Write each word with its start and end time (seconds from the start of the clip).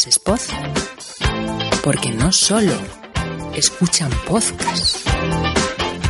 las 0.00 0.06
Spot? 0.06 0.40
Porque 1.84 2.10
no 2.10 2.32
solo 2.32 2.72
escuchan 3.54 4.10
podcast, 4.26 5.06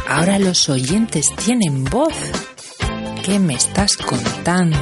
ahora 0.08 0.38
los 0.38 0.68
oyentes 0.68 1.34
tienen 1.44 1.84
voz. 1.84 2.14
¿Qué 3.24 3.38
me 3.40 3.54
estás 3.54 3.96
contando? 3.96 4.76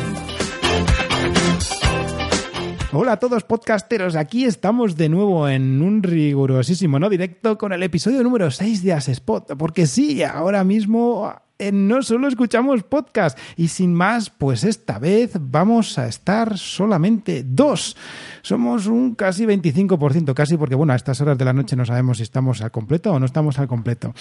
Hola 2.93 3.13
a 3.13 3.19
todos 3.19 3.45
podcasteros, 3.45 4.15
aquí 4.15 4.45
estamos 4.45 4.97
de 4.97 5.09
nuevo 5.09 5.49
en 5.49 5.81
un 5.81 6.03
rigurosísimo 6.03 6.99
no 6.99 7.09
directo 7.09 7.57
con 7.57 7.73
el 7.73 7.83
episodio 7.83 8.23
número 8.23 8.51
6 8.51 8.83
de 8.83 8.93
As 8.93 9.09
Spot, 9.09 9.57
porque 9.57 9.87
sí, 9.87 10.23
ahora 10.23 10.65
mismo 10.65 11.33
no 11.73 12.03
solo 12.03 12.29
escuchamos 12.29 12.83
podcast 12.85 13.39
y 13.57 13.69
sin 13.69 13.95
más, 13.95 14.31
pues 14.31 14.65
esta 14.65 14.99
vez 14.99 15.33
vamos 15.41 15.99
a 15.99 16.07
estar 16.07 16.57
solamente 16.57 17.45
dos. 17.45 17.97
Somos 18.43 18.87
un 18.87 19.15
casi 19.15 19.45
25%, 19.45 20.35
casi 20.35 20.57
porque 20.57 20.75
bueno, 20.75 20.93
a 20.93 20.97
estas 20.97 21.21
horas 21.21 21.37
de 21.39 21.45
la 21.45 21.53
noche 21.53 21.77
no 21.77 21.85
sabemos 21.85 22.19
si 22.19 22.23
estamos 22.23 22.63
al 22.63 22.71
completo 22.71 23.13
o 23.13 23.19
no 23.19 23.27
estamos 23.27 23.59
al 23.59 23.69
completo. 23.69 24.15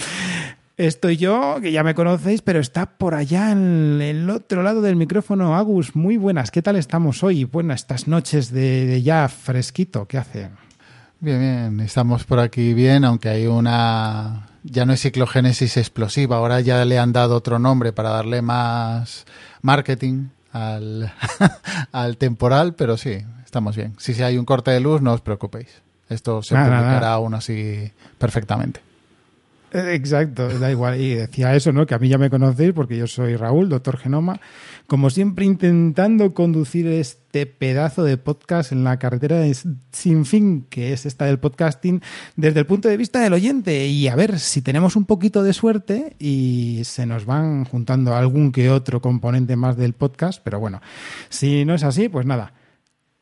Estoy 0.77 1.17
yo, 1.17 1.57
que 1.59 1.71
ya 1.71 1.83
me 1.83 1.95
conocéis, 1.95 2.43
pero 2.43 2.59
está 2.59 2.85
por 2.85 3.15
allá 3.15 3.51
en 3.51 3.99
el 3.99 4.29
otro 4.29 4.61
lado 4.61 4.83
del 4.83 4.95
micrófono 4.95 5.55
Agus. 5.55 5.95
Muy 5.95 6.17
buenas, 6.17 6.51
¿qué 6.51 6.61
tal 6.61 6.75
estamos 6.75 7.23
hoy? 7.23 7.45
Bueno, 7.45 7.73
estas 7.73 8.07
noches 8.07 8.51
de, 8.51 9.01
ya 9.01 9.27
fresquito, 9.27 10.07
¿qué 10.07 10.19
hacen? 10.19 10.66
Bien, 11.19 11.39
bien, 11.39 11.79
estamos 11.79 12.25
por 12.25 12.39
aquí 12.39 12.73
bien, 12.73 13.03
aunque 13.03 13.29
hay 13.29 13.47
una... 13.47 14.47
Ya 14.63 14.85
no 14.85 14.93
es 14.93 15.01
ciclogénesis 15.01 15.77
explosiva, 15.77 16.37
ahora 16.37 16.59
ya 16.59 16.83
le 16.85 16.99
han 16.99 17.13
dado 17.13 17.35
otro 17.35 17.57
nombre 17.57 17.93
para 17.93 18.09
darle 18.09 18.41
más 18.41 19.25
marketing 19.61 20.27
al, 20.51 21.11
al 21.91 22.17
temporal, 22.17 22.75
pero 22.75 22.97
sí, 22.97 23.17
estamos 23.45 23.75
bien. 23.75 23.95
Si, 23.97 24.13
si 24.13 24.21
hay 24.23 24.37
un 24.37 24.45
corte 24.45 24.71
de 24.71 24.79
luz, 24.79 25.01
no 25.01 25.13
os 25.13 25.21
preocupéis. 25.21 25.81
Esto 26.09 26.43
se 26.43 26.55
publicará 26.55 27.13
aún 27.13 27.33
así 27.33 27.91
perfectamente. 28.17 28.81
Exacto, 29.71 30.47
da 30.59 30.71
igual. 30.71 30.99
Y 30.99 31.15
decía 31.15 31.53
eso, 31.55 31.71
¿no? 31.71 31.85
Que 31.85 31.95
a 31.95 31.99
mí 31.99 32.07
ya 32.07 32.17
me 32.17 32.29
conocéis 32.29 32.73
porque 32.73 32.97
yo 32.97 33.07
soy 33.07 33.35
Raúl, 33.35 33.69
doctor 33.69 33.97
Genoma. 33.97 34.39
Como 34.87 35.09
siempre, 35.09 35.43
intentando 35.43 36.33
conducir 36.33 36.87
este 36.87 37.45
pedazo 37.45 38.05
de 38.05 38.15
podcast 38.15 38.71
en 38.71 38.85
la 38.85 38.97
carretera 38.99 39.43
sin 39.91 40.25
fin, 40.25 40.65
que 40.69 40.93
es 40.93 41.05
esta 41.05 41.25
del 41.25 41.39
podcasting, 41.39 42.01
desde 42.37 42.61
el 42.61 42.65
punto 42.65 42.87
de 42.87 42.95
vista 42.95 43.19
del 43.19 43.33
oyente. 43.33 43.87
Y 43.87 44.07
a 44.07 44.15
ver 44.15 44.39
si 44.39 44.61
tenemos 44.61 44.95
un 44.95 45.03
poquito 45.03 45.43
de 45.43 45.51
suerte 45.51 46.15
y 46.19 46.83
se 46.85 47.05
nos 47.05 47.25
van 47.25 47.65
juntando 47.65 48.15
algún 48.15 48.53
que 48.53 48.69
otro 48.69 49.01
componente 49.01 49.57
más 49.57 49.75
del 49.75 49.91
podcast. 49.91 50.41
Pero 50.41 50.61
bueno, 50.61 50.81
si 51.27 51.65
no 51.65 51.75
es 51.75 51.83
así, 51.83 52.07
pues 52.07 52.25
nada. 52.25 52.53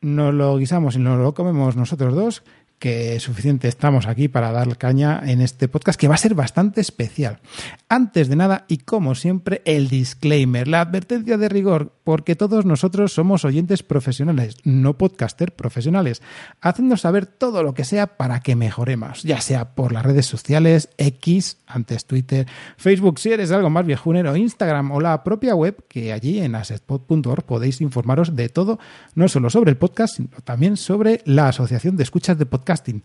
Nos 0.00 0.32
lo 0.32 0.56
guisamos 0.58 0.94
y 0.94 1.00
nos 1.00 1.18
lo 1.18 1.34
comemos 1.34 1.74
nosotros 1.74 2.14
dos 2.14 2.44
que 2.78 3.18
suficiente 3.20 3.68
estamos 3.68 4.06
aquí 4.06 4.28
para 4.28 4.52
dar 4.52 4.76
caña 4.76 5.20
en 5.24 5.40
este 5.40 5.68
podcast 5.68 5.98
que 5.98 6.08
va 6.08 6.14
a 6.14 6.18
ser 6.18 6.34
bastante 6.34 6.80
especial. 6.80 7.40
Antes 7.88 8.28
de 8.28 8.36
nada, 8.36 8.64
y 8.68 8.78
como 8.78 9.14
siempre, 9.14 9.62
el 9.64 9.88
disclaimer, 9.88 10.68
la 10.68 10.82
advertencia 10.82 11.38
de 11.38 11.48
rigor, 11.48 11.95
porque 12.06 12.36
todos 12.36 12.64
nosotros 12.64 13.12
somos 13.12 13.44
oyentes 13.44 13.82
profesionales, 13.82 14.58
no 14.62 14.96
podcaster 14.96 15.52
profesionales, 15.52 16.22
haciendo 16.60 16.96
saber 16.96 17.26
todo 17.26 17.64
lo 17.64 17.74
que 17.74 17.84
sea 17.84 18.16
para 18.16 18.40
que 18.40 18.54
mejoremos, 18.54 19.24
ya 19.24 19.40
sea 19.40 19.74
por 19.74 19.90
las 19.90 20.06
redes 20.06 20.26
sociales, 20.26 20.88
X, 20.98 21.58
antes 21.66 22.06
Twitter, 22.06 22.46
Facebook 22.76 23.18
si 23.18 23.32
eres 23.32 23.50
algo 23.50 23.70
más 23.70 23.84
viejunero, 23.84 24.36
Instagram 24.36 24.92
o 24.92 25.00
la 25.00 25.24
propia 25.24 25.56
web, 25.56 25.84
que 25.88 26.12
allí 26.12 26.38
en 26.38 26.54
assetpod.org 26.54 27.42
podéis 27.42 27.80
informaros 27.80 28.36
de 28.36 28.50
todo, 28.50 28.78
no 29.16 29.26
solo 29.26 29.50
sobre 29.50 29.72
el 29.72 29.76
podcast, 29.76 30.18
sino 30.18 30.28
también 30.44 30.76
sobre 30.76 31.22
la 31.24 31.48
Asociación 31.48 31.96
de 31.96 32.04
Escuchas 32.04 32.38
de 32.38 32.46
Podcast 32.46 32.66
podcasting. 32.66 33.02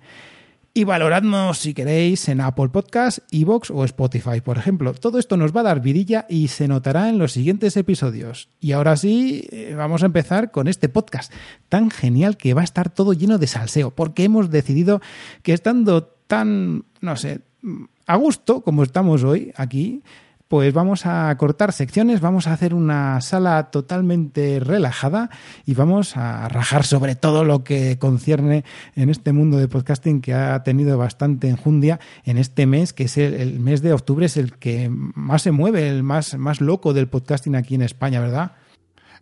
Y 0.73 0.85
valoradnos 0.85 1.57
si 1.57 1.73
queréis 1.73 2.29
en 2.29 2.39
Apple 2.39 2.69
Podcast, 2.69 3.19
Evox 3.29 3.71
o 3.71 3.83
Spotify, 3.83 4.39
por 4.39 4.57
ejemplo. 4.57 4.93
Todo 4.93 5.19
esto 5.19 5.35
nos 5.35 5.53
va 5.53 5.59
a 5.59 5.63
dar 5.65 5.81
vidilla 5.81 6.25
y 6.29 6.47
se 6.47 6.69
notará 6.69 7.09
en 7.09 7.17
los 7.17 7.33
siguientes 7.33 7.75
episodios. 7.75 8.47
Y 8.61 8.71
ahora 8.71 8.95
sí, 8.95 9.49
eh, 9.51 9.73
vamos 9.75 10.01
a 10.01 10.05
empezar 10.05 10.51
con 10.51 10.69
este 10.69 10.87
podcast 10.87 11.33
tan 11.67 11.91
genial 11.91 12.37
que 12.37 12.53
va 12.53 12.61
a 12.61 12.63
estar 12.63 12.89
todo 12.89 13.11
lleno 13.11 13.37
de 13.37 13.47
salseo, 13.47 13.91
porque 13.91 14.23
hemos 14.23 14.49
decidido 14.49 15.01
que 15.43 15.51
estando 15.51 16.03
tan, 16.27 16.85
no 17.01 17.17
sé, 17.17 17.41
a 18.07 18.15
gusto 18.15 18.61
como 18.61 18.83
estamos 18.83 19.25
hoy 19.25 19.51
aquí, 19.57 20.03
pues 20.51 20.73
vamos 20.73 21.05
a 21.05 21.33
cortar 21.37 21.71
secciones, 21.71 22.19
vamos 22.19 22.45
a 22.45 22.51
hacer 22.51 22.73
una 22.73 23.21
sala 23.21 23.71
totalmente 23.71 24.59
relajada 24.59 25.29
y 25.65 25.75
vamos 25.75 26.17
a 26.17 26.49
rajar 26.49 26.83
sobre 26.83 27.15
todo 27.15 27.45
lo 27.45 27.63
que 27.63 27.97
concierne 27.97 28.65
en 28.97 29.09
este 29.09 29.31
mundo 29.31 29.55
de 29.55 29.69
podcasting 29.69 30.19
que 30.19 30.33
ha 30.33 30.61
tenido 30.63 30.97
bastante 30.97 31.47
enjundia 31.47 32.01
en 32.25 32.37
este 32.37 32.65
mes, 32.65 32.91
que 32.91 33.05
es 33.05 33.17
el, 33.17 33.61
mes 33.61 33.81
de 33.81 33.93
octubre, 33.93 34.25
es 34.25 34.35
el 34.35 34.57
que 34.57 34.89
más 34.91 35.43
se 35.43 35.51
mueve, 35.51 35.87
el 35.87 36.03
más, 36.03 36.37
más 36.37 36.59
loco 36.59 36.91
del 36.93 37.07
podcasting 37.07 37.55
aquí 37.55 37.75
en 37.75 37.83
España, 37.83 38.19
¿verdad? 38.19 38.51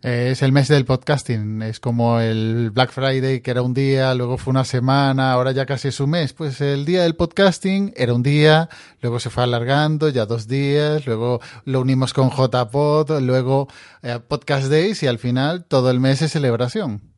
Eh, 0.02 0.30
es 0.32 0.42
el 0.42 0.52
mes 0.52 0.68
del 0.68 0.86
podcasting. 0.86 1.60
Es 1.62 1.78
como 1.78 2.20
el 2.20 2.70
Black 2.70 2.90
Friday, 2.90 3.40
que 3.40 3.50
era 3.50 3.62
un 3.62 3.74
día, 3.74 4.14
luego 4.14 4.38
fue 4.38 4.52
una 4.52 4.64
semana, 4.64 5.32
ahora 5.32 5.52
ya 5.52 5.66
casi 5.66 5.88
es 5.88 6.00
un 6.00 6.10
mes. 6.10 6.32
Pues 6.32 6.60
el 6.60 6.86
día 6.86 7.02
del 7.02 7.16
podcasting 7.16 7.92
era 7.96 8.14
un 8.14 8.22
día, 8.22 8.70
luego 9.02 9.20
se 9.20 9.28
fue 9.28 9.42
alargando, 9.42 10.08
ya 10.08 10.24
dos 10.24 10.48
días, 10.48 11.06
luego 11.06 11.40
lo 11.64 11.80
unimos 11.80 12.14
con 12.14 12.30
JPod, 12.30 13.20
luego 13.20 13.68
eh, 14.02 14.20
Podcast 14.26 14.68
Days 14.68 15.02
y 15.02 15.06
al 15.06 15.18
final 15.18 15.64
todo 15.64 15.90
el 15.90 16.00
mes 16.00 16.22
es 16.22 16.32
celebración. 16.32 17.09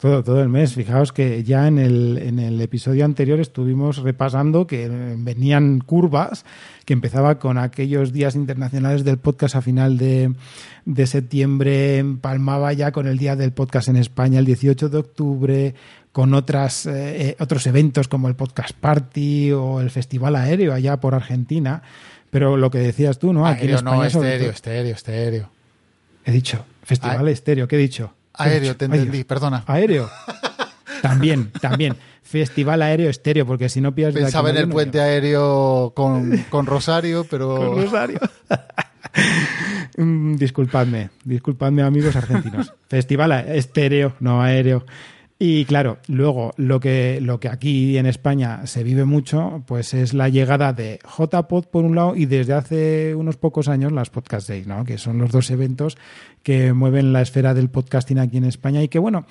Todo, 0.00 0.24
todo 0.24 0.40
el 0.40 0.48
mes. 0.48 0.72
Fijaos 0.72 1.12
que 1.12 1.44
ya 1.44 1.68
en 1.68 1.78
el, 1.78 2.18
en 2.22 2.38
el 2.38 2.58
episodio 2.62 3.04
anterior 3.04 3.38
estuvimos 3.38 3.98
repasando 3.98 4.66
que 4.66 4.88
venían 5.18 5.80
curvas, 5.80 6.46
que 6.86 6.94
empezaba 6.94 7.38
con 7.38 7.58
aquellos 7.58 8.10
días 8.10 8.34
internacionales 8.34 9.04
del 9.04 9.18
podcast 9.18 9.56
a 9.56 9.60
final 9.60 9.98
de, 9.98 10.32
de 10.86 11.06
septiembre, 11.06 11.98
empalmaba 11.98 12.72
ya 12.72 12.92
con 12.92 13.06
el 13.08 13.18
día 13.18 13.36
del 13.36 13.52
podcast 13.52 13.88
en 13.88 13.96
España 13.96 14.38
el 14.38 14.46
18 14.46 14.88
de 14.88 14.96
octubre, 14.96 15.74
con 16.12 16.32
otras, 16.32 16.86
eh, 16.86 17.28
eh, 17.28 17.36
otros 17.38 17.66
eventos 17.66 18.08
como 18.08 18.28
el 18.28 18.36
Podcast 18.36 18.72
Party 18.72 19.52
o 19.52 19.82
el 19.82 19.90
Festival 19.90 20.34
Aéreo 20.36 20.72
allá 20.72 20.98
por 20.98 21.14
Argentina. 21.14 21.82
Pero 22.30 22.56
lo 22.56 22.70
que 22.70 22.78
decías 22.78 23.18
tú, 23.18 23.34
¿no? 23.34 23.46
Aquí 23.46 23.66
en 23.66 23.74
España, 23.74 23.96
no, 23.96 24.04
estéreo, 24.04 24.50
estéreo, 24.50 24.94
estéreo. 24.94 25.50
He 26.24 26.32
dicho, 26.32 26.64
Festival 26.84 27.28
Estéreo, 27.28 27.68
¿qué 27.68 27.76
he 27.76 27.78
dicho? 27.78 28.14
Aéreo, 28.40 28.76
te 28.76 28.86
entendí, 28.86 29.24
perdona. 29.24 29.64
Aéreo. 29.66 30.10
También, 31.02 31.50
también. 31.60 31.96
Festival 32.22 32.82
aéreo 32.82 33.10
estéreo, 33.10 33.46
porque 33.46 33.68
si 33.68 33.80
no 33.80 33.94
pierdes. 33.94 34.22
Pensaba 34.22 34.50
en 34.50 34.58
el 34.58 34.68
puente 34.68 35.00
aéreo 35.00 35.92
con, 35.96 36.36
con, 36.50 36.66
Rosario, 36.66 37.26
pero. 37.30 37.56
Con 37.56 37.82
Rosario. 37.82 38.20
Mm, 39.96 40.36
disculpadme, 40.36 41.10
disculpadme, 41.24 41.82
amigos 41.82 42.14
argentinos. 42.14 42.72
Festival 42.88 43.32
estéreo, 43.48 44.14
no 44.20 44.40
aéreo. 44.40 44.86
Y 45.42 45.64
claro, 45.64 45.96
luego 46.06 46.52
lo 46.58 46.80
que, 46.80 47.18
lo 47.22 47.40
que 47.40 47.48
aquí 47.48 47.96
en 47.96 48.04
España 48.04 48.66
se 48.66 48.84
vive 48.84 49.06
mucho, 49.06 49.62
pues 49.66 49.94
es 49.94 50.12
la 50.12 50.28
llegada 50.28 50.74
de 50.74 50.98
JPod 51.16 51.64
por 51.64 51.86
un 51.86 51.94
lado 51.94 52.14
y 52.14 52.26
desde 52.26 52.52
hace 52.52 53.14
unos 53.14 53.38
pocos 53.38 53.66
años 53.68 53.90
las 53.90 54.10
Podcast 54.10 54.50
Days, 54.50 54.66
¿no? 54.66 54.84
que 54.84 54.98
son 54.98 55.16
los 55.16 55.30
dos 55.30 55.50
eventos 55.50 55.96
que 56.42 56.74
mueven 56.74 57.14
la 57.14 57.22
esfera 57.22 57.54
del 57.54 57.70
podcasting 57.70 58.18
aquí 58.18 58.36
en 58.36 58.44
España 58.44 58.82
y 58.82 58.88
que 58.88 58.98
bueno, 58.98 59.24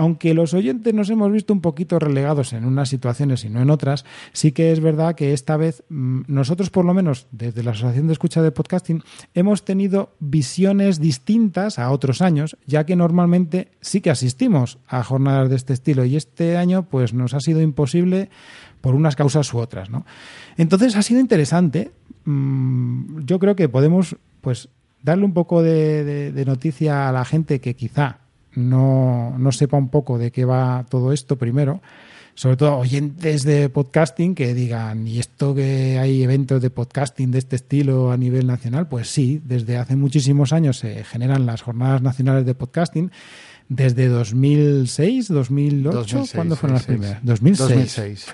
aunque 0.00 0.32
los 0.32 0.54
oyentes 0.54 0.94
nos 0.94 1.10
hemos 1.10 1.30
visto 1.30 1.52
un 1.52 1.60
poquito 1.60 1.98
relegados 1.98 2.54
en 2.54 2.64
unas 2.64 2.88
situaciones 2.88 3.44
y 3.44 3.50
no 3.50 3.60
en 3.60 3.68
otras, 3.68 4.06
sí 4.32 4.50
que 4.52 4.72
es 4.72 4.80
verdad 4.80 5.14
que 5.14 5.34
esta 5.34 5.58
vez 5.58 5.84
mm, 5.90 6.22
nosotros 6.26 6.70
por 6.70 6.86
lo 6.86 6.94
menos 6.94 7.26
desde 7.32 7.62
la 7.62 7.72
Asociación 7.72 8.06
de 8.06 8.14
Escucha 8.14 8.40
de 8.40 8.50
Podcasting 8.50 9.02
hemos 9.34 9.62
tenido 9.62 10.14
visiones 10.18 11.00
distintas 11.00 11.78
a 11.78 11.90
otros 11.90 12.22
años, 12.22 12.56
ya 12.64 12.86
que 12.86 12.96
normalmente 12.96 13.72
sí 13.82 14.00
que 14.00 14.08
asistimos 14.08 14.78
a 14.88 15.04
jornadas 15.04 15.50
de 15.50 15.56
este 15.56 15.74
estilo 15.74 16.06
y 16.06 16.16
este 16.16 16.56
año 16.56 16.84
pues 16.84 17.12
nos 17.12 17.34
ha 17.34 17.40
sido 17.40 17.60
imposible 17.60 18.30
por 18.80 18.94
unas 18.94 19.16
causas 19.16 19.52
u 19.52 19.58
otras, 19.58 19.90
¿no? 19.90 20.06
Entonces 20.56 20.96
ha 20.96 21.02
sido 21.02 21.20
interesante. 21.20 21.90
Mm, 22.24 23.26
yo 23.26 23.38
creo 23.38 23.54
que 23.54 23.68
podemos 23.68 24.16
pues 24.40 24.70
darle 25.02 25.26
un 25.26 25.34
poco 25.34 25.62
de 25.62 26.42
noticia 26.46 27.10
a 27.10 27.12
la 27.12 27.26
gente 27.26 27.60
que 27.60 27.76
quizá 27.76 28.19
no, 28.54 29.34
no 29.38 29.52
sepa 29.52 29.76
un 29.76 29.88
poco 29.88 30.18
de 30.18 30.30
qué 30.30 30.44
va 30.44 30.84
todo 30.88 31.12
esto 31.12 31.36
primero, 31.36 31.80
sobre 32.34 32.56
todo 32.56 32.78
oyentes 32.78 33.42
de 33.42 33.68
podcasting 33.68 34.34
que 34.34 34.54
digan, 34.54 35.06
¿y 35.06 35.18
esto 35.18 35.54
que 35.54 35.98
hay 35.98 36.22
eventos 36.22 36.62
de 36.62 36.70
podcasting 36.70 37.30
de 37.30 37.38
este 37.38 37.56
estilo 37.56 38.10
a 38.10 38.16
nivel 38.16 38.46
nacional? 38.46 38.88
Pues 38.88 39.08
sí, 39.08 39.42
desde 39.44 39.76
hace 39.76 39.96
muchísimos 39.96 40.52
años 40.52 40.78
se 40.78 41.04
generan 41.04 41.44
las 41.46 41.62
jornadas 41.62 42.02
nacionales 42.02 42.46
de 42.46 42.54
podcasting. 42.54 43.10
Desde 43.68 44.08
2006, 44.08 45.28
2008, 45.28 46.24
¿cuándo 46.34 46.56
fueron 46.56 46.74
las 46.74 46.86
primeras? 46.86 47.24
2006. 47.24 48.26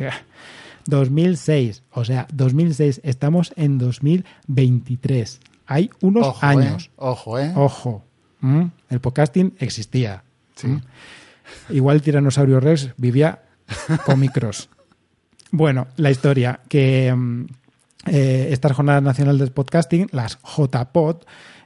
2006. 0.86 1.82
O 1.90 2.04
sea, 2.04 2.26
2006. 2.32 3.00
Estamos 3.04 3.52
en 3.56 3.76
2023. 3.76 5.40
Hay 5.66 5.90
unos 6.00 6.28
Ojo, 6.28 6.46
años. 6.46 6.86
Eh. 6.86 6.90
Ojo, 6.96 7.38
¿eh? 7.38 7.52
Ojo. 7.54 8.05
El 8.88 9.00
podcasting 9.00 9.54
existía. 9.58 10.22
Sí. 10.54 10.68
Igual 11.70 12.02
Tiranosaurio 12.02 12.60
Rex 12.60 12.90
vivía 12.96 13.42
con 14.04 14.20
micros. 14.20 14.68
Bueno, 15.52 15.86
la 15.96 16.10
historia, 16.10 16.60
que 16.68 17.14
mm, 17.14 17.46
eh, 18.06 18.48
estas 18.50 18.72
jornadas 18.72 19.02
nacionales 19.02 19.40
de 19.40 19.54
podcasting, 19.54 20.08
las 20.10 20.38
JPod, 20.42 21.22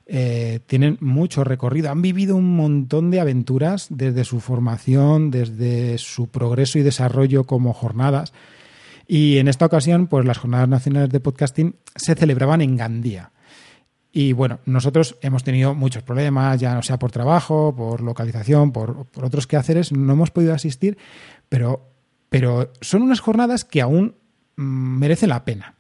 eh, 0.07 0.61
tienen 0.67 0.99
mucho 1.01 1.45
recorrido. 1.45 1.91
Han 1.91 2.03
vivido 2.03 2.37
un 2.37 2.57
montón 2.57 3.11
de 3.11 3.21
aventuras 3.21 3.87
desde 3.91 4.25
su 4.25 4.41
formación, 4.41 5.31
desde 5.31 5.99
su 5.99 6.29
progreso 6.29 6.79
y 6.79 6.83
desarrollo 6.83 7.45
como 7.45 7.73
jornadas. 7.73 8.33
Y 9.07 9.39
en 9.39 9.49
esta 9.49 9.67
ocasión, 9.67 10.09
pues 10.09 10.25
las 10.25 10.39
jornadas 10.39 10.69
nacionales 10.69 11.11
de 11.11 11.21
podcasting 11.21 11.77
se 11.97 12.15
celebraban 12.15 12.61
en 12.61 12.77
Gandía. 12.77 13.31
Y 14.13 14.33
bueno, 14.33 14.59
nosotros 14.67 15.17
hemos 15.23 15.45
tenido 15.45 15.75
muchos 15.75 16.03
problemas, 16.03 16.59
ya 16.61 16.75
no 16.75 16.83
sea 16.83 16.99
por 16.99 17.13
trabajo, 17.13 17.75
por 17.77 18.01
localización, 18.01 18.73
por, 18.73 19.07
por 19.07 19.25
otros 19.25 19.47
quehaceres, 19.47 19.93
no 19.93 20.13
hemos 20.15 20.31
podido 20.33 20.53
asistir, 20.53 20.99
pero, 21.49 21.89
pero 22.29 22.73
son 22.81 23.03
unas 23.03 23.21
jornadas 23.21 23.65
que 23.65 23.81
aún 23.81 24.17
mm, 24.57 24.63
merecen 24.99 25.29
la 25.29 25.45
pena. 25.45 25.75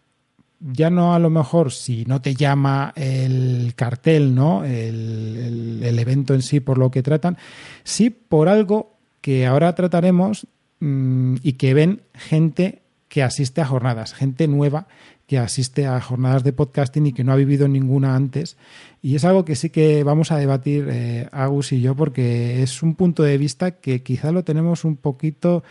Ya 0.61 0.91
no 0.91 1.15
a 1.15 1.19
lo 1.19 1.31
mejor 1.31 1.73
si 1.73 2.05
no 2.05 2.21
te 2.21 2.35
llama 2.35 2.93
el 2.94 3.73
cartel, 3.75 4.35
¿no? 4.35 4.65
El, 4.65 5.37
el- 5.37 5.83
el 5.83 5.99
evento 5.99 6.35
en 6.35 6.43
sí 6.43 6.61
por 6.61 6.76
lo 6.79 6.91
que 6.91 7.03
tratan, 7.03 7.37
sí 7.83 8.11
por 8.11 8.49
algo 8.49 8.97
que 9.23 9.47
ahora 9.47 9.75
trataremos 9.75 10.47
mm, 10.81 11.37
y 11.43 11.55
que 11.55 11.75
ven 11.75 12.03
gente 12.15 12.83
que 13.09 13.23
asiste 13.25 13.61
a 13.61 13.67
jornadas, 13.67 14.15
gente 14.15 14.47
nueva 14.47 14.87
que 15.31 15.38
asiste 15.38 15.87
a 15.87 16.00
jornadas 16.00 16.43
de 16.43 16.53
podcasting 16.53 17.06
y 17.06 17.12
que 17.12 17.23
no 17.23 17.31
ha 17.31 17.37
vivido 17.37 17.69
ninguna 17.69 18.17
antes. 18.17 18.56
Y 19.00 19.15
es 19.15 19.25
algo 19.25 19.44
que 19.44 19.55
sí 19.55 19.71
que 19.71 20.03
vamos 20.03 20.32
a 20.32 20.38
debatir 20.38 20.88
eh, 20.91 21.29
Agus 21.31 21.71
y 21.71 21.81
yo 21.81 21.94
porque 21.94 22.65
es 22.65 22.82
un 22.82 22.97
punto 22.97 23.23
de 23.23 23.38
vista 23.38 23.71
que 23.71 24.03
quizá 24.03 24.32
lo 24.32 24.43
tenemos 24.43 24.85
un 24.85 24.97
poquito 24.97 25.62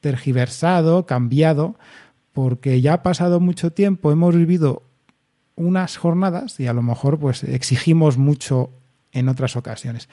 tergiversado, 0.00 1.04
cambiado, 1.04 1.76
porque 2.32 2.80
ya 2.80 2.94
ha 2.94 3.02
pasado 3.02 3.38
mucho 3.38 3.70
tiempo, 3.70 4.12
hemos 4.12 4.34
vivido 4.34 4.82
unas 5.56 5.98
jornadas 5.98 6.58
y 6.58 6.66
a 6.66 6.72
lo 6.72 6.80
mejor 6.80 7.18
pues 7.18 7.44
exigimos 7.44 8.16
mucho 8.16 8.70
en 9.12 9.28
otras 9.28 9.56
ocasiones. 9.56 10.08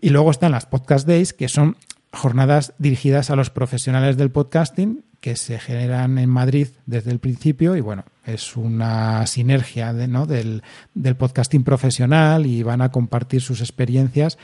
Y 0.00 0.08
luego 0.08 0.32
están 0.32 0.50
las 0.50 0.66
podcast 0.66 1.06
days, 1.06 1.34
que 1.34 1.46
son 1.46 1.76
jornadas 2.10 2.74
dirigidas 2.78 3.30
a 3.30 3.36
los 3.36 3.50
profesionales 3.50 4.16
del 4.16 4.32
podcasting 4.32 5.04
que 5.20 5.36
se 5.36 5.60
generan 5.60 6.18
en 6.18 6.30
Madrid 6.30 6.66
desde 6.84 7.12
el 7.12 7.20
principio 7.20 7.76
y 7.76 7.80
bueno, 7.80 8.04
es 8.26 8.56
una 8.56 9.26
sinergia 9.26 9.92
de, 9.92 10.08
¿no? 10.08 10.26
del, 10.26 10.62
del 10.94 11.16
podcasting 11.16 11.64
profesional 11.64 12.46
y 12.46 12.62
van 12.62 12.80
a 12.80 12.90
compartir 12.90 13.40
sus 13.40 13.60
experiencias 13.60 14.38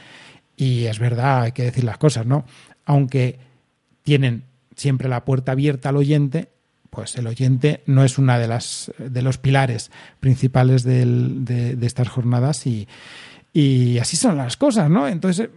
y 0.57 0.85
es 0.85 0.99
verdad, 0.99 1.43
hay 1.43 1.53
que 1.53 1.65
decir 1.65 1.85
las 1.85 1.97
cosas, 1.97 2.27
¿no? 2.27 2.45
Aunque 2.85 3.39
tienen 4.03 4.45
siempre 4.77 5.09
la 5.09 5.25
puerta 5.25 5.53
abierta 5.53 5.89
al 5.89 5.97
oyente, 5.97 6.51
pues 6.91 7.17
el 7.17 7.27
oyente 7.27 7.83
no 7.87 8.05
es 8.05 8.19
una 8.19 8.39
de 8.39 8.49
las 8.49 8.93
de 8.99 9.23
los 9.23 9.39
pilares 9.39 9.91
principales 10.19 10.83
de, 10.83 11.07
de 11.07 11.87
estas 11.87 12.09
jornadas 12.09 12.67
y, 12.67 12.89
y 13.53 13.99
así 13.99 14.17
son 14.17 14.37
las 14.37 14.57
cosas, 14.57 14.91
¿no? 14.91 15.09
Entonces 15.09 15.49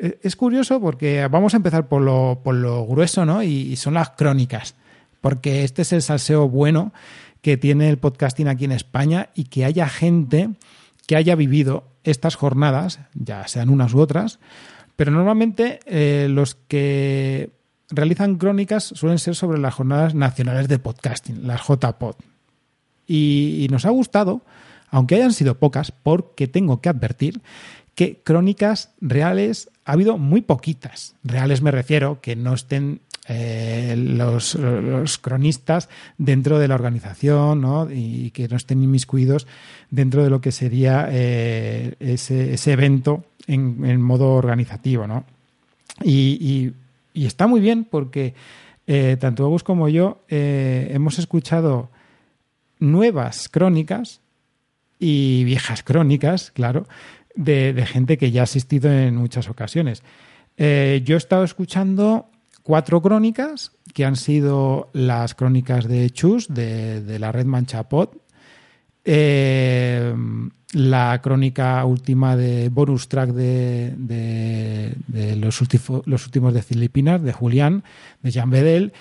eh, 0.00 0.18
es 0.22 0.36
curioso 0.36 0.80
porque 0.80 1.26
vamos 1.28 1.54
a 1.54 1.58
empezar 1.58 1.88
por 1.88 2.02
lo, 2.02 2.40
por 2.42 2.54
lo 2.54 2.86
grueso, 2.86 3.24
¿no? 3.24 3.42
Y, 3.42 3.48
y 3.48 3.76
son 3.76 3.94
las 3.94 4.10
crónicas, 4.10 4.74
porque 5.20 5.64
este 5.64 5.82
es 5.82 5.92
el 5.92 6.02
salseo 6.02 6.48
bueno 6.48 6.92
que 7.46 7.56
tiene 7.56 7.88
el 7.88 7.98
podcasting 7.98 8.48
aquí 8.48 8.64
en 8.64 8.72
España 8.72 9.28
y 9.36 9.44
que 9.44 9.64
haya 9.64 9.88
gente 9.88 10.50
que 11.06 11.14
haya 11.14 11.36
vivido 11.36 11.84
estas 12.02 12.34
jornadas, 12.34 12.98
ya 13.14 13.46
sean 13.46 13.70
unas 13.70 13.94
u 13.94 14.00
otras, 14.00 14.40
pero 14.96 15.12
normalmente 15.12 15.78
eh, 15.86 16.26
los 16.28 16.56
que 16.56 17.50
realizan 17.88 18.34
crónicas 18.34 18.82
suelen 18.82 19.20
ser 19.20 19.36
sobre 19.36 19.60
las 19.60 19.74
jornadas 19.74 20.12
nacionales 20.12 20.66
de 20.66 20.80
podcasting, 20.80 21.46
las 21.46 21.60
JPod. 21.60 22.16
Y, 23.06 23.58
y 23.64 23.68
nos 23.68 23.86
ha 23.86 23.90
gustado, 23.90 24.42
aunque 24.90 25.14
hayan 25.14 25.32
sido 25.32 25.56
pocas, 25.56 25.92
porque 25.92 26.48
tengo 26.48 26.80
que 26.80 26.88
advertir 26.88 27.42
que 27.94 28.22
crónicas 28.24 28.90
reales 29.00 29.70
ha 29.84 29.92
habido 29.92 30.18
muy 30.18 30.40
poquitas. 30.40 31.14
Reales 31.22 31.62
me 31.62 31.70
refiero 31.70 32.20
que 32.20 32.34
no 32.34 32.54
estén 32.54 33.02
eh, 33.28 33.94
los, 33.96 34.56
cronistas 35.18 35.88
dentro 36.16 36.60
de 36.60 36.68
la 36.68 36.76
organización 36.76 37.60
¿no? 37.60 37.88
y 37.90 38.30
que 38.30 38.46
no 38.46 38.56
estén 38.56 38.84
inmiscuidos 38.84 39.48
dentro 39.90 40.22
de 40.22 40.30
lo 40.30 40.40
que 40.40 40.52
sería 40.52 41.08
eh, 41.10 41.94
ese, 41.98 42.72
evento 42.72 43.24
en, 43.48 43.84
en 43.84 44.00
modo 44.00 44.34
organizativo. 44.34 45.08
¿no? 45.08 45.24
Y, 46.04 46.72
está 47.14 47.48
muy 47.48 47.60
bien 47.60 47.84
porque 47.84 48.34
eh, 48.86 49.16
tanto 49.18 49.44
Agus 49.44 49.64
como 49.64 49.88
yo 49.88 50.20
hemos 50.28 51.18
escuchado 51.18 51.90
nuevas 52.78 53.48
crónicas 53.48 54.20
y 55.00 55.42
viejas 55.44 55.82
crónicas, 55.82 56.52
claro, 56.52 56.86
de, 57.34 57.84
gente 57.86 58.18
que 58.18 58.30
ya 58.30 58.42
ha 58.42 58.44
asistido 58.44 58.92
en 58.92 59.16
muchas 59.16 59.48
ocasiones. 59.48 60.02
Yo 60.58 60.64
he 60.64 61.16
estado 61.16 61.42
escuchando 61.42 62.30
cuatro 62.66 63.00
crónicas 63.00 63.70
que 63.94 64.04
han 64.04 64.16
sido 64.16 64.90
las 64.92 65.36
crónicas 65.36 65.86
de 65.86 66.10
Chus, 66.10 66.48
de, 66.48 67.00
de 67.00 67.18
la 67.20 67.30
red 67.30 67.46
Manchapot, 67.46 68.20
eh, 69.04 70.12
la 70.72 71.20
crónica 71.22 71.84
última 71.84 72.34
de 72.36 72.68
bonus 72.68 73.08
track 73.08 73.30
de, 73.30 73.94
de- 73.96 75.36
los, 75.36 75.60
los 76.06 76.26
últimos 76.26 76.52
de 76.52 76.62
Filipinas, 76.62 77.22
de 77.22 77.32
Julián, 77.32 77.84
de 78.22 78.32
Jean 78.32 78.50
Bedel. 78.50 78.92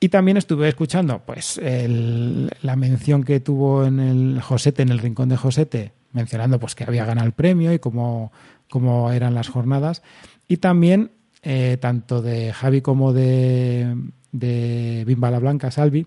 Y 0.00 0.10
también 0.10 0.36
estuve 0.36 0.68
escuchando 0.68 1.22
pues 1.24 1.58
la 1.62 2.76
mención 2.76 3.24
que 3.24 3.40
tuvo 3.40 3.86
en 3.86 3.98
el 4.00 4.40
Josete, 4.42 4.82
en 4.82 4.90
el 4.90 4.98
rincón 4.98 5.30
de 5.30 5.38
Josete, 5.38 5.92
mencionando 6.12 6.60
pues 6.60 6.74
que 6.74 6.84
había 6.84 7.06
ganado 7.06 7.26
el 7.26 7.32
premio 7.32 7.72
y 7.72 7.78
cómo, 7.78 8.30
cómo 8.68 9.10
eran 9.10 9.34
las 9.34 9.48
jornadas. 9.48 10.02
Y 10.46 10.58
también, 10.58 11.10
eh, 11.42 11.76
tanto 11.80 12.22
de 12.22 12.52
Javi 12.52 12.80
como 12.80 13.12
de, 13.12 13.96
de 14.32 15.04
Bimba 15.06 15.30
la 15.30 15.38
Blanca, 15.38 15.70
Salvi, 15.70 16.06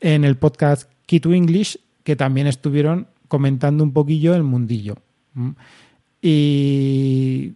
en 0.00 0.24
el 0.24 0.36
podcast 0.36 0.90
Key 1.06 1.20
to 1.20 1.32
English, 1.32 1.78
que 2.02 2.16
también 2.16 2.46
estuvieron 2.46 3.08
comentando 3.28 3.84
un 3.84 3.92
poquillo 3.92 4.34
el 4.34 4.42
mundillo. 4.42 4.96
¿m? 5.34 5.54
Y, 6.22 7.54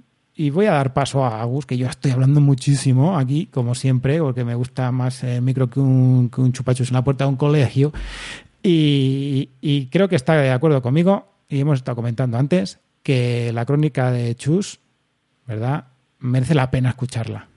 voy 0.50 0.67
a 0.67 0.73
dar 0.73 0.95
paso 0.95 1.25
a 1.25 1.43
Agus, 1.43 1.67
que 1.67 1.76
yo 1.76 1.87
estoy 1.87 2.12
hablando 2.12 2.40
muchísimo 2.40 3.19
aquí, 3.19 3.47
como 3.47 3.75
siempre, 3.75 4.21
porque 4.21 4.45
me 4.45 4.55
gusta 4.55 4.90
más 4.90 5.23
el 5.23 5.43
micro 5.43 5.69
que 5.69 5.81
un, 5.81 6.31
que 6.31 6.50
chupachus 6.52 6.88
en 6.88 6.95
la 6.95 7.05
puerta 7.05 7.25
de 7.25 7.31
un 7.31 7.37
colegio. 7.37 7.93
Y 8.62 9.87
creo 9.90 10.09
que 10.09 10.17
está 10.17 10.35
de 10.35 10.50
acuerdo 10.50 10.81
conmigo, 10.81 11.26
y 11.49 11.61
hemos 11.61 11.79
estado 11.79 11.97
comentando 11.97 12.38
antes, 12.38 12.79
que 13.02 13.52
la 13.52 13.64
crónica 13.64 14.11
de 14.11 14.35
Chus, 14.35 14.81
¿verdad? 15.47 15.87
Merece 16.21 16.55
la 16.55 16.71
pena 16.71 16.91
escucharla. 16.91 17.50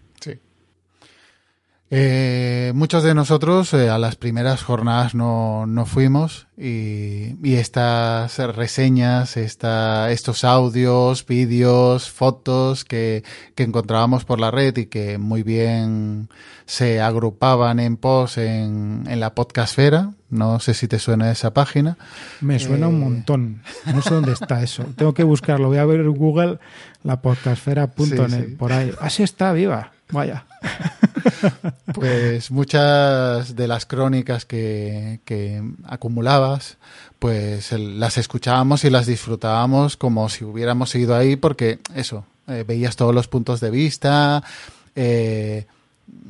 Eh, 1.96 2.72
muchos 2.74 3.04
de 3.04 3.14
nosotros 3.14 3.72
eh, 3.76 3.88
a 3.92 4.00
las 4.00 4.16
primeras 4.16 4.64
jornadas 4.64 5.14
no, 5.14 5.68
no 5.68 5.86
fuimos 5.86 6.48
y, 6.58 7.36
y 7.48 7.56
estas 7.56 8.40
reseñas, 8.56 9.38
esta, 9.38 10.10
estos 10.10 10.44
audios, 10.44 11.24
vídeos, 11.28 12.10
fotos 12.10 12.84
que, 12.84 13.24
que 13.54 13.62
encontrábamos 13.62 14.26
por 14.26 14.40
la 14.40 14.50
red 14.50 14.76
y 14.78 14.88
que 14.88 15.20
muy 15.20 15.44
bien 15.44 16.30
se 16.66 17.00
agrupaban 17.00 17.80
en 17.80 17.98
post 17.98 18.40
en, 18.40 19.04
en 19.08 19.20
la 19.20 19.36
podcastfera. 19.36 20.14
No 20.32 20.60
sé 20.60 20.74
si 20.74 20.88
te 20.88 20.98
suena 20.98 21.32
esa 21.32 21.54
página. 21.54 22.00
Me 22.42 22.58
suena 22.58 22.88
un 22.88 22.96
Eh. 22.96 23.00
montón. 23.06 23.62
No 23.94 24.02
sé 24.02 24.16
dónde 24.16 24.32
está 24.34 24.64
eso. 24.64 24.84
Tengo 24.98 25.14
que 25.14 25.24
buscarlo. 25.24 25.68
Voy 25.68 25.78
a 25.78 25.86
ver 25.86 26.00
en 26.00 26.12
Google 26.12 26.58
la 27.04 27.22
podcastfera.net. 27.22 28.30
Sí, 28.30 28.36
sí. 28.48 28.56
Por 28.56 28.74
ahí. 28.74 28.92
Así 29.00 29.22
está, 29.22 29.54
viva. 29.54 29.93
Vaya. 30.12 30.46
Pues 31.94 32.52
muchas 32.52 33.56
de 33.56 33.68
las 33.68 33.86
crónicas 33.86 34.46
que, 34.46 35.20
acumulabas, 35.86 36.78
pues 37.20 37.72
las 37.72 38.18
escuchábamos 38.18 38.84
y 38.84 38.90
las 38.90 39.06
disfrutábamos 39.06 39.96
como 39.98 40.28
si 40.30 40.44
hubiéramos 40.44 40.94
ido 40.96 41.16
ahí, 41.16 41.36
porque 41.36 41.80
eso, 41.96 42.26
eh, 42.48 42.64
veías 42.68 42.96
todos 42.96 43.14
los 43.14 43.28
puntos 43.28 43.60
de 43.60 43.70
vista, 43.72 44.44
eh, 44.96 45.66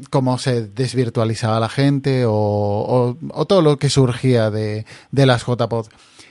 cómo 0.10 0.38
se 0.38 0.68
desvirtualizaba 0.68 1.60
la 1.60 1.70
gente 1.70 2.25
o, 2.25 2.32
o- 2.34 3.18
o 3.30 3.46
todo 3.46 3.62
lo 3.62 3.77
que 3.80 3.89
surgía 3.89 4.50
de, 4.51 4.86
de 5.12 5.25
las 5.25 5.46
JPod. 5.46 5.88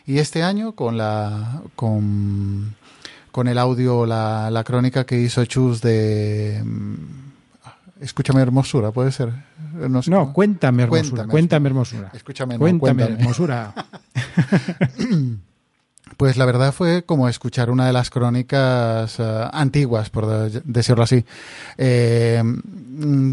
Y 0.07 0.19
este 0.19 0.43
año, 0.43 0.73
con 0.73 0.99
la. 0.99 1.63
con, 1.77 2.75
con 3.31 3.49
el 3.49 3.57
audio, 3.59 4.05
la, 4.05 4.51
la 4.51 4.65
crónica 4.65 5.05
que 5.05 5.19
hizo 5.21 5.45
Chus 5.47 5.81
de. 5.81 6.63
Escúchame 8.03 8.43
hermosura, 8.43 8.91
puede 8.91 9.13
ser. 9.13 9.31
No, 9.73 10.03
sé 10.03 10.11
No, 10.11 10.33
cuéntame 10.33 10.83
hermosura. 10.83 11.09
Cuéntame, 11.25 11.31
Cuéntame 11.31 11.69
hermosura. 11.69 12.11
Escúchame, 12.13 12.55
no, 12.55 12.61
Cuéntame 12.61 12.95
cuéntame. 13.05 13.21
hermosura. 13.21 13.73
Pues 16.23 16.37
la 16.37 16.47
verdad 16.47 16.73
fue 16.73 17.03
como 17.03 17.29
escuchar 17.29 17.69
una 17.69 17.85
de 17.85 17.93
las 17.93 18.09
crónicas 18.09 19.19
uh, 19.19 19.49
antiguas, 19.51 20.09
por 20.09 20.53
decirlo 20.63 21.03
así. 21.03 21.25
Eh, 21.77 22.41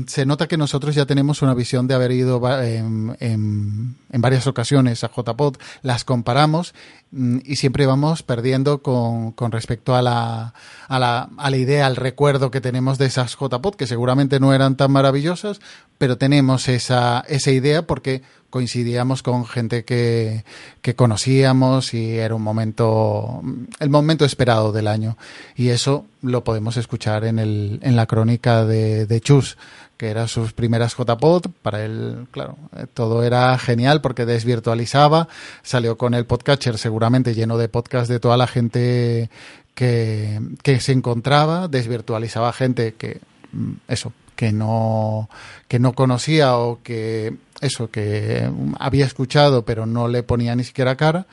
se 0.08 0.26
nota 0.26 0.48
que 0.48 0.58
nosotros 0.58 0.96
ya 0.96 1.06
tenemos 1.06 1.44
una 1.44 1.54
visión 1.54 1.88
de 1.88 1.94
haber 1.94 2.12
ido 2.14 2.42
en, 2.50 3.96
varias 4.10 4.48
ocasiones 4.48 5.04
a 5.04 5.12
JPod, 5.16 5.58
las 5.84 6.04
comparamos 6.04 6.74
mm, 7.12 7.42
y 7.46 7.58
siempre 7.58 7.86
vamos 7.86 8.24
perdiendo 8.24 8.82
con, 8.82 9.34
con 9.34 9.52
respecto 9.52 9.94
a 9.94 10.02
la, 10.02 10.56
a, 10.88 10.98
la, 10.98 11.30
a 11.38 11.50
la 11.52 11.58
idea, 11.58 11.86
al 11.86 11.96
recuerdo 11.96 12.50
que 12.50 12.60
tenemos 12.60 12.98
de 12.98 13.06
esas 13.06 13.38
JPod, 13.38 13.76
que 13.76 13.86
seguramente 13.86 14.40
no 14.40 14.52
eran 14.52 14.78
tan 14.78 14.92
maravillosas, 14.92 15.60
pero 16.00 16.18
tenemos 16.18 16.68
esa, 16.68 17.24
esa 17.28 17.52
idea 17.52 17.84
porque 17.86 18.24
coincidíamos 18.50 19.24
con 19.24 19.46
gente 19.46 19.84
que, 19.86 20.44
que 20.82 20.96
conocíamos 20.96 21.94
y 21.94 22.18
era 22.18 22.36
un 22.36 22.42
momento, 22.42 23.42
el 23.80 23.90
momento 23.90 24.26
esperado 24.26 24.72
del 24.72 24.88
año. 24.88 25.18
Y 25.56 25.70
eso 25.70 26.06
lo 26.22 26.44
podemos 26.44 26.78
escuchar 26.78 27.24
en, 27.26 27.40
el, 27.40 27.80
en 27.84 27.96
la 27.96 28.06
crónica 28.06 28.66
de, 28.66 29.06
de 29.06 29.22
Chus, 29.22 29.58
que 29.98 30.10
eran 30.10 30.28
sus 30.28 30.54
primeras 30.54 30.96
JPod. 30.96 31.48
Para 31.62 31.84
él, 31.84 32.28
claro, 32.32 32.58
eh, 32.76 32.86
todo 32.94 33.24
era 33.24 33.58
genial 33.58 34.02
porque 34.02 34.26
desvirtualizaba. 34.26 35.28
Salió 35.62 35.98
con 35.98 36.14
el 36.14 36.26
podcatcher 36.26 36.78
seguramente 36.78 37.36
lleno 37.36 37.58
de 37.58 37.70
podcasts 37.70 38.10
de 38.10 38.20
toda 38.20 38.38
la 38.38 38.48
gente 38.48 39.30
que, 39.76 40.42
que 40.64 40.80
se 40.80 40.94
encontraba. 40.94 41.68
Desvirtualizaba 41.68 42.54
gente 42.54 42.96
que, 42.96 43.20
mm, 43.52 43.74
eso, 43.88 44.14
que 44.40 44.54
no, 44.54 45.30
que 45.68 45.80
no 45.80 45.92
conocía 45.92 46.56
o 46.56 46.80
que 46.82 47.36
eso, 47.62 47.90
que 47.90 48.50
había 48.80 49.06
escuchado 49.06 49.64
pero 49.66 49.86
no 49.86 50.08
le 50.08 50.24
ponía 50.24 50.56
ni 50.56 50.64
siquiera 50.64 50.96
cara 50.96 51.26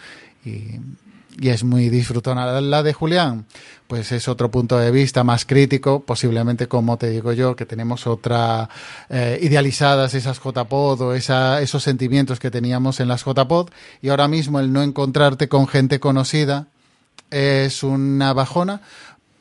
y, 0.44 0.80
y 1.38 1.48
es 1.48 1.64
muy 1.64 1.88
disfrutona. 1.88 2.60
La 2.60 2.82
de 2.82 2.92
Julián, 2.92 3.46
pues 3.86 4.12
es 4.12 4.28
otro 4.28 4.50
punto 4.50 4.78
de 4.78 4.90
vista 4.90 5.24
más 5.24 5.44
crítico, 5.44 6.00
posiblemente 6.00 6.66
como 6.68 6.96
te 6.96 7.10
digo 7.10 7.32
yo, 7.32 7.56
que 7.56 7.66
tenemos 7.66 8.06
otra 8.06 8.68
eh, 9.08 9.38
idealizadas 9.42 10.14
esas 10.14 10.40
JPod 10.40 11.00
o 11.00 11.14
esa, 11.14 11.60
esos 11.60 11.82
sentimientos 11.82 12.40
que 12.40 12.50
teníamos 12.50 13.00
en 13.00 13.08
las 13.08 13.24
JPod 13.24 13.70
y 14.02 14.08
ahora 14.08 14.28
mismo 14.28 14.60
el 14.60 14.72
no 14.72 14.82
encontrarte 14.82 15.48
con 15.48 15.66
gente 15.66 16.00
conocida 16.00 16.68
es 17.30 17.82
una 17.82 18.32
bajona, 18.32 18.80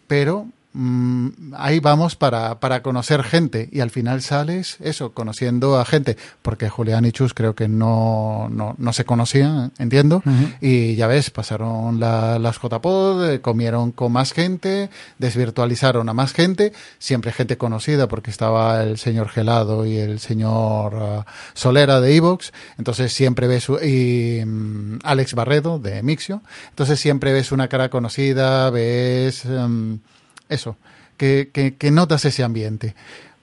pero 0.08 0.48
Mm, 0.77 1.53
ahí 1.55 1.79
vamos 1.79 2.17
para, 2.17 2.60
para, 2.60 2.84
conocer 2.84 3.24
gente. 3.24 3.70
Y 3.72 3.79
al 3.79 3.91
final 3.91 4.22
sales 4.22 4.75
eso, 4.82 5.13
conociendo 5.13 5.79
a 5.79 5.86
gente, 5.86 6.17
porque 6.41 6.67
Julián 6.67 7.05
y 7.05 7.13
Chus 7.13 7.34
creo 7.34 7.55
que 7.55 7.70
no, 7.70 8.50
no, 8.51 8.75
no 8.77 8.91
se 8.91 9.05
conocían, 9.05 9.72
entiendo, 9.79 10.22
uh 10.25 10.29
-huh. 10.29 10.58
y 10.60 10.96
ya 10.96 11.08
ves, 11.08 11.29
pasaron 11.29 12.01
la, 12.01 12.39
las 12.39 12.60
JPod, 12.60 13.29
eh, 13.29 13.39
comieron 13.39 13.94
con 13.94 14.12
más 14.12 14.34
gente, 14.34 14.89
desvirtualizaron 15.17 16.10
a 16.10 16.13
más 16.13 16.34
gente, 16.34 16.74
siempre 17.00 17.32
gente 17.32 17.58
conocida 17.58 18.10
porque 18.10 18.29
estaba 18.29 18.84
el 18.84 18.98
señor 18.98 19.29
Gelado 19.29 19.86
y 19.86 19.96
el 19.96 20.20
señor 20.20 20.94
uh, 20.94 21.24
Solera 21.53 22.01
de 22.01 22.17
Evox, 22.17 22.51
entonces 22.77 23.13
siempre 23.13 23.48
ves, 23.48 23.70
y 23.82 24.41
um, 24.44 25.00
Alex 25.03 25.36
Barredo 25.36 25.79
de 25.79 26.03
Mixio, 26.03 26.41
entonces 26.72 27.00
siempre 27.00 27.32
ves 27.32 27.53
una 27.53 27.70
cara 27.70 27.88
conocida, 27.88 28.70
ves... 28.72 29.46
Um, 29.46 30.00
eso, 30.50 30.78
que, 31.18 31.50
que, 31.54 31.75
que, 31.75 31.92
notas 31.92 32.25
ese 32.25 32.44
ambiente. 32.44 32.96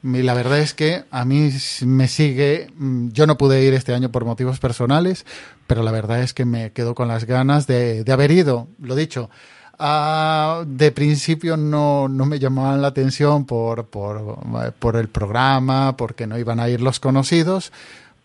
Y 0.03 0.23
la 0.23 0.35
verdad 0.35 0.59
es 0.59 0.75
que 0.75 1.05
a 1.11 1.25
mí 1.25 1.51
me 1.87 2.09
sigue, 2.09 2.69
mm, 2.77 3.09
yo 3.11 3.27
no 3.27 3.39
pude 3.39 3.63
ir 3.63 3.75
este 3.75 3.95
año 3.95 4.11
por 4.11 4.25
motivos 4.25 4.59
personales, 4.59 5.25
pero 5.67 5.83
la 5.83 5.93
verdad 5.93 6.21
es 6.23 6.35
que 6.35 6.45
me 6.45 6.73
quedo 6.73 6.95
con 6.95 7.09
las 7.09 7.25
ganas 7.25 7.67
de, 7.67 8.05
de 8.05 8.13
haber 8.13 8.31
ido, 8.31 8.69
lo 8.81 8.95
dicho. 8.95 9.31
Uh, 9.79 10.65
de 10.67 10.93
principio 10.93 11.57
no, 11.57 12.09
no, 12.09 12.27
me 12.27 12.39
llamaban 12.39 12.83
la 12.83 12.89
atención 12.89 13.47
por, 13.47 13.87
por, 13.87 14.39
por 14.79 14.97
el 14.97 15.09
programa, 15.09 15.97
porque 15.97 16.27
no 16.27 16.39
iban 16.39 16.61
a 16.61 16.69
ir 16.69 16.81
los 16.81 17.01
conocidos, 17.01 17.73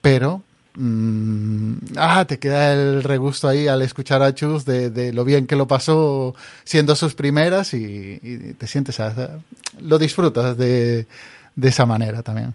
pero 0.01 0.43
Mm, 0.79 1.73
ah, 1.95 2.25
te 2.25 2.37
queda 2.37 2.71
el 2.71 3.01
regusto 3.01 3.47
ahí 3.47 3.67
al 3.67 3.81
escuchar 3.81 4.21
a 4.21 4.35
Chus 4.35 4.63
de, 4.63 5.11
lo 5.11 5.25
bien 5.25 5.47
que 5.47 5.55
lo 5.55 5.67
pasó 5.67 6.35
siendo 6.65 6.95
sus 6.95 7.15
primeras 7.15 7.73
y, 7.73 8.19
y 8.21 8.53
te 8.53 8.67
sientes, 8.67 8.99
a, 8.99 9.39
lo 9.81 9.97
disfrutas 9.97 10.55
de, 10.55 11.07
de, 11.55 11.67
esa 11.67 11.87
manera 11.87 12.21
también. 12.21 12.53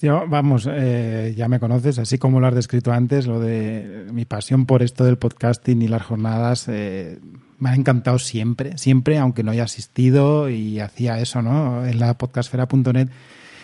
Yo, 0.00 0.24
vamos, 0.28 0.68
eh, 0.70 1.34
ya 1.36 1.48
me 1.48 1.58
conoces, 1.58 1.98
así 1.98 2.16
como 2.16 2.38
lo 2.38 2.46
has 2.46 2.54
descrito 2.54 2.92
antes, 2.92 3.26
lo 3.26 3.40
de 3.40 4.06
mi 4.12 4.24
pasión 4.24 4.64
por 4.64 4.84
esto 4.84 5.04
del 5.04 5.16
podcasting 5.16 5.82
y 5.82 5.88
las 5.88 6.02
jornadas 6.02 6.68
eh, 6.68 7.18
me 7.58 7.70
ha 7.70 7.74
encantado 7.74 8.20
siempre, 8.20 8.78
siempre, 8.78 9.18
aunque 9.18 9.42
no 9.42 9.50
haya 9.50 9.64
asistido 9.64 10.48
y 10.48 10.78
hacía 10.78 11.18
eso, 11.18 11.42
¿no? 11.42 11.84
En 11.84 11.98
la 11.98 12.14
podcastfera.net 12.14 13.08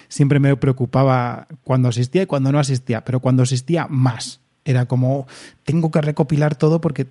siempre 0.08 0.40
me 0.40 0.56
preocupaba 0.56 1.46
cuando 1.64 1.88
asistía 1.88 2.22
y 2.22 2.26
cuando 2.26 2.52
no 2.52 2.58
asistía, 2.58 3.04
pero 3.04 3.20
cuando 3.20 3.42
asistía 3.42 3.86
más. 3.88 4.40
Era 4.64 4.86
como, 4.86 5.26
tengo 5.64 5.90
que 5.90 6.00
recopilar 6.00 6.54
todo 6.54 6.80
porque 6.80 7.06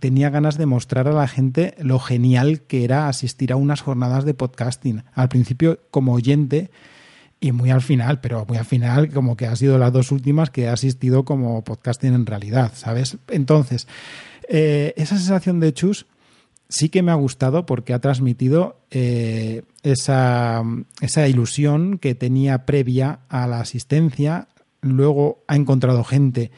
tenía 0.00 0.30
ganas 0.30 0.56
de 0.56 0.66
mostrar 0.66 1.08
a 1.08 1.12
la 1.12 1.28
gente 1.28 1.74
lo 1.78 1.98
genial 1.98 2.62
que 2.62 2.84
era 2.84 3.08
asistir 3.08 3.52
a 3.52 3.56
unas 3.56 3.82
jornadas 3.82 4.24
de 4.24 4.34
podcasting. 4.34 5.04
Al 5.14 5.28
principio 5.28 5.80
como 5.90 6.14
oyente 6.14 6.70
y 7.40 7.52
muy 7.52 7.70
al 7.70 7.82
final, 7.82 8.20
pero 8.20 8.46
muy 8.46 8.56
al 8.56 8.64
final 8.64 9.10
como 9.10 9.36
que 9.36 9.46
ha 9.46 9.56
sido 9.56 9.76
las 9.76 9.92
dos 9.92 10.12
últimas 10.12 10.50
que 10.50 10.62
he 10.62 10.68
asistido 10.68 11.24
como 11.24 11.62
podcasting 11.64 12.14
en 12.14 12.24
realidad, 12.24 12.72
¿sabes? 12.74 13.18
Entonces, 13.28 13.88
eh, 14.48 14.94
esa 14.96 15.16
sensación 15.16 15.60
de 15.60 15.74
chus 15.74 16.06
sí 16.72 16.88
que 16.88 17.02
me 17.02 17.12
ha 17.12 17.16
gustado 17.16 17.66
porque 17.66 17.92
ha 17.92 18.00
transmitido 18.00 18.80
eh, 18.90 19.62
esa, 19.82 20.62
esa, 21.02 21.28
ilusión 21.28 21.98
que 21.98 22.14
tenía 22.14 22.64
previa 22.64 23.20
a 23.28 23.46
la 23.46 23.60
asistencia. 23.60 24.48
Luego 24.80 25.44
ha 25.48 25.56
encontrado 25.56 26.02
gente 26.02 26.50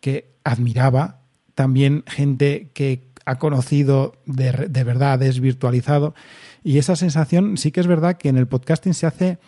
que 0.00 0.32
admiraba, 0.42 1.20
también 1.54 2.02
gente 2.06 2.70
que 2.72 3.08
ha 3.26 3.38
conocido 3.38 4.14
de, 4.24 4.52
de 4.70 4.84
verdad, 4.84 5.18
desvirtualizado. 5.18 6.14
Y 6.64 6.78
esa 6.78 6.96
sensación 6.96 7.58
sí 7.58 7.70
que 7.70 7.80
es 7.80 7.86
verdad 7.86 8.16
que 8.16 8.30
en 8.30 8.38
el 8.38 8.48
podcasting 8.48 8.94
se 8.94 9.06
hace 9.06 9.38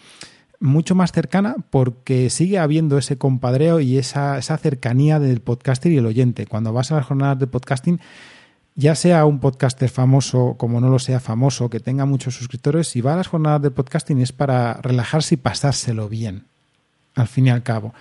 mucho 0.59 0.95
más 0.95 1.13
cercana 1.13 1.57
porque 1.71 2.29
sigue 2.29 2.59
habiendo 2.59 2.99
ese 2.99 3.17
compadreo 3.17 3.81
y 3.81 3.97
esa, 3.97 4.37
esa 4.37 4.59
cercanía 4.59 5.19
del 5.19 5.41
podcaster 5.41 5.91
y 5.91 5.97
el 5.97 6.05
oyente. 6.05 6.47
Cuando 6.47 6.75
vas 6.75 6.93
a 6.93 6.97
las 6.97 7.07
jornadas 7.07 7.39
de 7.39 7.47
podcasting 7.47 8.01
ya 8.75 8.95
sea 8.95 9.25
un 9.27 9.41
podcaster 9.41 9.89
famoso 9.89 10.55
como 10.57 10.81
no 10.81 10.89
lo 10.89 10.99
sea 10.99 11.21
famoso, 11.21 11.71
que 11.71 11.81
tenga 11.81 12.07
muchos 12.07 12.35
suscriptores, 12.35 12.89
si 12.89 13.01
va 13.01 13.15
a 13.15 13.17
las 13.17 13.29
jornadas 13.29 13.63
de 13.63 13.71
podcasting 13.71 14.21
es 14.21 14.33
para 14.33 14.75
relajarse 14.75 15.35
y 15.35 15.39
pasárselo 15.39 16.09
bien, 16.09 16.45
al 17.15 17.29
fin 17.29 17.47
y 17.47 17.51
al 17.51 17.63
cabo. 17.63 17.95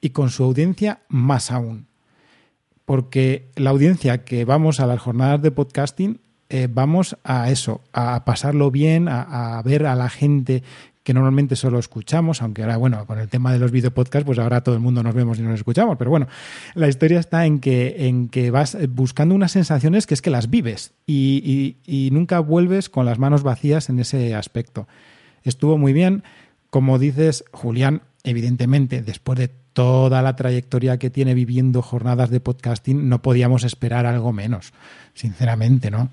Y 0.00 0.10
con 0.10 0.30
su 0.30 0.44
audiencia 0.44 1.00
más 1.08 1.50
aún. 1.50 1.86
Porque 2.84 3.48
la 3.56 3.70
audiencia 3.70 4.24
que 4.24 4.44
vamos 4.44 4.78
a 4.78 4.86
las 4.86 5.00
jornadas 5.00 5.42
de 5.42 5.50
podcasting, 5.50 6.20
eh, 6.48 6.68
vamos 6.70 7.16
a 7.24 7.50
eso, 7.50 7.80
a 7.92 8.24
pasarlo 8.24 8.70
bien, 8.70 9.08
a, 9.08 9.58
a 9.58 9.62
ver 9.62 9.86
a 9.86 9.96
la 9.96 10.08
gente 10.08 10.62
que 11.06 11.14
normalmente 11.14 11.54
solo 11.54 11.78
escuchamos, 11.78 12.42
aunque 12.42 12.62
ahora, 12.62 12.78
bueno, 12.78 13.06
con 13.06 13.20
el 13.20 13.28
tema 13.28 13.52
de 13.52 13.60
los 13.60 13.70
videopodcasts, 13.70 14.26
pues 14.26 14.40
ahora 14.40 14.62
todo 14.62 14.74
el 14.74 14.80
mundo 14.80 15.04
nos 15.04 15.14
vemos 15.14 15.38
y 15.38 15.42
nos 15.42 15.54
escuchamos, 15.54 15.96
pero 15.98 16.10
bueno, 16.10 16.26
la 16.74 16.88
historia 16.88 17.20
está 17.20 17.46
en 17.46 17.60
que, 17.60 18.08
en 18.08 18.28
que 18.28 18.50
vas 18.50 18.76
buscando 18.88 19.32
unas 19.32 19.52
sensaciones 19.52 20.08
que 20.08 20.14
es 20.14 20.20
que 20.20 20.30
las 20.30 20.50
vives 20.50 20.94
y, 21.06 21.76
y, 21.86 22.06
y 22.06 22.10
nunca 22.10 22.40
vuelves 22.40 22.88
con 22.88 23.06
las 23.06 23.20
manos 23.20 23.44
vacías 23.44 23.88
en 23.88 24.00
ese 24.00 24.34
aspecto. 24.34 24.88
Estuvo 25.44 25.78
muy 25.78 25.92
bien, 25.92 26.24
como 26.70 26.98
dices, 26.98 27.44
Julián, 27.52 28.02
evidentemente, 28.24 29.00
después 29.00 29.38
de 29.38 29.46
toda 29.46 30.22
la 30.22 30.34
trayectoria 30.34 30.98
que 30.98 31.10
tiene 31.10 31.34
viviendo 31.34 31.82
jornadas 31.82 32.30
de 32.30 32.40
podcasting, 32.40 33.08
no 33.08 33.22
podíamos 33.22 33.62
esperar 33.62 34.06
algo 34.06 34.32
menos, 34.32 34.72
sinceramente, 35.14 35.88
¿no? 35.88 36.10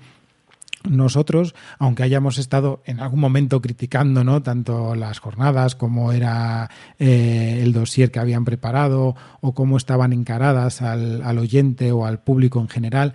Nosotros, 0.88 1.54
aunque 1.78 2.02
hayamos 2.02 2.38
estado 2.38 2.82
en 2.84 3.00
algún 3.00 3.20
momento 3.20 3.60
criticando 3.60 4.22
¿no? 4.22 4.42
tanto 4.42 4.94
las 4.94 5.18
jornadas 5.18 5.74
como 5.74 6.12
era 6.12 6.70
eh, 6.98 7.60
el 7.62 7.72
dossier 7.72 8.10
que 8.10 8.18
habían 8.18 8.44
preparado 8.44 9.16
o 9.40 9.54
cómo 9.54 9.76
estaban 9.76 10.12
encaradas 10.12 10.82
al, 10.82 11.22
al, 11.22 11.38
oyente 11.38 11.90
o 11.92 12.06
al 12.06 12.20
público 12.22 12.60
en 12.60 12.68
general, 12.68 13.14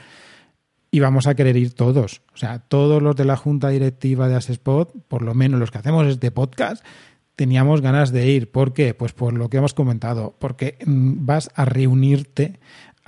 íbamos 0.92 1.28
a 1.28 1.36
querer 1.36 1.58
ir 1.58 1.74
todos. 1.74 2.22
O 2.34 2.38
sea, 2.38 2.60
todos 2.60 3.02
los 3.02 3.16
de 3.16 3.26
la 3.26 3.38
junta 3.38 3.70
directiva 3.70 4.28
de 4.28 4.36
Asespot, 4.36 4.92
por 5.08 5.22
lo 5.22 5.34
menos 5.34 5.60
los 5.60 5.72
que 5.72 5.78
hacemos 5.78 6.08
este 6.08 6.32
podcast, 6.32 6.84
teníamos 7.40 7.80
ganas 7.80 8.12
de 8.12 8.28
ir. 8.28 8.52
¿Por 8.52 8.74
qué? 8.74 8.94
Pues 8.94 9.14
por 9.14 9.34
lo 9.34 9.50
que 9.50 9.58
hemos 9.58 9.74
comentado, 9.74 10.36
porque 10.40 10.78
mm, 10.86 11.26
vas 11.26 11.50
a 11.56 11.64
reunirte 11.64 12.60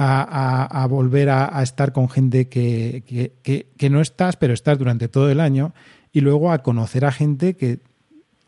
a, 0.04 0.88
volver 0.90 1.30
a, 1.30 1.62
estar 1.62 1.94
con 1.94 2.10
gente 2.10 2.48
que, 2.48 3.04
que, 3.44 3.68
que, 3.78 3.90
no 3.90 4.02
estás, 4.02 4.36
pero 4.36 4.54
estás 4.54 4.78
durante 4.78 5.08
todo 5.08 5.30
el 5.30 5.40
año, 5.40 5.74
y 6.12 6.22
luego 6.22 6.52
a 6.52 6.60
conocer 6.60 7.06
a 7.06 7.12
gente 7.12 7.56
que 7.56 7.80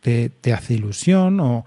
te, 0.02 0.30
te 0.30 0.54
hace 0.54 0.74
ilusión 0.74 1.40
o, 1.40 1.66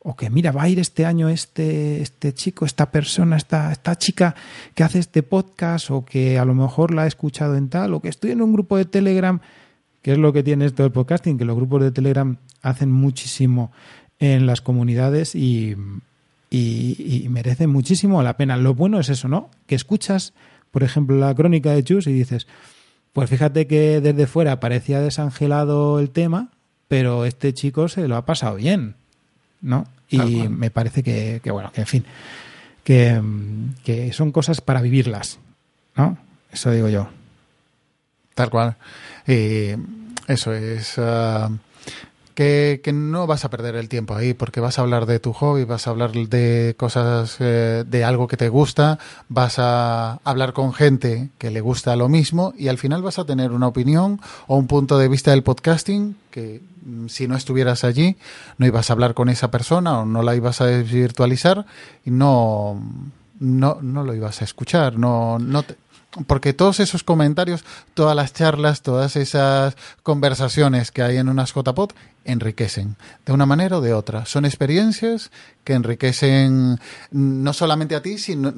o 0.00 0.16
que 0.16 0.28
mira, 0.28 0.52
va 0.52 0.64
a 0.64 0.68
ir 0.68 0.78
este 0.78 1.06
año 1.06 1.28
este, 1.28 2.02
este 2.02 2.34
chico, 2.34 2.64
esta 2.64 2.90
persona, 2.90 3.36
esta, 3.36 3.72
esta 3.72 3.96
chica 3.96 4.34
que 4.74 4.82
hace 4.82 4.98
este 4.98 5.22
podcast, 5.22 5.90
o 5.90 6.04
que 6.04 6.38
a 6.38 6.44
lo 6.44 6.54
mejor 6.54 6.92
la 6.92 7.02
ha 7.02 7.06
escuchado 7.06 7.56
en 7.56 7.68
tal, 7.68 7.94
o 7.94 8.00
que 8.00 8.08
estoy 8.08 8.32
en 8.32 8.42
un 8.42 8.52
grupo 8.52 8.76
de 8.76 8.84
Telegram, 8.84 9.40
que 10.02 10.12
es 10.12 10.18
lo 10.18 10.32
que 10.32 10.42
tiene 10.42 10.66
esto 10.66 10.82
del 10.82 10.92
podcasting, 10.92 11.38
que 11.38 11.44
los 11.44 11.56
grupos 11.56 11.82
de 11.82 11.92
Telegram 11.92 12.36
hacen 12.62 12.90
muchísimo 12.90 13.70
en 14.18 14.46
las 14.46 14.60
comunidades 14.60 15.34
y, 15.34 15.76
y, 16.50 17.22
y 17.24 17.28
merece 17.28 17.66
muchísimo 17.66 18.22
la 18.22 18.36
pena. 18.36 18.56
Lo 18.56 18.74
bueno 18.74 19.00
es 19.00 19.08
eso, 19.08 19.28
¿no? 19.28 19.50
Que 19.66 19.74
escuchas, 19.74 20.32
por 20.70 20.82
ejemplo, 20.82 21.16
la 21.16 21.34
crónica 21.34 21.72
de 21.72 21.84
Chus 21.84 22.06
y 22.06 22.12
dices, 22.12 22.46
pues 23.12 23.30
fíjate 23.30 23.66
que 23.66 24.00
desde 24.00 24.26
fuera 24.26 24.60
parecía 24.60 25.00
desangelado 25.00 25.98
el 25.98 26.10
tema, 26.10 26.50
pero 26.88 27.24
este 27.24 27.52
chico 27.52 27.88
se 27.88 28.08
lo 28.08 28.16
ha 28.16 28.24
pasado 28.24 28.56
bien, 28.56 28.94
¿no? 29.60 29.86
Y 30.10 30.48
me 30.48 30.70
parece 30.70 31.02
que, 31.02 31.40
que, 31.42 31.50
bueno, 31.50 31.70
que 31.70 31.82
en 31.82 31.86
fin, 31.86 32.04
que, 32.82 33.20
que, 33.84 34.12
son 34.14 34.32
cosas 34.32 34.62
para 34.62 34.80
vivirlas, 34.80 35.38
¿no? 35.96 36.16
Eso 36.50 36.70
digo 36.70 36.88
yo. 36.88 37.08
Tal 38.34 38.48
cual. 38.48 38.76
Eso 39.26 40.54
es. 40.54 40.96
Uh 40.96 41.58
que, 42.38 42.92
no 42.94 43.26
vas 43.26 43.44
a 43.44 43.50
perder 43.50 43.74
el 43.74 43.88
tiempo 43.88 44.14
ahí, 44.14 44.32
porque 44.32 44.60
vas 44.60 44.78
a 44.78 44.82
hablar 44.82 45.06
de 45.06 45.18
tu 45.18 45.32
hobby, 45.32 45.64
vas 45.64 45.88
a 45.88 45.90
hablar 45.90 46.12
de 46.12 46.74
cosas, 46.78 47.36
eh, 47.40 47.84
de 47.84 48.04
algo 48.04 48.28
que 48.28 48.36
te 48.36 48.48
gusta, 48.48 49.00
vas 49.28 49.58
a 49.58 50.20
hablar 50.22 50.52
con 50.52 50.72
gente 50.72 51.30
que 51.38 51.50
le 51.50 51.60
gusta 51.60 51.96
lo 51.96 52.08
mismo 52.08 52.54
y 52.56 52.68
al 52.68 52.78
final 52.78 53.02
vas 53.02 53.18
a 53.18 53.24
tener 53.24 53.50
una 53.50 53.66
opinión 53.66 54.20
o 54.46 54.56
un 54.56 54.68
punto 54.68 54.98
de 54.98 55.08
vista 55.08 55.32
del 55.32 55.42
podcasting 55.42 56.16
que 56.30 56.62
mm, 56.84 57.08
si 57.08 57.26
no 57.26 57.36
estuvieras 57.36 57.82
allí 57.82 58.16
no 58.56 58.66
ibas 58.66 58.88
a 58.88 58.92
hablar 58.92 59.14
con 59.14 59.28
esa 59.28 59.50
persona 59.50 59.98
o 59.98 60.06
no 60.06 60.22
la 60.22 60.36
ibas 60.36 60.60
a 60.60 60.66
virtualizar 60.66 61.66
y 62.04 62.12
no, 62.12 62.80
no, 63.40 63.78
no 63.82 64.04
lo 64.04 64.14
ibas 64.14 64.42
a 64.42 64.44
escuchar, 64.44 64.96
no, 64.96 65.40
no 65.40 65.64
te, 65.64 65.74
porque 66.26 66.52
todos 66.52 66.80
esos 66.80 67.04
comentarios, 67.04 67.64
todas 67.94 68.16
las 68.16 68.32
charlas, 68.32 68.82
todas 68.82 69.16
esas 69.16 69.76
conversaciones 70.02 70.90
que 70.90 71.02
hay 71.02 71.18
en 71.18 71.28
unas 71.28 71.52
JPod 71.52 71.90
enriquecen 72.24 72.96
de 73.26 73.32
una 73.32 73.46
manera 73.46 73.78
o 73.78 73.80
de 73.80 73.92
otra. 73.92 74.26
Son 74.26 74.44
experiencias 74.44 75.30
que 75.64 75.74
enriquecen 75.74 76.78
no 77.10 77.52
solamente 77.52 77.94
a 77.94 78.02
ti, 78.02 78.18
sino 78.18 78.52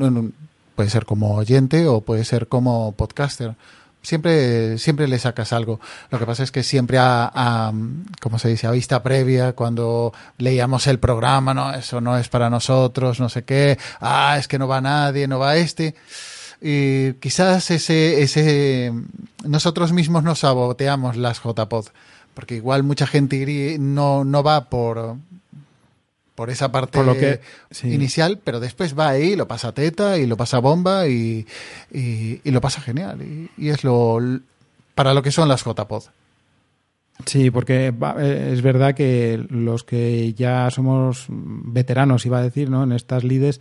puede 0.75 0.91
ser 0.91 1.05
como 1.05 1.35
oyente 1.35 1.87
o 1.89 2.01
puede 2.01 2.25
ser 2.25 2.49
como 2.49 2.93
podcaster. 2.93 3.55
Siempre, 4.03 4.79
siempre 4.79 5.07
le 5.09 5.19
sacas 5.19 5.53
algo. 5.53 5.79
Lo 6.11 6.19
que 6.19 6.25
pasa 6.25 6.43
es 6.43 6.51
que 6.51 6.63
siempre 6.63 6.97
a, 6.97 7.31
a 7.35 7.73
como 8.21 8.39
se 8.39 8.49
dice, 8.49 8.67
a 8.67 8.71
vista 8.71 9.03
previa, 9.03 9.53
cuando 9.53 10.15
leíamos 10.39 10.87
el 10.87 10.99
programa, 10.99 11.53
no, 11.53 11.75
eso 11.75 12.01
no 12.01 12.17
es 12.17 12.31
para 12.31 12.49
nosotros, 12.49 13.21
no 13.21 13.29
sé 13.29 13.45
qué, 13.45 13.77
ah, 14.01 14.37
es 14.39 14.49
que 14.49 14.59
no 14.59 14.67
va 14.69 14.81
nadie, 14.81 15.29
no 15.29 15.39
va 15.39 15.57
este 15.57 15.95
y 16.61 17.15
quizás 17.15 17.71
ese, 17.71 18.23
ese, 18.23 18.93
nosotros 19.45 19.93
mismos 19.93 20.23
nos 20.23 20.41
saboteamos 20.41 21.17
las 21.17 21.43
JPod, 21.43 21.87
porque 22.35 22.57
igual 22.57 22.83
mucha 22.83 23.07
gente 23.07 23.77
no, 23.79 24.25
no 24.25 24.43
va 24.43 24.69
por, 24.69 25.17
por 26.35 26.51
esa 26.51 26.71
parte 26.71 26.99
por 26.99 27.07
lo 27.07 27.15
que, 27.15 27.41
sí. 27.71 27.93
inicial, 27.93 28.39
pero 28.43 28.61
después 28.61 28.99
va 28.99 29.09
ahí, 29.09 29.37
lo 29.37 29.49
pasa 29.49 29.73
teta 29.73 30.19
y 30.19 30.27
lo 30.27 30.37
pasa 30.37 30.59
bomba 30.59 31.09
y, 31.09 31.47
y, 31.93 32.41
y 32.45 32.51
lo 32.51 32.61
pasa 32.61 32.81
genial. 32.81 33.23
Y, 33.23 33.51
y, 33.57 33.71
es 33.71 33.83
lo 33.83 34.19
para 34.95 35.15
lo 35.15 35.23
que 35.23 35.33
son 35.33 35.49
las 35.49 35.65
JPod. 35.65 36.05
Sí, 37.27 37.51
porque 37.51 37.93
es 38.19 38.63
verdad 38.63 38.95
que 38.95 39.45
los 39.49 39.85
que 39.85 40.33
ya 40.35 40.71
somos 40.71 41.27
veteranos, 41.29 42.27
iba 42.27 42.39
a 42.39 42.43
decir, 42.43 42.71
¿no? 42.71 42.83
En 42.85 42.93
estas 42.93 43.25
lides, 43.25 43.61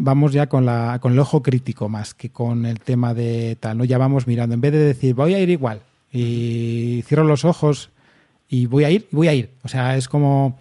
vamos 0.00 0.32
ya 0.32 0.48
con, 0.48 0.64
la, 0.66 0.98
con 1.00 1.12
el 1.12 1.18
ojo 1.18 1.42
crítico 1.42 1.88
más 1.88 2.14
que 2.14 2.30
con 2.30 2.66
el 2.66 2.80
tema 2.80 3.14
de 3.14 3.56
tal, 3.60 3.78
¿no? 3.78 3.84
Ya 3.84 3.98
vamos 3.98 4.26
mirando. 4.26 4.54
En 4.54 4.60
vez 4.60 4.72
de 4.72 4.78
decir, 4.78 5.14
voy 5.14 5.34
a 5.34 5.40
ir 5.40 5.50
igual 5.50 5.82
y 6.12 7.02
cierro 7.06 7.24
los 7.24 7.44
ojos 7.44 7.90
y 8.48 8.66
voy 8.66 8.84
a 8.84 8.90
ir, 8.90 9.06
voy 9.10 9.28
a 9.28 9.34
ir. 9.34 9.50
O 9.62 9.68
sea, 9.68 9.96
es 9.96 10.08
como, 10.08 10.58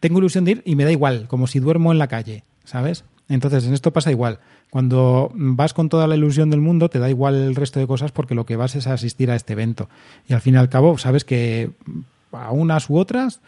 tengo 0.00 0.18
ilusión 0.18 0.44
de 0.44 0.52
ir 0.52 0.62
y 0.64 0.76
me 0.76 0.84
da 0.84 0.92
igual, 0.92 1.26
como 1.28 1.46
si 1.46 1.58
duermo 1.58 1.92
en 1.92 1.98
la 1.98 2.08
calle, 2.08 2.44
¿sabes? 2.64 3.04
Entonces, 3.28 3.66
en 3.66 3.74
esto 3.74 3.92
pasa 3.92 4.10
igual. 4.10 4.38
Cuando 4.70 5.30
vas 5.34 5.74
con 5.74 5.88
toda 5.88 6.06
la 6.06 6.16
ilusión 6.16 6.48
del 6.48 6.60
mundo, 6.60 6.88
te 6.88 6.98
da 6.98 7.10
igual 7.10 7.34
el 7.34 7.56
resto 7.56 7.80
de 7.80 7.86
cosas 7.86 8.12
porque 8.12 8.34
lo 8.34 8.46
que 8.46 8.56
vas 8.56 8.74
es 8.76 8.86
a 8.86 8.94
asistir 8.94 9.30
a 9.30 9.36
este 9.36 9.52
evento. 9.52 9.88
Y 10.26 10.32
al 10.32 10.40
fin 10.40 10.54
y 10.54 10.58
al 10.58 10.68
cabo, 10.68 10.96
sabes 10.98 11.24
que 11.24 11.70
a 12.32 12.52
unas 12.52 12.88
u 12.88 12.96
otras, 12.96 13.40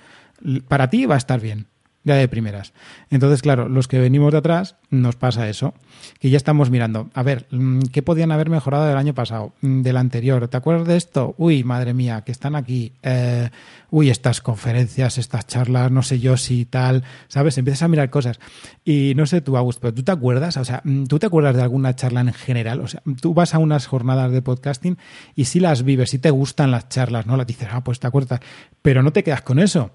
para 0.69 0.91
ti 0.91 1.07
va 1.07 1.15
a 1.15 1.19
estar 1.19 1.41
bien 1.41 1.67
ya 2.05 2.15
de 2.15 2.29
primeras. 2.29 2.73
Entonces, 3.11 3.43
claro, 3.43 3.69
los 3.69 3.87
que 3.87 3.99
venimos 3.99 4.33
de 4.33 4.39
atrás 4.39 4.77
nos 4.89 5.17
pasa 5.17 5.49
eso, 5.49 5.75
que 6.19 6.31
ya 6.31 6.39
estamos 6.39 6.71
mirando, 6.71 7.11
a 7.15 7.23
ver, 7.23 7.47
mm, 7.51 7.81
¿qué 7.93 8.03
podían 8.03 8.33
haber 8.33 8.49
mejorado 8.49 8.87
del 8.87 8.97
año 8.97 9.15
pasado, 9.15 9.53
mm, 9.61 9.83
del 9.83 9.97
anterior? 9.99 10.49
¿Te 10.49 10.57
acuerdas 10.57 10.89
de 10.89 10.97
esto? 10.97 11.35
Uy, 11.37 11.63
madre 11.63 11.93
mía, 11.93 12.23
que 12.23 12.33
están 12.33 12.57
aquí. 12.57 12.93
Eh, 13.03 13.51
uy, 13.91 14.09
estas 14.09 14.41
conferencias, 14.41 15.19
estas 15.19 15.47
charlas, 15.47 15.91
no 15.91 16.03
sé 16.03 16.21
yo 16.21 16.37
si 16.37 16.65
tal, 16.65 17.05
¿sabes? 17.29 17.59
Empiezas 17.59 17.83
a 17.83 17.89
mirar 17.89 18.09
cosas. 18.09 18.41
Y 18.85 19.13
no 19.17 19.27
sé 19.27 19.43
tú, 19.43 19.57
Augusto, 19.57 19.83
pero 19.83 19.95
tú 19.95 20.03
te 20.03 20.13
acuerdas, 20.13 20.57
o 20.57 20.65
sea, 20.65 20.81
mm, 20.85 21.05
¿tú 21.05 21.19
te 21.19 21.27
acuerdas 21.27 21.55
de 21.55 21.63
alguna 21.63 21.95
charla 21.97 22.21
en 22.23 22.33
general? 22.33 22.81
O 22.81 22.89
sea, 22.89 23.03
tú 23.21 23.35
vas 23.35 23.55
a 23.55 23.59
unas 23.59 23.87
jornadas 23.87 24.33
de 24.33 24.41
podcasting 24.41 24.97
y 25.35 25.45
si 25.45 25.61
las 25.61 25.83
vives, 25.83 26.11
si 26.11 26.19
te 26.19 26.31
gustan 26.31 26.71
las 26.71 26.89
charlas, 26.89 27.27
¿no? 27.27 27.37
Las 27.37 27.47
dices, 27.47 27.69
ah, 27.71 27.85
pues 27.85 28.01
te 28.01 28.07
acuerdas, 28.07 28.41
pero 28.81 29.03
no 29.03 29.13
te 29.13 29.23
quedas 29.23 29.43
con 29.43 29.59
eso 29.59 29.91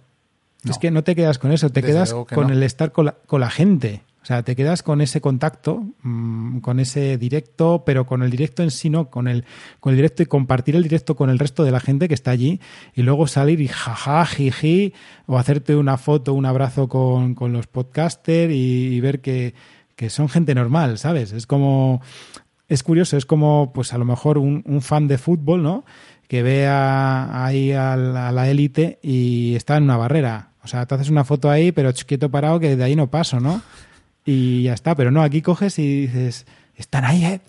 no. 0.66 0.72
Es 0.72 0.78
que 0.78 0.92
no 0.92 1.04
te 1.04 1.16
quedas 1.16 1.40
con 1.40 1.52
eso, 1.52 1.70
te 1.70 1.82
Desde 1.82 1.94
quedas 1.94 2.14
con 2.14 2.48
no. 2.48 2.54
el 2.54 2.64
estar 2.64 2.92
con 2.92 3.06
la, 3.06 3.16
con 3.26 3.42
la, 3.42 3.50
gente. 3.50 4.02
O 4.22 4.26
sea, 4.26 4.42
te 4.42 4.56
quedas 4.56 4.82
con 4.82 5.02
ese 5.02 5.22
contacto, 5.22 5.84
mmm, 6.02 6.58
con 6.58 6.80
ese 6.80 7.18
directo, 7.20 7.84
pero 7.86 8.08
con 8.08 8.24
el 8.24 8.32
directo 8.32 8.64
en 8.64 8.72
sí 8.72 8.90
no, 8.90 9.12
con 9.12 9.28
el, 9.28 9.46
con 9.80 9.92
el 9.92 9.98
directo 9.98 10.24
y 10.24 10.26
compartir 10.26 10.76
el 10.76 10.82
directo 10.82 11.16
con 11.16 11.30
el 11.30 11.38
resto 11.38 11.64
de 11.64 11.70
la 11.70 11.80
gente 11.80 12.08
que 12.08 12.16
está 12.16 12.32
allí 12.32 12.60
y 12.96 13.04
luego 13.04 13.28
salir 13.28 13.62
y 13.62 13.68
jaja, 13.68 14.26
jiji, 14.26 14.94
o 15.28 15.38
hacerte 15.38 15.76
una 15.76 15.98
foto, 15.98 16.34
un 16.34 16.48
abrazo 16.48 16.90
con, 16.90 17.36
con 17.36 17.54
los 17.54 17.68
podcasters 17.68 18.52
y, 18.52 18.96
y 18.96 19.00
ver 19.00 19.22
que, 19.22 19.54
que 19.96 20.10
son 20.10 20.28
gente 20.28 20.56
normal, 20.56 20.98
¿sabes? 20.98 21.32
Es 21.32 21.46
como, 21.46 22.02
es 22.68 22.82
curioso, 22.82 23.18
es 23.18 23.28
como, 23.28 23.74
pues 23.74 23.94
a 23.94 24.00
lo 24.00 24.06
mejor 24.06 24.40
un, 24.40 24.64
un 24.66 24.82
fan 24.82 25.08
de 25.08 25.20
fútbol, 25.20 25.62
¿no? 25.62 25.86
Que 26.28 26.42
ve 26.42 26.66
a, 26.66 27.46
ahí 27.46 27.74
a 27.74 27.96
la 27.96 28.50
élite 28.50 28.98
y 29.04 29.54
está 29.54 29.78
en 29.78 29.84
una 29.84 29.98
barrera. 29.98 30.55
O 30.66 30.68
sea, 30.68 30.86
te 30.88 30.96
haces 30.96 31.10
una 31.10 31.24
foto 31.24 31.50
ahí, 31.50 31.72
pero 31.72 31.94
quieto 31.94 32.30
parado 32.30 32.60
que 32.60 32.76
de 32.76 32.84
ahí 32.84 32.96
no 32.96 33.10
paso, 33.10 33.40
¿no? 33.40 33.62
Y 34.26 34.64
ya 34.64 34.74
está. 34.74 34.96
Pero 34.96 35.12
no, 35.12 35.22
aquí 35.22 35.44
coges 35.44 35.78
y 35.78 36.02
dices, 36.08 36.48
están 36.76 37.06
ahí, 37.06 37.24
¿eh? 37.24 37.42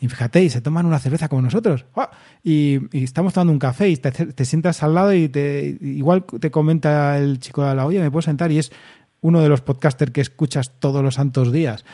Y 0.00 0.08
fíjate, 0.08 0.42
y 0.42 0.48
se 0.48 0.60
toman 0.60 0.86
una 0.86 1.00
cerveza 1.00 1.28
como 1.28 1.42
nosotros. 1.42 1.84
¡Oh! 1.94 2.08
Y, 2.44 2.78
estamos 3.04 3.34
tomando 3.34 3.52
un 3.52 3.58
café 3.58 3.88
y 3.88 3.96
te, 3.96 4.44
sientas 4.44 4.82
al 4.82 4.94
lado 4.94 5.12
y 5.12 5.28
te 5.28 5.76
igual 5.80 6.24
te 6.24 6.50
comenta 6.52 7.18
el 7.18 7.40
chico 7.40 7.64
de 7.64 7.74
la 7.74 7.84
olla, 7.84 8.00
me 8.00 8.10
puedo 8.10 8.22
sentar 8.22 8.50
y 8.52 8.58
es 8.58 8.72
uno 9.20 9.40
de 9.40 9.48
los 9.48 9.60
podcasters 9.60 10.12
que 10.12 10.20
escuchas 10.20 10.72
todos 10.78 11.02
los 11.02 11.16
santos 11.16 11.52
días. 11.52 11.84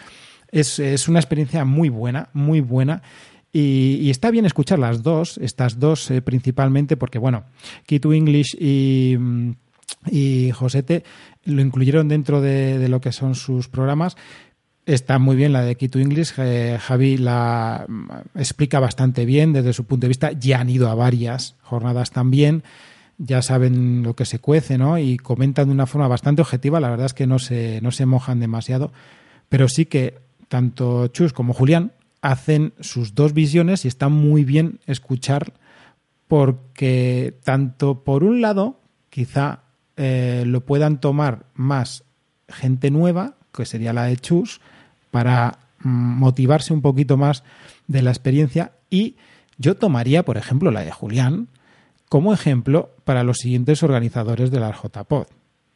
Es, 0.50 0.78
es 0.78 1.08
una 1.08 1.18
experiencia 1.18 1.64
muy 1.64 1.88
buena, 1.88 2.28
muy 2.34 2.60
buena. 2.60 3.02
Y, 3.52 4.10
está 4.10 4.30
bien 4.30 4.44
escuchar 4.44 4.78
las 4.78 5.02
dos, 5.02 5.38
estas 5.38 5.78
dos 5.78 6.10
eh, 6.10 6.20
principalmente, 6.20 6.96
porque 6.98 7.18
bueno, 7.18 7.44
Key 7.86 8.00
English 8.04 8.54
y 8.58 9.16
y 10.10 10.50
Josete 10.52 11.04
lo 11.44 11.62
incluyeron 11.62 12.08
dentro 12.08 12.40
de, 12.40 12.88
lo 12.88 13.00
que 13.00 13.12
son 13.12 13.34
sus 13.34 13.68
programas. 13.68 14.16
Está 14.86 15.18
muy 15.18 15.36
bien 15.36 15.52
la 15.52 15.62
de 15.62 15.76
Key 15.76 15.88
to 15.88 15.98
English. 15.98 16.32
Eh, 16.38 16.78
Javi 16.80 17.18
la 17.18 17.84
mm, 17.88 18.38
explica 18.38 18.80
bastante 18.80 19.24
bien 19.24 19.52
desde 19.52 19.72
su 19.72 19.84
punto 19.84 20.04
de 20.04 20.08
vista. 20.08 20.32
Ya 20.32 20.60
han 20.60 20.70
ido 20.70 20.88
a 20.88 20.94
varias 20.94 21.56
jornadas 21.62 22.10
también. 22.10 22.62
Ya 23.18 23.42
saben 23.42 24.02
lo 24.02 24.14
que 24.14 24.24
se 24.24 24.38
cuece, 24.38 24.78
¿no? 24.78 24.98
Y 24.98 25.16
comentan 25.16 25.66
de 25.66 25.74
una 25.74 25.86
forma 25.86 26.08
bastante 26.08 26.40
objetiva. 26.40 26.80
La 26.80 26.90
verdad 26.90 27.06
es 27.06 27.14
que 27.14 27.26
no 27.26 27.38
se, 27.38 27.80
no 27.82 27.90
se 27.90 28.06
mojan 28.06 28.40
demasiado. 28.40 28.92
Pero 29.48 29.68
sí 29.68 29.86
que 29.86 30.20
tanto 30.48 31.08
Chus 31.08 31.32
como 31.32 31.52
Julián 31.52 31.92
hacen 32.22 32.72
sus 32.80 33.14
dos 33.14 33.32
visiones 33.32 33.84
y 33.84 33.88
está 33.88 34.08
muy 34.08 34.44
bien 34.44 34.80
escuchar 34.86 35.52
porque 36.26 37.38
tanto 37.44 38.04
por 38.04 38.22
un 38.22 38.40
lado, 38.40 38.80
quizá 39.08 39.62
eh, 39.98 40.44
lo 40.46 40.60
puedan 40.60 41.00
tomar 41.00 41.44
más 41.54 42.04
gente 42.48 42.90
nueva, 42.90 43.34
que 43.52 43.66
sería 43.66 43.92
la 43.92 44.04
de 44.04 44.16
Chus, 44.16 44.60
para 45.10 45.58
mm, 45.80 45.88
motivarse 45.88 46.72
un 46.72 46.82
poquito 46.82 47.16
más 47.16 47.42
de 47.88 48.02
la 48.02 48.10
experiencia. 48.10 48.72
Y 48.90 49.16
yo 49.58 49.76
tomaría, 49.76 50.24
por 50.24 50.36
ejemplo, 50.36 50.70
la 50.70 50.84
de 50.84 50.92
Julián 50.92 51.48
como 52.08 52.32
ejemplo 52.32 52.90
para 53.04 53.24
los 53.24 53.38
siguientes 53.38 53.82
organizadores 53.82 54.50
de 54.52 54.60
la 54.60 54.72
JPod, 54.72 55.26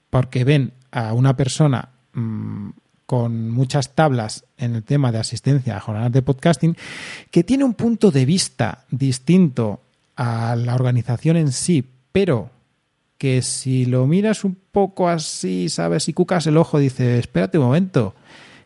porque 0.09 0.45
ven 0.45 0.73
a 0.93 1.13
una 1.15 1.37
persona 1.37 1.89
mmm, 2.15 2.71
con 3.07 3.51
muchas 3.51 3.95
tablas 3.95 4.45
en 4.57 4.77
el 4.77 4.85
tema 4.85 5.11
de 5.11 5.19
asistencia 5.19 5.77
a 5.77 5.81
jornadas 5.81 6.13
de 6.13 6.23
podcasting 6.23 6.77
que 7.31 7.43
tiene 7.43 7.65
un 7.65 7.75
punto 7.75 8.13
de 8.13 8.25
vista 8.25 8.85
distinto 8.91 9.81
a 10.17 10.55
la 10.57 10.75
organización 10.75 11.37
en 11.37 11.53
sí, 11.53 11.85
pero 12.13 12.51
que 13.23 13.41
si 13.41 13.85
lo 13.85 14.09
miras 14.09 14.43
un 14.43 14.57
poco 14.73 15.09
así, 15.09 15.69
¿sabes? 15.69 16.03
Si 16.03 16.13
cucas 16.13 16.45
el 16.49 16.57
ojo, 16.57 16.81
dices, 16.81 17.21
espérate 17.21 17.57
un 17.57 17.67
momento, 17.67 18.17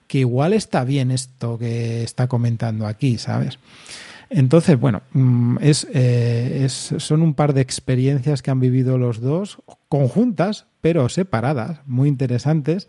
que 0.07 0.21
igual 0.21 0.55
está 0.55 0.83
bien 0.83 1.11
esto 1.11 1.59
que 1.59 2.03
está 2.03 2.27
comentando 2.27 2.87
aquí, 2.87 3.19
¿sabes? 3.19 3.59
Entonces, 4.31 4.81
bueno, 4.81 5.03
mm, 5.13 5.59
eh, 5.61 6.63
es, 6.65 6.95
son 6.97 7.21
un 7.21 7.35
par 7.35 7.53
de 7.53 7.61
experiencias 7.61 8.41
que 8.41 8.51
han 8.51 8.59
vivido 8.59 8.97
los 8.97 9.21
dos, 9.21 9.59
conjuntas, 9.91 10.65
pero 10.81 11.11
separadas, 11.11 11.83
muy 11.85 12.09
interesantes, 12.09 12.89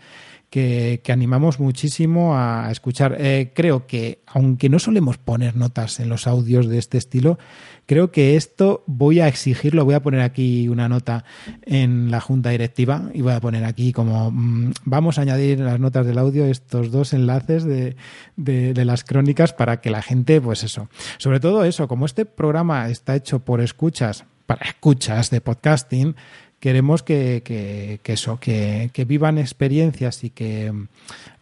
que, 0.49 1.01
animamos 1.09 1.59
muchísimo 1.59 2.37
a 2.37 2.69
escuchar. 2.71 3.17
Eh, 3.19 3.51
creo 3.53 3.85
que, 3.87 4.21
aunque 4.27 4.69
no 4.69 4.79
solemos 4.79 5.17
poner 5.17 5.55
notas 5.55 5.99
en 5.99 6.09
los 6.09 6.27
audios 6.27 6.67
de 6.67 6.77
este 6.77 6.97
estilo, 6.97 7.37
creo 7.85 8.11
que 8.11 8.35
esto 8.35 8.83
voy 8.87 9.19
a 9.19 9.27
exigirlo. 9.27 9.85
Voy 9.85 9.95
a 9.95 10.01
poner 10.01 10.21
aquí 10.21 10.69
una 10.69 10.87
nota 10.87 11.25
en 11.63 12.11
la 12.11 12.21
junta 12.21 12.49
directiva 12.51 13.09
y 13.13 13.21
voy 13.21 13.33
a 13.33 13.41
poner 13.41 13.65
aquí 13.65 13.91
como 13.91 14.31
mm, 14.31 14.73
vamos 14.85 15.17
a 15.17 15.21
añadir 15.21 15.59
las 15.59 15.79
notas 15.79 16.05
del 16.05 16.17
audio 16.17 16.45
estos 16.45 16.91
dos 16.91 17.13
enlaces 17.13 17.63
de, 17.63 17.95
de, 18.35 18.85
las 18.85 19.03
crónicas 19.03 19.53
para 19.53 19.81
que 19.81 19.89
la 19.89 20.01
gente, 20.01 20.39
pues 20.39 20.63
eso, 20.63 20.89
sobre 21.17 21.39
todo 21.39 21.65
eso, 21.65 21.87
como 21.87 22.05
este 22.05 22.25
programa 22.25 22.89
está 22.89 23.15
hecho 23.15 23.39
por 23.39 23.59
escuchas, 23.61 24.25
para 24.45 24.65
escuchas 24.65 25.29
de 25.29 25.41
podcasting, 25.41 26.15
queremos 26.59 27.03
que, 27.03 27.99
eso, 28.03 28.39
que, 28.39 29.05
vivan 29.07 29.37
experiencias 29.37 30.23
y 30.23 30.29
que 30.31 30.73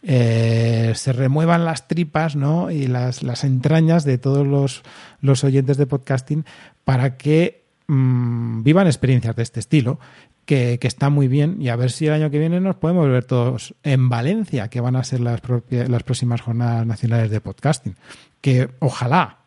eh, 0.02 0.92
se 0.94 1.12
remuevan 1.12 1.64
las 1.64 1.88
tripas 1.88 2.36
¿no? 2.36 2.70
y 2.70 2.86
las, 2.86 3.22
las 3.22 3.44
entrañas 3.44 4.04
de 4.04 4.18
todos 4.18 4.46
los, 4.46 4.82
los, 5.20 5.44
oyentes 5.44 5.76
de 5.76 5.86
podcasting 5.86 6.44
para 6.84 7.16
que 7.16 7.64
mm, 7.86 8.62
vivan 8.62 8.86
experiencias 8.86 9.36
de 9.36 9.42
este 9.42 9.60
estilo. 9.60 9.98
Que, 10.44 10.78
que, 10.78 10.86
está 10.86 11.10
muy 11.10 11.26
bien 11.26 11.60
y 11.60 11.70
a 11.70 11.76
ver 11.76 11.90
si 11.90 12.06
el 12.06 12.12
año 12.12 12.30
que 12.30 12.38
viene 12.38 12.60
nos 12.60 12.76
podemos 12.76 13.08
ver 13.08 13.24
todos 13.24 13.74
en 13.82 14.08
Valencia, 14.08 14.68
que 14.68 14.80
van 14.80 14.94
a 14.94 15.02
ser 15.02 15.18
las, 15.18 15.42
las 15.70 16.02
próximas 16.04 16.40
jornadas 16.40 16.86
nacionales 16.86 17.32
de 17.32 17.40
podcasting. 17.40 17.96
Que 18.40 18.68
ojalá, 18.78 19.38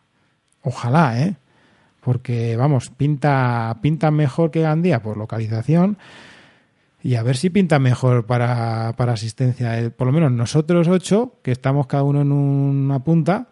ojalá, 0.60 1.22
¿eh? 1.22 1.36
Porque 2.00 2.56
vamos, 2.56 2.90
pinta, 2.90 3.76
pinta 3.82 4.10
mejor 4.10 4.50
que 4.50 4.62
Gandía 4.62 5.02
por 5.02 5.16
localización 5.16 5.98
y 7.02 7.14
a 7.14 7.22
ver 7.22 7.36
si 7.36 7.50
pinta 7.50 7.78
mejor 7.78 8.26
para, 8.26 8.94
para 8.96 9.12
asistencia. 9.12 9.80
Eh, 9.80 9.90
por 9.90 10.06
lo 10.06 10.12
menos 10.12 10.32
nosotros 10.32 10.88
ocho, 10.88 11.38
que 11.42 11.52
estamos 11.52 11.86
cada 11.86 12.02
uno 12.02 12.22
en 12.22 12.32
una 12.32 13.02
punta, 13.02 13.48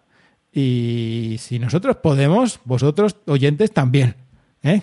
y 0.53 1.37
si 1.39 1.59
nosotros 1.59 1.97
podemos, 1.97 2.61
vosotros 2.65 3.17
oyentes 3.27 3.73
también. 3.73 4.17
¿eh? 4.63 4.83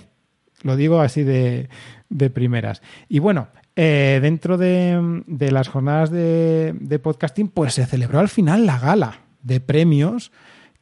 Lo 0.64 0.76
digo 0.76 1.02
así 1.02 1.24
de, 1.24 1.70
de 2.10 2.30
primeras. 2.30 2.82
Y 3.10 3.20
bueno, 3.20 3.50
eh, 3.76 4.20
dentro 4.22 4.58
de, 4.58 5.24
de, 5.28 5.52
las 5.52 5.68
jornadas 5.68 6.10
de, 6.10 6.74
de 6.80 7.00
podcasting, 7.00 7.50
pues 7.50 7.74
se 7.74 7.86
celebró 7.86 8.20
al 8.20 8.30
final 8.30 8.66
la 8.66 8.80
gala 8.80 9.20
de 9.44 9.60
premios 9.60 10.32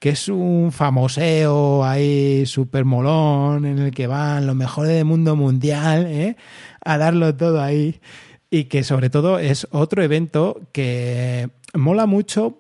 que 0.04 0.10
es 0.10 0.28
un 0.28 0.74
famoseo 0.74 1.86
ahí 1.86 2.46
súper 2.46 2.84
molón 2.84 3.64
en 3.64 3.80
el 3.80 3.92
que 3.92 4.06
van 4.06 4.46
los 4.46 4.54
mejores 4.54 4.92
del 4.92 5.06
mundo 5.06 5.38
mundial 5.38 6.08
¿eh? 6.08 6.36
a 6.84 6.98
darlo 6.98 7.34
todo 7.38 7.62
ahí 7.62 8.02
y 8.50 8.66
que 8.66 8.84
sobre 8.84 9.10
todo 9.10 9.40
es 9.40 9.66
otro 9.72 10.04
evento 10.04 10.60
que 10.74 11.52
mola 11.74 12.06
mucho 12.06 12.60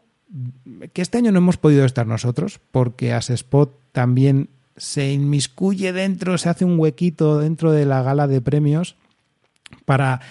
que 0.94 1.02
este 1.02 1.18
año 1.18 1.34
no 1.34 1.40
hemos 1.40 1.58
podido 1.58 1.84
estar 1.84 2.08
nosotros 2.08 2.62
porque 2.72 3.12
Asespot 3.12 3.78
también 3.92 4.48
se 4.78 5.12
inmiscuye 5.12 5.92
dentro, 5.92 6.38
se 6.38 6.48
hace 6.48 6.64
un 6.64 6.80
huequito 6.80 7.40
dentro 7.40 7.74
de 7.74 7.86
la 7.86 8.04
gala 8.04 8.28
de 8.28 8.40
premios 8.40 8.96
para, 9.84 10.22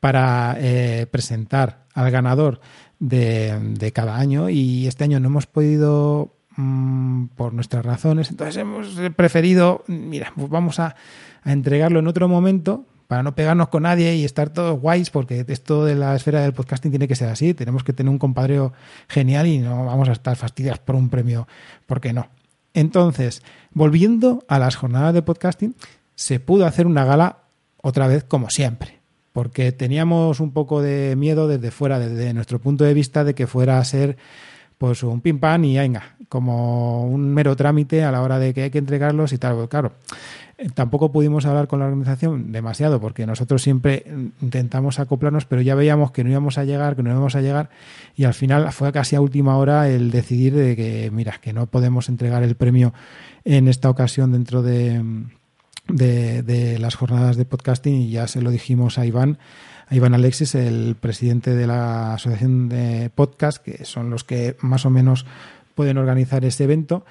para 0.00 0.56
eh, 0.58 1.06
presentar 1.10 1.84
al 1.92 2.10
ganador 2.10 2.62
de, 2.98 3.58
de, 3.74 3.92
cada 3.92 4.16
año 4.16 4.48
y 4.48 4.86
este 4.86 5.04
año 5.04 5.20
no 5.20 5.28
hemos 5.28 5.46
podido 5.46 6.35
Mm, 6.56 7.26
por 7.36 7.52
nuestras 7.52 7.84
razones. 7.84 8.30
Entonces 8.30 8.56
hemos 8.56 8.98
preferido, 9.14 9.84
mira, 9.88 10.32
pues 10.34 10.48
vamos 10.48 10.80
a, 10.80 10.96
entregarlo 11.44 12.00
en 12.00 12.08
otro 12.08 12.26
momento 12.26 12.86
para 13.06 13.22
no 13.22 13.36
pegarnos 13.36 13.68
con 13.68 13.84
nadie 13.84 14.16
y 14.16 14.24
estar 14.24 14.50
todos 14.50 14.80
guays, 14.80 15.10
porque 15.10 15.44
esto 15.46 15.84
de 15.84 15.94
la 15.94 16.16
esfera 16.16 16.40
del 16.40 16.54
podcasting 16.54 16.90
tiene 16.90 17.06
que 17.06 17.14
ser 17.14 17.28
así. 17.28 17.54
Tenemos 17.54 17.84
que 17.84 17.92
tener 17.92 18.10
un 18.10 18.18
compadreo 18.18 18.72
genial 19.06 19.46
y 19.46 19.58
no 19.58 19.84
vamos 19.84 20.08
a 20.08 20.12
estar 20.12 20.34
fastidiados 20.34 20.80
por 20.80 20.96
un 20.96 21.08
premio, 21.08 21.46
porque 21.86 22.12
no. 22.12 22.28
Entonces, 22.74 23.42
volviendo 23.70 24.44
a 24.48 24.58
las 24.58 24.74
jornadas 24.74 25.14
de 25.14 25.22
podcasting, 25.22 25.76
se 26.16 26.40
pudo 26.40 26.66
hacer 26.66 26.86
una 26.86 27.04
gala 27.04 27.44
otra 27.80 28.08
vez 28.08 28.24
como 28.24 28.50
siempre, 28.50 28.98
porque 29.32 29.70
teníamos 29.70 30.40
un 30.40 30.52
poco 30.52 30.82
de 30.82 31.14
miedo 31.16 31.46
desde 31.46 31.70
fuera, 31.70 32.00
desde 32.00 32.34
nuestro 32.34 32.58
punto 32.60 32.82
de 32.82 32.94
vista, 32.94 33.22
de 33.22 33.34
que 33.34 33.46
fuera 33.46 33.78
a 33.78 33.84
ser 33.84 34.16
pues 34.78 35.02
un 35.02 35.20
pim 35.20 35.38
pam 35.38 35.64
y 35.64 35.78
venga, 35.78 36.16
como 36.28 37.04
un 37.04 37.32
mero 37.32 37.56
trámite 37.56 38.04
a 38.04 38.12
la 38.12 38.22
hora 38.22 38.38
de 38.38 38.52
que 38.52 38.64
hay 38.64 38.70
que 38.70 38.78
entregarlos 38.78 39.32
y 39.32 39.38
tal. 39.38 39.54
Pues 39.54 39.68
claro, 39.68 39.92
eh, 40.58 40.68
tampoco 40.74 41.12
pudimos 41.12 41.46
hablar 41.46 41.66
con 41.66 41.80
la 41.80 41.86
organización 41.86 42.52
demasiado 42.52 43.00
porque 43.00 43.26
nosotros 43.26 43.62
siempre 43.62 44.04
intentamos 44.40 44.98
acoplarnos, 44.98 45.46
pero 45.46 45.62
ya 45.62 45.74
veíamos 45.74 46.10
que 46.12 46.24
no 46.24 46.30
íbamos 46.30 46.58
a 46.58 46.64
llegar, 46.64 46.96
que 46.96 47.02
no 47.02 47.10
íbamos 47.10 47.36
a 47.36 47.40
llegar 47.40 47.70
y 48.16 48.24
al 48.24 48.34
final 48.34 48.70
fue 48.72 48.92
casi 48.92 49.16
a 49.16 49.20
última 49.20 49.56
hora 49.56 49.88
el 49.88 50.10
decidir 50.10 50.54
de 50.54 50.76
que, 50.76 51.10
mira, 51.12 51.38
que 51.40 51.52
no 51.52 51.66
podemos 51.66 52.08
entregar 52.08 52.42
el 52.42 52.54
premio 52.54 52.92
en 53.44 53.68
esta 53.68 53.88
ocasión 53.90 54.32
dentro 54.32 54.62
de, 54.62 55.02
de, 55.88 56.42
de 56.42 56.78
las 56.78 56.94
jornadas 56.94 57.36
de 57.36 57.44
podcasting 57.44 57.94
y 57.94 58.10
ya 58.10 58.26
se 58.26 58.42
lo 58.42 58.50
dijimos 58.50 58.98
a 58.98 59.06
Iván 59.06 59.38
a 59.88 59.94
Iván 59.94 60.14
Alexis, 60.14 60.54
el 60.54 60.96
presidente 60.98 61.54
de 61.54 61.66
la 61.66 62.14
Asociación 62.14 62.68
de 62.68 63.10
Podcast, 63.14 63.62
que 63.62 63.84
son 63.84 64.10
los 64.10 64.24
que 64.24 64.56
más 64.60 64.84
o 64.84 64.90
menos 64.90 65.26
pueden 65.74 65.98
organizar 65.98 66.44
ese 66.44 66.64
evento. 66.64 67.04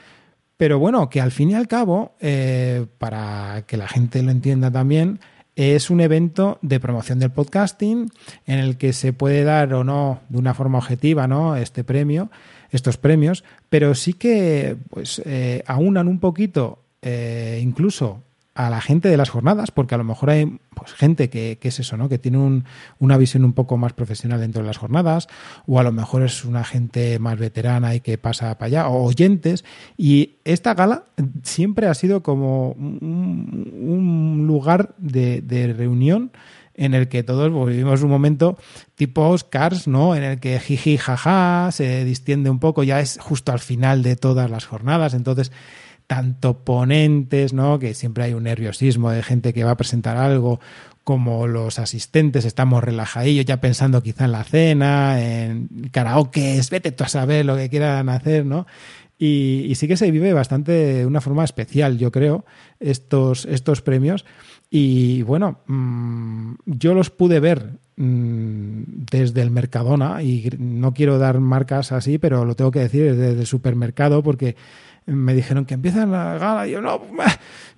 Pero 0.58 0.80
bueno, 0.80 1.10
que 1.10 1.22
al 1.22 1.32
fin 1.32 1.52
y 1.52 1.56
al 1.56 1.68
cabo, 1.68 2.16
eh, 2.20 2.86
para 2.98 3.64
que 3.68 3.78
la 3.78 3.88
gente 3.88 4.22
lo 4.24 4.32
entienda 4.32 4.72
también, 4.72 5.20
es 5.56 5.90
un 5.90 6.02
evento 6.02 6.60
de 6.62 6.80
promoción 6.82 7.20
del 7.20 7.32
podcasting 7.32 8.10
en 8.46 8.60
el 8.60 8.78
que 8.78 8.92
se 8.92 9.14
puede 9.14 9.44
dar 9.44 9.74
o 9.74 9.84
no 9.86 10.20
de 10.28 10.38
una 10.38 10.54
forma 10.54 10.78
objetiva 10.78 11.28
¿no? 11.28 11.56
este 11.56 11.86
premio, 11.86 12.30
estos 12.72 12.98
premios, 12.98 13.46
pero 13.70 13.96
sí 13.96 14.14
que 14.14 14.76
pues 14.90 15.22
eh, 15.26 15.64
aunan 15.66 16.10
un 16.10 16.20
poquito 16.20 16.80
eh, 17.02 17.62
incluso 17.64 18.25
a 18.56 18.70
la 18.70 18.80
gente 18.80 19.10
de 19.10 19.18
las 19.18 19.30
jornadas, 19.30 19.70
porque 19.72 19.96
a 19.96 19.98
lo 19.98 20.06
mejor 20.06 20.30
hay 20.30 20.60
pues, 20.74 20.94
gente 20.94 21.30
que, 21.30 21.60
es 21.62 21.80
eso, 21.80 21.98
¿no? 21.98 22.08
Que 22.08 22.18
tiene 22.18 22.64
una 23.00 23.18
visión 23.18 23.44
un 23.44 23.52
poco 23.52 23.76
más 23.76 23.92
profesional 23.92 24.40
dentro 24.40 24.62
de 24.62 24.68
las 24.68 24.78
jornadas, 24.78 25.28
o 25.68 25.78
a 25.78 25.84
lo 25.84 25.92
mejor 25.92 26.24
es 26.24 26.46
una 26.46 26.64
gente 26.64 27.20
más 27.20 27.38
veterana 27.38 27.96
y 27.96 28.00
que 28.00 28.18
pasa 28.18 28.58
para 28.58 28.68
allá, 28.68 28.88
o 28.88 29.04
oyentes. 29.04 29.66
Y 29.98 30.38
esta 30.46 30.74
gala 30.74 31.04
siempre 31.44 31.88
ha 31.88 31.94
sido 31.94 32.24
como 32.24 32.72
un, 32.72 34.46
lugar 34.48 34.96
de, 34.98 35.74
reunión 35.76 36.32
en 36.76 36.94
el 36.94 37.10
que 37.10 37.24
todos 37.24 37.52
vivimos 37.68 38.04
un 38.04 38.10
momento 38.10 38.58
tipo 38.96 39.28
Oscars, 39.28 39.88
¿no? 39.88 40.16
En 40.16 40.24
el 40.24 40.40
que 40.40 40.60
jiji, 40.62 40.98
jaja, 40.98 41.70
se 41.74 42.06
distiende 42.06 42.50
un 42.50 42.60
poco, 42.60 42.84
ya 42.84 43.02
es 43.02 43.18
justo 43.22 43.52
al 43.52 43.60
final 43.60 44.02
de 44.02 44.16
todas 44.16 44.50
las 44.50 44.66
jornadas, 44.66 45.14
entonces 45.14 45.52
tanto 46.08 46.64
ponentes, 46.64 47.54
¿no? 47.54 47.80
Que 47.80 47.94
siempre 47.94 48.26
hay 48.26 48.34
un 48.34 48.44
nerviosismo 48.44 49.12
de 49.12 49.24
gente 49.24 49.54
que 49.54 49.64
va 49.64 49.72
a 49.72 49.78
presentar 49.78 50.18
algo, 50.18 50.60
como 51.04 51.48
los 51.48 51.78
asistentes 51.78 52.46
estamos 52.46 52.84
relajadillos, 52.84 53.46
ya 53.46 53.62
pensando 53.62 54.02
quizá 54.02 54.26
en 54.26 54.32
la 54.32 54.44
cena, 54.44 55.22
en 55.22 55.70
karaoke, 55.92 56.60
vete 56.72 56.92
tú 56.92 57.04
a 57.04 57.08
saber 57.08 57.46
lo 57.46 57.56
que 57.56 57.70
quieran 57.70 58.10
hacer, 58.10 58.46
¿no? 58.46 58.66
Y, 59.18 59.72
sí 59.76 59.88
que 59.88 59.98
se 59.98 60.12
vive 60.12 60.34
bastante 60.34 60.72
de 60.72 61.06
una 61.06 61.22
forma 61.22 61.44
especial, 61.44 61.98
yo 61.98 62.12
creo, 62.12 62.44
estos, 62.80 63.46
estos 63.46 63.82
premios. 63.82 64.26
Y 64.70 65.22
bueno, 65.22 65.60
mm, 65.68 66.56
yo 66.66 66.94
los 66.94 67.12
pude 67.12 67.40
ver 67.40 67.78
mm, 67.96 68.82
desde 69.10 69.42
el 69.42 69.52
Mercadona, 69.52 70.22
y 70.22 70.50
no 70.58 70.94
quiero 70.94 71.18
dar 71.18 71.40
marcas 71.40 71.92
así, 71.92 72.18
pero 72.18 72.44
lo 72.44 72.56
tengo 72.56 72.72
que 72.72 72.80
decir 72.80 73.16
desde 73.16 73.40
el 73.40 73.46
supermercado, 73.46 74.22
porque 74.22 74.56
me 75.06 75.34
dijeron 75.34 75.66
que 75.66 75.76
empiezan 75.76 76.12
la 76.12 76.38
gala 76.38 76.68
y 76.68 76.72
yo 76.72 76.82
no, 76.82 77.02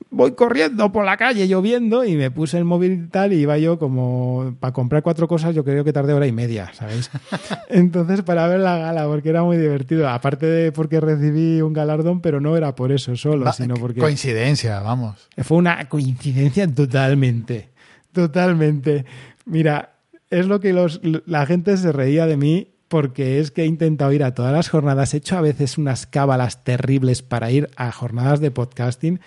voy 0.09 0.31
corriendo 0.33 0.91
por 0.91 1.05
la 1.05 1.17
calle 1.17 1.47
lloviendo 1.47 2.05
y 2.05 2.15
me 2.15 2.31
puse 2.31 2.57
el 2.57 2.63
móvil 2.63 2.93
y 2.93 3.07
tal 3.07 3.33
y 3.33 3.37
iba 3.37 3.57
yo 3.57 3.77
como 3.77 4.55
para 4.59 4.71
comprar 4.73 5.03
cuatro 5.03 5.27
cosas 5.27 5.53
yo 5.53 5.63
creo 5.63 5.83
que 5.83 5.91
tardé 5.91 6.13
hora 6.13 6.27
y 6.27 6.31
media, 6.31 6.71
¿sabéis? 6.73 7.11
Entonces 7.69 8.21
para 8.21 8.47
ver 8.47 8.59
la 8.59 8.77
gala 8.77 9.05
porque 9.05 9.29
era 9.29 9.43
muy 9.43 9.57
divertido, 9.57 10.07
aparte 10.07 10.45
de 10.45 10.71
porque 10.71 11.01
recibí 11.01 11.61
un 11.61 11.73
galardón, 11.73 12.21
pero 12.21 12.39
no 12.39 12.55
era 12.55 12.75
por 12.75 12.91
eso 12.91 13.15
solo, 13.15 13.51
sino 13.51 13.75
porque... 13.75 13.99
Coincidencia, 13.99 14.79
vamos. 14.79 15.27
Fue 15.37 15.57
una 15.57 15.89
coincidencia 15.89 16.67
totalmente, 16.73 17.69
totalmente. 18.13 19.05
Mira, 19.45 19.97
es 20.29 20.47
lo 20.47 20.59
que 20.59 20.73
los, 20.73 21.01
la 21.25 21.45
gente 21.45 21.75
se 21.77 21.91
reía 21.91 22.25
de 22.25 22.37
mí 22.37 22.76
porque 22.87 23.39
es 23.39 23.51
que 23.51 23.63
he 23.63 23.65
intentado 23.65 24.11
ir 24.13 24.23
a 24.23 24.33
todas 24.33 24.53
las 24.53 24.69
jornadas, 24.69 25.13
he 25.13 25.17
hecho 25.17 25.37
a 25.37 25.41
veces 25.41 25.77
unas 25.77 26.05
cábalas 26.07 26.63
terribles 26.63 27.21
para 27.21 27.51
ir 27.51 27.69
a 27.75 27.91
jornadas 27.91 28.39
de 28.39 28.51
podcasting 28.51 29.19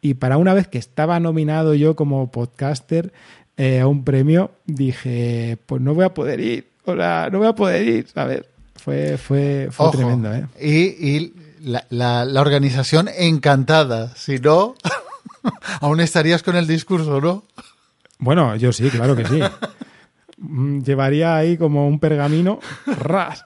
y 0.00 0.14
para 0.14 0.36
una 0.38 0.54
vez 0.54 0.68
que 0.68 0.78
estaba 0.78 1.18
nominado 1.20 1.74
yo 1.74 1.96
como 1.96 2.30
podcaster 2.30 3.12
eh, 3.56 3.80
a 3.80 3.86
un 3.86 4.04
premio, 4.04 4.50
dije, 4.66 5.56
pues 5.66 5.80
no 5.82 5.94
voy 5.94 6.04
a 6.04 6.14
poder 6.14 6.40
ir, 6.40 6.66
o 6.84 6.94
sea, 6.94 7.28
no 7.32 7.38
voy 7.38 7.46
a 7.48 7.54
poder 7.54 7.86
ir, 7.88 8.06
¿sabes? 8.12 8.42
Fue, 8.74 9.16
fue, 9.18 9.68
fue 9.70 9.86
Ojo, 9.86 9.96
tremendo, 9.96 10.32
¿eh? 10.34 10.46
Y, 10.60 11.06
y 11.08 11.34
la, 11.62 11.84
la- 11.90 12.24
la 12.24 12.40
organización 12.40 13.08
encantada. 13.16 14.12
Si 14.14 14.38
no, 14.38 14.74
aún 15.80 16.00
estarías 16.00 16.42
con 16.42 16.56
el 16.56 16.66
discurso, 16.66 17.20
¿no? 17.20 17.44
Bueno, 18.18 18.54
yo 18.56 18.72
sí, 18.72 18.88
claro 18.90 19.16
que 19.16 19.24
sí. 19.26 19.40
Mm, 20.36 20.80
Llevaría 20.82 21.36
ahí 21.36 21.56
como 21.56 21.88
un 21.88 21.98
pergamino, 21.98 22.60
ras, 23.00 23.44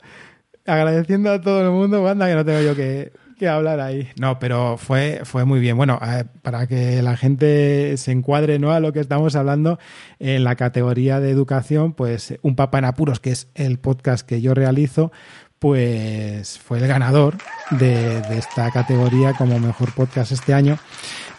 agradeciendo 0.66 1.31
a 1.31 1.40
todo 1.40 1.62
el 1.62 1.70
mundo, 1.70 2.07
anda 2.07 2.29
que 2.29 2.35
no 2.35 2.44
tengo 2.44 2.61
yo 2.61 2.74
que, 2.74 3.12
que 3.38 3.48
hablar 3.48 3.81
ahí. 3.81 4.09
No, 4.20 4.38
pero 4.38 4.76
fue, 4.76 5.20
fue 5.24 5.44
muy 5.44 5.61
bien. 5.61 5.76
Bueno, 5.76 5.98
eh, 6.05 6.24
para 6.42 6.66
que 6.66 7.00
la 7.03 7.16
gente 7.16 7.96
se 7.96 8.12
encuadre 8.12 8.59
¿no? 8.59 8.72
a 8.72 8.81
lo 8.81 8.92
que 8.92 9.00
estamos 9.00 9.37
hablando, 9.37 9.79
en 10.18 10.44
la 10.44 10.57
categoría 10.57 11.20
de 11.20 11.31
educación, 11.31 11.92
pues 11.94 12.35
Un 12.42 12.57
Papa 12.57 12.79
en 12.79 12.85
Apuros, 12.85 13.20
que 13.20 13.31
es 13.31 13.48
el 13.55 13.79
podcast 13.79 14.26
que 14.26 14.40
yo 14.40 14.55
realizo, 14.55 15.12
pues 15.59 16.59
fue 16.59 16.79
el 16.79 16.87
ganador 16.87 17.37
de, 17.70 18.20
de 18.22 18.38
esta 18.38 18.70
categoría 18.70 19.35
como 19.35 19.59
mejor 19.59 19.92
podcast 19.94 20.33
este 20.33 20.55
año. 20.55 20.79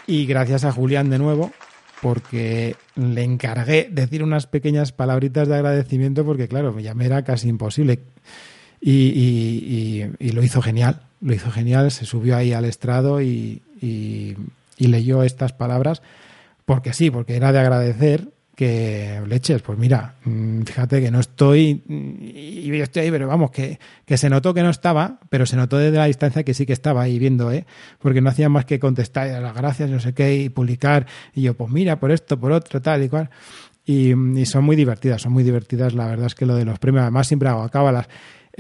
Y 0.08 0.26
gracias 0.26 0.66
a 0.66 0.72
Julián 0.72 1.10
de 1.10 1.20
nuevo, 1.20 1.52
porque 2.02 2.76
le 2.96 3.24
encargué 3.24 3.88
decir 3.92 4.24
unas 4.24 4.48
pequeñas 4.48 4.92
palabritas 4.92 5.48
de 5.48 5.56
agradecimiento, 5.56 6.26
porque 6.26 6.48
claro, 6.48 6.78
ya 6.80 6.94
me 6.94 7.06
era 7.06 7.24
casi 7.24 7.48
imposible. 7.50 8.00
Y, 8.82 10.10
y- 10.20 10.32
lo 10.32 10.44
hizo 10.44 10.62
genial, 10.62 11.02
lo 11.22 11.34
hizo 11.34 11.52
genial, 11.52 11.92
se 11.92 12.06
subió 12.06 12.36
ahí 12.36 12.54
al 12.54 12.66
estrado 12.66 13.22
y 13.22 13.62
leyó 14.78 15.24
estas 15.24 15.54
palabras, 15.54 16.02
porque 16.66 16.94
sí, 16.94 17.12
porque 17.12 17.36
era 17.36 17.52
de 17.52 17.60
agradecer 17.60 18.30
que 18.62 19.20
leches, 19.28 19.64
pues 19.64 19.80
mira, 19.80 20.14
mm, 20.24 20.62
fíjate 20.62 21.02
que 21.02 21.10
no 21.10 21.20
estoy, 21.20 21.82
mm, 21.84 22.12
y 22.22 22.68
yo 22.68 22.84
estoy 22.84 23.02
ahí, 23.02 23.10
pero 23.10 23.28
vamos, 23.28 23.50
que, 23.50 23.80
que 24.06 24.18
se 24.20 24.30
notó 24.30 24.54
que 24.54 24.62
no 24.62 24.70
estaba, 24.70 25.20
pero 25.32 25.48
se 25.48 25.56
notó 25.56 25.80
desde 25.80 25.98
la 25.98 26.06
distancia 26.06 26.44
que 26.44 26.54
sí 26.54 26.68
que 26.68 26.74
estaba 26.74 27.02
ahí 27.02 27.18
viendo, 27.18 27.52
¿eh? 27.52 27.66
porque 27.98 28.22
no 28.22 28.30
hacía 28.30 28.50
más 28.50 28.66
que 28.66 28.78
contestar 28.78 29.30
"Eh, 29.30 29.42
las 29.42 29.56
gracias, 29.56 29.90
no 29.90 30.00
sé 30.00 30.14
qué, 30.14 30.36
y 30.36 30.50
publicar, 30.50 31.08
y 31.34 31.42
yo, 31.42 31.56
pues 31.56 31.72
mira, 31.72 32.00
por 32.00 32.12
esto, 32.12 32.40
por 32.40 32.52
otro, 32.52 32.80
tal 32.84 33.02
y 33.04 33.10
cual. 33.10 33.32
Y, 33.84 34.14
y 34.40 34.46
son 34.46 34.64
muy 34.64 34.76
divertidas, 34.76 35.24
son 35.24 35.34
muy 35.34 35.44
divertidas. 35.44 35.96
La 35.96 36.06
verdad 36.06 36.28
es 36.28 36.36
que 36.36 36.46
lo 36.46 36.56
de 36.56 36.64
los 36.66 36.78
premios, 36.78 37.02
además 37.02 37.28
siempre 37.28 37.50
hago 37.50 37.68
cábalas. 37.70 38.08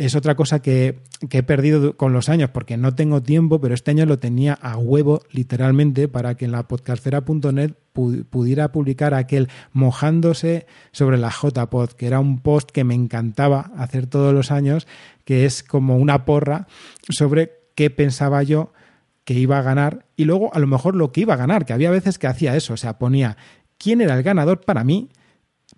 Es 0.01 0.15
otra 0.15 0.33
cosa 0.33 0.63
que, 0.63 0.99
he 1.29 1.43
perdido 1.43 1.95
con 1.95 2.11
los 2.11 2.27
años 2.27 2.49
porque 2.49 2.75
no 2.75 2.95
tengo 2.95 3.21
tiempo, 3.21 3.61
pero 3.61 3.75
este 3.75 3.91
año 3.91 4.07
lo 4.07 4.17
tenía 4.17 4.53
a 4.53 4.75
huevo, 4.75 5.21
literalmente, 5.31 6.07
para 6.07 6.33
que 6.35 6.45
en 6.45 6.51
la 6.51 6.67
podcastera.net 6.67 7.73
pu- 7.93 8.25
pudiera 8.25 8.71
publicar 8.71 9.13
aquel 9.13 9.47
mojándose 9.73 10.65
sobre 10.91 11.19
la 11.19 11.29
JPod, 11.29 11.89
que 11.91 12.07
era 12.07 12.19
un 12.19 12.39
post 12.39 12.71
que 12.71 12.83
me 12.83 12.95
encantaba 12.95 13.71
hacer 13.77 14.07
todos 14.07 14.33
los 14.33 14.49
años, 14.49 14.87
que 15.23 15.45
es 15.45 15.61
como 15.61 15.97
una 15.97 16.25
porra 16.25 16.65
sobre 17.09 17.51
qué 17.75 17.91
pensaba 17.91 18.41
yo 18.41 18.73
que 19.23 19.35
iba 19.35 19.59
a 19.59 19.61
ganar 19.61 20.07
y 20.15 20.25
luego 20.25 20.51
a 20.55 20.57
lo 20.57 20.65
mejor 20.65 20.95
lo 20.95 21.11
que 21.11 21.21
iba 21.21 21.35
a 21.35 21.37
ganar, 21.37 21.65
que 21.65 21.73
había 21.73 21.91
veces 21.91 22.17
que 22.17 22.25
hacía 22.25 22.55
eso, 22.55 22.73
o 22.73 22.77
sea, 22.77 22.97
ponía 22.97 23.37
quién 23.77 24.01
era 24.01 24.15
el 24.15 24.23
ganador 24.23 24.61
para 24.61 24.83
mí, 24.83 25.09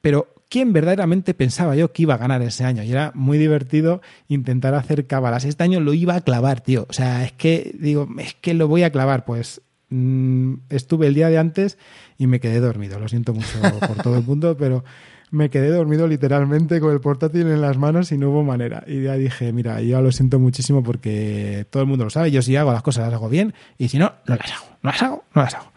pero 0.04 0.34
quién 0.50 0.74
verdaderamente 0.74 1.34
pensaba 1.34 1.78
yo 1.78 1.94
que 1.94 2.02
iba 2.02 2.16
a 2.16 2.18
ganar 2.18 2.42
ese 2.42 2.66
año. 2.66 2.84
Y 2.84 2.92
era 2.92 3.14
muy 3.16 3.38
divertido 3.38 4.02
intentar 4.28 4.76
hacer 4.76 5.08
cábalas. 5.08 5.46
Este 5.46 5.64
año 5.64 5.80
lo 5.80 5.94
iba 5.94 6.16
a 6.16 6.22
clavar, 6.22 6.60
tío. 6.60 6.86
O 6.90 6.94
sea, 6.94 7.24
es 7.24 7.32
que 7.32 7.74
digo, 7.80 8.10
es 8.20 8.34
que 8.34 8.54
lo 8.54 8.68
voy 8.68 8.84
a 8.84 8.92
clavar. 8.92 9.24
Pues 9.24 9.62
mm, 9.88 10.56
estuve 10.70 11.08
el 11.08 11.14
día 11.14 11.30
de 11.30 11.38
antes 11.38 11.78
y 12.18 12.28
me 12.28 12.42
quedé 12.42 12.60
dormido. 12.60 13.00
Lo 13.00 13.08
siento 13.08 13.34
mucho 13.34 13.48
por 13.80 14.04
todo 14.04 14.18
el 14.18 14.26
mundo, 14.26 14.58
pero 14.58 14.84
me 15.32 15.50
quedé 15.50 15.70
dormido 15.70 16.06
literalmente 16.06 16.82
con 16.82 16.92
el 16.92 17.00
portátil 17.00 17.48
en 17.48 17.62
las 17.62 17.78
manos 17.78 18.12
y 18.12 18.18
no 18.18 18.30
hubo 18.30 18.44
manera. 18.44 18.84
Y 18.86 19.04
ya 19.04 19.14
dije, 19.14 19.54
mira, 19.54 19.80
yo 19.80 20.02
lo 20.02 20.12
siento 20.12 20.38
muchísimo 20.38 20.84
porque 20.84 21.66
todo 21.70 21.82
el 21.82 21.88
mundo 21.88 22.04
lo 22.04 22.10
sabe. 22.10 22.30
Yo 22.30 22.42
si 22.42 22.58
hago 22.58 22.74
las 22.74 22.84
cosas 22.84 23.06
las 23.06 23.14
hago 23.14 23.30
bien 23.30 23.54
y 23.78 23.88
si 23.88 24.00
no, 24.00 24.12
no 24.28 24.36
las 24.36 24.52
hago. 24.52 24.66
No 24.84 24.90
las 24.92 25.02
hago, 25.02 25.24
no 25.34 25.44
las 25.44 25.56
hago. 25.56 25.72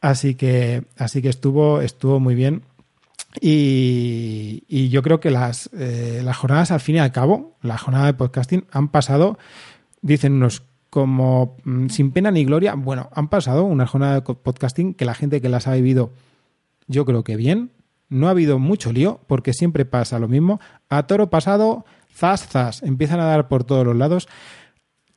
Así 0.00 0.36
que, 0.36 0.84
así 0.96 1.22
que 1.22 1.28
estuvo, 1.28 1.80
estuvo 1.80 2.20
muy 2.20 2.36
bien. 2.36 2.62
Y, 3.40 4.88
yo 4.90 5.02
creo 5.02 5.20
que 5.20 5.30
las, 5.30 5.70
eh, 5.72 6.20
las 6.24 6.36
jornadas, 6.36 6.70
al 6.70 6.80
fin 6.80 6.96
y 6.96 6.98
al 6.98 7.12
cabo, 7.12 7.56
la 7.62 7.78
jornada 7.78 8.06
de 8.06 8.14
podcasting, 8.14 8.64
han 8.70 8.88
pasado, 8.88 9.38
dicen 10.02 10.34
unos, 10.34 10.62
como 10.90 11.56
mm, 11.64 11.88
sin 11.88 12.12
pena 12.12 12.30
ni 12.30 12.44
gloria. 12.44 12.74
Bueno, 12.74 13.10
han 13.12 13.28
pasado 13.28 13.64
una 13.64 13.86
jornada 13.86 14.20
de 14.20 14.22
podcasting 14.22 14.94
que 14.94 15.04
la 15.04 15.14
gente 15.14 15.40
que 15.40 15.48
las 15.48 15.66
ha 15.66 15.74
vivido, 15.74 16.12
yo 16.86 17.04
creo 17.04 17.24
que 17.24 17.36
bien. 17.36 17.70
No 18.08 18.28
ha 18.28 18.30
habido 18.30 18.58
mucho 18.58 18.90
lío, 18.90 19.20
porque 19.26 19.52
siempre 19.52 19.84
pasa 19.84 20.18
lo 20.18 20.28
mismo. 20.28 20.60
A 20.88 21.06
toro 21.06 21.28
pasado, 21.28 21.84
zas, 22.10 22.48
zas, 22.48 22.82
empiezan 22.82 23.20
a 23.20 23.26
dar 23.26 23.48
por 23.48 23.64
todos 23.64 23.84
los 23.84 23.96
lados. 23.96 24.28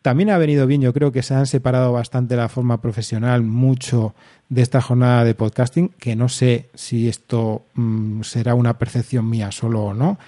También 0.01 0.29
ha 0.29 0.37
venido 0.37 0.67
bien, 0.67 0.81
yo 0.81 0.93
creo 0.93 1.11
que 1.11 1.23
se 1.23 1.33
han 1.33 1.45
separado 1.45 1.93
bastante 1.93 2.35
la 2.35 2.49
forma 2.49 2.81
profesional 2.81 3.43
mucho 3.43 4.13
de 4.51 4.61
esta 4.61 4.81
jornada 4.81 5.23
de 5.23 5.33
podcasting, 5.33 5.89
que 5.97 6.17
no 6.17 6.27
sé 6.27 6.69
si 6.75 7.07
esto 7.07 7.63
mm, 7.73 8.21
será 8.23 8.53
una 8.53 8.77
percepción 8.77 9.29
mía 9.29 9.49
solo 9.49 9.81
o 9.81 9.93
no, 9.93 10.19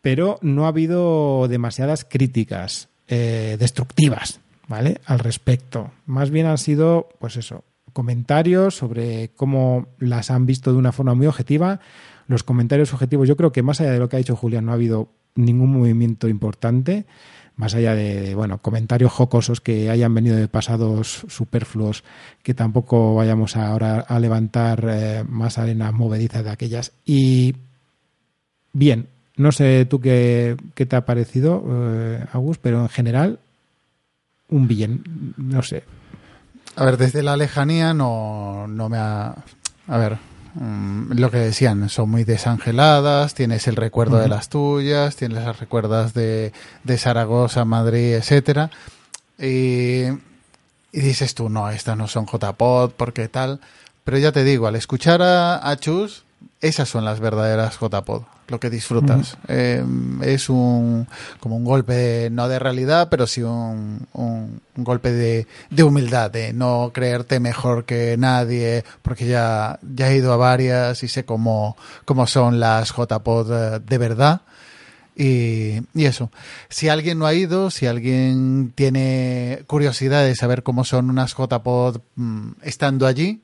pero 0.00 0.38
no 0.40 0.64
ha 0.64 0.68
habido 0.68 1.48
demasiadas 1.48 2.06
críticas 2.08 2.88
eh, 3.08 3.56
destructivas, 3.58 4.38
¿vale? 4.68 5.00
Al 5.04 5.18
respecto. 5.18 5.90
Más 6.06 6.30
bien 6.30 6.46
han 6.46 6.58
sido, 6.58 7.08
pues 7.18 7.36
eso, 7.36 7.64
comentarios 7.92 8.76
sobre 8.76 9.30
cómo 9.34 9.88
las 9.98 10.30
han 10.30 10.46
visto 10.46 10.70
de 10.70 10.78
una 10.78 10.92
forma 10.92 11.14
muy 11.14 11.26
objetiva. 11.26 11.80
Los 12.28 12.44
comentarios 12.44 12.94
objetivos, 12.94 13.26
yo 13.26 13.36
creo 13.36 13.50
que 13.50 13.64
más 13.64 13.80
allá 13.80 13.90
de 13.90 13.98
lo 13.98 14.08
que 14.08 14.14
ha 14.14 14.18
dicho 14.18 14.36
Julián, 14.36 14.66
no 14.66 14.70
ha 14.70 14.76
habido 14.76 15.08
ningún 15.34 15.72
movimiento 15.72 16.28
importante 16.28 17.04
más 17.56 17.74
allá 17.74 17.94
de 17.94 18.34
bueno 18.34 18.58
comentarios 18.58 19.12
jocosos 19.12 19.60
que 19.60 19.90
hayan 19.90 20.14
venido 20.14 20.36
de 20.36 20.48
pasados 20.48 21.24
superfluos 21.28 22.04
que 22.42 22.54
tampoco 22.54 23.14
vayamos 23.14 23.56
ahora 23.56 24.00
a 24.00 24.18
levantar 24.18 24.86
eh, 24.88 25.24
más 25.26 25.58
arenas 25.58 25.92
movedizas 25.92 26.44
de 26.44 26.50
aquellas. 26.50 26.92
Y 27.04 27.56
bien 28.72 29.08
no 29.36 29.52
sé 29.52 29.86
tú 29.86 30.00
qué, 30.00 30.56
qué 30.74 30.86
te 30.86 30.96
ha 30.96 31.04
parecido 31.04 31.64
eh, 31.68 32.24
Agus 32.32 32.58
pero 32.58 32.82
en 32.82 32.88
general 32.88 33.38
un 34.48 34.68
bien 34.68 35.34
no 35.36 35.62
sé. 35.62 35.82
A 36.76 36.84
ver, 36.84 36.98
desde 36.98 37.22
la 37.22 37.38
lejanía 37.38 37.94
no, 37.94 38.66
no 38.68 38.90
me 38.90 38.98
ha... 38.98 39.34
A 39.88 39.98
ver, 39.98 40.18
mm, 40.60 41.12
lo 41.12 41.30
que 41.30 41.38
decían, 41.38 41.88
son 41.88 42.10
muy 42.10 42.24
desangeladas, 42.24 43.34
tienes 43.34 43.68
el 43.68 43.76
recuerdo 43.76 44.18
de 44.18 44.28
las 44.28 44.48
tuyas, 44.48 45.16
tienes 45.16 45.44
las 45.44 45.58
recuerdas 45.58 46.14
de, 46.14 46.52
de 46.84 46.98
Zaragoza, 46.98 47.64
Madrid, 47.64 48.14
etcétera. 48.14 48.70
Y, 49.38 50.06
y 50.92 51.00
dices 51.00 51.34
tú, 51.34 51.48
no, 51.48 51.70
estas 51.70 51.96
no 51.96 52.08
son 52.08 52.26
JPod, 52.26 52.92
porque 52.96 53.28
tal. 53.28 53.60
Pero 54.04 54.18
ya 54.18 54.32
te 54.32 54.44
digo, 54.44 54.66
al 54.66 54.76
escuchar 54.76 55.22
a, 55.22 55.68
a 55.68 55.76
Chus, 55.76 56.24
esas 56.60 56.88
son 56.88 57.04
las 57.04 57.20
verdaderas 57.20 57.78
JPod, 57.78 58.22
lo 58.48 58.60
que 58.60 58.70
disfrutas. 58.70 59.36
Eh, 59.48 59.84
es 60.22 60.48
un 60.48 61.06
como 61.40 61.56
un 61.56 61.64
golpe, 61.64 62.28
no 62.30 62.48
de 62.48 62.58
realidad, 62.58 63.08
pero 63.10 63.26
sí 63.26 63.42
un, 63.42 64.06
un, 64.12 64.60
un 64.76 64.84
golpe 64.84 65.12
de, 65.12 65.46
de 65.70 65.82
humildad, 65.82 66.30
de 66.30 66.52
no 66.52 66.90
creerte 66.92 67.40
mejor 67.40 67.84
que 67.84 68.16
nadie, 68.18 68.84
porque 69.02 69.26
ya, 69.26 69.78
ya 69.94 70.10
he 70.10 70.16
ido 70.16 70.32
a 70.32 70.36
varias 70.36 71.02
y 71.02 71.08
sé 71.08 71.24
cómo, 71.24 71.76
cómo 72.04 72.26
son 72.26 72.60
las 72.60 72.92
JPod 72.92 73.52
eh, 73.52 73.80
de 73.84 73.98
verdad. 73.98 74.42
Y, 75.18 75.80
y 75.94 76.04
eso, 76.04 76.30
si 76.68 76.90
alguien 76.90 77.18
no 77.18 77.26
ha 77.26 77.32
ido, 77.32 77.70
si 77.70 77.86
alguien 77.86 78.72
tiene 78.74 79.62
curiosidad 79.66 80.24
de 80.24 80.34
saber 80.34 80.62
cómo 80.62 80.84
son 80.84 81.08
unas 81.08 81.34
JPod 81.34 82.00
mm, 82.16 82.50
estando 82.62 83.06
allí, 83.06 83.40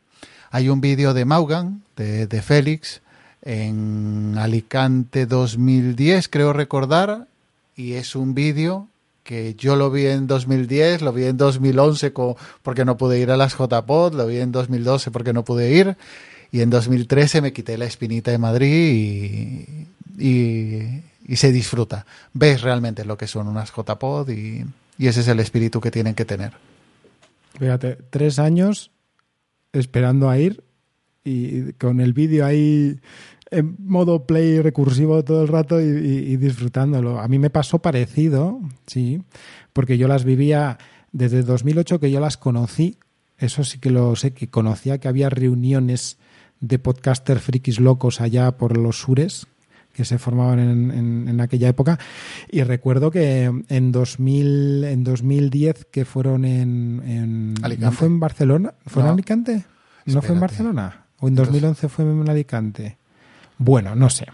hay 0.50 0.68
un 0.68 0.82
vídeo 0.82 1.14
de 1.14 1.24
Maugan, 1.24 1.82
de, 1.96 2.26
de 2.26 2.42
Félix, 2.42 3.00
en 3.42 4.34
Alicante 4.38 5.26
2010, 5.26 6.28
creo 6.28 6.52
recordar, 6.52 7.26
y 7.76 7.92
es 7.94 8.14
un 8.16 8.34
vídeo 8.34 8.88
que 9.24 9.54
yo 9.54 9.76
lo 9.76 9.90
vi 9.90 10.06
en 10.06 10.26
2010, 10.26 11.02
lo 11.02 11.12
vi 11.12 11.24
en 11.24 11.36
2011 11.36 12.12
co- 12.12 12.36
porque 12.62 12.84
no 12.84 12.96
pude 12.96 13.20
ir 13.20 13.30
a 13.30 13.36
las 13.36 13.54
JPod, 13.56 14.14
lo 14.14 14.26
vi 14.26 14.38
en 14.38 14.50
2012 14.52 15.10
porque 15.10 15.32
no 15.32 15.44
pude 15.44 15.70
ir, 15.72 15.96
y 16.50 16.60
en 16.60 16.70
2013 16.70 17.40
me 17.40 17.52
quité 17.52 17.78
la 17.78 17.84
espinita 17.86 18.30
de 18.30 18.38
Madrid 18.38 19.86
y, 20.18 20.28
y, 20.28 21.02
y 21.26 21.36
se 21.36 21.50
disfruta. 21.52 22.04
Ves 22.34 22.62
realmente 22.62 23.04
lo 23.04 23.16
que 23.16 23.26
son 23.26 23.48
unas 23.48 23.72
JPod 23.72 24.28
y, 24.30 24.64
y 24.98 25.06
ese 25.06 25.20
es 25.20 25.28
el 25.28 25.40
espíritu 25.40 25.80
que 25.80 25.90
tienen 25.90 26.14
que 26.14 26.24
tener. 26.24 26.52
fíjate 27.58 27.96
tres 28.10 28.38
años 28.38 28.90
esperando 29.72 30.28
a 30.28 30.38
ir 30.38 30.62
y 31.24 31.72
con 31.74 32.00
el 32.00 32.12
vídeo 32.12 32.44
ahí 32.44 32.98
en 33.52 33.76
modo 33.78 34.26
play 34.26 34.60
recursivo 34.60 35.22
todo 35.24 35.42
el 35.42 35.48
rato 35.48 35.80
y, 35.80 35.84
y- 35.84 36.32
y 36.32 36.36
disfrutándolo. 36.36 37.20
A 37.20 37.28
mí 37.28 37.38
me 37.38 37.50
pasó 37.50 37.78
parecido, 37.80 38.60
sí, 38.86 39.22
porque 39.72 39.98
yo 39.98 40.08
las 40.08 40.24
vivía 40.24 40.78
desde 41.12 41.42
2008 41.42 42.00
que 42.00 42.10
yo 42.10 42.18
las 42.20 42.36
conocí 42.36 42.98
eso 43.38 43.64
sí 43.64 43.78
que 43.78 43.90
lo 43.90 44.14
sé, 44.14 44.32
que 44.34 44.48
conocía 44.48 44.98
que 44.98 45.08
había 45.08 45.28
reuniones 45.28 46.16
de 46.60 46.78
podcaster 46.78 47.40
frikis 47.40 47.80
locos 47.80 48.20
allá 48.20 48.52
por 48.56 48.76
los 48.76 49.00
sures 49.00 49.46
que 49.92 50.04
se 50.04 50.16
formaban 50.18 50.58
en, 50.60 51.28
en, 51.28 51.40
aquella 51.40 51.68
época 51.68 51.98
y 52.50 52.62
recuerdo 52.62 53.10
que 53.10 53.50
en 53.68 53.92
2000 53.92 54.84
en 54.84 55.02
2010 55.04 55.86
que 55.90 56.04
fueron 56.04 56.44
en, 56.44 57.02
en 57.04 57.54
¿no 57.54 57.60
fue 57.92 58.06
en 58.06 58.20
Barcelona? 58.20 58.74
¿fue 58.86 59.02
en 59.02 59.08
Alicante? 59.14 59.64
¿no 60.06 60.22
fue 60.22 60.34
en 60.34 60.40
Barcelona? 60.40 61.06
¿o 61.18 61.28
en 61.28 61.34
2011 61.34 61.88
fue 61.88 62.04
en 62.04 62.28
Alicante? 62.28 62.96
Bueno, 63.58 63.94
no 63.94 64.10
sé 64.10 64.26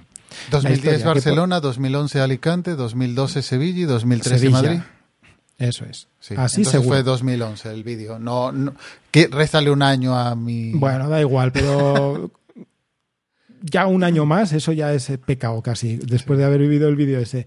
2010 0.50 1.04
Barcelona, 1.04 1.60
2011 1.60 2.20
Alicante, 2.20 2.74
2012 2.74 3.42
Sevilla 3.42 3.80
y 3.80 3.84
2013 3.84 4.50
Madrid. 4.50 4.80
Eso 5.58 5.84
es. 5.84 6.06
Así 6.36 6.60
Entonces 6.60 6.86
fue 6.86 7.02
2011 7.02 7.70
el 7.70 7.82
vídeo. 7.82 8.18
No, 8.18 8.52
no 8.52 8.74
que 9.10 9.26
réstale 9.26 9.70
un 9.70 9.82
año 9.82 10.16
a 10.16 10.34
mi. 10.36 10.72
Bueno, 10.72 11.08
da 11.08 11.20
igual, 11.20 11.50
pero 11.50 12.30
ya 13.62 13.86
un 13.86 14.04
año 14.04 14.24
más, 14.24 14.52
eso 14.52 14.72
ya 14.72 14.92
es 14.92 15.10
pecado 15.26 15.60
casi. 15.62 15.96
Después 15.96 16.38
de 16.38 16.44
haber 16.44 16.60
vivido 16.60 16.88
el 16.88 16.96
vídeo 16.96 17.18
ese. 17.18 17.46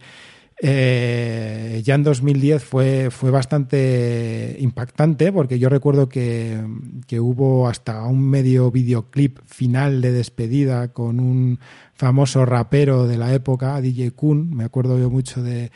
Eh, 0.63 1.82
ya 1.84 1.95
en 1.95 2.04
2010 2.04 2.63
fue, 2.63 3.10
fue 3.10 3.32
bastante 3.32 4.56
impactante 4.60 5.32
porque 5.32 5.58
yo 5.58 5.69
recuerdo 5.69 6.08
que, 6.08 6.63
que, 7.08 7.19
hubo 7.19 7.67
hasta 7.67 8.04
un 8.04 8.30
medio 8.30 8.69
videoclip 8.69 9.39
final 9.47 10.02
de 10.02 10.12
despedida 10.12 10.89
con 10.89 11.19
un 11.19 11.58
famoso 11.95 12.45
rapero 12.45 13.08
de 13.08 13.17
la 13.17 13.34
época, 13.34 13.82
DJ 13.82 14.12
Kun. 14.12 14.56
Me 14.56 14.63
acuerdo 14.63 15.00
yo 15.00 15.10
mucho 15.10 15.41
de, 15.41 15.71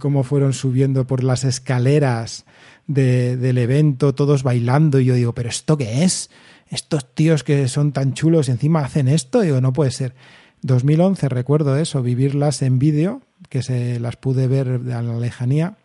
cómo 0.00 0.24
fueron 0.24 0.52
subiendo 0.52 1.06
por 1.06 1.22
las 1.22 1.44
escaleras 1.44 2.44
de, 2.88 3.36
del 3.36 3.58
evento, 3.58 4.16
todos 4.16 4.42
bailando. 4.42 4.98
Y 4.98 5.04
yo 5.04 5.14
digo, 5.14 5.32
¿pero 5.32 5.48
esto 5.48 5.76
qué 5.76 6.02
es? 6.02 6.28
Estos 6.68 7.14
tíos 7.14 7.44
que 7.44 7.68
son 7.68 7.92
tan 7.92 8.14
chulos 8.14 8.48
encima 8.48 8.80
hacen 8.80 9.06
esto. 9.06 9.42
Digo, 9.42 9.60
no 9.60 9.72
puede 9.72 9.92
ser. 9.92 10.16
2011 10.62 11.28
recuerdo 11.28 11.76
eso, 11.76 12.02
vivirlas 12.02 12.62
en 12.62 12.80
vídeo 12.80 13.20
que 13.48 13.62
se 13.62 14.00
las 14.00 14.16
pude 14.16 14.46
ver 14.46 14.80
a 14.92 15.02
la 15.02 15.18
lejanía. 15.18 15.76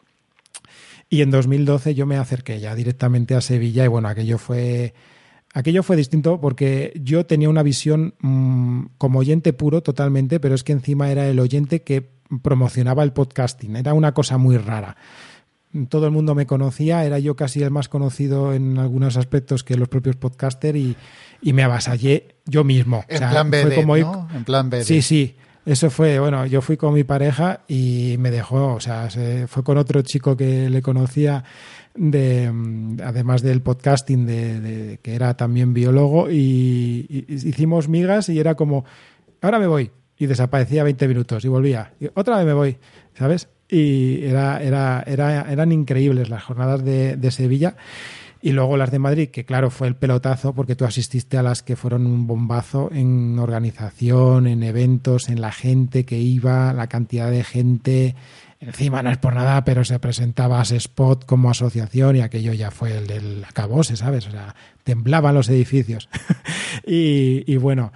Y 1.09 1.21
en 1.21 1.31
2012 1.31 1.95
yo 1.95 2.05
me 2.05 2.17
acerqué 2.17 2.59
ya 2.59 2.75
directamente 2.75 3.35
a 3.35 3.41
Sevilla 3.41 3.83
y 3.83 3.87
bueno, 3.87 4.07
aquello 4.07 4.37
fue 4.37 4.93
aquello 5.53 5.81
fue 5.83 5.95
distinto 5.95 6.39
porque 6.39 6.93
yo 7.01 7.25
tenía 7.25 7.49
una 7.49 7.63
visión 7.63 8.13
mm, 8.19 8.85
como 8.97 9.19
oyente 9.19 9.53
puro 9.53 9.81
totalmente, 9.81 10.39
pero 10.39 10.55
es 10.55 10.63
que 10.63 10.73
encima 10.73 11.09
era 11.09 11.27
el 11.27 11.39
oyente 11.39 11.81
que 11.81 12.07
promocionaba 12.41 13.03
el 13.03 13.13
podcasting, 13.13 13.75
era 13.75 13.93
una 13.93 14.13
cosa 14.13 14.37
muy 14.37 14.57
rara. 14.57 14.97
Todo 15.89 16.07
el 16.07 16.11
mundo 16.11 16.33
me 16.33 16.47
conocía, 16.47 17.05
era 17.05 17.19
yo 17.19 17.35
casi 17.35 17.61
el 17.61 17.69
más 17.69 17.89
conocido 17.89 18.53
en 18.53 18.79
algunos 18.79 19.17
aspectos 19.17 19.63
que 19.63 19.75
los 19.75 19.87
propios 19.87 20.15
podcasters 20.15 20.77
y, 20.77 20.95
y 21.41 21.53
me 21.53 21.63
avasallé 21.63 22.35
yo 22.45 22.63
mismo. 22.63 23.05
En 23.07 23.29
plan 23.29 23.51
BD, 23.51 23.75
como 23.75 23.95
En 23.95 24.43
plan 24.45 24.69
BD. 24.69 24.83
Sí, 24.83 25.03
sí. 25.03 25.35
Eso 25.65 25.89
fue, 25.89 26.19
bueno, 26.19 26.45
yo 26.45 26.61
fui 26.61 26.77
con 26.77 26.93
mi 26.93 27.03
pareja 27.03 27.61
y 27.67 28.15
me 28.19 28.31
dejó, 28.31 28.75
o 28.75 28.79
sea, 28.79 29.09
se 29.09 29.47
fue 29.47 29.63
con 29.63 29.77
otro 29.77 30.01
chico 30.01 30.35
que 30.35 30.69
le 30.69 30.81
conocía 30.81 31.43
de 31.95 32.51
además 33.03 33.41
del 33.41 33.61
podcasting 33.61 34.25
de, 34.25 34.99
que 35.01 35.15
era 35.15 35.35
también 35.35 35.73
biólogo 35.73 36.29
y, 36.29 37.25
hicimos 37.27 37.89
migas 37.89 38.29
y 38.29 38.39
era 38.39 38.55
como 38.55 38.85
ahora 39.41 39.59
me 39.59 39.67
voy 39.67 39.91
y 40.17 40.27
desaparecía 40.27 40.83
20 40.83 41.07
minutos 41.07 41.43
y 41.43 41.47
volvía. 41.47 41.93
Otra 42.13 42.37
vez 42.37 42.45
me 42.45 42.53
voy 42.53 42.77
sabes 43.13 43.49
y 43.67 44.23
era, 44.25 44.61
era, 44.63 45.03
era 45.05 45.51
eran 45.51 45.71
increíbles 45.71 46.29
las 46.29 46.43
jornadas 46.43 46.83
de, 46.83 47.17
de 47.17 47.31
Sevilla 47.31 47.75
y 48.41 48.51
luego 48.53 48.77
las 48.77 48.91
de 48.91 48.99
Madrid, 48.99 49.29
que 49.29 49.43
claro, 49.43 49.69
fue 49.69 49.87
el 49.87 49.95
pelotazo 49.95 50.53
porque 50.53 50.75
tú 50.75 50.85
asististe 50.85 51.37
a 51.37 51.43
las 51.43 51.61
que 51.61 51.75
fueron 51.75 52.05
un 52.05 52.25
bombazo 52.25 52.89
en 52.91 53.37
organización, 53.37 54.47
en 54.47 54.63
eventos, 54.63 55.27
en 55.27 55.41
la 55.41 55.51
gente 55.51 56.05
que 56.05 56.19
iba, 56.19 56.71
la 56.71 56.87
cantidad 56.87 57.29
de 57.29 57.43
gente. 57.43 58.15
Encima 58.61 59.03
no 59.03 59.09
es 59.09 59.17
por 59.17 59.35
nada, 59.35 59.63
pero 59.65 59.83
se 59.83 59.99
presentaba 59.99 60.59
a 60.59 60.63
Spot 60.63 61.25
como 61.25 61.49
asociación 61.49 62.15
y 62.15 62.21
aquello 62.21 62.53
ya 62.53 62.71
fue 62.71 62.97
el 62.97 63.07
del 63.07 63.43
acabose, 63.43 63.97
¿sabes? 63.97 64.27
O 64.27 64.31
sea, 64.31 64.55
temblaban 64.83 65.35
los 65.35 65.49
edificios. 65.49 66.09
y, 66.85 67.57
bueno, 67.57 67.91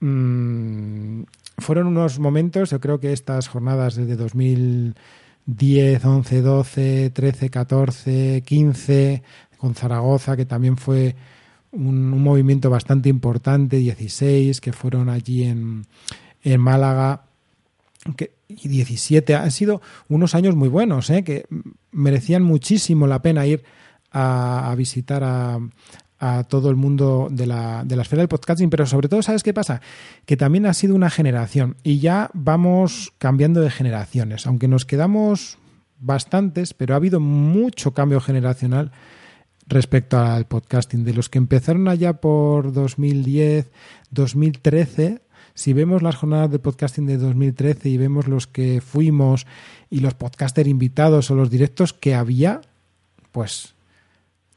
mmm, 0.00 1.22
fueron 1.58 1.86
unos 1.86 2.18
momentos, 2.18 2.70
yo 2.70 2.80
creo 2.80 2.98
que 2.98 3.12
estas 3.12 3.46
jornadas 3.46 3.94
desde 3.94 4.16
2010, 4.16 6.04
11, 6.04 6.42
12, 6.42 7.10
13, 7.10 7.50
14, 7.50 8.42
15, 8.44 9.22
con 9.64 9.74
Zaragoza, 9.74 10.36
que 10.36 10.44
también 10.44 10.76
fue 10.76 11.16
un, 11.72 12.20
movimiento 12.20 12.68
bastante 12.68 13.08
importante, 13.08 13.78
16, 13.78 14.60
que 14.60 14.74
fueron 14.74 15.08
allí 15.08 15.44
en, 15.44 15.86
Málaga, 16.60 17.22
y 18.46 18.68
17. 18.68 19.34
Han 19.36 19.50
sido 19.50 19.80
unos 20.10 20.34
años 20.34 20.54
muy 20.54 20.68
buenos, 20.68 21.08
¿eh? 21.08 21.24
que 21.24 21.46
merecían 21.92 22.42
muchísimo 22.42 23.06
la 23.06 23.22
pena 23.22 23.46
ir 23.46 23.64
a, 24.12 24.74
visitar 24.76 25.24
a, 25.24 25.58
a 26.18 26.44
todo 26.44 26.68
el 26.68 26.76
mundo 26.76 27.28
de 27.30 27.46
la, 27.46 27.84
de 27.86 27.96
la 27.96 28.02
esfera 28.02 28.20
del 28.20 28.28
podcasting, 28.28 28.68
pero 28.68 28.84
sobre 28.84 29.08
todo, 29.08 29.22
¿sabes 29.22 29.42
qué 29.42 29.54
pasa? 29.54 29.80
Que 30.26 30.36
también 30.36 30.66
ha 30.66 30.74
sido 30.74 30.94
una 30.94 31.08
generación 31.08 31.76
y 31.82 32.00
ya 32.00 32.30
vamos 32.34 33.14
cambiando 33.16 33.62
de 33.62 33.70
generaciones, 33.70 34.46
aunque 34.46 34.68
nos 34.68 34.84
quedamos 34.84 35.56
bastantes, 36.00 36.74
pero 36.74 36.92
ha 36.92 36.98
habido 36.98 37.18
mucho 37.18 37.94
cambio 37.94 38.20
generacional 38.20 38.92
respecto 39.66 40.18
al 40.18 40.46
podcasting. 40.46 41.04
De 41.04 41.14
los 41.14 41.28
que 41.28 41.38
empezaron 41.38 41.88
allá 41.88 42.14
por 42.14 42.72
2010, 42.72 43.70
2013, 44.10 45.20
si 45.54 45.72
vemos 45.72 46.02
las 46.02 46.16
jornadas 46.16 46.50
de 46.50 46.58
podcasting 46.58 47.06
de 47.06 47.16
2013 47.16 47.88
y 47.88 47.96
vemos 47.96 48.28
los 48.28 48.46
que 48.46 48.80
fuimos 48.80 49.46
y 49.90 50.00
los 50.00 50.14
podcasters 50.14 50.68
invitados 50.68 51.30
o 51.30 51.34
los 51.34 51.50
directos 51.50 51.92
que 51.92 52.14
había, 52.14 52.60
pues 53.30 53.74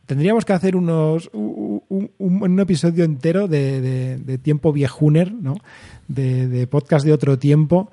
tendríamos 0.08 0.46
que 0.46 0.54
hacer 0.54 0.76
unos 0.76 1.30
un, 1.34 2.60
episodio 2.60 3.04
entero 3.04 3.48
de, 3.48 4.40
tiempo 4.42 4.74
viejuner, 4.74 5.34
¿no? 5.34 5.58
De, 6.08 6.66
podcast 6.68 7.06
de 7.06 7.14
otro 7.14 7.38
tiempo 7.38 7.92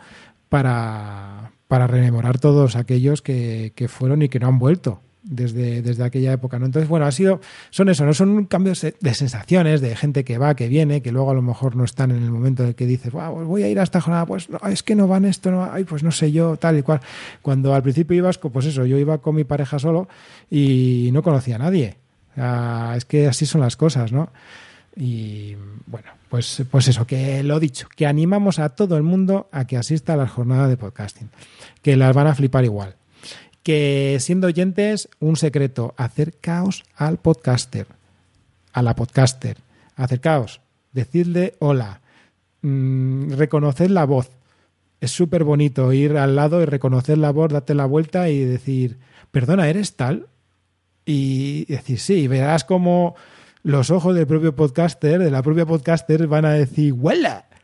para, 0.48 1.52
para 1.68 1.86
rememorar 1.86 2.38
todos 2.38 2.76
aquellos 2.76 3.20
que, 3.20 3.72
que 3.74 3.88
fueron 3.88 4.22
y 4.22 4.28
que 4.28 4.40
no 4.40 4.48
han 4.48 4.58
vuelto 4.58 5.03
desde, 5.24 5.82
desde 5.82 6.04
aquella 6.04 6.32
época. 6.32 6.58
¿no? 6.58 6.66
Entonces, 6.66 6.88
bueno, 6.88 7.06
ha 7.06 7.12
sido, 7.12 7.40
son 7.70 7.88
eso, 7.88 8.04
no 8.04 8.14
son 8.14 8.44
cambios 8.44 8.82
de 8.82 9.14
sensaciones, 9.14 9.80
de 9.80 9.96
gente 9.96 10.24
que 10.24 10.38
va, 10.38 10.54
que 10.54 10.68
viene, 10.68 11.02
que 11.02 11.10
luego 11.10 11.30
a 11.30 11.34
lo 11.34 11.42
mejor 11.42 11.74
no 11.74 11.84
están 11.84 12.10
en 12.10 12.22
el 12.22 12.30
momento 12.30 12.62
en 12.62 12.70
el 12.70 12.74
que 12.74 12.86
dices, 12.86 13.10
pues 13.10 13.46
voy 13.46 13.62
a 13.62 13.68
ir 13.68 13.80
a 13.80 13.82
esta 13.82 14.00
jornada, 14.00 14.26
pues 14.26 14.48
no, 14.50 14.58
es 14.68 14.82
que 14.82 14.94
no 14.94 15.08
van 15.08 15.24
esto, 15.24 15.50
no, 15.50 15.64
ay, 15.64 15.84
pues 15.84 16.02
no 16.02 16.12
sé 16.12 16.30
yo, 16.30 16.56
tal 16.56 16.78
y 16.78 16.82
cual. 16.82 17.00
Cuando 17.42 17.74
al 17.74 17.82
principio 17.82 18.16
ibas, 18.16 18.38
pues 18.38 18.66
eso, 18.66 18.84
yo 18.84 18.98
iba 18.98 19.18
con 19.18 19.34
mi 19.34 19.44
pareja 19.44 19.78
solo 19.78 20.08
y 20.50 21.10
no 21.12 21.22
conocía 21.22 21.56
a 21.56 21.58
nadie. 21.58 21.96
es 22.96 23.04
que 23.06 23.26
así 23.26 23.46
son 23.46 23.62
las 23.62 23.76
cosas, 23.76 24.12
¿no? 24.12 24.30
Y 24.96 25.56
bueno, 25.86 26.10
pues, 26.28 26.62
pues 26.70 26.86
eso, 26.86 27.04
que 27.04 27.42
lo 27.42 27.58
dicho, 27.58 27.88
que 27.96 28.06
animamos 28.06 28.60
a 28.60 28.68
todo 28.68 28.96
el 28.96 29.02
mundo 29.02 29.48
a 29.50 29.66
que 29.66 29.76
asista 29.76 30.12
a 30.12 30.16
la 30.16 30.28
jornada 30.28 30.68
de 30.68 30.76
podcasting, 30.76 31.30
que 31.82 31.96
las 31.96 32.14
van 32.14 32.28
a 32.28 32.34
flipar 32.34 32.64
igual 32.64 32.94
que 33.64 34.18
siendo 34.20 34.46
oyentes, 34.46 35.08
un 35.18 35.36
secreto, 35.36 35.94
acercaos 35.96 36.84
al 36.94 37.16
podcaster, 37.16 37.86
a 38.72 38.82
la 38.82 38.94
podcaster, 38.94 39.56
acercaos, 39.96 40.60
decidle 40.92 41.54
hola, 41.58 42.00
mmm, 42.60 43.32
reconocer 43.32 43.90
la 43.90 44.04
voz. 44.04 44.30
Es 45.00 45.10
súper 45.10 45.44
bonito 45.44 45.92
ir 45.92 46.16
al 46.18 46.36
lado 46.36 46.62
y 46.62 46.66
reconocer 46.66 47.18
la 47.18 47.32
voz, 47.32 47.52
darte 47.52 47.74
la 47.74 47.86
vuelta 47.86 48.28
y 48.28 48.44
decir, 48.44 48.98
perdona, 49.30 49.68
¿eres 49.68 49.96
tal? 49.96 50.26
Y 51.06 51.64
decir, 51.64 51.98
sí, 51.98 52.28
verás 52.28 52.64
como 52.64 53.16
los 53.62 53.90
ojos 53.90 54.14
del 54.14 54.26
propio 54.26 54.54
podcaster, 54.54 55.18
de 55.18 55.30
la 55.30 55.42
propia 55.42 55.64
podcaster, 55.64 56.26
van 56.26 56.44
a 56.44 56.52
decir, 56.52 56.92
¡huela! 56.92 57.46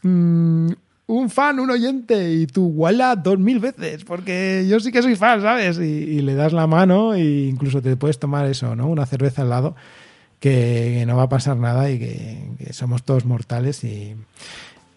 Mm, 0.00 0.70
un 1.08 1.30
fan, 1.30 1.58
un 1.58 1.70
oyente, 1.70 2.34
y 2.34 2.46
tú 2.46 2.66
huela 2.66 3.16
dos 3.16 3.38
mil 3.38 3.58
veces, 3.58 4.04
porque 4.04 4.66
yo 4.68 4.78
sí 4.78 4.92
que 4.92 5.02
soy 5.02 5.16
fan, 5.16 5.40
¿sabes? 5.40 5.78
Y, 5.78 6.20
le 6.20 6.34
das 6.34 6.52
la 6.52 6.66
mano 6.66 7.14
e 7.14 7.48
incluso 7.48 7.80
te 7.80 7.96
puedes 7.96 8.18
tomar 8.18 8.46
eso, 8.46 8.76
¿no? 8.76 8.88
Una 8.88 9.06
cerveza 9.06 9.40
al 9.42 9.48
lado, 9.48 9.74
que, 10.38 11.02
no 11.06 11.16
va 11.16 11.24
a 11.24 11.28
pasar 11.28 11.56
nada 11.56 11.90
y 11.90 11.98
que, 11.98 12.72
somos 12.72 13.04
todos 13.04 13.24
mortales 13.24 13.84
y, 13.84 14.16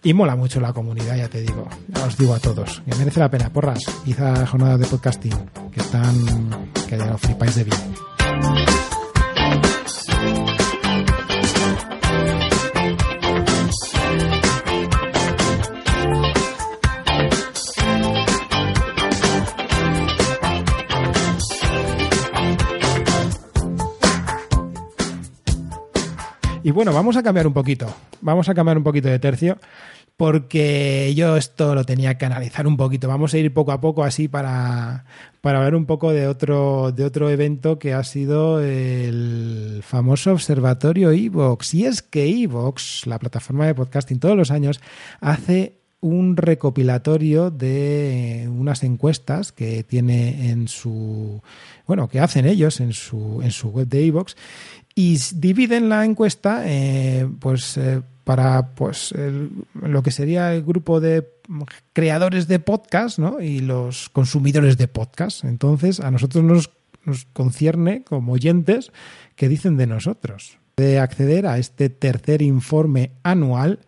y, 0.03 0.13
mola 0.13 0.35
mucho 0.35 0.59
la 0.59 0.73
comunidad, 0.73 1.15
ya 1.15 1.29
te 1.29 1.41
digo. 1.41 1.69
Ya 1.87 2.03
os 2.03 2.17
digo 2.17 2.35
a 2.35 2.39
todos, 2.39 2.81
que 2.85 2.93
merece 2.95 3.21
la 3.21 3.31
pena. 3.31 3.49
Porras, 3.49 3.79
quizá 4.03 4.45
jornadas 4.45 4.81
de 4.81 4.87
podcasting, 4.87 5.49
que 5.71 5.79
están, 5.79 6.13
que 6.89 6.97
os 6.97 7.21
flipáis 7.21 7.55
de 7.55 7.63
bien. 7.63 8.70
Y 26.63 26.71
bueno, 26.71 26.93
vamos 26.93 27.17
a 27.17 27.23
cambiar 27.23 27.47
un 27.47 27.53
poquito. 27.53 27.93
Vamos 28.21 28.47
a 28.47 28.53
cambiar 28.53 28.77
un 28.77 28.83
poquito 28.83 29.07
de 29.07 29.17
tercio 29.19 29.57
porque 30.15 31.13
yo 31.15 31.35
esto 31.35 31.73
lo 31.73 31.83
tenía 31.83 32.19
que 32.19 32.25
analizar 32.25 32.67
un 32.67 32.77
poquito. 32.77 33.07
Vamos 33.07 33.33
a 33.33 33.39
ir 33.39 33.51
poco 33.51 33.71
a 33.71 33.81
poco 33.81 34.03
así 34.03 34.27
para, 34.27 35.05
para 35.41 35.57
hablar 35.57 35.73
un 35.73 35.87
poco 35.87 36.11
de 36.11 36.27
otro, 36.27 36.91
de 36.91 37.05
otro 37.05 37.31
evento 37.31 37.79
que 37.79 37.95
ha 37.95 38.03
sido 38.03 38.59
el 38.59 39.81
famoso 39.83 40.33
observatorio 40.33 41.11
Evox. 41.11 41.73
Y 41.73 41.85
es 41.85 42.03
que 42.03 42.27
Evox, 42.43 43.07
la 43.07 43.17
plataforma 43.17 43.65
de 43.65 43.73
podcasting, 43.73 44.19
todos 44.19 44.37
los 44.37 44.51
años 44.51 44.79
hace 45.21 45.81
un 46.01 46.35
recopilatorio 46.35 47.51
de 47.51 48.49
unas 48.51 48.83
encuestas 48.83 49.51
que 49.51 49.83
tiene 49.83 50.49
en 50.49 50.67
su 50.67 51.41
bueno 51.85 52.09
que 52.09 52.19
hacen 52.19 52.47
ellos 52.47 52.79
en 52.79 52.93
su 52.93 53.39
en 53.43 53.51
su 53.51 53.69
web 53.69 53.87
de 53.87 54.07
Evox 54.07 54.35
y 54.95 55.17
dividen 55.35 55.89
la 55.89 56.05
encuesta 56.05 56.63
eh, 56.65 57.27
pues 57.39 57.77
eh, 57.77 58.01
para 58.23 58.73
pues 58.75 59.13
lo 59.73 60.03
que 60.03 60.11
sería 60.11 60.53
el 60.53 60.63
grupo 60.63 60.99
de 60.99 61.27
creadores 61.93 62.47
de 62.47 62.59
podcast 62.59 63.19
¿no? 63.19 63.41
y 63.41 63.59
los 63.59 64.09
consumidores 64.09 64.77
de 64.77 64.87
podcast. 64.87 65.43
Entonces, 65.43 65.99
a 65.99 66.11
nosotros 66.11 66.43
nos, 66.43 66.71
nos 67.03 67.25
concierne 67.25 68.03
como 68.03 68.33
oyentes 68.33 68.91
que 69.35 69.49
dicen 69.49 69.77
de 69.77 69.87
nosotros. 69.87 70.57
De 70.77 70.99
acceder 70.99 71.47
a 71.47 71.57
este 71.57 71.89
tercer 71.89 72.41
informe 72.41 73.11
anual 73.23 73.79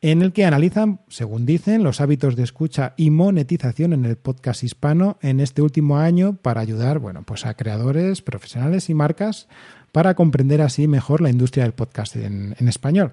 en 0.00 0.22
el 0.22 0.32
que 0.32 0.44
analizan, 0.44 1.00
según 1.08 1.44
dicen, 1.44 1.82
los 1.82 2.00
hábitos 2.00 2.36
de 2.36 2.44
escucha 2.44 2.94
y 2.96 3.10
monetización 3.10 3.92
en 3.92 4.04
el 4.04 4.16
podcast 4.16 4.62
hispano 4.62 5.18
en 5.22 5.40
este 5.40 5.60
último 5.60 5.98
año 5.98 6.36
para 6.36 6.60
ayudar, 6.60 7.00
bueno, 7.00 7.24
pues 7.24 7.44
a 7.44 7.54
creadores, 7.54 8.22
profesionales 8.22 8.90
y 8.90 8.94
marcas 8.94 9.48
para 9.92 10.14
comprender 10.14 10.60
así 10.62 10.86
mejor 10.86 11.20
la 11.20 11.30
industria 11.30 11.64
del 11.64 11.72
podcast 11.72 12.16
en, 12.16 12.54
español. 12.68 13.12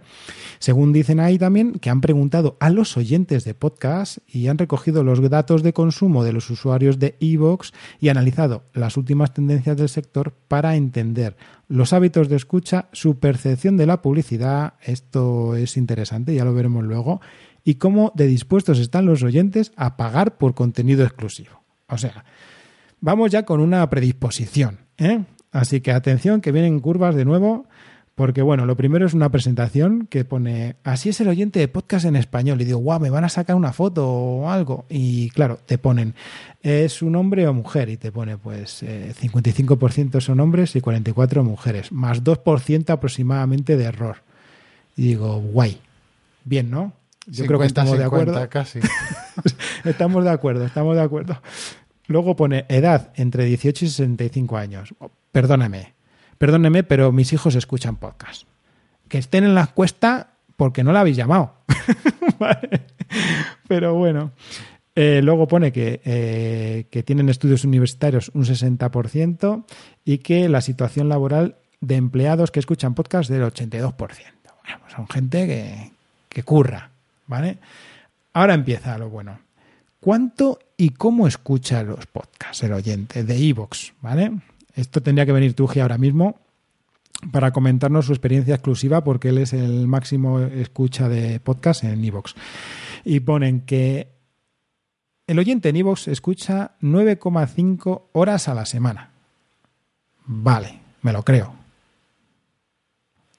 Según 0.59 0.93
dicen 0.93 1.19
ahí 1.19 1.37
también 1.37 1.73
que 1.73 1.89
han 1.89 2.01
preguntado 2.01 2.57
a 2.59 2.69
los 2.69 2.97
oyentes 2.97 3.43
de 3.43 3.53
podcast 3.53 4.17
y 4.27 4.47
han 4.47 4.57
recogido 4.57 5.03
los 5.03 5.27
datos 5.29 5.63
de 5.63 5.73
consumo 5.73 6.23
de 6.23 6.33
los 6.33 6.49
usuarios 6.49 6.99
de 6.99 7.15
Evox 7.19 7.73
y 7.99 8.09
analizado 8.09 8.63
las 8.73 8.97
últimas 8.97 9.33
tendencias 9.33 9.77
del 9.77 9.89
sector 9.89 10.33
para 10.47 10.75
entender 10.75 11.35
los 11.67 11.93
hábitos 11.93 12.29
de 12.29 12.35
escucha, 12.35 12.89
su 12.91 13.19
percepción 13.19 13.77
de 13.77 13.85
la 13.85 14.01
publicidad, 14.01 14.73
esto 14.83 15.55
es 15.55 15.77
interesante, 15.77 16.35
ya 16.35 16.45
lo 16.45 16.53
veremos 16.53 16.83
luego, 16.83 17.21
y 17.63 17.75
cómo 17.75 18.11
de 18.15 18.27
dispuestos 18.27 18.79
están 18.79 19.05
los 19.05 19.23
oyentes 19.23 19.71
a 19.75 19.97
pagar 19.97 20.37
por 20.37 20.53
contenido 20.53 21.03
exclusivo. 21.03 21.63
O 21.87 21.97
sea, 21.97 22.25
vamos 23.01 23.31
ya 23.31 23.43
con 23.43 23.59
una 23.59 23.89
predisposición. 23.89 24.79
¿eh? 24.97 25.23
Así 25.55 25.79
que 25.79 25.93
atención, 25.93 26.41
que 26.41 26.51
vienen 26.51 26.81
curvas 26.81 27.15
de 27.15 27.23
nuevo, 27.23 27.65
porque 28.13 28.41
bueno, 28.41 28.65
lo 28.65 28.75
primero 28.75 29.05
es 29.05 29.13
una 29.13 29.29
presentación 29.29 30.05
que 30.09 30.25
pone, 30.25 30.75
así 30.83 31.07
es 31.07 31.21
el 31.21 31.29
oyente 31.29 31.59
de 31.59 31.69
podcast 31.69 32.03
en 32.03 32.17
español. 32.17 32.59
Y 32.59 32.65
digo, 32.65 32.79
guau, 32.79 32.99
me 32.99 33.09
van 33.09 33.23
a 33.23 33.29
sacar 33.29 33.55
una 33.55 33.71
foto 33.71 34.05
o 34.05 34.49
algo. 34.49 34.83
Y 34.89 35.29
claro, 35.29 35.57
te 35.65 35.77
ponen, 35.77 36.13
¿es 36.61 37.01
un 37.01 37.15
hombre 37.15 37.47
o 37.47 37.53
mujer? 37.53 37.87
Y 37.87 37.95
te 37.95 38.11
pone, 38.11 38.37
pues, 38.37 38.83
55% 38.83 40.17
eh, 40.17 40.21
son 40.21 40.41
hombres 40.41 40.75
y 40.75 40.81
44 40.81 41.41
mujeres, 41.45 41.89
más 41.93 42.21
2% 42.21 42.89
aproximadamente 42.89 43.77
de 43.77 43.85
error. 43.85 44.17
Y 44.97 45.03
digo, 45.03 45.37
guay, 45.39 45.79
bien, 46.43 46.69
¿no? 46.69 46.91
Yo 47.27 47.45
creo 47.45 47.59
que 47.59 47.67
estamos 47.67 47.97
de 47.97 48.03
acuerdo. 48.03 48.49
Casi. 48.49 48.81
estamos 49.85 50.25
de 50.25 50.31
acuerdo, 50.31 50.65
estamos 50.65 50.97
de 50.97 51.01
acuerdo. 51.01 51.39
Luego 52.07 52.35
pone 52.35 52.65
edad 52.69 53.11
entre 53.15 53.45
18 53.45 53.85
y 53.85 53.89
65 53.89 54.57
años 54.57 54.93
perdóneme, 55.35 55.95
perdóneme, 56.37 56.83
pero 56.83 57.11
mis 57.11 57.33
hijos 57.33 57.55
escuchan 57.55 57.97
podcast. 57.97 58.43
Que 59.09 59.17
estén 59.17 59.43
en 59.43 59.53
la 59.53 59.63
encuesta 59.63 60.29
porque 60.55 60.81
no 60.81 60.93
la 60.93 61.01
habéis 61.01 61.17
llamado. 61.17 61.55
Pero 63.67 63.95
bueno. 63.95 64.31
Eh, 64.95 65.19
luego 65.21 65.45
pone 65.45 65.73
que, 65.73 65.99
eh, 66.05 66.85
que, 66.89 67.03
tienen 67.03 67.27
estudios 67.27 67.65
universitarios 67.65 68.31
un 68.33 68.45
60% 68.45 69.65
y 70.05 70.19
que 70.19 70.47
la 70.47 70.61
situación 70.61 71.09
laboral 71.09 71.57
de 71.81 71.95
empleados 71.95 72.49
que 72.49 72.61
escuchan 72.61 72.95
podcast 72.95 73.29
del 73.29 73.43
82%. 73.43 73.93
Bueno, 73.97 74.79
son 74.95 75.09
gente 75.09 75.47
que, 75.47 75.91
que 76.29 76.43
curra, 76.43 76.91
¿vale? 77.27 77.57
Ahora 78.31 78.53
empieza 78.53 78.97
lo 78.97 79.09
bueno. 79.09 79.44
¿Cuánto 80.05 80.59
y 80.77 80.91
cómo 80.91 81.25
escucha 81.25 81.81
los 81.81 82.05
podcasts 82.05 82.61
el 82.61 82.73
oyente 82.73 83.23
de 83.23 83.37
Evox, 83.37 83.91
¿vale? 84.03 84.39
Esto 84.75 85.01
tendría 85.01 85.25
que 85.25 85.31
venir 85.31 85.55
Tuji 85.55 85.79
ahora 85.79 85.97
mismo 85.97 86.35
para 87.31 87.51
comentarnos 87.51 88.05
su 88.05 88.11
experiencia 88.11 88.53
exclusiva 88.53 89.03
porque 89.03 89.29
él 89.29 89.39
es 89.39 89.53
el 89.53 89.87
máximo 89.87 90.41
escucha 90.41 91.09
de 91.09 91.39
podcast 91.39 91.85
en 91.85 92.05
Evox. 92.05 92.35
Y 93.03 93.21
ponen 93.21 93.61
que 93.61 94.09
el 95.25 95.39
oyente 95.39 95.69
en 95.69 95.77
Evox 95.77 96.07
escucha 96.07 96.73
9,5 96.81 98.03
horas 98.11 98.47
a 98.47 98.53
la 98.53 98.67
semana. 98.67 99.09
Vale, 100.27 100.81
me 101.01 101.13
lo 101.13 101.23
creo. 101.23 101.55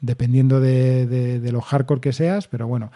Dependiendo 0.00 0.58
de, 0.58 1.06
de 1.06 1.52
lo 1.52 1.60
hardcore 1.60 2.00
que 2.00 2.12
seas, 2.12 2.48
pero 2.48 2.66
bueno. 2.66 2.90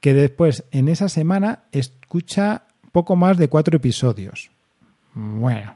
Que 0.00 0.12
después 0.12 0.64
en 0.70 0.88
esa 0.88 1.08
semana 1.08 1.64
escucha 1.72 2.65
poco 2.96 3.14
más 3.14 3.36
de 3.36 3.48
cuatro 3.48 3.76
episodios. 3.76 4.50
Bueno, 5.12 5.74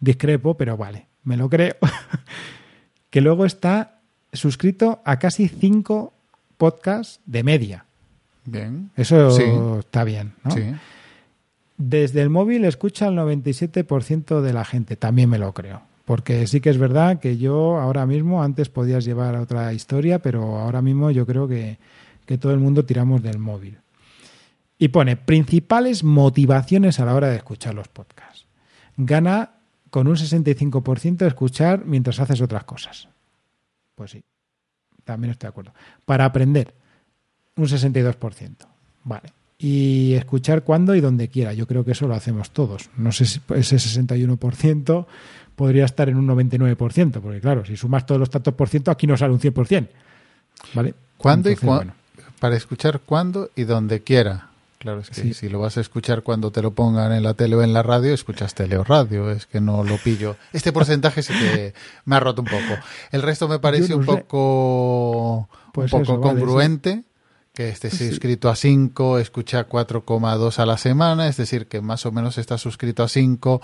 discrepo, 0.00 0.56
pero 0.56 0.78
vale 0.78 1.08
me 1.24 1.36
lo 1.36 1.48
creo, 1.48 1.74
que 3.10 3.20
luego 3.20 3.44
está 3.44 3.98
suscrito 4.32 5.00
a 5.04 5.18
casi 5.18 5.48
cinco 5.48 6.12
podcasts 6.56 7.20
de 7.26 7.42
media. 7.42 7.84
Bien. 8.44 8.90
Eso 8.96 9.78
está 9.78 10.04
bien, 10.04 10.34
¿no? 10.44 10.50
Sí. 10.50 10.62
Desde 11.76 12.22
el 12.22 12.30
móvil 12.30 12.64
escucha 12.64 13.08
el 13.08 13.16
97% 13.16 14.40
de 14.40 14.52
la 14.52 14.64
gente, 14.64 14.96
también 14.96 15.30
me 15.30 15.38
lo 15.38 15.52
creo. 15.52 15.82
Porque 16.04 16.46
sí 16.46 16.60
que 16.60 16.68
es 16.68 16.78
verdad 16.78 17.18
que 17.18 17.38
yo 17.38 17.80
ahora 17.80 18.04
mismo, 18.04 18.42
antes 18.42 18.68
podías 18.68 19.06
llevar 19.06 19.36
otra 19.36 19.72
historia, 19.72 20.18
pero 20.18 20.58
ahora 20.58 20.82
mismo 20.82 21.10
yo 21.10 21.24
creo 21.26 21.48
que, 21.48 21.78
que 22.26 22.36
todo 22.36 22.52
el 22.52 22.60
mundo 22.60 22.84
tiramos 22.84 23.22
del 23.22 23.38
móvil. 23.38 23.78
Y 24.78 24.88
pone 24.88 25.16
principales 25.16 26.04
motivaciones 26.04 27.00
a 27.00 27.04
la 27.04 27.14
hora 27.14 27.28
de 27.28 27.36
escuchar 27.36 27.74
los 27.74 27.88
podcasts. 27.88 28.46
Gana 28.96 29.52
con 29.90 30.08
un 30.08 30.16
65% 30.16 31.26
escuchar 31.26 31.84
mientras 31.84 32.18
haces 32.18 32.40
otras 32.40 32.64
cosas. 32.64 33.08
Pues 33.94 34.10
sí, 34.10 34.24
también 35.04 35.30
estoy 35.30 35.46
de 35.46 35.50
acuerdo. 35.50 35.72
Para 36.04 36.24
aprender, 36.24 36.74
un 37.56 37.66
62%. 37.66 38.66
Vale. 39.04 39.32
Y 39.58 40.14
escuchar 40.14 40.64
cuando 40.64 40.94
y 40.94 41.00
donde 41.00 41.28
quiera. 41.28 41.52
Yo 41.52 41.66
creo 41.66 41.84
que 41.84 41.92
eso 41.92 42.08
lo 42.08 42.14
hacemos 42.14 42.50
todos. 42.50 42.90
No 42.96 43.12
sé 43.12 43.24
si 43.24 43.40
ese 43.54 43.76
61% 43.76 45.06
podría 45.54 45.84
estar 45.84 46.08
en 46.08 46.16
un 46.16 46.26
99%, 46.26 47.20
porque 47.20 47.40
claro, 47.40 47.64
si 47.64 47.76
sumas 47.76 48.04
todos 48.04 48.18
los 48.18 48.30
tantos 48.30 48.54
por 48.54 48.68
ciento, 48.68 48.90
aquí 48.90 49.06
nos 49.06 49.20
sale 49.20 49.32
un 49.32 49.40
100%. 49.40 49.88
¿Vale? 50.74 50.94
¿Cuándo 51.16 51.50
y 51.50 51.56
cuándo? 51.56 51.94
Para 52.40 52.56
escuchar 52.56 53.00
cuando 53.06 53.50
y 53.54 53.64
donde 53.64 54.02
quiera. 54.02 54.48
Claro, 54.84 55.00
es 55.00 55.08
que 55.08 55.32
si 55.32 55.48
lo 55.48 55.60
vas 55.60 55.78
a 55.78 55.80
escuchar 55.80 56.22
cuando 56.22 56.52
te 56.52 56.60
lo 56.60 56.74
pongan 56.74 57.10
en 57.12 57.22
la 57.22 57.32
tele 57.32 57.56
o 57.56 57.62
en 57.62 57.72
la 57.72 57.82
radio, 57.82 58.12
escuchas 58.12 58.52
tele 58.52 58.76
o 58.76 58.84
radio, 58.84 59.30
es 59.30 59.46
que 59.46 59.58
no 59.58 59.82
lo 59.82 59.96
pillo. 59.96 60.36
Este 60.52 60.74
porcentaje 60.74 61.22
sí 61.22 61.32
que 61.32 61.72
me 62.04 62.16
ha 62.16 62.20
roto 62.20 62.42
un 62.42 62.48
poco. 62.48 62.78
El 63.10 63.22
resto 63.22 63.48
me 63.48 63.58
parece 63.58 63.94
un 63.94 64.04
poco, 64.04 65.36
un 65.38 65.72
pues 65.72 65.90
poco 65.90 66.20
congruente. 66.20 67.04
que 67.54 67.70
esté 67.70 67.90
suscrito 67.90 68.50
a 68.50 68.56
5, 68.56 69.20
escucha 69.20 69.66
4,2 69.66 70.58
a 70.58 70.66
la 70.66 70.76
semana, 70.76 71.28
es 71.28 71.38
decir, 71.38 71.66
que 71.66 71.80
más 71.80 72.04
o 72.04 72.12
menos 72.12 72.36
está 72.36 72.58
suscrito 72.58 73.02
a 73.02 73.08
5, 73.08 73.62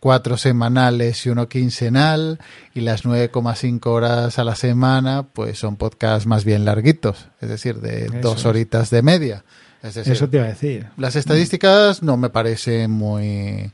cuatro 0.00 0.36
semanales 0.36 1.24
y 1.24 1.30
uno 1.30 1.48
quincenal, 1.48 2.40
y 2.74 2.82
las 2.82 3.06
9,5 3.06 3.86
horas 3.86 4.38
a 4.38 4.44
la 4.44 4.54
semana, 4.54 5.22
pues 5.32 5.58
son 5.58 5.76
podcasts 5.76 6.26
más 6.26 6.44
bien 6.44 6.66
larguitos, 6.66 7.28
es 7.40 7.48
decir, 7.48 7.80
de 7.80 8.08
dos 8.20 8.44
horitas 8.44 8.90
de 8.90 9.00
media. 9.00 9.44
Eso 9.82 10.28
te 10.28 10.36
iba 10.36 10.46
a 10.46 10.50
decir. 10.50 10.86
Las 10.96 11.16
estadísticas 11.16 12.02
no 12.02 12.16
me 12.16 12.30
parecen 12.30 12.90
muy, 12.90 13.70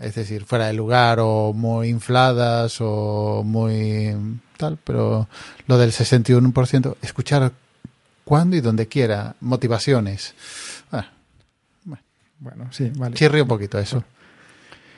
es 0.00 0.14
decir, 0.14 0.44
fuera 0.44 0.66
de 0.66 0.72
lugar 0.72 1.18
o 1.20 1.52
muy 1.52 1.88
infladas 1.88 2.78
o 2.80 3.42
muy 3.44 4.14
tal, 4.56 4.78
pero 4.82 5.28
lo 5.66 5.78
del 5.78 5.92
61%, 5.92 6.96
escuchar 7.02 7.52
cuando 8.24 8.56
y 8.56 8.60
donde 8.60 8.86
quiera, 8.88 9.34
motivaciones. 9.40 10.34
Ah, 10.90 11.10
bueno. 12.38 12.68
sí, 12.70 12.90
vale. 12.96 13.14
Chirri 13.14 13.40
un 13.40 13.48
poquito 13.48 13.78
eso. 13.78 14.02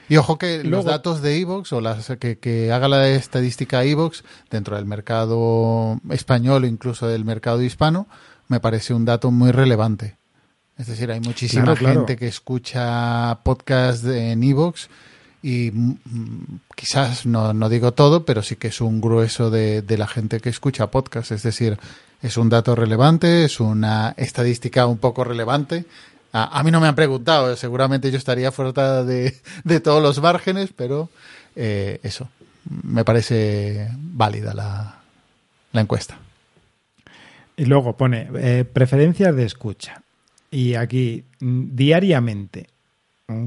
Y 0.09 0.17
ojo 0.19 0.37
que 0.37 0.63
los 0.65 0.85
datos 0.85 1.23
de 1.23 1.39
Evox 1.39 1.73
o 1.73 1.81
las 1.81 2.13
que, 2.21 2.39
que 2.39 2.71
haga 2.73 2.89
la 2.89 3.09
estadística 3.09 3.85
Evox 3.85 4.23
dentro 4.51 4.77
del 4.77 4.85
mercado 4.85 5.99
español 6.11 6.65
o 6.65 6.67
incluso 6.67 7.09
del 7.09 7.25
mercado 7.25 7.63
hispano, 7.63 8.07
me 8.49 8.61
parece 8.61 8.95
un 8.95 9.05
dato 9.05 9.31
muy 9.31 9.51
relevante. 9.51 10.17
Es 10.77 10.89
decir, 10.89 11.11
hay 11.11 11.21
muchísima 11.21 11.77
gente 11.77 12.17
que 12.17 12.27
escucha 12.27 13.39
podcast 13.45 14.05
en 14.07 14.43
Evox 14.43 14.89
y 15.43 15.71
mm, 15.71 15.97
quizás 16.75 17.27
no, 17.27 17.53
no, 17.53 17.69
digo 17.69 17.93
todo, 17.93 18.25
pero 18.25 18.43
sí 18.43 18.57
que 18.57 18.69
es 18.69 18.81
un 18.81 19.01
grueso 19.01 19.51
de, 19.51 19.83
de, 19.83 19.99
la 19.99 20.09
gente 20.09 20.41
que 20.41 20.49
escucha 20.49 20.91
podcast. 20.91 21.31
Es 21.31 21.43
decir, 21.45 21.79
es 22.23 22.37
un 22.37 22.49
dato 22.49 22.75
relevante, 22.75 23.45
es 23.45 23.61
una 23.61 24.15
estadística 24.17 24.87
un 24.87 24.99
poco 24.99 25.23
relevante. 25.23 25.85
A, 26.33 26.59
a 26.59 26.63
mí 26.65 26.73
no 26.73 26.81
me 26.81 26.89
han 26.89 26.97
preguntado, 26.97 27.55
seguramente 27.57 28.11
yo 28.11 28.19
estaría 28.19 28.51
fuera 28.51 29.05
de, 29.05 29.41
de 29.65 29.81
todos 29.81 30.03
los 30.03 30.21
márgenes, 30.21 30.71
pero 30.75 31.09
eh, 31.55 32.01
eso, 32.03 32.29
me 32.83 33.05
parece 33.05 33.91
válida 33.95 34.55
la, 34.55 34.99
la 35.73 35.81
encuesta. 35.81 36.19
Y 37.57 37.67
luego 37.67 37.97
pone 37.97 38.29
eh, 38.37 38.65
preferencias 38.65 39.35
de 39.35 39.45
escucha. 39.45 40.03
Y 40.51 40.75
aquí, 40.75 41.25
mm, 41.41 41.75
diariamente, 41.75 42.69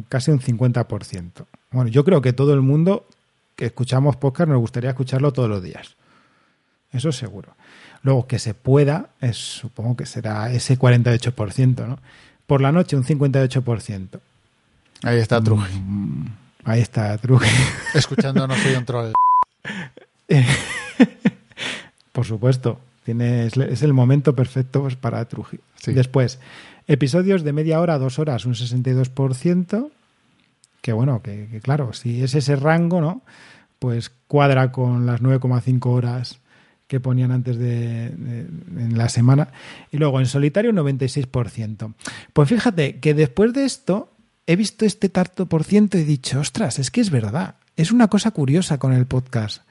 casi 0.10 0.32
un 0.32 0.40
50%. 0.40 1.46
Bueno, 1.72 1.90
yo 1.90 2.04
creo 2.04 2.22
que 2.22 2.34
todo 2.34 2.54
el 2.54 2.62
mundo 2.62 3.08
que 3.56 3.66
escuchamos 3.66 4.16
podcast 4.16 4.50
nos 4.50 4.60
gustaría 4.60 4.92
escucharlo 4.92 5.34
todos 5.34 5.50
los 5.50 5.62
días. 5.62 5.96
Eso 6.92 7.12
seguro. 7.12 7.56
Luego, 8.04 8.28
que 8.28 8.40
se 8.40 8.54
pueda, 8.54 9.10
es, 9.20 9.38
supongo 9.38 9.98
que 9.98 10.06
será 10.06 10.52
ese 10.52 10.78
48%, 10.80 11.88
¿no? 11.88 12.00
Por 12.46 12.62
la 12.62 12.72
noche, 12.72 12.96
un 12.96 13.04
58%. 13.04 14.20
Ahí 15.04 15.20
está 15.20 15.42
Truje. 15.42 15.74
Mm, 15.80 16.28
ahí 16.64 16.82
está 16.82 17.18
Truje. 17.18 17.50
Escuchando 17.94 18.48
No 18.48 18.56
soy 18.56 18.76
un 18.76 18.86
troll. 18.86 19.12
Por 22.12 22.26
supuesto. 22.26 22.80
Es 23.08 23.82
el 23.82 23.94
momento 23.94 24.36
perfecto 24.36 24.82
pues, 24.82 24.96
para 24.96 25.26
Truje. 25.26 25.60
Sí. 25.76 25.94
Después, 25.94 26.40
episodios 26.88 27.44
de 27.44 27.54
media 27.54 27.80
hora 27.80 27.96
a 27.96 28.00
dos 28.00 28.20
horas, 28.20 28.46
un 28.46 28.54
62%. 28.54 29.90
Que 30.82 30.94
bueno, 30.94 31.22
que, 31.22 31.48
que 31.52 31.60
claro, 31.60 31.94
si 31.94 32.24
es 32.24 32.36
ese 32.36 32.56
rango, 32.56 33.02
¿no? 33.02 33.22
Pues 33.80 34.12
cuadra 34.28 34.72
con 34.72 35.06
las 35.06 35.22
9,5 35.22 35.86
horas 35.88 36.40
que 36.88 37.00
ponían 37.00 37.32
antes 37.32 37.58
de, 37.58 38.10
de, 38.10 38.40
en 38.78 38.98
la 38.98 39.10
semana. 39.10 39.50
Y 39.92 39.98
luego 39.98 40.20
en 40.20 40.26
solitario 40.26 40.72
96%. 40.72 41.94
Pues 42.34 42.50
fíjate 42.50 43.00
que 43.00 43.14
después 43.14 43.54
de 43.54 43.66
esto 43.66 44.12
he 44.48 44.56
visto 44.56 44.86
este 44.86 45.10
tarto 45.10 45.46
por 45.46 45.64
ciento 45.64 45.98
y 45.98 46.02
he 46.02 46.06
dicho, 46.06 46.40
ostras, 46.40 46.80
es 46.80 46.90
que 46.90 47.02
es 47.02 47.12
verdad. 47.12 47.56
Es 47.76 47.92
una 47.92 48.08
cosa 48.08 48.32
curiosa 48.32 48.80
con 48.80 48.94
el 48.94 49.06
podcast. 49.06 49.64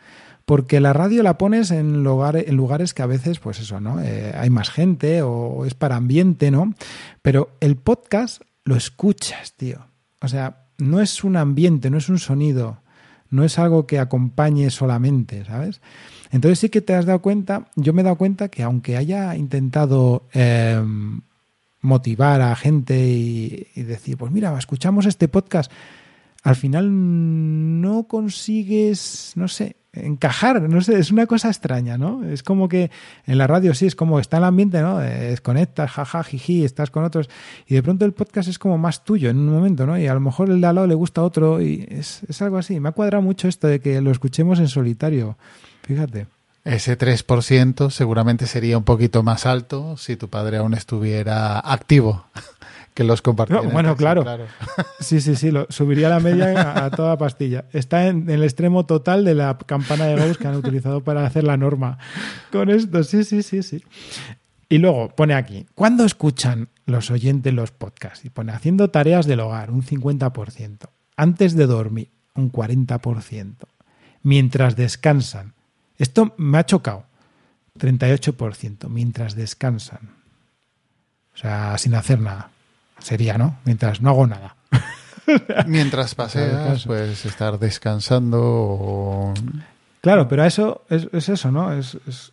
Porque 0.46 0.78
la 0.78 0.92
radio 0.92 1.24
la 1.24 1.38
pones 1.38 1.72
en, 1.72 2.04
lugar, 2.04 2.36
en 2.36 2.54
lugares 2.54 2.94
que 2.94 3.02
a 3.02 3.06
veces, 3.06 3.40
pues 3.40 3.58
eso, 3.58 3.80
¿no? 3.80 4.00
Eh, 4.00 4.32
hay 4.34 4.48
más 4.48 4.70
gente 4.70 5.20
o 5.22 5.66
es 5.66 5.74
para 5.74 5.96
ambiente, 5.96 6.52
¿no? 6.52 6.72
Pero 7.20 7.50
el 7.60 7.76
podcast 7.76 8.40
lo 8.64 8.76
escuchas, 8.76 9.54
tío. 9.54 9.88
O 10.22 10.28
sea, 10.28 10.66
no 10.78 11.00
es 11.00 11.24
un 11.24 11.36
ambiente, 11.36 11.90
no 11.90 11.98
es 11.98 12.08
un 12.08 12.20
sonido, 12.20 12.78
no 13.28 13.44
es 13.44 13.58
algo 13.58 13.88
que 13.88 13.98
acompañe 13.98 14.70
solamente, 14.70 15.44
¿sabes? 15.44 15.80
Entonces 16.30 16.60
sí 16.60 16.68
que 16.68 16.80
te 16.80 16.94
has 16.94 17.06
dado 17.06 17.20
cuenta, 17.22 17.66
yo 17.74 17.92
me 17.92 18.02
he 18.02 18.04
dado 18.04 18.16
cuenta 18.16 18.48
que 18.48 18.62
aunque 18.62 18.96
haya 18.96 19.34
intentado 19.36 20.28
eh, 20.32 20.80
motivar 21.80 22.40
a 22.40 22.54
gente 22.54 23.08
y, 23.08 23.66
y, 23.74 23.82
decir, 23.82 24.16
pues 24.16 24.32
mira, 24.32 24.56
escuchamos 24.56 25.06
este 25.06 25.28
podcast, 25.28 25.72
al 26.42 26.56
final 26.56 27.80
no 27.80 28.04
consigues, 28.04 29.32
no 29.34 29.48
sé, 29.48 29.76
encajar, 29.96 30.62
no 30.62 30.80
sé, 30.80 30.98
es 30.98 31.10
una 31.10 31.26
cosa 31.26 31.48
extraña, 31.48 31.98
¿no? 31.98 32.24
Es 32.24 32.42
como 32.42 32.68
que 32.68 32.90
en 33.26 33.38
la 33.38 33.46
radio 33.46 33.74
sí, 33.74 33.86
es 33.86 33.94
como 33.94 34.20
está 34.20 34.38
el 34.38 34.44
ambiente, 34.44 34.80
¿no? 34.82 34.98
Desconectas, 34.98 35.90
jaja, 35.90 36.22
jiji, 36.22 36.64
estás 36.64 36.90
con 36.90 37.04
otros 37.04 37.28
y 37.66 37.74
de 37.74 37.82
pronto 37.82 38.04
el 38.04 38.12
podcast 38.12 38.48
es 38.48 38.58
como 38.58 38.78
más 38.78 39.04
tuyo 39.04 39.30
en 39.30 39.38
un 39.38 39.50
momento, 39.50 39.86
¿no? 39.86 39.98
Y 39.98 40.06
a 40.06 40.14
lo 40.14 40.20
mejor 40.20 40.50
el 40.50 40.60
de 40.60 40.66
al 40.66 40.74
lado 40.74 40.86
le 40.86 40.94
gusta 40.94 41.22
otro 41.22 41.60
y 41.60 41.86
es, 41.90 42.22
es 42.28 42.42
algo 42.42 42.58
así. 42.58 42.80
Me 42.80 42.90
ha 42.90 42.92
cuadrado 42.92 43.22
mucho 43.22 43.48
esto 43.48 43.66
de 43.66 43.80
que 43.80 44.00
lo 44.00 44.10
escuchemos 44.10 44.58
en 44.58 44.68
solitario. 44.68 45.36
Fíjate. 45.82 46.26
Ese 46.64 46.98
3% 46.98 47.90
seguramente 47.90 48.46
sería 48.46 48.76
un 48.76 48.82
poquito 48.82 49.22
más 49.22 49.46
alto 49.46 49.96
si 49.96 50.16
tu 50.16 50.28
padre 50.28 50.56
aún 50.56 50.74
estuviera 50.74 51.60
activo 51.60 52.26
que 52.96 53.04
los 53.04 53.20
compartiera. 53.20 53.62
No, 53.62 53.70
bueno, 53.70 53.94
claro. 53.94 54.22
claro. 54.22 54.46
Sí, 55.00 55.20
sí, 55.20 55.36
sí, 55.36 55.50
lo, 55.50 55.66
subiría 55.68 56.08
la 56.08 56.18
media 56.18 56.62
a, 56.62 56.86
a 56.86 56.90
toda 56.90 57.18
pastilla. 57.18 57.66
Está 57.74 58.06
en, 58.06 58.22
en, 58.22 58.30
el 58.30 58.42
extremo 58.42 58.86
total 58.86 59.22
de 59.22 59.34
la 59.34 59.58
campana 59.58 60.06
de 60.06 60.16
Gauss 60.16 60.38
que 60.38 60.48
han 60.48 60.56
utilizado 60.56 61.04
para 61.04 61.26
hacer 61.26 61.44
la 61.44 61.58
norma. 61.58 61.98
Con 62.50 62.70
esto, 62.70 63.04
sí, 63.04 63.22
sí, 63.22 63.42
sí, 63.42 63.62
sí. 63.62 63.84
Y 64.70 64.78
luego 64.78 65.10
pone 65.10 65.34
aquí, 65.34 65.66
¿cuándo 65.74 66.06
escuchan 66.06 66.70
los 66.86 67.10
oyentes 67.10 67.52
los 67.52 67.70
podcasts? 67.70 68.24
Y 68.24 68.30
pone 68.30 68.52
haciendo 68.52 68.88
tareas 68.88 69.26
del 69.26 69.40
hogar, 69.40 69.70
un 69.70 69.82
50%. 69.82 70.88
Antes 71.18 71.54
de 71.54 71.66
dormir, 71.66 72.08
un 72.34 72.50
40%. 72.50 73.56
Mientras 74.22 74.74
descansan, 74.74 75.52
esto 75.98 76.34
me 76.38 76.56
ha 76.56 76.64
chocado. 76.64 77.04
38% 77.78 78.88
mientras 78.88 79.34
descansan. 79.34 80.16
O 81.34 81.36
sea, 81.36 81.76
sin 81.76 81.94
hacer 81.94 82.20
nada. 82.20 82.52
Sería, 82.98 83.38
¿no? 83.38 83.58
Mientras 83.64 84.00
no 84.00 84.10
hago 84.10 84.26
nada. 84.26 84.56
mientras 85.66 86.14
paseas, 86.14 86.84
pues 86.86 87.24
estar 87.24 87.58
descansando 87.58 88.40
o... 88.42 89.34
Claro, 90.00 90.28
pero 90.28 90.42
a 90.42 90.46
eso 90.46 90.82
es, 90.88 91.08
es 91.12 91.28
eso, 91.28 91.50
¿no? 91.50 91.72
Es, 91.72 91.96
es, 92.06 92.32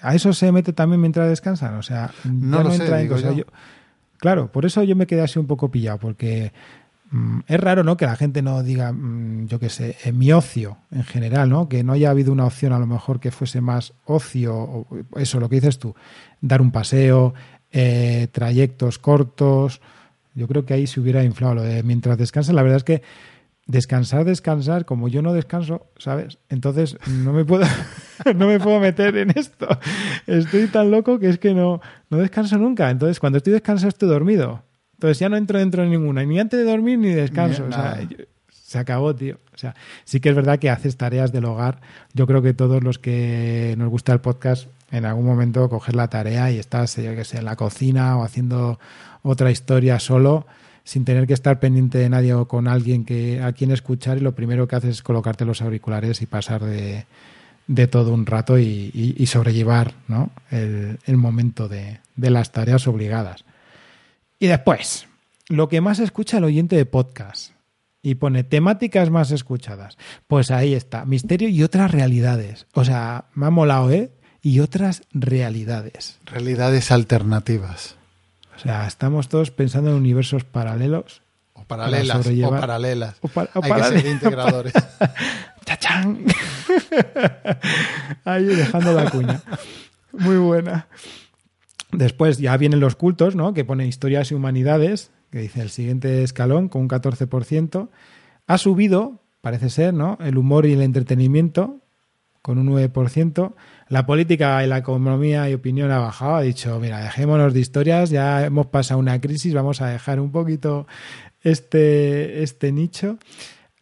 a 0.00 0.14
eso 0.14 0.32
se 0.32 0.50
mete 0.52 0.72
también 0.72 1.00
mientras 1.00 1.28
descansan. 1.28 1.74
O 1.76 1.82
sea, 1.82 2.10
no, 2.24 2.58
lo 2.58 2.64
no 2.64 2.70
sé, 2.70 2.82
entra 2.82 3.00
en 3.00 3.08
cosa. 3.08 3.28
yo. 3.30 3.32
Yo- 3.34 3.44
claro, 4.18 4.50
por 4.50 4.66
eso 4.66 4.82
yo 4.82 4.96
me 4.96 5.06
quedé 5.06 5.22
así 5.22 5.38
un 5.38 5.46
poco 5.46 5.70
pillado, 5.70 5.98
porque 5.98 6.52
mm, 7.10 7.40
es 7.46 7.60
raro, 7.60 7.84
¿no? 7.84 7.96
Que 7.96 8.06
la 8.06 8.16
gente 8.16 8.42
no 8.42 8.62
diga, 8.64 8.90
mm, 8.92 9.46
yo 9.46 9.60
qué 9.60 9.68
sé, 9.70 9.96
en 10.04 10.18
mi 10.18 10.32
ocio 10.32 10.78
en 10.90 11.04
general, 11.04 11.48
¿no? 11.48 11.68
Que 11.68 11.84
no 11.84 11.92
haya 11.92 12.10
habido 12.10 12.32
una 12.32 12.46
opción 12.46 12.72
a 12.72 12.78
lo 12.80 12.86
mejor 12.88 13.20
que 13.20 13.30
fuese 13.30 13.60
más 13.60 13.92
ocio, 14.04 14.54
o 14.56 14.86
eso, 15.16 15.38
lo 15.38 15.48
que 15.48 15.56
dices 15.56 15.78
tú, 15.78 15.94
dar 16.40 16.60
un 16.60 16.72
paseo, 16.72 17.34
eh, 17.74 18.28
trayectos 18.32 18.98
cortos. 18.98 19.82
Yo 20.34 20.48
creo 20.48 20.64
que 20.64 20.72
ahí 20.74 20.86
se 20.86 21.00
hubiera 21.00 21.22
inflado 21.22 21.56
lo 21.56 21.62
de 21.62 21.82
mientras 21.82 22.16
descansan. 22.16 22.56
La 22.56 22.62
verdad 22.62 22.78
es 22.78 22.84
que 22.84 23.02
descansar, 23.66 24.24
descansar, 24.24 24.84
como 24.84 25.08
yo 25.08 25.22
no 25.22 25.32
descanso, 25.32 25.86
¿sabes? 25.98 26.38
Entonces 26.48 26.96
no 27.08 27.32
me 27.32 27.44
puedo, 27.44 27.64
no 28.36 28.46
me 28.46 28.58
puedo 28.60 28.78
meter 28.80 29.16
en 29.16 29.30
esto. 29.36 29.66
Estoy 30.26 30.66
tan 30.68 30.90
loco 30.90 31.18
que 31.18 31.28
es 31.28 31.38
que 31.38 31.54
no, 31.54 31.80
no 32.10 32.18
descanso 32.18 32.58
nunca. 32.58 32.90
Entonces, 32.90 33.20
cuando 33.20 33.38
estoy 33.38 33.52
descansado, 33.52 33.88
estoy 33.88 34.08
dormido. 34.08 34.62
Entonces 34.94 35.18
ya 35.18 35.28
no 35.28 35.36
entro 35.36 35.58
dentro 35.58 35.82
de 35.82 35.88
ninguna, 35.88 36.24
ni 36.24 36.38
antes 36.38 36.58
de 36.58 36.64
dormir 36.64 36.98
ni 36.98 37.08
descanso. 37.10 37.62
Ni 37.62 37.68
O 37.68 37.72
sea, 37.72 37.82
nada. 37.84 38.02
yo- 38.02 38.24
se 38.50 38.78
acabó, 38.78 39.14
tío. 39.14 39.38
O 39.54 39.58
sea, 39.58 39.74
sí 40.04 40.18
que 40.20 40.30
es 40.30 40.34
verdad 40.34 40.58
que 40.58 40.68
haces 40.68 40.96
tareas 40.96 41.30
del 41.30 41.44
hogar. 41.44 41.80
Yo 42.12 42.26
creo 42.26 42.42
que 42.42 42.54
todos 42.54 42.82
los 42.82 42.98
que 42.98 43.74
nos 43.78 43.88
gusta 43.88 44.12
el 44.12 44.20
podcast, 44.20 44.66
en 44.90 45.04
algún 45.04 45.26
momento 45.26 45.68
coger 45.68 45.96
la 45.96 46.08
tarea 46.08 46.50
y 46.50 46.58
estás, 46.58 46.96
yo 46.96 47.14
que 47.14 47.24
sé, 47.24 47.38
en 47.38 47.44
la 47.44 47.56
cocina 47.56 48.16
o 48.16 48.24
haciendo 48.24 48.78
otra 49.22 49.50
historia 49.50 49.98
solo, 49.98 50.46
sin 50.84 51.04
tener 51.04 51.26
que 51.26 51.34
estar 51.34 51.60
pendiente 51.60 51.98
de 51.98 52.08
nadie 52.08 52.34
o 52.34 52.46
con 52.46 52.68
alguien 52.68 53.04
que 53.04 53.42
a 53.42 53.52
quien 53.52 53.70
escuchar. 53.70 54.18
Y 54.18 54.20
lo 54.20 54.34
primero 54.34 54.68
que 54.68 54.76
haces 54.76 54.96
es 54.96 55.02
colocarte 55.02 55.44
los 55.44 55.62
auriculares 55.62 56.22
y 56.22 56.26
pasar 56.26 56.62
de, 56.62 57.06
de 57.66 57.86
todo 57.86 58.12
un 58.12 58.26
rato 58.26 58.58
y, 58.58 59.24
sobrellevar 59.26 59.94
¿no? 60.08 60.30
el, 60.50 60.98
el 61.06 61.16
momento 61.16 61.68
de, 61.68 62.00
de 62.16 62.30
las 62.30 62.52
tareas 62.52 62.86
obligadas. 62.86 63.44
Y 64.38 64.46
después, 64.46 65.08
lo 65.48 65.68
que 65.68 65.80
más 65.80 65.98
escucha 65.98 66.38
el 66.38 66.44
oyente 66.44 66.76
de 66.76 66.86
podcast. 66.86 67.52
Y 68.02 68.16
pone 68.16 68.44
temáticas 68.44 69.08
más 69.08 69.30
escuchadas. 69.30 69.96
Pues 70.26 70.50
ahí 70.50 70.74
está, 70.74 71.06
misterio 71.06 71.48
y 71.48 71.62
otras 71.62 71.90
realidades. 71.90 72.66
O 72.74 72.84
sea, 72.84 73.26
me 73.32 73.46
ha 73.46 73.50
molado, 73.50 73.90
¿eh? 73.90 74.12
Y 74.44 74.60
otras 74.60 75.02
realidades. 75.12 76.18
Realidades 76.26 76.92
alternativas. 76.92 77.96
O 78.54 78.58
sea, 78.60 78.86
estamos 78.86 79.28
todos 79.28 79.50
pensando 79.50 79.88
en 79.90 79.96
universos 79.96 80.44
paralelos. 80.44 81.22
O 81.54 81.64
paralelas. 81.64 82.16
O 82.18 82.22
sobrellevar- 82.22 82.60
paralelas. 82.60 83.16
O 83.22 83.26
o 83.34 83.40
Hay 83.40 83.46
que 83.62 83.68
parale- 83.70 84.00
ser 84.02 84.06
integradores. 84.12 84.72
¡Chachán! 85.64 86.24
Ahí 88.24 88.44
dejando 88.44 88.92
la 88.92 89.10
cuña. 89.10 89.40
Muy 90.12 90.36
buena. 90.36 90.88
Después 91.92 92.38
ya 92.38 92.56
vienen 92.56 92.80
los 92.80 92.96
cultos, 92.96 93.34
¿no? 93.36 93.54
Que 93.54 93.64
pone 93.64 93.86
historias 93.86 94.30
y 94.30 94.34
humanidades, 94.34 95.10
que 95.30 95.38
dice 95.38 95.62
el 95.62 95.70
siguiente 95.70 96.22
escalón 96.22 96.68
con 96.68 96.82
un 96.82 96.88
14%. 96.88 97.88
Ha 98.46 98.58
subido, 98.58 99.20
parece 99.40 99.70
ser, 99.70 99.94
¿no? 99.94 100.18
El 100.20 100.36
humor 100.38 100.66
y 100.66 100.72
el 100.72 100.82
entretenimiento 100.82 101.78
con 102.42 102.58
un 102.58 102.68
9%. 102.68 103.54
La 103.94 104.06
política 104.06 104.64
y 104.64 104.66
la 104.66 104.78
economía 104.78 105.48
y 105.48 105.54
opinión 105.54 105.92
ha 105.92 106.00
bajado. 106.00 106.34
Ha 106.34 106.42
dicho, 106.42 106.80
mira, 106.80 107.00
dejémonos 107.00 107.54
de 107.54 107.60
historias, 107.60 108.10
ya 108.10 108.44
hemos 108.44 108.66
pasado 108.66 108.98
una 108.98 109.20
crisis, 109.20 109.54
vamos 109.54 109.80
a 109.80 109.86
dejar 109.86 110.18
un 110.18 110.32
poquito 110.32 110.88
este, 111.44 112.42
este 112.42 112.72
nicho. 112.72 113.18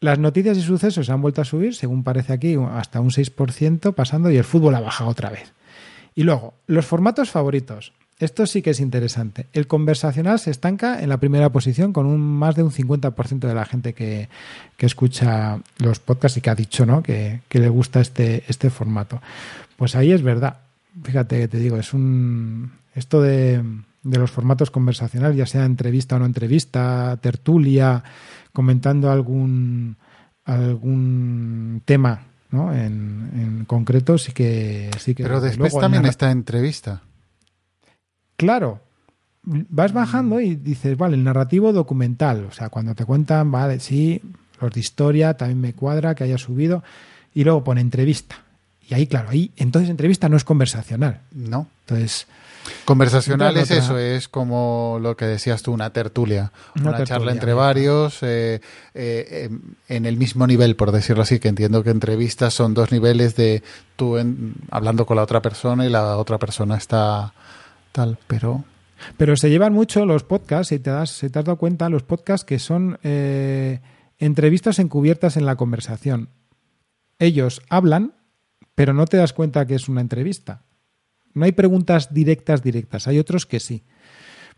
Las 0.00 0.18
noticias 0.18 0.58
y 0.58 0.60
sucesos 0.60 1.08
han 1.08 1.22
vuelto 1.22 1.40
a 1.40 1.46
subir, 1.46 1.74
según 1.74 2.04
parece 2.04 2.34
aquí, 2.34 2.58
hasta 2.72 3.00
un 3.00 3.08
6%, 3.08 3.94
pasando 3.94 4.30
y 4.30 4.36
el 4.36 4.44
fútbol 4.44 4.74
ha 4.74 4.80
bajado 4.80 5.08
otra 5.08 5.30
vez. 5.30 5.54
Y 6.14 6.24
luego, 6.24 6.52
los 6.66 6.84
formatos 6.84 7.30
favoritos. 7.30 7.94
Esto 8.24 8.46
sí 8.46 8.62
que 8.62 8.70
es 8.70 8.80
interesante. 8.80 9.46
El 9.52 9.66
conversacional 9.66 10.38
se 10.38 10.52
estanca 10.52 11.02
en 11.02 11.08
la 11.08 11.18
primera 11.18 11.50
posición 11.50 11.92
con 11.92 12.06
un 12.06 12.20
más 12.20 12.54
de 12.54 12.62
un 12.62 12.70
50% 12.70 13.40
de 13.40 13.54
la 13.54 13.64
gente 13.64 13.94
que, 13.94 14.28
que, 14.76 14.86
escucha 14.86 15.58
los 15.78 15.98
podcasts 15.98 16.38
y 16.38 16.40
que 16.40 16.50
ha 16.50 16.54
dicho 16.54 16.86
¿no? 16.86 17.02
que, 17.02 17.40
que, 17.48 17.58
le 17.58 17.68
gusta 17.68 18.00
este, 18.00 18.44
este 18.46 18.70
formato. 18.70 19.20
Pues 19.76 19.96
ahí 19.96 20.12
es 20.12 20.22
verdad. 20.22 20.58
Fíjate 21.02 21.40
que 21.40 21.48
te 21.48 21.58
digo, 21.58 21.76
es 21.76 21.92
un. 21.92 22.72
Esto 22.94 23.20
de, 23.20 23.62
de 24.02 24.18
los 24.18 24.30
formatos 24.30 24.70
conversacionales, 24.70 25.36
ya 25.36 25.46
sea 25.46 25.64
entrevista 25.64 26.16
o 26.16 26.18
no 26.20 26.26
entrevista, 26.26 27.18
tertulia, 27.20 28.04
comentando 28.52 29.10
algún, 29.10 29.96
algún 30.44 31.82
tema 31.84 32.26
¿no? 32.50 32.72
en, 32.72 33.30
en 33.34 33.64
concreto, 33.64 34.16
sí 34.16 34.32
que. 34.32 34.90
Sí 34.98 35.14
que 35.14 35.24
Pero 35.24 35.40
después 35.40 35.76
también 35.76 36.06
está 36.06 36.30
entrevista. 36.30 37.02
Claro, 38.36 38.80
vas 39.44 39.92
bajando 39.92 40.40
y 40.40 40.54
dices, 40.54 40.96
vale, 40.96 41.16
el 41.16 41.24
narrativo 41.24 41.72
documental, 41.72 42.46
o 42.48 42.52
sea, 42.52 42.68
cuando 42.68 42.94
te 42.94 43.04
cuentan, 43.04 43.50
vale, 43.50 43.80
sí, 43.80 44.20
los 44.60 44.72
de 44.72 44.80
historia, 44.80 45.34
también 45.34 45.60
me 45.60 45.72
cuadra 45.74 46.14
que 46.14 46.24
haya 46.24 46.38
subido, 46.38 46.82
y 47.34 47.44
luego 47.44 47.64
pone 47.64 47.80
entrevista. 47.80 48.36
Y 48.88 48.94
ahí, 48.94 49.06
claro, 49.06 49.30
ahí, 49.30 49.50
entonces 49.56 49.90
entrevista 49.90 50.28
no 50.28 50.36
es 50.36 50.44
conversacional. 50.44 51.20
No. 51.32 51.66
Entonces. 51.86 52.26
Conversacional 52.84 53.56
es 53.56 53.72
eso, 53.72 53.98
es 53.98 54.28
como 54.28 54.98
lo 55.00 55.16
que 55.16 55.24
decías 55.24 55.62
tú, 55.62 55.72
una 55.72 55.90
tertulia, 55.90 56.52
una, 56.76 56.90
una 56.90 56.98
tertulia, 56.98 57.06
charla 57.06 57.32
entre 57.32 57.54
varios, 57.54 58.22
eh, 58.22 58.60
eh, 58.94 59.50
en 59.88 60.06
el 60.06 60.16
mismo 60.16 60.46
nivel, 60.46 60.76
por 60.76 60.92
decirlo 60.92 61.24
así, 61.24 61.40
que 61.40 61.48
entiendo 61.48 61.82
que 61.82 61.90
entrevistas 61.90 62.54
son 62.54 62.74
dos 62.74 62.92
niveles 62.92 63.34
de 63.34 63.64
tú 63.96 64.16
en, 64.16 64.54
hablando 64.70 65.06
con 65.06 65.16
la 65.16 65.24
otra 65.24 65.42
persona 65.42 65.84
y 65.84 65.88
la 65.88 66.16
otra 66.16 66.38
persona 66.38 66.76
está 66.76 67.32
tal, 67.92 68.18
pero... 68.26 68.64
Pero 69.16 69.36
se 69.36 69.50
llevan 69.50 69.72
mucho 69.72 70.06
los 70.06 70.22
podcasts, 70.22 70.68
si 70.68 70.78
te, 70.78 70.90
das, 70.90 71.10
si 71.10 71.28
te 71.28 71.38
has 71.38 71.44
dado 71.44 71.58
cuenta, 71.58 71.88
los 71.88 72.04
podcasts 72.04 72.44
que 72.44 72.60
son 72.60 72.98
eh, 73.02 73.80
entrevistas 74.18 74.78
encubiertas 74.78 75.36
en 75.36 75.44
la 75.44 75.56
conversación. 75.56 76.28
Ellos 77.18 77.62
hablan, 77.68 78.14
pero 78.74 78.94
no 78.94 79.06
te 79.06 79.16
das 79.16 79.32
cuenta 79.32 79.66
que 79.66 79.74
es 79.74 79.88
una 79.88 80.00
entrevista. 80.00 80.62
No 81.34 81.44
hay 81.44 81.52
preguntas 81.52 82.12
directas, 82.12 82.62
directas. 82.62 83.08
Hay 83.08 83.18
otros 83.18 83.46
que 83.46 83.60
sí. 83.60 83.82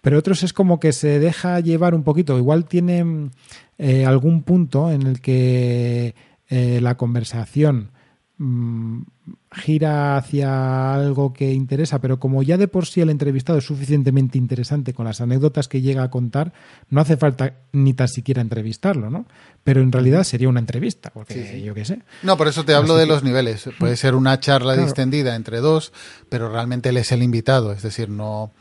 Pero 0.00 0.18
otros 0.18 0.42
es 0.42 0.52
como 0.52 0.80
que 0.80 0.92
se 0.92 1.18
deja 1.18 1.60
llevar 1.60 1.94
un 1.94 2.04
poquito. 2.04 2.36
Igual 2.36 2.66
tiene 2.66 3.30
eh, 3.78 4.04
algún 4.04 4.42
punto 4.42 4.90
en 4.90 5.02
el 5.06 5.20
que 5.20 6.14
eh, 6.48 6.80
la 6.82 6.96
conversación 6.96 7.92
mmm, 8.38 9.02
gira 9.52 10.16
hacia 10.16 10.94
algo 10.94 11.32
que 11.32 11.52
interesa, 11.52 12.00
pero 12.00 12.18
como 12.18 12.42
ya 12.42 12.56
de 12.56 12.68
por 12.68 12.86
sí 12.86 13.00
el 13.00 13.10
entrevistado 13.10 13.58
es 13.58 13.64
suficientemente 13.64 14.38
interesante 14.38 14.92
con 14.92 15.06
las 15.06 15.20
anécdotas 15.20 15.68
que 15.68 15.80
llega 15.80 16.02
a 16.02 16.10
contar, 16.10 16.52
no 16.90 17.00
hace 17.00 17.16
falta 17.16 17.54
ni 17.72 17.94
tan 17.94 18.08
siquiera 18.08 18.42
entrevistarlo, 18.42 19.10
¿no? 19.10 19.26
Pero 19.62 19.80
en 19.80 19.92
realidad 19.92 20.24
sería 20.24 20.48
una 20.48 20.60
entrevista, 20.60 21.10
porque 21.10 21.34
sí, 21.34 21.48
sí. 21.52 21.62
yo 21.62 21.74
qué 21.74 21.84
sé. 21.84 22.00
No, 22.22 22.36
por 22.36 22.48
eso 22.48 22.64
te 22.64 22.74
hablo 22.74 22.94
Así 22.94 23.00
de 23.00 23.06
que... 23.06 23.12
los 23.12 23.22
niveles. 23.22 23.68
Puede 23.78 23.96
ser 23.96 24.14
una 24.14 24.40
charla 24.40 24.74
claro. 24.74 24.86
distendida 24.86 25.36
entre 25.36 25.60
dos, 25.60 25.92
pero 26.28 26.50
realmente 26.50 26.88
él 26.88 26.96
es 26.96 27.12
el 27.12 27.22
invitado, 27.22 27.72
es 27.72 27.82
decir, 27.82 28.08
no... 28.08 28.52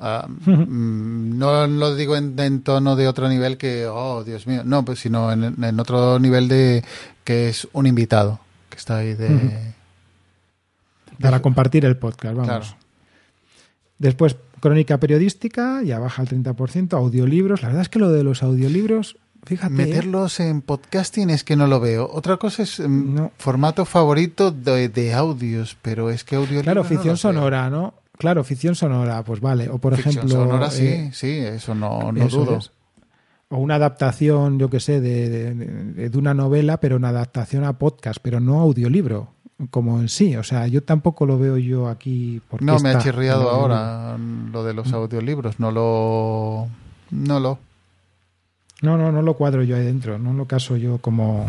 Uh, 0.00 0.28
no 0.46 1.66
lo 1.66 1.96
digo 1.96 2.14
en, 2.14 2.38
en, 2.38 2.62
tono 2.62 2.94
de 2.94 3.08
otro 3.08 3.28
nivel 3.28 3.56
que, 3.56 3.86
oh, 3.86 4.22
Dios 4.22 4.46
mío, 4.46 4.62
no, 4.64 4.84
pues 4.84 5.00
sino 5.00 5.32
en, 5.32 5.56
en 5.60 5.80
otro 5.80 6.20
nivel 6.20 6.46
de 6.46 6.84
que 7.24 7.48
es 7.48 7.66
un 7.72 7.88
invitado 7.88 8.38
que 8.78 8.80
está 8.80 8.98
ahí 8.98 9.14
de... 9.14 9.26
Uh 9.26 9.38
-huh 9.38 9.78
para 11.20 11.42
compartir 11.42 11.84
el 11.84 11.96
podcast, 11.96 12.36
vamos. 12.36 12.48
Claro. 12.48 12.66
Después, 13.98 14.36
crónica 14.60 14.98
periodística, 14.98 15.82
ya 15.82 15.98
baja 15.98 16.22
al 16.22 16.28
30%, 16.28 16.92
audiolibros. 16.92 17.62
La 17.62 17.68
verdad 17.68 17.82
es 17.82 17.88
que 17.88 17.98
lo 17.98 18.10
de 18.10 18.22
los 18.22 18.42
audiolibros, 18.42 19.16
fíjate. 19.44 19.74
Meterlos 19.74 20.38
¿eh? 20.40 20.48
en 20.48 20.62
podcasting 20.62 21.30
es 21.30 21.42
que 21.42 21.56
no 21.56 21.66
lo 21.66 21.80
veo. 21.80 22.08
Otra 22.10 22.36
cosa 22.36 22.62
es 22.62 22.78
no. 22.80 23.32
formato 23.38 23.84
favorito 23.84 24.52
de, 24.52 24.88
de, 24.88 25.14
audios, 25.14 25.76
pero 25.82 26.10
es 26.10 26.22
que 26.22 26.36
audiolibros. 26.36 26.64
Claro, 26.64 26.84
ficción 26.84 27.14
no 27.14 27.16
sonora, 27.16 27.70
¿no? 27.70 27.94
Claro, 28.16 28.44
ficción 28.44 28.74
sonora, 28.74 29.22
pues 29.24 29.40
vale. 29.40 29.68
O 29.68 29.78
por 29.78 29.94
ficción 29.94 30.26
ejemplo. 30.26 30.44
sonora, 30.44 30.70
sí, 30.70 30.86
eh, 30.86 31.10
sí, 31.12 31.38
eso 31.38 31.74
no, 31.74 32.12
no 32.12 32.24
eso 32.24 32.44
dudo. 32.44 32.58
Es. 32.58 32.70
O 33.50 33.56
una 33.56 33.76
adaptación, 33.76 34.58
yo 34.58 34.68
que 34.68 34.78
sé, 34.78 35.00
de, 35.00 35.30
de, 35.30 35.54
de, 36.08 36.18
una 36.18 36.34
novela, 36.34 36.80
pero 36.80 36.96
una 36.96 37.08
adaptación 37.08 37.64
a 37.64 37.78
podcast, 37.78 38.18
pero 38.22 38.40
no 38.40 38.60
audiolibro 38.60 39.32
como 39.70 40.00
en 40.00 40.08
sí. 40.08 40.36
O 40.36 40.42
sea, 40.42 40.66
yo 40.66 40.82
tampoco 40.82 41.26
lo 41.26 41.38
veo 41.38 41.56
yo 41.56 41.88
aquí. 41.88 42.40
Porque 42.48 42.64
no, 42.64 42.78
me 42.78 42.90
ha 42.90 42.98
chirriado 42.98 43.50
ahora 43.50 44.16
lo 44.18 44.64
de 44.64 44.74
los 44.74 44.92
audiolibros. 44.92 45.58
No 45.58 45.70
lo. 45.72 46.68
No 47.10 47.40
lo. 47.40 47.58
No, 48.80 48.96
no, 48.96 49.10
no 49.10 49.22
lo 49.22 49.34
cuadro 49.34 49.62
yo 49.62 49.76
ahí 49.76 49.84
dentro. 49.84 50.18
No 50.18 50.32
lo 50.32 50.46
caso 50.46 50.76
yo 50.76 50.98
como. 50.98 51.48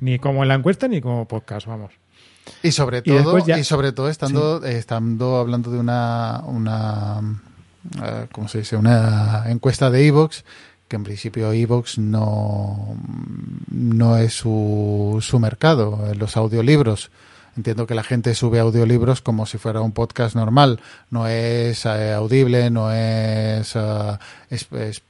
Ni 0.00 0.18
como 0.18 0.42
en 0.42 0.48
la 0.48 0.54
encuesta 0.54 0.88
ni 0.88 1.00
como 1.00 1.26
podcast, 1.26 1.66
vamos. 1.66 1.92
Y 2.62 2.72
sobre 2.72 3.02
todo, 3.02 3.38
y, 3.38 3.42
ya... 3.44 3.58
y 3.58 3.64
sobre 3.64 3.92
todo 3.92 4.08
estando, 4.08 4.60
sí. 4.60 4.68
estando 4.68 5.36
hablando 5.36 5.70
de 5.70 5.78
una, 5.78 6.42
una 6.46 7.20
uh, 7.20 8.26
¿cómo 8.30 8.48
se 8.48 8.58
dice? 8.58 8.76
Una 8.76 9.44
encuesta 9.46 9.90
de 9.90 10.06
Evox, 10.06 10.44
que 10.88 10.96
en 10.96 11.04
principio 11.04 11.52
Evox 11.52 11.98
no, 11.98 12.96
no 13.70 14.16
es 14.16 14.34
su, 14.34 15.18
su 15.20 15.38
mercado, 15.38 16.12
los 16.16 16.36
audiolibros. 16.36 17.10
Entiendo 17.56 17.86
que 17.86 17.94
la 17.94 18.02
gente 18.02 18.34
sube 18.34 18.60
audiolibros 18.60 19.22
como 19.22 19.46
si 19.46 19.56
fuera 19.56 19.80
un 19.80 19.92
podcast 19.92 20.36
normal. 20.36 20.78
No 21.10 21.26
es 21.26 21.86
eh, 21.86 22.12
audible, 22.12 22.70
no 22.70 22.92
es, 22.92 23.74
uh, 23.74 24.18
es, 24.50 24.70
es, 24.72 25.02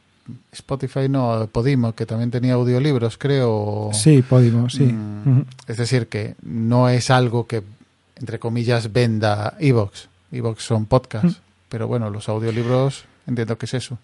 Spotify, 0.53 1.09
no, 1.09 1.49
Podimo, 1.51 1.95
que 1.95 2.07
también 2.07 2.31
tenía 2.31 2.55
audiolibros, 2.55 3.19
creo. 3.19 3.91
Sí, 3.93 4.23
Podimo, 4.23 4.71
sí. 4.71 4.85
Mm, 4.85 5.29
uh 5.29 5.37
-huh. 5.41 5.47
Es 5.67 5.77
decir, 5.77 6.07
que 6.07 6.37
no 6.43 6.89
es 6.89 7.11
algo 7.11 7.49
que, 7.49 7.63
entre 8.15 8.39
comillas, 8.39 8.93
venda 8.93 9.55
Evox. 9.59 10.09
Evox 10.31 10.63
son 10.63 10.87
podcasts. 10.87 11.27
Uh 11.27 11.33
-huh. 11.33 11.41
Pero 11.69 11.89
bueno, 11.89 12.11
los 12.11 12.29
audiolibros 12.29 13.05
entiendo 13.27 13.59
que 13.59 13.67
es 13.67 13.75
eso. 13.75 13.99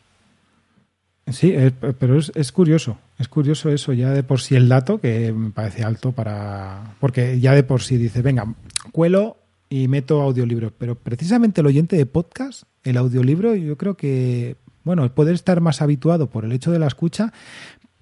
Sí, 1.30 1.52
es, 1.52 1.72
pero 1.98 2.18
es, 2.18 2.32
es, 2.34 2.50
curioso, 2.50 2.98
es 3.18 3.28
curioso 3.28 3.70
eso 3.70 3.92
ya 3.92 4.10
de 4.10 4.22
por 4.22 4.40
sí 4.40 4.56
el 4.56 4.68
dato, 4.68 4.98
que 4.98 5.32
me 5.32 5.50
parece 5.50 5.84
alto 5.84 6.12
para... 6.12 6.94
Porque 6.98 7.38
ya 7.40 7.54
de 7.54 7.62
por 7.62 7.82
sí 7.82 7.96
dice, 7.96 8.22
venga, 8.22 8.54
cuelo 8.90 9.36
y 9.68 9.88
meto 9.88 10.20
audiolibro, 10.20 10.72
pero 10.76 10.96
precisamente 10.96 11.60
el 11.60 11.66
oyente 11.68 11.96
de 11.96 12.06
podcast, 12.06 12.64
el 12.82 12.96
audiolibro, 12.96 13.54
yo 13.54 13.78
creo 13.78 13.96
que, 13.96 14.56
bueno, 14.84 15.08
puede 15.14 15.32
estar 15.32 15.60
más 15.60 15.80
habituado 15.80 16.28
por 16.28 16.44
el 16.44 16.52
hecho 16.52 16.72
de 16.72 16.78
la 16.78 16.88
escucha, 16.88 17.32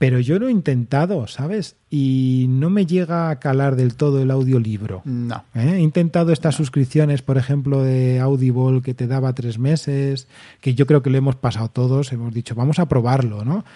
pero 0.01 0.19
yo 0.19 0.39
lo 0.39 0.49
he 0.49 0.51
intentado, 0.51 1.27
¿sabes? 1.27 1.77
Y 1.91 2.47
no 2.49 2.71
me 2.71 2.87
llega 2.87 3.29
a 3.29 3.39
calar 3.39 3.77
del 3.77 3.97
todo 3.97 4.23
el 4.23 4.31
audiolibro. 4.31 5.03
No. 5.05 5.45
¿Eh? 5.55 5.75
He 5.75 5.81
intentado 5.81 6.33
estas 6.33 6.55
no. 6.55 6.57
suscripciones, 6.57 7.21
por 7.21 7.37
ejemplo, 7.37 7.83
de 7.83 8.19
Audible 8.19 8.81
que 8.81 8.95
te 8.95 9.07
daba 9.07 9.35
tres 9.35 9.59
meses, 9.59 10.27
que 10.63 10.75
yo 10.75 10.87
creo 10.87 11.03
que 11.03 11.11
lo 11.11 11.19
hemos 11.19 11.37
pasado 11.37 11.69
todos, 11.69 12.15
hemos 12.15 12.33
dicho, 12.33 12.55
vamos 12.55 12.79
a 12.79 12.89
probarlo, 12.89 13.45
¿no? 13.45 13.67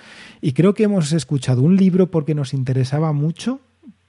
Y 0.41 0.53
creo 0.53 0.73
que 0.73 0.85
hemos 0.85 1.13
escuchado 1.13 1.61
un 1.61 1.77
libro 1.77 2.11
porque 2.11 2.35
nos 2.35 2.55
interesaba 2.55 3.13
mucho, 3.13 3.61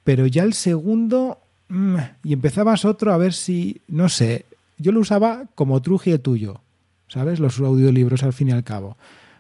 pero 0.05 0.26
ya 0.26 0.43
el 0.43 0.53
segundo, 0.53 1.39
mmm, 1.68 1.97
y 2.24 2.32
empezabas 2.32 2.86
otro 2.86 3.11
a 3.11 3.18
ver 3.18 3.34
si, 3.34 3.82
no 3.89 4.07
sé, 4.07 4.45
yo 4.78 4.93
lo 4.93 5.01
usaba 5.01 5.47
como 5.53 5.82
truje 5.82 6.18
tuyo, 6.18 6.61
¿sabes? 7.09 7.41
Los 7.41 7.59
audiolibros 7.59 8.24
al 8.24 8.32
fin 8.32 8.47
y 8.47 8.51
al 8.53 8.63
cabo, 8.63 8.95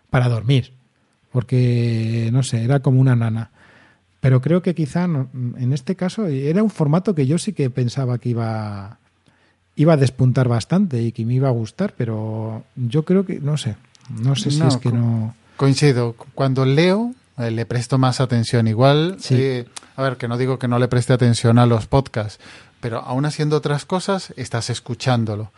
para 0.09 0.27
dormir 0.27 0.73
porque, 1.35 2.29
no 2.31 2.43
sé, 2.43 2.63
era 2.63 2.79
como 2.79 3.01
una 3.01 3.13
nana. 3.13 3.51
Pero 4.21 4.39
creo 4.39 4.61
que 4.61 4.73
quizá 4.73 5.05
no, 5.05 5.27
en 5.33 5.73
este 5.73 5.97
caso 5.97 6.27
era 6.27 6.63
un 6.63 6.69
formato 6.69 7.13
que 7.13 7.27
yo 7.27 7.37
sí 7.37 7.51
que 7.51 7.69
pensaba 7.69 8.19
que 8.19 8.29
iba, 8.29 8.99
iba 9.75 9.93
a 9.93 9.97
despuntar 9.97 10.47
bastante 10.47 11.01
y 11.01 11.11
que 11.11 11.25
me 11.25 11.33
iba 11.33 11.49
a 11.49 11.51
gustar, 11.51 11.93
pero 11.97 12.63
yo 12.77 13.03
creo 13.03 13.25
que, 13.25 13.41
no 13.41 13.57
sé, 13.57 13.75
no 14.17 14.37
sé 14.37 14.49
si 14.49 14.59
no, 14.59 14.69
es 14.69 14.77
que 14.77 14.93
no... 14.93 15.35
Coincido, 15.57 16.15
cuando 16.35 16.63
leo 16.63 17.13
eh, 17.37 17.51
le 17.51 17.65
presto 17.65 17.97
más 17.97 18.21
atención. 18.21 18.69
Igual, 18.69 19.17
sí. 19.19 19.35
eh, 19.37 19.65
a 19.97 20.03
ver, 20.03 20.15
que 20.15 20.29
no 20.29 20.37
digo 20.37 20.57
que 20.57 20.69
no 20.69 20.79
le 20.79 20.87
preste 20.87 21.11
atención 21.11 21.59
a 21.59 21.65
los 21.65 21.85
podcasts, 21.85 22.41
pero 22.79 22.99
aún 22.99 23.25
haciendo 23.25 23.57
otras 23.57 23.83
cosas, 23.83 24.33
estás 24.37 24.69
escuchándolo. 24.69 25.51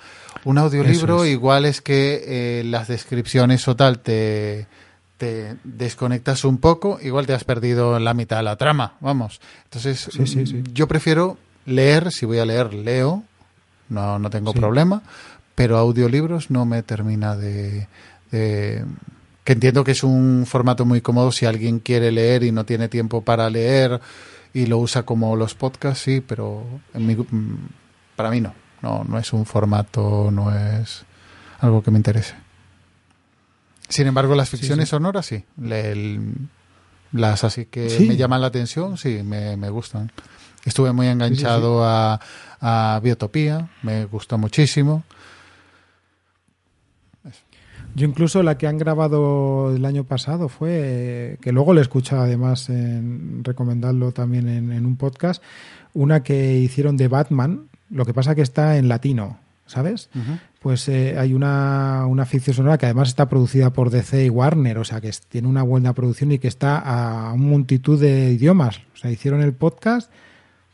Un 0.44 0.58
audiolibro 0.58 1.24
es. 1.24 1.34
igual 1.34 1.66
es 1.66 1.82
que 1.82 2.24
eh, 2.26 2.64
las 2.64 2.88
descripciones 2.88 3.68
o 3.68 3.76
tal 3.76 4.00
te 4.00 4.66
te 5.18 5.58
desconectas 5.64 6.46
un 6.46 6.58
poco, 6.58 7.00
igual 7.02 7.26
te 7.26 7.34
has 7.34 7.44
perdido 7.44 8.00
la 8.00 8.14
mitad 8.14 8.38
de 8.38 8.44
la 8.44 8.56
trama, 8.56 8.94
vamos. 9.00 9.42
Entonces, 9.66 10.10
sí, 10.12 10.28
sí, 10.28 10.46
sí. 10.46 10.64
yo 10.74 10.88
prefiero 10.88 11.38
leer, 11.66 12.12
si 12.12 12.26
voy 12.26 12.40
a 12.40 12.46
leer, 12.46 12.74
leo, 12.74 13.24
no, 13.90 14.20
no 14.20 14.30
tengo 14.30 14.54
problema, 14.54 15.02
pero 15.56 15.78
audiolibros 15.78 16.52
no 16.52 16.66
me 16.66 16.84
termina 16.84 17.36
de, 17.36 17.88
de, 18.32 18.86
que 19.44 19.54
entiendo 19.54 19.84
que 19.84 19.92
es 19.92 20.04
un 20.04 20.46
formato 20.46 20.86
muy 20.86 21.02
cómodo 21.02 21.32
si 21.32 21.46
alguien 21.46 21.80
quiere 21.80 22.12
leer 22.12 22.44
y 22.44 22.52
no 22.52 22.66
tiene 22.66 22.90
tiempo 22.90 23.22
para 23.22 23.50
leer 23.50 24.00
y 24.54 24.66
lo 24.66 24.78
usa 24.78 25.04
como 25.04 25.36
los 25.36 25.56
podcasts, 25.56 26.04
sí, 26.04 26.22
pero 26.22 26.64
en 26.94 27.08
mi, 27.08 27.18
para 28.16 28.30
mí 28.30 28.42
no. 28.42 28.54
No, 28.82 29.04
no 29.04 29.18
es 29.18 29.34
un 29.34 29.46
formato, 29.46 30.30
no 30.32 30.56
es 30.56 31.04
algo 31.60 31.82
que 31.82 31.90
me 31.90 31.98
interese. 31.98 32.36
Sin 33.88 34.08
embargo, 34.08 34.36
las 34.36 34.50
ficciones 34.50 34.90
sonoras 34.90 35.26
sí. 35.26 35.44
las 37.12 37.44
así 37.44 37.66
que 37.66 38.06
me 38.08 38.18
llaman 38.18 38.42
la 38.42 38.48
atención, 38.48 38.98
sí, 38.98 39.22
me, 39.24 39.70
gustan. 39.70 40.12
Estuve 40.66 40.92
muy 40.92 41.08
enganchado 41.08 41.86
a, 41.86 42.20
a 42.60 43.00
Biotopía, 43.02 43.70
me 43.84 44.06
gustó 44.06 44.38
muchísimo. 44.38 45.04
Yo 47.98 48.06
incluso 48.06 48.44
la 48.44 48.60
que 48.60 48.68
han 48.68 48.78
grabado 48.78 49.76
el 49.76 49.84
año 49.84 50.04
pasado 50.04 50.50
fue, 50.50 51.40
que 51.42 51.52
luego 51.52 51.74
le 51.74 51.80
he 51.80 51.82
escuchado 51.82 52.22
además 52.22 52.70
en 52.70 53.44
recomendarlo 53.44 54.12
también 54.12 54.48
en, 54.48 54.86
un 54.86 54.98
podcast, 54.98 55.42
una 55.96 56.22
que 56.22 56.60
hicieron 56.60 56.96
de 56.96 57.08
Batman, 57.08 57.70
lo 57.90 58.06
que 58.06 58.14
pasa 58.14 58.36
que 58.36 58.44
está 58.44 58.78
en 58.78 58.88
latino, 58.88 59.40
¿sabes? 59.66 60.12
Pues 60.68 60.90
eh, 60.90 61.16
hay 61.18 61.34
una, 61.34 62.06
una 62.08 62.26
ficción 62.26 62.54
sonora 62.54 62.78
que 62.78 62.88
además 62.88 63.08
está 63.08 63.30
producida 63.30 63.72
por 63.72 63.90
DC 63.90 64.26
y 64.26 64.30
Warner, 64.30 64.80
o 64.80 64.84
sea 64.84 65.00
que 65.00 65.10
tiene 65.30 65.48
una 65.48 65.64
buena 65.64 65.94
producción 65.94 66.34
y 66.34 66.40
que 66.40 66.50
está 66.50 66.78
a 66.78 67.32
una 67.32 67.42
multitud 67.42 67.98
de 67.98 68.34
idiomas. 68.34 68.82
O 68.94 68.98
sea, 68.98 69.10
hicieron 69.10 69.40
el 69.40 69.54
podcast 69.54 70.12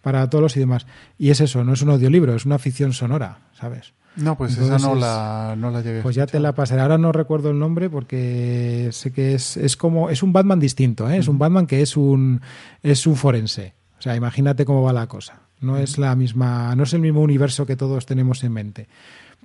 para 0.01 0.27
todos 0.31 0.41
los 0.41 0.57
idiomas. 0.57 0.87
Y 1.19 1.29
es 1.29 1.41
eso, 1.41 1.63
no 1.63 1.73
es 1.73 1.83
un 1.83 1.91
audiolibro, 1.91 2.33
es 2.33 2.43
una 2.43 2.57
ficción 2.57 2.91
sonora, 2.91 3.41
¿sabes? 3.53 3.93
No, 4.15 4.35
pues 4.35 4.57
esa 4.57 4.79
no 4.79 4.95
la, 4.95 5.53
no 5.59 5.69
la 5.69 5.81
llegué. 5.81 6.01
Pues 6.01 6.15
ya 6.15 6.25
te 6.25 6.39
la 6.39 6.55
pasaré. 6.55 6.81
Ahora 6.81 6.97
no 6.97 7.11
recuerdo 7.11 7.51
el 7.51 7.59
nombre 7.59 7.87
porque 7.91 8.89
sé 8.93 9.11
que 9.13 9.35
es, 9.35 9.57
es 9.57 9.77
como 9.77 10.09
es 10.09 10.23
un 10.23 10.33
Batman 10.33 10.59
distinto, 10.59 11.07
¿eh? 11.07 11.17
es 11.17 11.27
un 11.27 11.37
Batman 11.37 11.67
que 11.67 11.83
es 11.83 11.95
un 11.95 12.41
es 12.81 13.05
un 13.05 13.15
forense. 13.15 13.75
O 13.99 14.01
sea, 14.01 14.15
imagínate 14.15 14.65
cómo 14.65 14.81
va 14.81 14.91
la 14.91 15.05
cosa. 15.05 15.41
No 15.61 15.77
es 15.77 15.99
la 15.99 16.15
misma, 16.15 16.75
no 16.75 16.81
es 16.81 16.93
el 16.93 16.99
mismo 17.01 17.21
universo 17.21 17.67
que 17.67 17.75
todos 17.75 18.07
tenemos 18.07 18.43
en 18.43 18.53
mente. 18.53 18.87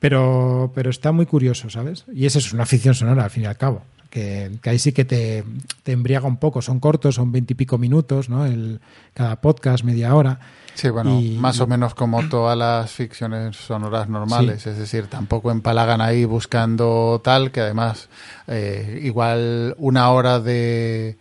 Pero, 0.00 0.72
pero 0.74 0.90
está 0.90 1.12
muy 1.12 1.26
curioso, 1.26 1.70
¿sabes? 1.70 2.04
Y 2.12 2.26
esa 2.26 2.38
es 2.38 2.52
una 2.52 2.66
ficción 2.66 2.94
sonora, 2.94 3.24
al 3.24 3.30
fin 3.30 3.44
y 3.44 3.46
al 3.46 3.56
cabo. 3.56 3.82
Que, 4.10 4.50
ahí 4.64 4.78
sí 4.78 4.92
que 4.92 5.04
te, 5.04 5.44
te 5.82 5.92
embriaga 5.92 6.26
un 6.26 6.38
poco. 6.38 6.62
Son 6.62 6.80
cortos, 6.80 7.16
son 7.16 7.30
veintipico 7.32 7.78
minutos, 7.78 8.28
¿no? 8.28 8.46
El, 8.46 8.80
cada 9.12 9.40
podcast, 9.40 9.84
media 9.84 10.14
hora. 10.14 10.40
Sí, 10.74 10.90
bueno, 10.90 11.20
más 11.40 11.58
o 11.58 11.66
menos 11.66 11.96
como 11.96 12.22
todas 12.28 12.56
las 12.56 12.92
ficciones 12.92 13.56
sonoras 13.56 14.08
normales, 14.08 14.64
es 14.64 14.78
decir, 14.78 15.08
tampoco 15.08 15.50
empalagan 15.50 16.00
ahí 16.00 16.24
buscando 16.24 17.20
tal, 17.24 17.50
que 17.50 17.62
además 17.62 18.08
eh, 18.46 19.00
igual 19.02 19.74
una 19.78 20.10
hora 20.10 20.38
de, 20.38 21.18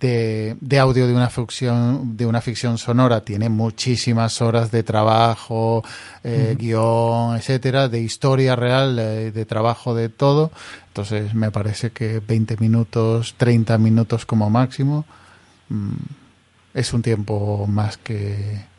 de, 0.00 0.78
audio 0.78 1.06
de 1.06 1.14
una 1.14 1.30
ficción 1.30 2.16
de 2.16 2.26
una 2.26 2.40
ficción 2.40 2.78
sonora 2.78 3.22
tiene 3.22 3.48
muchísimas 3.48 4.42
horas 4.42 4.70
de 4.70 4.82
trabajo, 4.82 5.82
eh, 6.22 6.56
guion, 6.58 7.36
etcétera, 7.36 7.88
de 7.88 8.00
historia 8.00 8.56
real, 8.56 8.96
de, 8.96 9.44
trabajo 9.46 9.94
de 9.94 10.08
todo. 10.08 10.50
Entonces 10.88 11.34
me 11.34 11.50
parece 11.50 11.90
que 11.90 12.20
20 12.20 12.56
minutos, 12.58 13.34
30 13.36 13.78
minutos 13.78 14.26
como 14.26 14.50
máximo 14.50 15.04
mm, 15.68 15.92
es 16.74 16.92
un 16.92 17.02
tiempo 17.02 17.66
más 17.66 17.96
que 17.96 18.74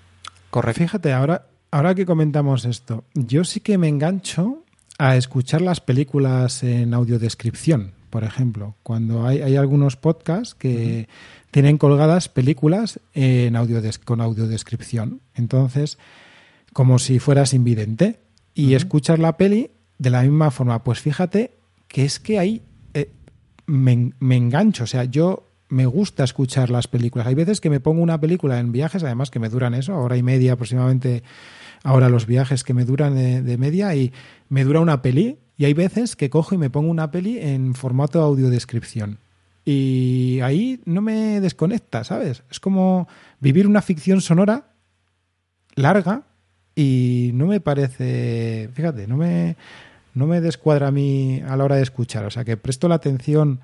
Correcto. 0.55 0.83
Fíjate, 0.83 1.11
ahora, 1.11 1.47
ahora 1.69 1.93
que 1.95 2.05
comentamos 2.05 2.63
esto, 2.63 3.03
yo 3.13 3.43
sí 3.43 3.59
que 3.59 3.77
me 3.77 3.89
engancho 3.89 4.63
a 4.97 5.17
escuchar 5.17 5.61
las 5.61 5.81
películas 5.81 6.63
en 6.63 6.93
audiodescripción, 6.93 7.91
por 8.15 8.23
ejemplo. 8.23 8.77
Cuando 8.81 9.27
hay, 9.27 9.41
hay 9.41 9.57
algunos 9.57 9.97
podcasts 9.97 10.55
que 10.55 11.09
tienen 11.51 11.77
colgadas 11.77 12.29
películas 12.29 13.01
en 13.13 13.57
audio 13.57 13.81
con 14.05 14.21
audiodescripción. 14.21 15.19
Entonces, 15.33 15.97
como 16.71 16.97
si 16.97 17.19
fueras 17.19 17.53
invidente. 17.53 18.21
Y 18.53 18.75
escuchar 18.75 19.19
la 19.19 19.35
peli 19.35 19.71
de 19.97 20.11
la 20.11 20.21
misma 20.21 20.49
forma. 20.49 20.81
Pues 20.81 21.01
fíjate 21.01 21.57
que 21.89 22.05
es 22.05 22.21
que 22.21 22.39
ahí 22.39 22.61
eh, 22.93 23.11
me, 23.65 24.13
me 24.21 24.37
engancho. 24.37 24.85
O 24.85 24.87
sea, 24.87 25.03
yo 25.03 25.49
me 25.67 25.85
gusta 25.85 26.23
escuchar 26.23 26.69
las 26.69 26.87
películas. 26.87 27.27
Hay 27.27 27.35
veces 27.35 27.59
que 27.59 27.69
me 27.69 27.81
pongo 27.81 28.01
una 28.01 28.17
película 28.21 28.61
en 28.61 28.71
viajes, 28.71 29.03
además 29.03 29.29
que 29.29 29.39
me 29.39 29.49
duran 29.49 29.73
eso, 29.73 29.93
hora 29.97 30.15
y 30.15 30.23
media 30.23 30.53
aproximadamente, 30.53 31.21
ahora 31.83 32.07
los 32.07 32.27
viajes 32.27 32.63
que 32.63 32.73
me 32.73 32.85
duran 32.85 33.13
de, 33.13 33.57
media, 33.57 33.93
y 33.93 34.13
me 34.47 34.63
dura 34.63 34.79
una 34.79 35.01
peli. 35.01 35.37
Y 35.57 35.65
hay 35.65 35.73
veces 35.73 36.15
que 36.15 36.29
cojo 36.29 36.55
y 36.55 36.57
me 36.57 36.69
pongo 36.69 36.89
una 36.89 37.11
peli 37.11 37.39
en 37.39 37.75
formato 37.75 38.21
audiodescripción. 38.21 39.19
Y 39.63 40.39
ahí 40.43 40.81
no 40.85 41.01
me 41.01 41.41
desconecta, 41.41 42.03
¿sabes? 42.03 42.43
Es 42.51 42.59
como 42.59 43.07
vivir 43.39 43.67
una 43.67 43.81
ficción 43.81 44.21
sonora 44.21 44.65
larga 45.75 46.23
y 46.75 47.31
no 47.33 47.47
me 47.47 47.61
parece, 47.61 48.69
fíjate, 48.73 49.07
no 49.07 49.17
me, 49.17 49.55
no 50.13 50.27
me 50.27 50.41
descuadra 50.41 50.89
a 50.89 50.91
mí 50.91 51.41
a 51.47 51.55
la 51.55 51.63
hora 51.63 51.77
de 51.77 51.83
escuchar. 51.83 52.25
O 52.25 52.29
sea, 52.29 52.43
que 52.43 52.57
presto 52.57 52.87
la 52.87 52.95
atención 52.95 53.61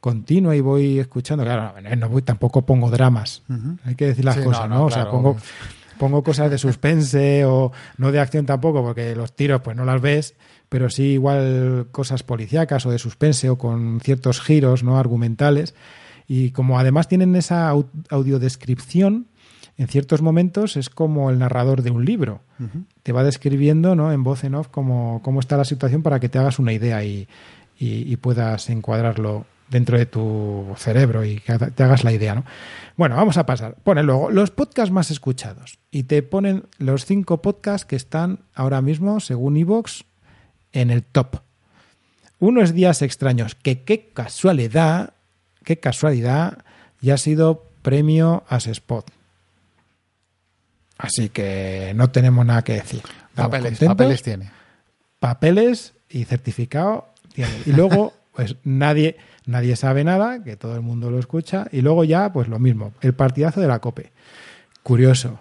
continua 0.00 0.56
y 0.56 0.60
voy 0.60 0.98
escuchando. 0.98 1.44
Claro, 1.44 1.74
no 1.96 2.08
voy, 2.08 2.22
tampoco 2.22 2.62
pongo 2.62 2.90
dramas. 2.90 3.42
Hay 3.84 3.94
que 3.94 4.06
decir 4.06 4.24
las 4.24 4.38
cosas, 4.38 4.68
¿no? 4.68 4.86
o 4.86 4.90
sea, 4.90 5.10
pongo, 5.10 5.36
pongo 5.98 6.22
cosas 6.22 6.50
de 6.50 6.58
suspense 6.58 7.44
o 7.44 7.72
no 7.98 8.10
de 8.10 8.20
acción 8.20 8.46
tampoco, 8.46 8.82
porque 8.82 9.14
los 9.14 9.34
tiros 9.34 9.60
pues 9.60 9.76
no 9.76 9.84
las 9.84 10.00
ves, 10.00 10.34
pero 10.72 10.88
sí 10.88 11.02
igual 11.02 11.88
cosas 11.92 12.22
policíacas 12.22 12.86
o 12.86 12.90
de 12.90 12.98
suspense 12.98 13.50
o 13.50 13.58
con 13.58 14.00
ciertos 14.00 14.40
giros 14.40 14.82
no 14.82 14.96
argumentales. 14.96 15.74
Y 16.26 16.52
como 16.52 16.78
además 16.78 17.08
tienen 17.08 17.36
esa 17.36 17.74
audiodescripción, 18.08 19.26
en 19.76 19.88
ciertos 19.88 20.22
momentos 20.22 20.78
es 20.78 20.88
como 20.88 21.28
el 21.28 21.38
narrador 21.38 21.82
de 21.82 21.90
un 21.90 22.06
libro. 22.06 22.40
Te 23.02 23.12
va 23.12 23.22
describiendo 23.22 23.94
¿no? 23.94 24.12
en 24.12 24.24
voz 24.24 24.44
en 24.44 24.54
off 24.54 24.68
cómo, 24.68 25.20
cómo 25.22 25.40
está 25.40 25.58
la 25.58 25.66
situación 25.66 26.02
para 26.02 26.20
que 26.20 26.30
te 26.30 26.38
hagas 26.38 26.58
una 26.58 26.72
idea 26.72 27.04
y, 27.04 27.28
y 27.78 28.16
puedas 28.16 28.70
encuadrarlo 28.70 29.44
dentro 29.68 29.98
de 29.98 30.06
tu 30.06 30.72
cerebro 30.76 31.22
y 31.22 31.40
que 31.40 31.58
te 31.58 31.82
hagas 31.82 32.02
la 32.02 32.12
idea, 32.12 32.34
¿no? 32.34 32.44
Bueno, 32.96 33.16
vamos 33.16 33.36
a 33.36 33.44
pasar. 33.44 33.76
Pone 33.84 34.02
luego 34.02 34.30
los 34.30 34.50
podcasts 34.50 34.90
más 34.90 35.10
escuchados 35.10 35.78
y 35.90 36.04
te 36.04 36.22
ponen 36.22 36.64
los 36.78 37.04
cinco 37.04 37.42
podcasts 37.42 37.84
que 37.84 37.96
están 37.96 38.40
ahora 38.54 38.80
mismo, 38.80 39.20
según 39.20 39.58
Evox, 39.58 40.04
en 40.72 40.90
el 40.90 41.02
top. 41.02 41.36
Unos 42.38 42.74
días 42.74 43.02
extraños, 43.02 43.54
que 43.54 43.82
qué 43.82 44.10
casualidad, 44.12 45.14
qué 45.64 45.78
casualidad, 45.78 46.58
ya 47.00 47.14
ha 47.14 47.18
sido 47.18 47.68
premio 47.82 48.44
a 48.48 48.56
Spot. 48.56 49.08
Así 50.98 51.28
que 51.28 51.92
no 51.94 52.10
tenemos 52.10 52.46
nada 52.46 52.62
que 52.62 52.74
decir. 52.74 53.02
Papeles, 53.34 53.78
papeles 53.78 54.22
tiene. 54.22 54.50
Papeles 55.18 55.94
y 56.08 56.24
certificado 56.24 57.08
tiene. 57.32 57.52
Y 57.66 57.72
luego, 57.72 58.12
pues 58.34 58.56
nadie 58.64 59.16
nadie 59.46 59.76
sabe 59.76 60.04
nada, 60.04 60.42
que 60.42 60.56
todo 60.56 60.74
el 60.74 60.82
mundo 60.82 61.10
lo 61.10 61.18
escucha, 61.18 61.66
y 61.72 61.80
luego 61.80 62.04
ya, 62.04 62.32
pues 62.32 62.48
lo 62.48 62.58
mismo, 62.58 62.92
el 63.00 63.14
partidazo 63.14 63.60
de 63.60 63.68
la 63.68 63.80
COPE. 63.80 64.12
Curioso. 64.82 65.40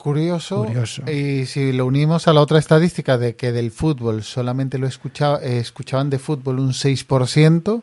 Curioso. 0.00 0.64
Y 1.10 1.44
si 1.44 1.72
lo 1.72 1.84
unimos 1.84 2.26
a 2.26 2.32
la 2.32 2.40
otra 2.40 2.58
estadística 2.58 3.18
de 3.18 3.36
que 3.36 3.52
del 3.52 3.70
fútbol 3.70 4.22
solamente 4.22 4.78
lo 4.78 4.86
escuchaba, 4.86 5.42
eh, 5.42 5.58
escuchaban 5.58 6.08
de 6.08 6.18
fútbol 6.18 6.58
un 6.58 6.72
6%, 6.72 7.82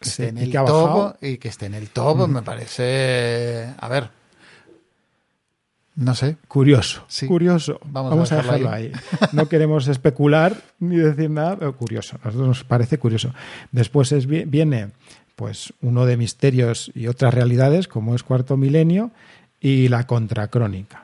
que 0.00 0.08
esté 0.08 0.28
en 0.28 0.38
el 0.38 0.52
top, 0.52 1.16
y 1.20 1.36
que 1.36 1.48
esté 1.48 1.66
en 1.66 1.74
el 1.74 1.90
top, 1.90 2.28
me 2.28 2.40
parece. 2.40 3.74
A 3.78 3.88
ver, 3.88 4.08
no 5.96 6.14
sé. 6.14 6.36
Curioso. 6.48 7.04
Curioso. 7.28 7.78
Vamos, 7.84 8.32
a 8.32 8.36
dejarlo, 8.36 8.70
ahí. 8.70 8.90
No 9.32 9.46
queremos 9.46 9.86
especular 9.86 10.56
ni 10.80 10.96
decir 10.96 11.30
nada, 11.30 11.56
pero 11.56 11.76
curioso. 11.76 12.16
A 12.22 12.26
nosotros 12.26 12.48
nos 12.48 12.64
parece 12.64 12.98
curioso. 12.98 13.32
Después 13.70 14.12
es, 14.12 14.26
viene 14.26 14.92
pues 15.36 15.72
uno 15.82 16.06
de 16.06 16.16
misterios 16.16 16.90
y 16.94 17.06
otras 17.08 17.34
realidades, 17.34 17.86
como 17.86 18.14
es 18.14 18.22
Cuarto 18.22 18.56
Milenio, 18.56 19.10
y 19.60 19.88
la 19.88 20.06
contracrónica. 20.06 21.03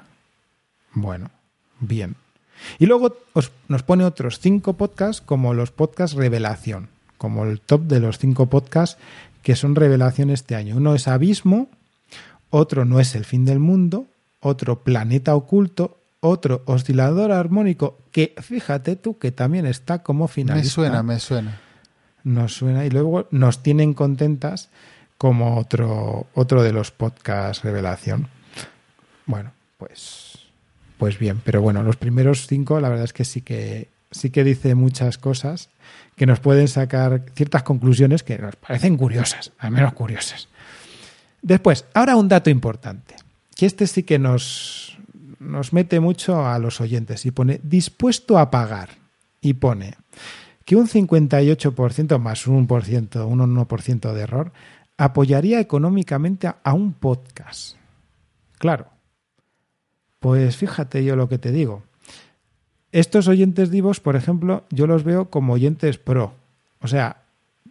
Bueno, 0.93 1.30
bien. 1.80 2.16
Y 2.78 2.86
luego 2.86 3.16
nos 3.68 3.82
pone 3.82 4.05
otros 4.05 4.38
cinco 4.38 4.74
podcasts 4.74 5.22
como 5.24 5.55
los 5.55 5.70
podcasts 5.70 6.16
revelación, 6.16 6.88
como 7.16 7.45
el 7.45 7.61
top 7.61 7.82
de 7.82 8.01
los 8.01 8.18
cinco 8.18 8.47
podcasts 8.47 8.99
que 9.43 9.57
son 9.57 9.74
revelación 9.74 10.30
este 10.30 10.55
año. 10.55 10.76
Uno 10.76 10.95
es 10.95 11.09
Abismo, 11.09 11.68
otro 12.51 12.84
no 12.84 13.01
es 13.01 13.14
el 13.14 13.24
fin 13.24 13.45
del 13.45 13.59
mundo, 13.59 14.07
otro 14.41 14.80
planeta 14.80 15.34
oculto, 15.34 15.99
otro 16.20 16.62
oscilador 16.66 17.32
armónico, 17.32 17.99
que 18.12 18.34
fíjate 18.41 18.97
tú 18.97 19.18
que 19.18 19.32
también 19.32 19.66
está 19.66 20.03
como 20.03 20.28
finalista. 20.28 20.66
Me 20.66 20.70
suena, 20.70 21.03
me 21.03 21.18
suena. 21.18 21.61
Nos 22.24 22.55
suena 22.55 22.84
y 22.84 22.91
luego 22.91 23.26
nos 23.30 23.62
tienen 23.62 23.95
contentas 23.95 24.68
como 25.16 25.59
otro, 25.59 26.26
otro 26.34 26.62
de 26.62 26.72
los 26.72 26.91
podcasts 26.91 27.64
revelación. 27.64 28.28
Bueno, 29.24 29.53
pues, 29.78 30.30
pues 31.01 31.19
bien, 31.19 31.41
pero 31.43 31.63
bueno, 31.63 31.83
los 31.83 31.97
primeros 31.97 32.47
cinco 32.47 32.79
la 32.79 32.91
verdad 32.91 33.07
es 33.07 33.15
que 33.15 33.25
sí 33.25 33.41
que 33.41 33.89
sí 34.11 34.29
que 34.29 34.45
dice 34.45 34.75
muchas 34.75 35.17
cosas 35.17 35.71
que 36.15 36.27
nos 36.27 36.41
pueden 36.41 36.69
sacar 36.69 37.25
ciertas 37.35 37.63
conclusiones 37.63 38.23
que 38.23 38.37
nos 38.37 38.55
parecen 38.57 38.99
curiosas, 38.99 39.51
al 39.59 39.71
menos 39.71 39.95
curiosas. 39.95 40.49
Después, 41.41 41.87
ahora 41.95 42.17
un 42.17 42.29
dato 42.29 42.51
importante 42.51 43.15
que 43.57 43.65
este 43.65 43.87
sí 43.87 44.03
que 44.03 44.19
nos, 44.19 44.99
nos 45.39 45.73
mete 45.73 46.01
mucho 46.01 46.47
a 46.47 46.59
los 46.59 46.83
oyentes 46.83 47.25
y 47.25 47.31
pone 47.31 47.61
dispuesto 47.63 48.39
a 48.39 48.51
pagar 48.51 48.91
y 49.41 49.55
pone 49.55 49.95
que 50.67 50.77
un 50.77 50.87
58% 50.87 52.19
más 52.19 52.47
un 52.47 52.69
1%, 52.69 53.27
un 53.27 53.57
1% 53.57 54.13
de 54.13 54.21
error 54.21 54.53
apoyaría 54.99 55.61
económicamente 55.61 56.47
a 56.47 56.75
un 56.75 56.93
podcast. 56.93 57.77
Claro. 58.59 59.00
Pues 60.21 60.57
fíjate 60.57 61.05
yo 61.05 61.16
lo 61.16 61.29
que 61.29 61.39
te 61.39 61.51
digo. 61.51 61.83
Estos 62.93 63.29
oyentes 63.29 63.71
divos, 63.71 64.01
por 64.01 64.16
ejemplo, 64.16 64.64
yo 64.71 64.87
los 64.87 65.03
veo 65.05 65.31
como 65.31 65.55
oyentes 65.55 65.99
pro. 65.99 66.35
O 66.81 66.89
sea, 66.89 67.23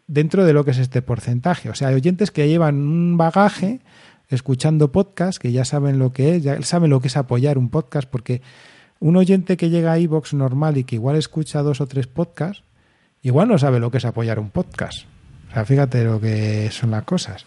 dentro 0.07 0.43
de 0.43 0.53
lo 0.53 0.65
que 0.65 0.71
es 0.71 0.79
este 0.79 1.01
porcentaje. 1.01 1.69
O 1.69 1.75
sea, 1.75 1.89
hay 1.89 1.95
oyentes 1.95 2.31
que 2.31 2.47
llevan 2.47 2.75
un 2.75 3.17
bagaje 3.17 3.79
escuchando 4.27 4.91
podcast, 4.91 5.39
que 5.39 5.51
ya 5.51 5.65
saben 5.65 5.99
lo 5.99 6.11
que 6.11 6.35
es, 6.35 6.43
ya 6.43 6.61
saben 6.61 6.89
lo 6.89 6.99
que 6.99 7.07
es 7.07 7.17
apoyar 7.17 7.57
un 7.57 7.69
podcast, 7.69 8.09
porque 8.09 8.41
un 8.99 9.15
oyente 9.15 9.57
que 9.57 9.69
llega 9.69 9.91
a 9.91 9.99
iVox 9.99 10.33
normal 10.33 10.77
y 10.77 10.83
que 10.83 10.95
igual 10.95 11.15
escucha 11.15 11.61
dos 11.61 11.81
o 11.81 11.87
tres 11.87 12.07
podcasts, 12.07 12.63
igual 13.21 13.47
no 13.47 13.57
sabe 13.57 13.79
lo 13.79 13.91
que 13.91 13.97
es 13.97 14.05
apoyar 14.05 14.39
un 14.39 14.49
podcast. 14.49 15.05
O 15.49 15.53
sea, 15.53 15.65
fíjate 15.65 16.03
lo 16.03 16.19
que 16.19 16.69
son 16.71 16.91
las 16.91 17.03
cosas. 17.03 17.45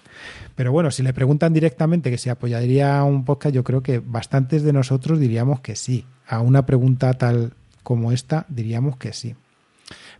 Pero 0.54 0.72
bueno, 0.72 0.90
si 0.90 1.02
le 1.02 1.12
preguntan 1.12 1.52
directamente 1.52 2.10
que 2.10 2.18
si 2.18 2.30
apoyaría 2.30 3.02
un 3.04 3.24
podcast, 3.24 3.54
yo 3.54 3.64
creo 3.64 3.82
que 3.82 3.98
bastantes 3.98 4.62
de 4.62 4.72
nosotros 4.72 5.18
diríamos 5.18 5.60
que 5.60 5.76
sí. 5.76 6.04
A 6.26 6.40
una 6.40 6.66
pregunta 6.66 7.12
tal 7.14 7.52
como 7.82 8.12
esta, 8.12 8.46
diríamos 8.48 8.96
que 8.96 9.12
sí. 9.12 9.34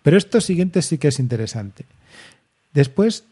Pero 0.03 0.17
esto 0.17 0.41
siguiente 0.41 0.83
sí 0.83 0.99
que 0.99 1.09
es 1.09 1.19
interesante. 1.19 1.85
Después 2.73 3.25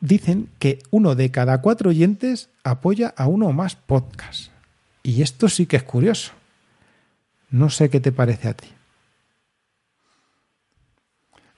dicen 0.00 0.48
que 0.58 0.78
uno 0.90 1.14
de 1.14 1.30
cada 1.30 1.60
cuatro 1.60 1.90
oyentes 1.90 2.48
apoya 2.64 3.14
a 3.16 3.26
uno 3.26 3.46
o 3.48 3.52
más 3.52 3.76
podcasts. 3.76 4.50
Y 5.02 5.22
esto 5.22 5.48
sí 5.48 5.66
que 5.66 5.76
es 5.76 5.82
curioso. 5.82 6.32
No 7.50 7.70
sé 7.70 7.90
qué 7.90 8.00
te 8.00 8.12
parece 8.12 8.48
a 8.48 8.54
ti. 8.54 8.68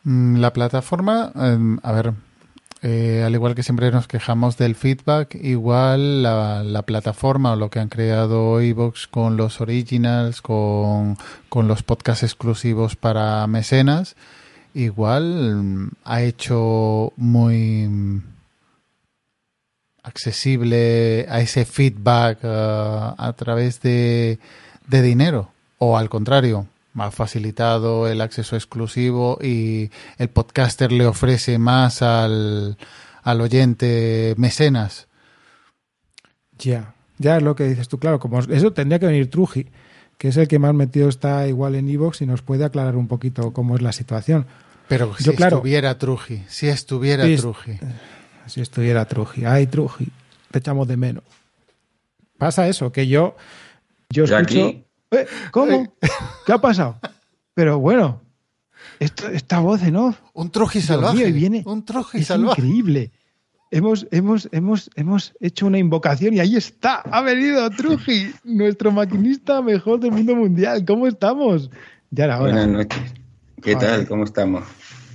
Mm, 0.05 0.37
la 0.37 0.53
plataforma, 0.53 1.33
em, 1.35 1.79
a 1.83 1.93
ver, 1.93 2.13
eh, 2.83 3.25
al 3.27 3.35
igual 3.35 3.55
que 3.55 3.65
siempre 3.65 3.91
nos 3.91 4.07
quejamos 4.07 4.57
del 4.57 4.77
feedback, 4.77 5.35
igual 5.35 6.23
la, 6.23 6.83
plataforma 6.87 7.53
o 7.53 7.57
lo 7.57 7.71
que 7.71 7.81
han 7.81 7.89
creado 7.89 8.61
Evox 8.61 9.09
con 9.09 9.37
los 9.37 9.61
originals, 9.61 10.41
con, 10.43 11.19
con 11.49 11.67
los 11.67 11.83
podcasts 11.83 12.23
exclusivos 12.23 12.95
para 12.95 13.47
mecenas, 13.49 14.15
igual 14.75 15.57
mm, 15.57 15.91
ha 16.05 16.23
hecho 16.23 17.13
muy 17.17 17.89
mm, 17.89 18.23
accesible 20.05 21.27
a 21.29 21.41
ese 21.41 21.65
feedback 21.65 22.45
uh, 22.45 23.15
a 23.19 23.35
través 23.37 23.81
de, 23.81 24.39
de 24.87 25.03
dinero 25.03 25.51
o 25.79 25.99
al 25.99 26.09
contrario 26.09 26.67
ha 27.01 27.11
facilitado 27.11 28.09
el 28.09 28.21
acceso 28.21 28.57
exclusivo 28.57 29.39
y 29.43 29.91
el 30.19 30.29
podcaster 30.29 30.93
le 30.93 31.07
ofrece 31.07 31.59
más 31.59 32.03
al, 32.03 32.77
al 33.23 33.41
oyente 33.41 34.35
mecenas. 34.37 35.09
Ya, 36.59 36.95
ya 37.19 37.37
es 37.37 37.43
lo 37.43 37.55
que 37.55 37.65
dices 37.65 37.89
tú, 37.89 37.99
claro, 37.99 38.19
como 38.19 38.41
eso 38.41 38.73
tendría 38.73 38.99
que 38.99 39.07
venir 39.07 39.31
Truji, 39.31 39.69
que 40.17 40.29
es 40.29 40.37
el 40.37 40.49
que 40.49 40.59
más 40.59 40.75
metido 40.75 41.09
está 41.09 41.47
igual 41.47 41.75
en 41.75 41.89
Evox 41.89 42.23
y 42.23 42.27
nos 42.27 42.43
puede 42.43 42.65
aclarar 42.65 42.97
un 42.97 43.07
poquito 43.07 43.53
cómo 43.53 43.77
es 43.77 43.83
la 43.83 43.93
situación. 43.93 44.47
Pero 44.89 45.15
si 45.17 45.31
estuviera 45.31 45.99
Truji, 45.99 46.43
si 46.49 46.69
estuviera 46.69 47.25
Truji. 47.25 47.79
Si 48.47 48.61
estuviera 48.61 49.05
Truji, 49.05 49.45
ay 49.45 49.67
Truji, 49.67 50.09
te 50.51 50.59
echamos 50.59 50.89
de 50.89 50.97
menos. 50.97 51.25
Pasa 52.39 52.67
eso, 52.69 52.91
que 52.91 53.07
yo, 53.07 53.37
yo 54.11 54.25
escucho... 54.25 54.88
Eh, 55.11 55.27
¿Cómo? 55.51 55.95
¿Qué 56.47 56.53
ha 56.53 56.59
pasado? 56.59 56.99
Pero 57.55 57.79
bueno, 57.79 58.21
esta 58.99 59.61
voz 59.61 59.83
en 59.83 59.97
off. 59.97 60.21
Un 60.33 60.51
Truji 60.51 60.81
salvaje. 60.81 61.33
viene, 61.33 61.63
un 61.67 61.85
es 62.15 62.31
increíble. 62.31 63.11
Hemos, 63.71 64.07
hemos, 64.11 64.49
hemos, 64.53 64.91
hemos 64.95 65.35
hecho 65.41 65.67
una 65.67 65.79
invocación 65.79 66.35
y 66.35 66.41
ahí 66.41 66.57
está. 66.57 67.01
Ha 67.01 67.21
venido 67.21 67.69
Truji, 67.71 68.33
nuestro 68.45 68.91
maquinista 68.93 69.61
mejor 69.61 70.01
del 70.01 70.13
mundo 70.13 70.35
mundial. 70.35 70.85
¿Cómo 70.87 71.07
estamos? 71.07 71.71
Ya 72.11 72.25
era 72.25 72.41
hora. 72.41 72.53
Buenas 72.53 72.69
noches. 72.69 73.15
¿Qué 73.63 73.77
tal? 73.77 74.07
¿Cómo 74.07 74.25
estamos? 74.25 74.65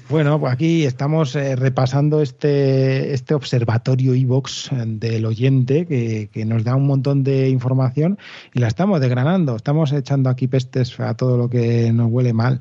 Bueno, 0.10 0.38
pues 0.38 0.52
aquí 0.52 0.84
estamos 0.84 1.34
eh, 1.36 1.56
repasando 1.56 2.22
este, 2.22 3.14
este 3.14 3.34
observatorio 3.34 4.14
iVox 4.14 4.72
eh, 4.72 4.84
del 4.86 5.26
oyente 5.26 5.86
que, 5.86 6.30
que, 6.32 6.44
nos 6.46 6.66
da 6.66 6.76
un 6.76 6.86
montón 6.86 7.24
de 7.24 7.50
información 7.50 8.18
y 8.54 8.60
la 8.60 8.68
estamos 8.68 9.00
desgranando. 9.00 9.56
Estamos 9.56 9.94
echando 9.94 10.30
aquí 10.30 10.48
pestes 10.48 11.00
a 11.00 11.14
todo 11.14 11.38
lo 11.38 11.50
que 11.50 11.92
nos 11.94 12.12
huele 12.12 12.34
mal. 12.34 12.60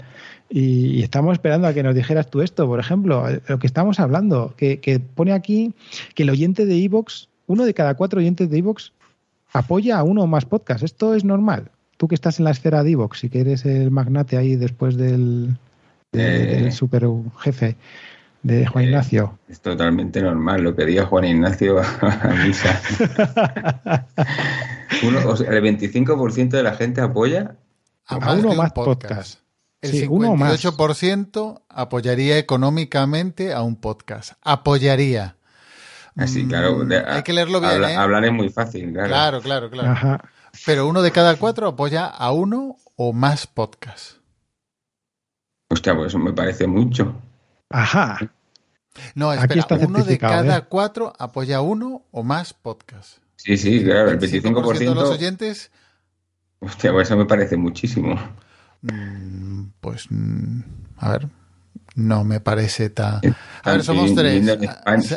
Y, 0.49 1.03
estamos 1.03 1.32
esperando 1.32 1.66
a 1.66 1.74
que 1.74 1.82
nos 1.82 1.97
dijeras 1.97 2.30
tú 2.30 2.43
esto, 2.43 2.66
por 2.66 2.78
ejemplo, 2.78 3.28
eh, 3.28 3.40
lo 3.49 3.59
que 3.59 3.66
estamos 3.66 3.99
hablando, 3.99 4.55
que, 4.57 4.78
que 4.78 5.01
pone 5.01 5.32
aquí 5.32 5.74
que 6.14 6.22
el 6.22 6.30
oyente 6.30 6.64
de 6.64 6.76
iVox, 6.76 7.28
uno 7.49 7.64
de 7.64 7.74
cada 7.74 7.95
cuatro 7.95 8.20
oyentes 8.20 8.51
de 8.51 8.59
iVox, 8.59 8.93
apoya 9.53 9.99
a 9.99 10.05
uno 10.05 10.22
o 10.22 10.26
más 10.28 10.45
podcasts. 10.45 10.84
¿Esto 10.84 11.14
es 11.14 11.24
normal? 11.24 11.72
Tú 11.97 12.07
que 12.07 12.14
estás 12.14 12.38
en 12.38 12.45
la 12.45 12.53
esfera 12.53 12.84
de 12.84 12.93
iVox 12.93 13.24
y 13.24 13.30
que 13.30 13.40
eres 13.40 13.64
el 13.64 13.90
magnate 13.90 14.36
ahí 14.36 14.55
después 14.55 14.97
del, 14.97 15.57
del 16.13 16.67
eh, 16.67 16.73
super 16.73 17.07
jefe 17.39 17.77
de 18.43 18.67
Juan 18.67 18.85
eh, 18.85 18.89
Ignacio. 18.89 19.39
Es 19.49 19.61
totalmente 19.61 20.21
normal 20.21 20.63
lo 20.63 20.77
que 20.77 20.85
diga 20.85 21.07
Juan 21.07 21.25
Ignacio 21.25 21.79
a 22.01 22.35
misa. 22.45 22.81
el 25.03 25.63
25% 25.63 26.51
de 26.51 26.63
la 26.63 26.75
gente 26.75 27.01
apoya 27.01 27.57
a, 28.07 28.35
uno 28.35 28.55
más 28.55 28.73
podcast. 28.73 29.41
El 29.81 30.09
58% 30.09 31.63
apoyaría 31.69 32.39
económicamente 32.39 33.53
a 33.53 33.63
un 33.63 33.77
podcast. 33.77 34.35
Apoyaría. 34.43 35.37
Así, 36.15 36.47
claro. 36.47 36.85
Mm, 36.85 36.93
hay 37.07 37.23
que 37.23 37.33
leerlo 37.33 37.61
bien. 37.61 37.83
¿eh? 37.85 37.97
Hablar 37.97 38.25
es 38.27 38.33
muy 38.33 38.51
fácil, 38.51 38.93
claro. 38.93 39.41
Claro, 39.41 39.71
claro, 39.71 40.21
Pero 40.67 40.87
uno 40.87 41.01
de 41.01 41.11
cada 41.11 41.37
cuatro 41.37 41.69
apoya 41.69 42.07
a 42.07 42.33
uno 42.33 42.77
o 42.97 43.13
más 43.13 43.47
podcasts. 43.47 44.22
Hostia, 45.73 45.97
pues 45.97 46.09
eso 46.09 46.18
me 46.18 46.35
parece 46.35 46.66
mucho. 46.66 47.14
Ajá. 47.70 48.18
No, 49.14 49.33
espera, 49.33 49.66
uno 49.87 50.05
de 50.05 50.18
cada 50.18 50.59
¿eh? 50.59 50.64
cuatro 50.68 51.14
apoya 51.18 51.62
uno 51.62 52.03
o 52.11 52.23
más 52.23 52.53
podcasts. 52.53 53.23
Sí, 53.37 53.57
sí, 53.57 53.83
claro, 53.83 54.11
el 54.11 54.18
25%, 54.20 54.79
de 54.79 54.95
los 54.95 55.09
oyentes. 55.09 55.70
Hostia, 56.61 56.93
pues 56.93 57.09
eso 57.09 57.16
me 57.16 57.25
parece 57.25 57.57
muchísimo. 57.57 58.16
Mm, 58.83 59.68
pues, 59.81 60.09
mm, 60.11 60.61
a 60.99 61.12
ver, 61.12 61.29
no 61.95 62.23
me 62.23 62.41
parece 62.41 62.91
tan. 62.91 63.23
A 63.62 63.73
ver, 63.73 63.83
somos 63.83 64.14
tres. 64.14 64.45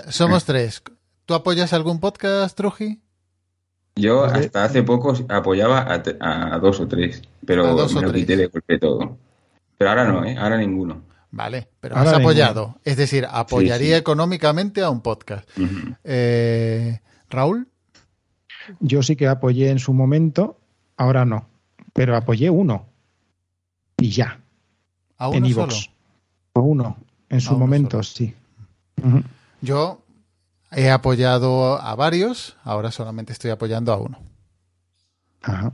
Somos 0.07 0.45
tres. 0.45 0.83
¿Tú 1.25 1.33
apoyas 1.33 1.73
algún 1.73 1.99
podcast, 1.99 2.55
Truji? 2.55 3.01
Yo 3.97 4.23
hasta 4.23 4.63
hace 4.63 4.83
poco 4.83 5.13
apoyaba 5.27 5.85
a, 6.21 6.59
dos 6.59 6.79
o 6.79 6.87
tres, 6.87 7.21
pero 7.45 7.75
me 7.89 8.01
lo 8.01 8.13
quité 8.13 8.37
de 8.37 8.47
golpe 8.47 8.79
todo. 8.79 9.17
Pero 9.77 9.89
ahora 9.89 10.05
no, 10.05 10.23
¿eh? 10.25 10.37
ahora 10.37 10.57
ninguno. 10.57 11.03
Vale, 11.31 11.67
pero 11.81 11.97
has 11.97 12.13
apoyado. 12.13 12.79
Es 12.85 12.95
decir, 12.95 13.27
apoyaría 13.29 13.97
económicamente 13.97 14.81
a 14.81 14.89
un 14.89 15.01
podcast. 15.01 15.49
Eh, 16.03 16.99
Raúl. 17.29 17.67
Yo 18.79 19.03
sí 19.03 19.15
que 19.15 19.27
apoyé 19.27 19.69
en 19.69 19.79
su 19.79 19.93
momento, 19.93 20.57
ahora 20.97 21.25
no. 21.25 21.47
Pero 21.93 22.15
apoyé 22.15 22.49
uno. 22.49 22.87
Y 23.97 24.09
ya. 24.09 24.39
¿A 25.17 25.29
uno 25.29 25.45
en 25.45 25.53
solo? 25.53 25.73
A 26.53 26.59
uno. 26.59 26.97
En 27.29 27.41
su 27.41 27.57
momento, 27.57 28.01
sí. 28.01 28.33
Yo 29.61 30.01
he 30.71 30.89
apoyado 30.89 31.81
a 31.81 31.95
varios, 31.95 32.57
ahora 32.63 32.91
solamente 32.91 33.33
estoy 33.33 33.51
apoyando 33.51 33.91
a 33.91 33.97
uno. 33.97 34.19
Ajá. 35.41 35.71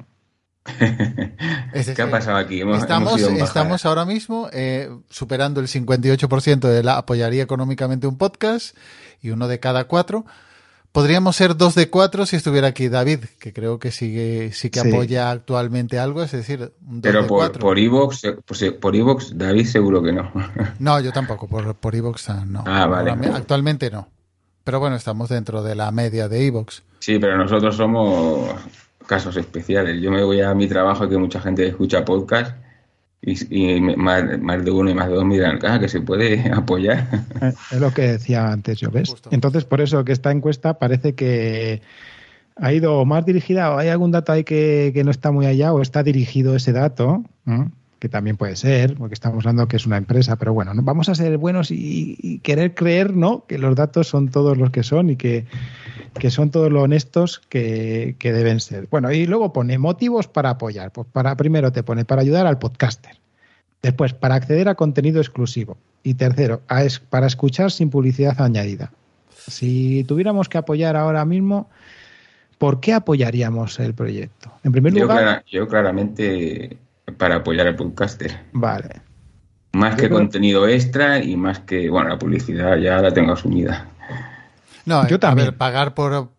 ¿Qué 1.95 2.01
ha 2.01 2.11
pasado 2.11 2.37
aquí? 2.37 2.61
estamos, 2.61 3.85
ahora 3.85 4.05
mismo 4.05 4.47
eh, 4.53 4.89
superando 5.09 5.59
el 5.59 5.67
58% 5.67 6.59
de 6.59 6.83
la 6.83 6.97
apoyaría 6.97 7.41
económicamente 7.41 8.05
un 8.07 8.17
podcast 8.17 8.77
y 9.21 9.31
uno 9.31 9.47
de 9.47 9.59
cada 9.59 9.85
cuatro. 9.85 10.25
Podríamos 10.91 11.37
ser 11.37 11.55
dos 11.55 11.73
de 11.73 11.89
cuatro 11.89 12.25
si 12.25 12.35
estuviera 12.35 12.67
aquí 12.67 12.89
David, 12.89 13.19
que 13.39 13.53
creo 13.53 13.79
que 13.79 13.91
sigue, 13.91 14.51
sí 14.51 14.69
que 14.69 14.81
apoya 14.81 15.31
actualmente 15.31 15.97
algo, 15.97 16.21
es 16.21 16.31
decir, 16.31 16.73
un 16.85 17.01
Pero 17.01 17.25
por, 17.25 17.57
por 17.57 17.79
Evox, 17.79 18.23
por, 18.79 18.95
Evox, 18.95 19.37
David 19.37 19.65
seguro 19.67 20.03
que 20.03 20.11
no. 20.11 20.31
No, 20.79 20.99
yo 20.99 21.13
tampoco, 21.13 21.47
por, 21.47 21.75
por 21.75 21.95
Evox 21.95 22.29
ah, 22.29 22.43
no. 22.45 22.65
Ah, 22.67 22.87
vale. 22.87 23.11
Actualmente 23.11 23.89
no. 23.89 24.09
Pero 24.65 24.81
bueno, 24.81 24.97
estamos 24.97 25.29
dentro 25.29 25.63
de 25.63 25.75
la 25.75 25.91
media 25.91 26.27
de 26.27 26.45
Evox. 26.45 26.83
Sí, 26.99 27.17
pero 27.19 27.37
nosotros 27.37 27.75
somos 27.75 28.53
casos 29.05 29.37
especiales. 29.37 30.01
Yo 30.01 30.11
me 30.11 30.23
voy 30.23 30.41
a 30.41 30.53
mi 30.53 30.67
trabajo 30.67 31.07
que 31.07 31.17
mucha 31.17 31.41
gente 31.41 31.67
escucha 31.67 32.05
podcast 32.05 32.55
y, 33.21 33.79
más, 33.81 34.65
de 34.65 34.71
uno 34.71 34.89
y 34.89 34.93
más 34.93 35.07
de 35.07 35.13
dos 35.13 35.25
miran, 35.25 35.59
ah, 35.63 35.79
que 35.79 35.87
se 35.87 36.01
puede 36.01 36.51
apoyar. 36.53 37.07
Eh, 37.41 37.53
es 37.71 37.79
lo 37.79 37.93
que 37.93 38.03
decía 38.03 38.51
antes, 38.51 38.79
yo 38.79 38.89
ves. 38.89 39.15
Entonces, 39.29 39.65
por 39.65 39.81
eso 39.81 40.03
que 40.03 40.11
esta 40.11 40.31
encuesta 40.31 40.79
parece 40.79 41.13
que 41.13 41.81
ha 42.55 42.73
ido 42.73 43.05
más 43.05 43.25
dirigida 43.25 43.73
o 43.73 43.77
hay 43.77 43.89
algún 43.89 44.11
dato 44.11 44.31
ahí 44.31 44.43
que, 44.43 44.99
no 45.05 45.11
está 45.11 45.31
muy 45.31 45.45
allá 45.45 45.73
o 45.73 45.81
está 45.81 46.03
dirigido 46.03 46.55
ese 46.55 46.71
dato 46.71 47.23
que 48.01 48.09
también 48.09 48.35
puede 48.35 48.55
ser, 48.55 48.95
porque 48.95 49.13
estamos 49.13 49.45
hablando 49.45 49.67
que 49.67 49.75
es 49.75 49.85
una 49.85 49.97
empresa, 49.97 50.35
pero 50.35 50.55
bueno, 50.55 50.73
¿no? 50.73 50.81
vamos 50.81 51.07
a 51.07 51.13
ser 51.13 51.37
buenos 51.37 51.69
y, 51.69 52.39
querer 52.39 52.73
creer 52.73 53.15
¿no? 53.15 53.45
que 53.45 53.59
los 53.59 53.75
datos 53.75 54.07
son 54.07 54.29
todos 54.29 54.57
los 54.57 54.71
que 54.71 54.81
son 54.81 55.11
y 55.11 55.17
que, 55.17 55.45
son 56.29 56.49
todos 56.49 56.71
los 56.71 56.81
honestos 56.81 57.43
que, 57.47 58.15
que, 58.17 58.33
deben 58.33 58.59
ser. 58.59 58.87
Bueno, 58.89 59.11
y 59.11 59.27
luego 59.27 59.53
pone 59.53 59.77
motivos 59.77 60.27
para 60.27 60.49
apoyar. 60.49 60.91
Pues 60.91 61.05
para 61.11 61.35
primero 61.37 61.71
te 61.71 61.83
pone 61.83 62.03
para 62.03 62.23
ayudar 62.23 62.47
al 62.47 62.57
podcaster. 62.57 63.17
Después, 63.83 64.15
para 64.15 64.33
acceder 64.33 64.67
a 64.67 64.73
contenido 64.73 65.21
exclusivo. 65.21 65.77
Y 66.01 66.15
tercero, 66.15 66.63
a 66.67 66.83
es, 66.83 66.99
para 66.99 67.27
escuchar 67.27 67.69
sin 67.69 67.91
publicidad 67.91 68.41
añadida. 68.41 68.91
Si 69.29 70.05
tuviéramos 70.05 70.49
que 70.49 70.57
apoyar 70.57 70.95
ahora 70.95 71.23
mismo, 71.23 71.69
¿por 72.57 72.79
qué 72.79 72.93
apoyaríamos 72.93 73.79
el 73.79 73.93
proyecto? 73.93 74.51
En 74.63 74.71
primer 74.71 74.93
lugar, 74.93 75.43
yo 75.45 75.67
claramente 75.67 76.79
para 77.17 77.37
apoyar 77.37 77.67
al 77.67 77.75
podcaster. 77.75 78.45
Vale. 78.53 79.01
Más 79.73 79.95
que 79.95 80.09
contenido 80.09 80.67
extra 80.67 81.23
y 81.23 81.37
más 81.37 81.59
que, 81.59 81.89
bueno, 81.89 82.09
la 82.09 82.19
publicidad 82.19 82.77
ya 82.77 83.01
la 83.01 83.13
tengo 83.13 83.33
asumida. 83.33 83.87
No, 84.85 85.07
yo 85.07 85.19
también. 85.19 85.47
A 85.47 85.51
ver, 85.51 85.57
pagar 85.57 85.93
por 85.93 86.31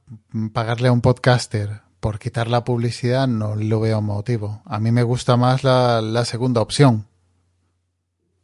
pagarle 0.53 0.89
a 0.89 0.93
un 0.93 1.01
podcaster 1.01 1.81
por 2.03 2.19
quitar 2.19 2.49
la 2.49 2.65
publicidad 2.65 3.29
no 3.29 3.55
lo 3.55 3.79
veo 3.79 4.03
motivo. 4.03 4.61
A 4.65 4.81
mí 4.81 4.91
me 4.91 5.05
gusta 5.05 5.37
más 5.37 5.63
la, 5.63 6.25
segunda 6.25 6.61
opción. 6.61 7.07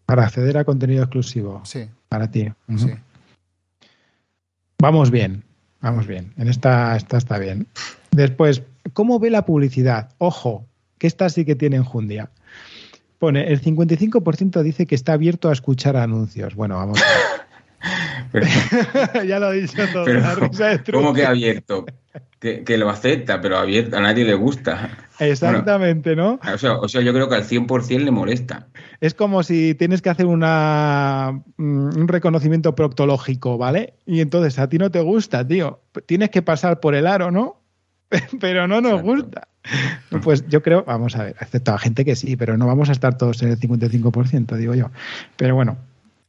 Para 0.07 0.27
acceder 0.27 0.57
a 0.59 0.65
contenido 0.65 1.03
exclusivo. 1.03 1.61
Sí. 1.65 1.91
Para 2.09 2.31
ti. 2.31 2.53
Sí. 2.77 2.95
Vamos 4.79 5.11
bien, 5.11 5.43
vamos 5.81 6.07
bien. 6.07 6.33
En 6.37 6.47
esta, 6.47 6.97
esta 6.97 7.19
está 7.19 7.37
bien. 7.39 7.67
Después, 8.13 8.63
¿cómo 8.93 9.19
ve 9.19 9.29
la 9.29 9.45
publicidad? 9.45 10.11
Ojo, 10.19 10.65
que 10.99 11.07
esta 11.07 11.29
sí 11.29 11.45
que 11.45 11.55
tiene 11.55 11.77
enjundia. 11.77 12.31
Pone, 13.19 13.49
el 13.49 13.61
55% 13.61 14.63
dice 14.63 14.87
que 14.87 14.95
está 14.95 15.15
abierto 15.15 15.49
a 15.49 15.53
escuchar 15.53 15.97
anuncios. 15.97 16.55
Bueno, 16.55 16.77
vamos. 16.77 17.01
ya 19.27 19.39
lo 19.39 19.53
he 19.53 19.63
dicho 19.63 19.83
todo. 19.93 20.05
¿Cómo 20.93 21.15
que 21.15 21.25
abierto? 21.25 21.87
Que, 22.41 22.79
lo 22.79 22.89
acepta, 22.89 23.41
pero 23.41 23.59
abierto, 23.59 23.97
a 23.97 24.01
nadie 24.01 24.25
le 24.25 24.35
gusta. 24.35 24.91
Exactamente, 25.19 26.15
¿no? 26.15 26.39
O 26.53 26.59
sea, 26.59 26.75
o 26.75 26.89
sea, 26.89 27.01
yo 27.01 27.13
creo 27.13 27.29
que 27.29 27.35
al 27.35 27.45
100% 27.45 28.05
le 28.05 28.11
molesta. 28.11 28.69
Es 29.01 29.15
como 29.15 29.43
si 29.43 29.75
tienes 29.75 30.03
que 30.03 30.11
hacer 30.11 30.27
una, 30.27 31.43
mm, 31.57 31.99
un 31.99 32.09
reconocimiento 32.09 32.75
proctológico, 32.75 33.59
¿vale? 33.59 33.95
Y 34.07 34.21
entonces 34.21 34.59
a 34.59 34.69
ti 34.69 34.79
no 34.79 34.91
te 34.91 35.01
gusta, 35.01 35.47
tío. 35.47 35.81
Tienes 36.07 36.31
que 36.31 36.43
pasar 36.43 36.79
por 36.79 36.95
el 36.95 37.07
aro, 37.09 37.31
¿no? 37.33 37.61
pero 38.41 38.69
no 38.69 38.81
nos 38.81 39.03
gusta. 39.03 39.49
Pues 40.23 40.47
yo 40.49 40.63
creo, 40.63 40.85
vamos 40.85 41.17
a 41.17 41.25
ver, 41.25 41.37
excepto 41.41 41.73
a 41.73 41.79
gente 41.79 42.05
que 42.05 42.17
sí, 42.17 42.37
pero 42.37 42.57
no 42.57 42.67
vamos 42.67 42.89
a 42.89 42.93
estar 42.93 43.17
todos 43.17 43.43
en 43.43 43.51
el 43.51 43.61
55%, 43.61 44.57
digo 44.57 44.75
yo. 44.75 44.91
Pero 45.37 45.55
bueno. 45.55 45.77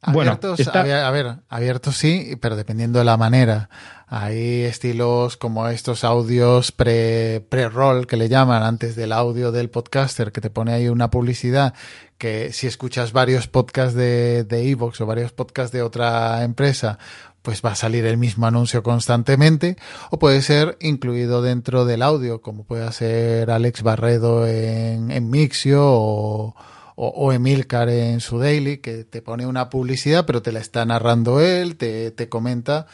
Abiertos, 0.01 0.57
bueno, 0.73 0.93
a 0.95 1.11
ver, 1.11 1.35
abiertos 1.49 1.97
sí, 1.97 2.37
pero 2.39 2.55
dependiendo 2.55 2.99
de 2.99 3.05
la 3.05 3.17
manera. 3.17 3.69
Hay 4.07 4.61
estilos 4.61 5.35
como 5.35 5.67
estos 5.67 6.05
audios 6.05 6.71
pre-roll 6.71 8.07
que 8.07 8.15
le 8.15 8.29
llaman 8.29 8.63
antes 8.63 8.95
del 8.95 9.11
audio 9.11 9.51
del 9.51 9.69
podcaster, 9.69 10.31
que 10.31 10.39
te 10.39 10.49
pone 10.49 10.71
ahí 10.71 10.87
una 10.87 11.11
publicidad 11.11 11.73
que 12.17 12.53
si 12.53 12.65
escuchas 12.67 13.11
varios 13.11 13.47
podcasts 13.47 13.93
de 13.93 14.45
Evox 14.49 15.01
o 15.01 15.05
varios 15.05 15.31
podcasts 15.33 15.73
de 15.73 15.81
otra 15.81 16.43
empresa, 16.43 16.97
pues 17.41 17.61
va 17.63 17.71
a 17.71 17.75
salir 17.75 18.05
el 18.05 18.17
mismo 18.17 18.45
anuncio 18.45 18.83
constantemente 18.83 19.77
o 20.11 20.19
puede 20.19 20.41
ser 20.41 20.77
incluido 20.81 21.41
dentro 21.41 21.85
del 21.85 22.01
audio 22.01 22.41
como 22.41 22.63
puede 22.65 22.91
ser 22.91 23.51
Alex 23.51 23.81
Barredo 23.83 24.45
en, 24.47 25.29
Mixio 25.29 25.81
o, 25.83 26.55
o, 26.95 27.33
Emilcar 27.33 27.89
en 27.89 28.19
su 28.19 28.39
daily 28.39 28.77
que 28.77 29.03
te 29.05 29.21
pone 29.21 29.45
una 29.45 29.69
publicidad 29.69 30.25
pero 30.25 30.41
te 30.41 30.51
la 30.51 30.59
está 30.59 30.85
narrando 30.85 31.39
él, 31.39 31.77
te, 31.77 32.11
te 32.11 32.29
comenta 32.29 32.87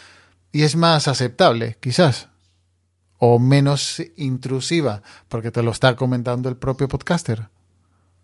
y 0.52 0.64
es 0.64 0.76
más 0.76 1.08
aceptable 1.08 1.78
quizás 1.80 2.30
o 3.18 3.40
menos 3.40 4.02
intrusiva 4.16 5.02
porque 5.28 5.52
te 5.52 5.64
lo 5.64 5.72
está 5.72 5.96
comentando 5.96 6.50
el 6.50 6.58
propio 6.58 6.88
podcaster. 6.88 7.50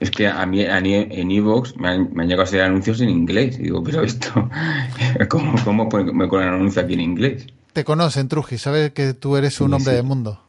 Es 0.01 0.09
que 0.09 0.27
a 0.27 0.43
mí, 0.47 0.61
en 0.63 1.31
Evox 1.31 1.77
me 1.77 1.89
han, 1.89 2.09
llegado 2.15 2.41
a 2.41 2.45
hacer 2.45 2.61
anuncios 2.61 2.99
en 3.01 3.09
inglés. 3.09 3.59
Y 3.59 3.63
digo, 3.63 3.83
pero 3.83 4.01
esto, 4.01 4.49
¿cómo, 5.29 5.53
cómo 5.63 5.87
me 6.11 6.27
ponen 6.27 6.49
anuncio 6.49 6.81
aquí 6.81 6.95
en 6.95 7.01
inglés? 7.01 7.45
Te 7.71 7.83
conocen, 7.83 8.27
Truji, 8.27 8.57
sabe 8.57 8.93
que 8.93 9.13
tú 9.13 9.37
eres 9.37 9.61
un 9.61 9.75
hombre 9.75 9.93
de 9.93 10.01
mundo. 10.01 10.41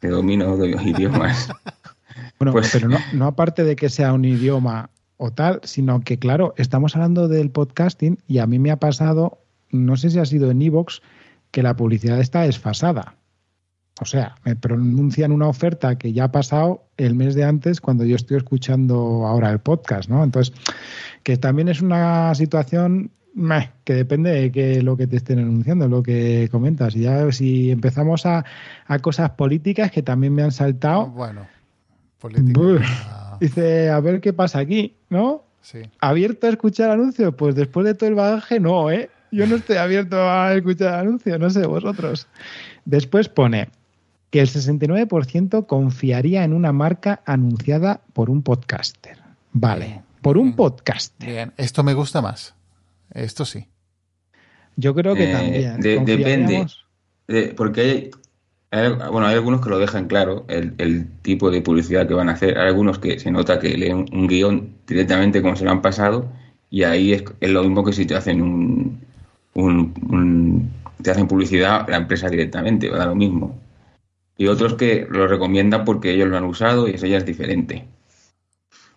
Te 0.00 0.08
domino 0.08 0.56
de 0.56 0.70
los 0.70 0.82
idiomas. 0.84 1.48
bueno, 2.40 2.52
pues... 2.52 2.70
pero 2.72 2.88
no, 2.88 2.98
no 3.12 3.26
aparte 3.26 3.62
de 3.62 3.76
que 3.76 3.88
sea 3.88 4.12
un 4.12 4.24
idioma 4.24 4.90
o 5.16 5.30
tal, 5.30 5.60
sino 5.62 6.00
que, 6.00 6.18
claro, 6.18 6.54
estamos 6.56 6.96
hablando 6.96 7.28
del 7.28 7.50
podcasting 7.50 8.18
y 8.26 8.38
a 8.38 8.48
mí 8.48 8.58
me 8.58 8.72
ha 8.72 8.78
pasado, 8.78 9.38
no 9.70 9.96
sé 9.96 10.10
si 10.10 10.18
ha 10.18 10.24
sido 10.24 10.50
en 10.50 10.60
Evox, 10.60 11.02
que 11.52 11.62
la 11.62 11.76
publicidad 11.76 12.18
está 12.18 12.42
desfasada. 12.42 13.14
O 14.00 14.04
sea, 14.04 14.36
me 14.44 14.54
pronuncian 14.54 15.32
una 15.32 15.48
oferta 15.48 15.98
que 15.98 16.12
ya 16.12 16.24
ha 16.24 16.32
pasado 16.32 16.84
el 16.96 17.14
mes 17.14 17.34
de 17.34 17.44
antes 17.44 17.80
cuando 17.80 18.04
yo 18.04 18.16
estoy 18.16 18.36
escuchando 18.36 19.26
ahora 19.26 19.50
el 19.50 19.58
podcast, 19.58 20.08
¿no? 20.08 20.22
Entonces, 20.22 20.54
que 21.22 21.36
también 21.36 21.68
es 21.68 21.80
una 21.80 22.34
situación 22.34 23.10
que 23.84 23.94
depende 23.94 24.30
de 24.30 24.50
que 24.50 24.82
lo 24.82 24.96
que 24.96 25.06
te 25.06 25.16
estén 25.16 25.38
anunciando, 25.38 25.86
lo 25.88 26.02
que 26.02 26.48
comentas. 26.50 26.96
Y 26.96 27.02
ya 27.02 27.30
si 27.30 27.70
empezamos 27.70 28.26
a, 28.26 28.44
cosas 29.00 29.30
políticas 29.30 29.90
que 29.92 30.02
también 30.02 30.34
me 30.34 30.42
han 30.42 30.50
saltado. 30.50 31.06
Bueno, 31.06 31.46
política. 32.18 33.38
dice, 33.40 33.90
a 33.90 34.00
ver 34.00 34.20
qué 34.20 34.32
pasa 34.32 34.58
aquí, 34.58 34.96
¿no? 35.08 35.44
Sí. 35.60 35.82
¿Abierto 36.00 36.46
a 36.46 36.50
escuchar 36.50 36.90
anuncios? 36.90 37.34
Pues 37.36 37.54
después 37.54 37.86
de 37.86 37.94
todo 37.94 38.08
el 38.08 38.16
bagaje, 38.16 38.58
no, 38.58 38.90
¿eh? 38.90 39.10
Yo 39.30 39.46
no 39.46 39.56
estoy 39.56 39.76
abierto 39.76 40.16
a 40.18 40.54
escuchar 40.54 40.94
anuncios, 40.94 41.38
no 41.38 41.50
sé, 41.50 41.66
vosotros. 41.66 42.26
Después 42.86 43.28
pone, 43.28 43.68
que 44.30 44.40
el 44.40 44.48
69% 44.48 45.66
confiaría 45.66 46.44
en 46.44 46.52
una 46.52 46.72
marca 46.72 47.22
anunciada 47.24 48.02
por 48.12 48.30
un 48.30 48.42
podcaster. 48.42 49.18
Vale, 49.52 50.02
por 50.20 50.36
un 50.36 50.54
podcaster. 50.54 51.28
Bien, 51.28 51.52
esto 51.56 51.82
me 51.82 51.94
gusta 51.94 52.20
más. 52.20 52.54
Esto 53.12 53.44
sí. 53.44 53.66
Yo 54.76 54.94
creo 54.94 55.14
que 55.14 55.30
eh, 55.30 55.32
también. 55.32 56.04
depende. 56.04 56.66
porque 57.56 58.10
hay, 58.70 58.90
bueno, 59.10 59.26
hay 59.26 59.34
algunos 59.34 59.62
que 59.62 59.70
lo 59.70 59.78
dejan 59.78 60.06
claro, 60.08 60.44
el, 60.48 61.08
tipo 61.22 61.50
de 61.50 61.62
publicidad 61.62 62.06
que 62.06 62.14
van 62.14 62.28
a 62.28 62.32
hacer. 62.32 62.58
Hay 62.58 62.68
algunos 62.68 62.98
que 62.98 63.18
se 63.18 63.30
nota 63.30 63.58
que 63.58 63.76
leen 63.76 64.04
un 64.12 64.26
guion 64.26 64.74
directamente 64.86 65.40
como 65.40 65.56
se 65.56 65.64
lo 65.64 65.70
han 65.70 65.82
pasado 65.82 66.30
y 66.70 66.82
ahí 66.82 67.14
es, 67.14 67.24
lo 67.40 67.62
mismo 67.62 67.82
que 67.82 67.94
si 67.94 68.04
te 68.04 68.14
hacen 68.14 68.42
un, 68.42 69.00
un, 69.54 70.70
te 71.02 71.10
hacen 71.10 71.26
publicidad 71.26 71.88
la 71.88 71.96
empresa 71.96 72.28
directamente, 72.28 72.90
va 72.90 72.96
a 72.96 72.98
dar 72.98 73.08
lo 73.08 73.14
mismo 73.14 73.58
y 74.38 74.46
otros 74.46 74.74
que 74.74 75.06
lo 75.10 75.28
recomiendan 75.28 75.84
porque 75.84 76.12
ellos 76.12 76.28
lo 76.28 76.38
han 76.38 76.44
usado 76.44 76.88
y 76.88 76.92
eso 76.92 77.06
ya 77.06 77.18
es 77.18 77.26
diferente. 77.26 77.86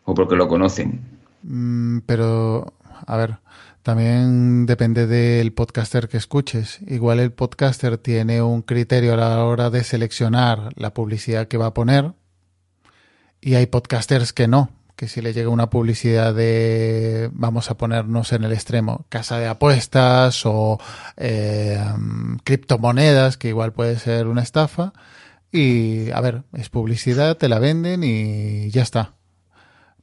O 0.05 0.13
porque 0.13 0.35
lo 0.35 0.47
conocen. 0.47 1.01
Mm, 1.43 1.99
pero, 2.05 2.73
a 3.05 3.17
ver, 3.17 3.39
también 3.81 4.67
depende 4.67 5.07
del 5.07 5.51
podcaster 5.51 6.07
que 6.07 6.17
escuches. 6.17 6.79
Igual 6.87 7.19
el 7.19 7.31
podcaster 7.31 7.97
tiene 7.97 8.41
un 8.43 8.61
criterio 8.61 9.15
a 9.15 9.17
la 9.17 9.43
hora 9.43 9.71
de 9.71 9.83
seleccionar 9.83 10.69
la 10.75 10.93
publicidad 10.93 11.47
que 11.47 11.57
va 11.57 11.65
a 11.67 11.73
poner 11.73 12.13
y 13.41 13.55
hay 13.55 13.65
podcasters 13.65 14.33
que 14.33 14.47
no, 14.47 14.69
que 14.95 15.07
si 15.07 15.19
le 15.21 15.33
llega 15.33 15.49
una 15.49 15.71
publicidad 15.71 16.35
de, 16.35 17.31
vamos 17.33 17.71
a 17.71 17.77
ponernos 17.77 18.33
en 18.33 18.43
el 18.43 18.53
extremo, 18.53 19.05
casa 19.09 19.39
de 19.39 19.47
apuestas 19.47 20.45
o 20.45 20.79
eh, 21.17 21.83
criptomonedas, 22.43 23.37
que 23.37 23.47
igual 23.47 23.73
puede 23.73 23.97
ser 23.97 24.27
una 24.27 24.43
estafa, 24.43 24.93
y, 25.51 26.11
a 26.11 26.21
ver, 26.21 26.43
es 26.53 26.69
publicidad, 26.69 27.37
te 27.37 27.49
la 27.49 27.59
venden 27.59 28.03
y 28.03 28.69
ya 28.69 28.81
está. 28.81 29.15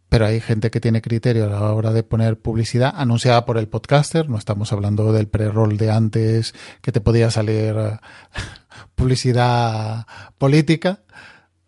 Pero 0.09 0.27
hay 0.27 0.41
gente 0.41 0.71
que 0.71 0.81
tiene 0.81 1.03
criterio 1.03 1.45
a 1.45 1.49
la 1.49 1.73
hora 1.73 1.93
de 1.93 2.03
poner 2.03 2.39
publicidad 2.39 2.93
anunciada 2.95 3.45
por 3.45 3.59
el 3.59 3.69
podcaster. 3.69 4.29
No 4.29 4.39
estamos 4.39 4.73
hablando 4.73 5.13
del 5.13 5.29
pre-roll 5.29 5.77
de 5.77 5.91
antes 5.91 6.55
que 6.81 6.93
te 6.93 7.01
podía 7.01 7.31
salir 7.31 7.75
eh, 7.77 7.99
publicidad 8.95 10.07
política. 10.39 11.01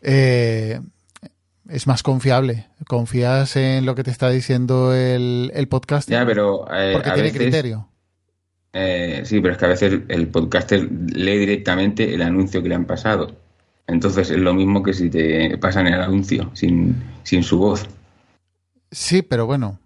Eh, 0.01 0.81
es 1.69 1.87
más 1.87 2.03
confiable. 2.03 2.69
Confías 2.87 3.57
en 3.57 3.85
lo 3.85 3.95
que 3.95 4.05
te 4.05 4.11
está 4.11 4.31
diciendo 4.31 4.95
el, 4.95 5.53
el 5.55 5.69
podcaster. 5.69 6.19
Ya, 6.19 6.27
pero. 6.27 6.67
Eh, 6.73 6.93
porque 6.95 7.11
tiene 7.13 7.33
criterio. 7.33 7.89
sí, 8.73 9.41
pero 9.41 9.53
es 9.53 9.59
que 9.59 9.65
a 9.67 9.69
veces 9.69 10.01
el 10.09 10.29
podcaster 10.29 10.91
lee 10.91 11.37
directamente 11.39 12.15
el 12.15 12.23
anuncio 12.23 12.63
que 12.63 12.71
le 12.71 12.75
han 12.75 12.87
pasado. 12.87 13.40
Entonces 13.91 14.31
es 14.31 14.39
lo 14.39 14.55
mismo 14.55 14.83
que 14.83 14.93
si 14.93 15.11
te 15.11 15.59
pasan 15.59 15.87
el 15.89 16.01
anuncio 16.01 16.51
sin, 16.55 16.97
sin 17.25 17.43
su 17.43 17.59
voz. 17.59 17.87
Sí, 18.91 19.23
pero 19.23 19.47
bueno. 19.47 19.79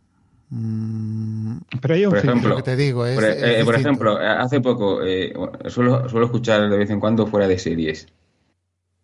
Mm, 0.51 1.57
pero 1.81 1.95
hay 1.95 2.05
un 2.05 2.11
por 2.11 2.19
ejemplo, 2.19 2.57
que 2.57 2.63
te 2.63 2.77
digo. 2.77 3.01
por, 3.01 3.25
e, 3.25 3.61
eh, 3.61 3.65
ejemplo, 3.75 4.19
hace 4.19 4.61
poco 4.61 5.03
eh, 5.03 5.33
suelo, 5.67 6.09
suelo 6.09 6.27
escuchar 6.27 6.69
de 6.69 6.77
vez 6.77 6.91
en 6.91 7.01
cuando 7.01 7.27
fuera 7.27 7.49
de 7.49 7.59
series. 7.59 8.07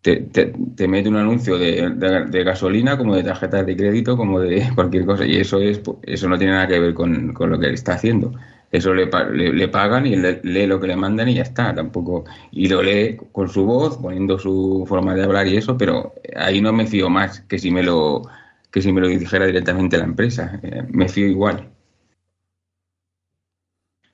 te, 0.01 0.17
te, 0.21 0.87
mete 0.87 1.09
un 1.09 1.17
anuncio 1.17 1.57
de, 1.57 1.89
de, 1.89 2.43
gasolina, 2.43 2.97
como 2.97 3.15
de 3.15 3.23
tarjetas 3.23 3.65
de 3.65 3.75
crédito, 3.75 4.15
como 4.15 4.39
de 4.39 4.69
cualquier 4.75 5.05
cosa. 5.05 5.25
Y 5.25 5.37
eso 5.37 5.59
es 5.59 5.81
eso 6.03 6.29
no 6.29 6.37
tiene 6.37 6.53
nada 6.53 6.67
que 6.67 6.79
ver 6.79 6.93
con, 6.93 7.33
con 7.33 7.49
lo 7.49 7.59
que 7.59 7.67
él 7.67 7.73
está 7.73 7.95
haciendo. 7.95 8.33
Eso 8.71 8.93
le, 8.93 9.07
le, 9.53 9.67
pagan 9.67 10.07
y 10.07 10.13
él 10.13 10.39
lee 10.43 10.65
lo 10.65 10.79
que 10.79 10.87
le 10.87 10.95
mandan 10.95 11.27
y 11.27 11.35
ya 11.35 11.43
está. 11.43 11.75
Tampoco 11.75 12.23
y 12.51 12.69
lo 12.69 12.81
lee 12.81 13.17
con 13.31 13.49
su 13.49 13.65
voz, 13.65 13.97
poniendo 13.97 14.39
su 14.39 14.85
forma 14.87 15.13
de 15.13 15.23
hablar 15.23 15.47
y 15.47 15.57
eso, 15.57 15.77
pero 15.77 16.13
ahí 16.37 16.61
no 16.61 16.71
me 16.71 16.87
fío 16.87 17.09
más 17.09 17.41
que 17.41 17.59
si 17.59 17.69
me 17.69 17.83
lo 17.83 18.23
que 18.71 18.81
si 18.81 18.93
me 18.93 19.01
lo 19.01 19.07
dijera 19.09 19.45
directamente 19.45 19.97
la 19.97 20.05
empresa. 20.05 20.59
Eh, 20.63 20.83
me 20.89 21.09
fío 21.09 21.27
igual. 21.27 21.69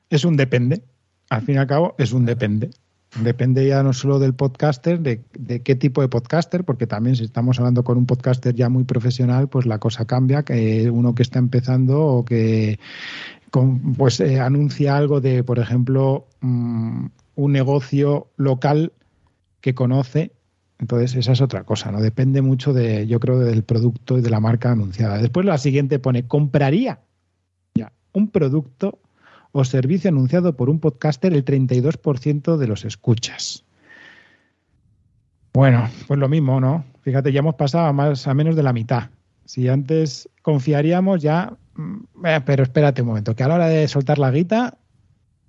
Es 0.09 0.25
un 0.25 0.37
depende. 0.37 0.81
Al 1.29 1.41
fin 1.41 1.55
y 1.55 1.57
al 1.59 1.67
cabo, 1.67 1.95
es 1.97 2.11
un 2.13 2.25
depende. 2.25 2.71
Depende 3.21 3.65
ya 3.65 3.83
no 3.83 3.93
solo 3.93 4.19
del 4.19 4.33
podcaster, 4.33 4.99
de, 4.99 5.23
qué 5.61 5.75
tipo 5.75 6.01
de 6.01 6.09
podcaster, 6.09 6.63
porque 6.63 6.87
también 6.87 7.15
si 7.15 7.23
estamos 7.23 7.57
hablando 7.57 7.83
con 7.83 7.97
un 7.97 8.05
podcaster 8.05 8.53
ya 8.53 8.69
muy 8.69 8.83
profesional, 8.83 9.47
pues 9.47 9.65
la 9.65 9.79
cosa 9.79 10.05
cambia, 10.05 10.43
que 10.43 10.89
uno 10.91 11.15
que 11.15 11.23
está 11.23 11.39
empezando 11.39 12.05
o 12.05 12.25
que 12.25 12.79
pues 13.97 14.19
eh, 14.19 14.39
anuncia 14.39 14.97
algo 14.97 15.21
de, 15.21 15.43
por 15.43 15.59
ejemplo, 15.59 16.27
mm, 16.41 17.05
un 17.35 17.51
negocio 17.51 18.27
local 18.37 18.93
que 19.61 19.73
conoce. 19.73 20.31
Entonces, 20.79 21.15
esa 21.15 21.31
es 21.31 21.41
otra 21.41 21.63
cosa, 21.63 21.91
¿no? 21.91 22.01
Depende 22.01 22.41
mucho 22.41 22.73
de, 22.73 23.07
yo 23.07 23.19
creo, 23.19 23.39
del 23.39 23.63
producto 23.63 24.17
y 24.17 24.21
de 24.21 24.29
la 24.29 24.39
marca 24.39 24.71
anunciada. 24.71 25.17
Después 25.17 25.45
la 25.45 25.57
siguiente 25.57 25.97
pone, 25.99 26.27
compraría 26.27 26.99
ya 27.73 27.91
un 28.13 28.29
producto 28.29 28.99
o 29.51 29.63
servicio 29.63 30.09
anunciado 30.09 30.55
por 30.55 30.69
un 30.69 30.79
podcaster 30.79 31.33
el 31.33 31.43
32% 31.43 32.57
de 32.57 32.67
los 32.67 32.85
escuchas. 32.85 33.63
Bueno, 35.53 35.89
pues 36.05 36.19
lo 36.19 36.29
mismo, 36.29 36.61
¿no? 36.61 36.85
Fíjate, 37.01 37.31
ya 37.31 37.39
hemos 37.39 37.55
pasado 37.55 37.87
a 37.87 37.93
más 37.93 38.27
a 38.27 38.33
menos 38.35 38.55
de 38.55 38.61
la 38.61 38.73
mitad. 38.73 39.09
Si 39.45 39.67
antes 39.67 40.29
confiaríamos 40.43 41.21
ya, 41.21 41.57
eh, 42.25 42.41
pero 42.45 42.63
espérate 42.63 43.01
un 43.01 43.09
momento, 43.09 43.35
que 43.35 43.43
a 43.43 43.47
la 43.47 43.55
hora 43.55 43.67
de 43.67 43.87
soltar 43.87 44.17
la 44.17 44.31
guita, 44.31 44.77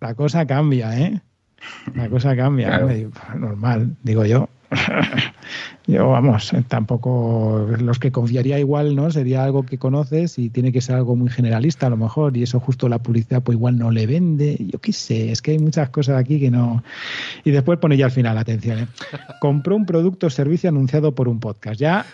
la 0.01 0.15
cosa 0.15 0.47
cambia, 0.47 0.99
¿eh? 0.99 1.21
La 1.95 2.09
cosa 2.09 2.37
cambia, 2.37 2.81
normal, 3.35 3.97
digo 4.03 4.25
yo. 4.25 4.49
Yo, 5.87 6.11
vamos, 6.11 6.53
tampoco 6.69 7.67
los 7.81 7.99
que 7.99 8.13
confiaría 8.13 8.59
igual, 8.59 8.95
¿no? 8.95 9.11
Sería 9.11 9.43
algo 9.43 9.63
que 9.65 9.79
conoces 9.79 10.39
y 10.39 10.51
tiene 10.51 10.71
que 10.71 10.83
ser 10.83 10.97
algo 10.97 11.17
muy 11.17 11.31
generalista 11.31 11.87
a 11.87 11.91
lo 11.91 11.97
mejor 11.97 12.37
y 12.37 12.43
eso 12.43 12.61
justo 12.61 12.91
la 12.91 12.99
publicidad 12.99 13.43
pues 13.43 13.57
igual 13.57 13.79
no 13.79 13.91
le 13.91 14.07
vende. 14.07 14.59
Yo 14.61 14.79
qué 14.81 14.93
sé, 14.93 15.33
es 15.33 15.41
que 15.41 15.53
hay 15.53 15.59
muchas 15.59 15.89
cosas 15.89 16.19
aquí 16.19 16.39
que 16.39 16.51
no... 16.51 16.85
Y 17.43 17.53
después 17.53 17.79
pone 17.79 17.97
ya 17.97 18.05
al 18.05 18.11
final, 18.11 18.37
atención, 18.37 18.81
¿eh? 18.81 18.87
compró 19.41 19.77
un 19.77 19.87
producto 19.87 20.27
o 20.27 20.31
servicio 20.31 20.69
anunciado 20.69 21.15
por 21.15 21.27
un 21.27 21.41
podcast. 21.41 21.81
Ya 21.81 22.05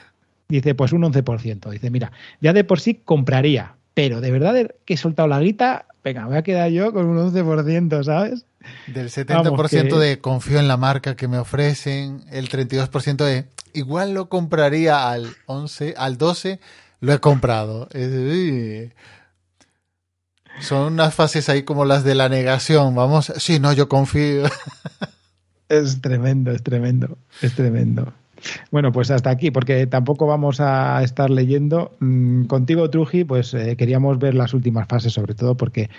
dice 0.49 0.77
pues 0.77 0.93
un 0.93 1.03
11%. 1.03 1.71
Dice, 1.71 1.91
mira, 1.91 2.12
ya 2.41 2.53
de 2.53 2.62
por 2.62 2.79
sí 2.79 3.01
compraría, 3.05 3.75
pero 3.95 4.21
de 4.21 4.31
verdad 4.31 4.75
que 4.85 4.95
he 4.95 4.97
soltado 4.97 5.29
la 5.29 5.41
guita, 5.41 5.87
venga, 6.03 6.23
me 6.23 6.29
voy 6.29 6.37
a 6.39 6.43
quedar 6.43 6.71
yo 6.71 6.93
con 6.93 7.07
un 7.07 7.33
11%, 7.33 8.05
¿sabes? 8.05 8.45
Del 8.87 9.11
70% 9.11 9.99
de 9.99 10.19
confío 10.19 10.59
en 10.59 10.69
la 10.69 10.77
marca 10.77 11.17
que 11.17 11.29
me 11.29 11.39
ofrecen, 11.39 12.25
el 12.31 12.49
32% 12.49 13.25
de 13.25 13.47
igual 13.73 14.15
lo 14.15 14.29
compraría 14.29 15.11
al 15.11 15.35
11, 15.47 15.95
al 15.97 16.19
12, 16.19 16.61
lo 17.01 17.13
he 17.13 17.21
comprado. 17.21 17.89
son 20.61 20.93
unas 20.93 21.15
fases 21.15 21.49
ahí 21.49 21.63
como 21.63 21.85
las 21.85 22.05
de 22.05 22.15
la 22.15 22.29
negación, 22.29 22.95
vamos, 22.95 23.33
sí, 23.37 23.61
no, 23.61 23.73
yo 23.73 23.89
confío. 23.89 24.45
Es 25.67 26.01
tremendo, 26.03 26.51
es 26.51 26.63
tremendo, 26.63 27.17
es 27.41 27.55
tremendo. 27.55 28.13
Bueno, 28.71 28.93
pues 28.93 29.11
hasta 29.11 29.31
aquí, 29.31 29.51
porque 29.51 29.87
tampoco 29.87 30.27
vamos 30.27 30.61
a 30.61 31.03
estar 31.03 31.31
leyendo. 31.31 31.97
Mm, 32.01 32.45
contigo, 32.45 32.91
Truji, 32.91 33.25
pues 33.25 33.55
eh, 33.55 33.77
queríamos 33.77 34.19
ver 34.19 34.35
las 34.35 34.55
últimas 34.55 34.89
fases, 34.89 35.13
sobre 35.13 35.35
todo 35.35 35.57
porque 35.57 35.91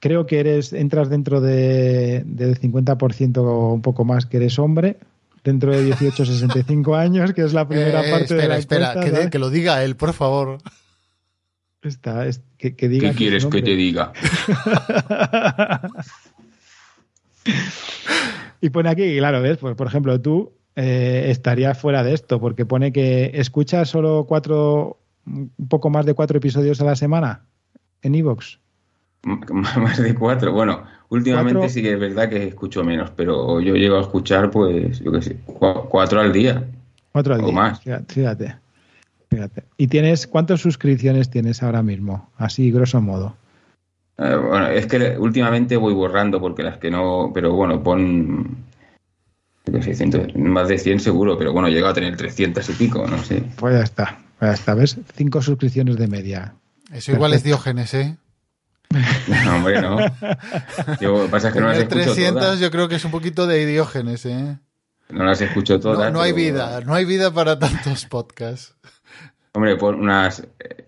creo 0.00 0.26
que 0.26 0.40
eres 0.40 0.72
entras 0.72 1.08
dentro 1.08 1.40
de, 1.40 2.22
del 2.24 2.60
50% 2.60 3.38
o 3.38 3.72
un 3.72 3.82
poco 3.82 4.04
más 4.04 4.26
que 4.26 4.36
eres 4.38 4.58
hombre, 4.58 4.98
dentro 5.44 5.72
de 5.72 5.84
18 5.84 6.26
65 6.26 6.94
años, 6.96 7.32
que 7.32 7.42
es 7.42 7.52
la 7.52 7.66
primera 7.66 8.06
eh, 8.06 8.10
parte 8.10 8.34
de 8.34 8.48
la 8.48 8.58
espera, 8.58 8.94
que, 9.00 9.30
que, 9.30 9.38
lo 9.38 9.50
diga 9.50 9.82
él, 9.84 9.96
por 9.96 10.12
favor. 10.12 10.58
Está, 11.82 12.26
es, 12.26 12.42
que, 12.58 12.70
diga 12.88 13.10
¿Qué 13.10 13.16
quieres 13.16 13.46
que 13.46 13.62
te 13.62 13.76
diga? 13.76 14.12
y 18.60 18.70
pone 18.70 18.88
aquí, 18.88 19.16
claro, 19.18 19.40
¿ves? 19.40 19.58
Pues, 19.58 19.76
por 19.76 19.86
ejemplo, 19.86 20.20
tú 20.20 20.55
eh, 20.76 21.26
estarías 21.30 21.78
fuera 21.78 22.02
de 22.04 22.14
esto, 22.14 22.38
porque 22.40 22.66
pone 22.66 22.92
que 22.92 23.32
escuchas 23.34 23.88
solo 23.88 24.26
cuatro, 24.28 24.98
un 25.26 25.50
poco 25.68 25.90
más 25.90 26.06
de 26.06 26.14
cuatro 26.14 26.38
episodios 26.38 26.80
a 26.80 26.84
la 26.84 26.96
semana 26.96 27.42
en 28.02 28.14
Evox. 28.14 28.60
Más 29.50 30.00
de 30.00 30.14
cuatro. 30.14 30.52
Bueno, 30.52 30.84
últimamente 31.08 31.68
sí 31.68 31.82
que 31.82 31.94
es 31.94 31.98
verdad 31.98 32.28
que 32.28 32.46
escucho 32.46 32.84
menos, 32.84 33.10
pero 33.10 33.60
yo 33.60 33.74
llego 33.74 33.98
a 33.98 34.02
escuchar, 34.02 34.52
pues, 34.52 35.00
yo 35.00 35.10
qué 35.10 35.22
sé, 35.22 35.36
cuatro 35.44 36.20
al 36.20 36.32
día. 36.32 36.64
Cuatro 37.10 37.34
al 37.34 37.40
o 37.40 37.46
día. 37.46 37.54
más. 37.54 37.80
Fíjate, 37.80 38.56
fíjate. 39.28 39.64
¿Y 39.76 39.88
tienes 39.88 40.28
cuántas 40.28 40.60
suscripciones 40.60 41.28
tienes 41.28 41.62
ahora 41.62 41.82
mismo? 41.82 42.30
Así, 42.36 42.70
grosso 42.70 43.00
modo. 43.00 43.34
Eh, 44.18 44.36
bueno, 44.36 44.68
es 44.68 44.86
que 44.86 45.16
últimamente 45.18 45.76
voy 45.76 45.92
borrando 45.92 46.40
porque 46.40 46.62
las 46.62 46.78
que 46.78 46.90
no. 46.90 47.32
Pero 47.34 47.52
bueno, 47.52 47.82
pon. 47.82 48.56
Más 50.36 50.68
de 50.68 50.78
100 50.78 51.00
seguro, 51.00 51.36
pero 51.38 51.52
bueno, 51.52 51.68
llega 51.68 51.90
a 51.90 51.94
tener 51.94 52.16
300 52.16 52.68
y 52.68 52.72
pico, 52.72 53.06
no 53.06 53.22
sé. 53.22 53.42
Pues 53.56 53.74
ya 53.74 53.82
está, 53.82 54.18
ya 54.40 54.52
está, 54.52 54.74
¿ves? 54.74 54.96
Cinco 55.14 55.42
suscripciones 55.42 55.96
de 55.96 56.06
media. 56.06 56.54
Eso 56.92 57.12
igual 57.12 57.34
es 57.34 57.42
Diógenes, 57.42 57.94
¿eh? 57.94 58.16
No, 59.44 59.56
hombre, 59.56 59.80
no. 59.80 59.98
Yo, 61.00 61.28
pasa 61.28 61.52
que 61.52 61.60
no 61.60 61.68
las 61.68 61.78
escucho 61.78 62.12
300 62.14 62.60
yo 62.60 62.70
creo 62.70 62.88
que 62.88 62.96
es 62.96 63.04
un 63.04 63.10
poquito 63.10 63.46
de 63.46 63.66
Diógenes, 63.66 64.24
¿eh? 64.26 64.58
No 65.08 65.24
las 65.24 65.40
escucho 65.40 65.78
todas. 65.78 66.12
No, 66.12 66.20
hay 66.20 66.32
vida, 66.32 66.80
no 66.80 66.94
hay 66.94 67.04
vida 67.04 67.32
para 67.32 67.58
tantos 67.58 68.06
podcasts. 68.10 68.74
Hombre, 69.52 69.76
por 69.76 69.94
unas... 69.94 70.40
Eh, 70.58 70.84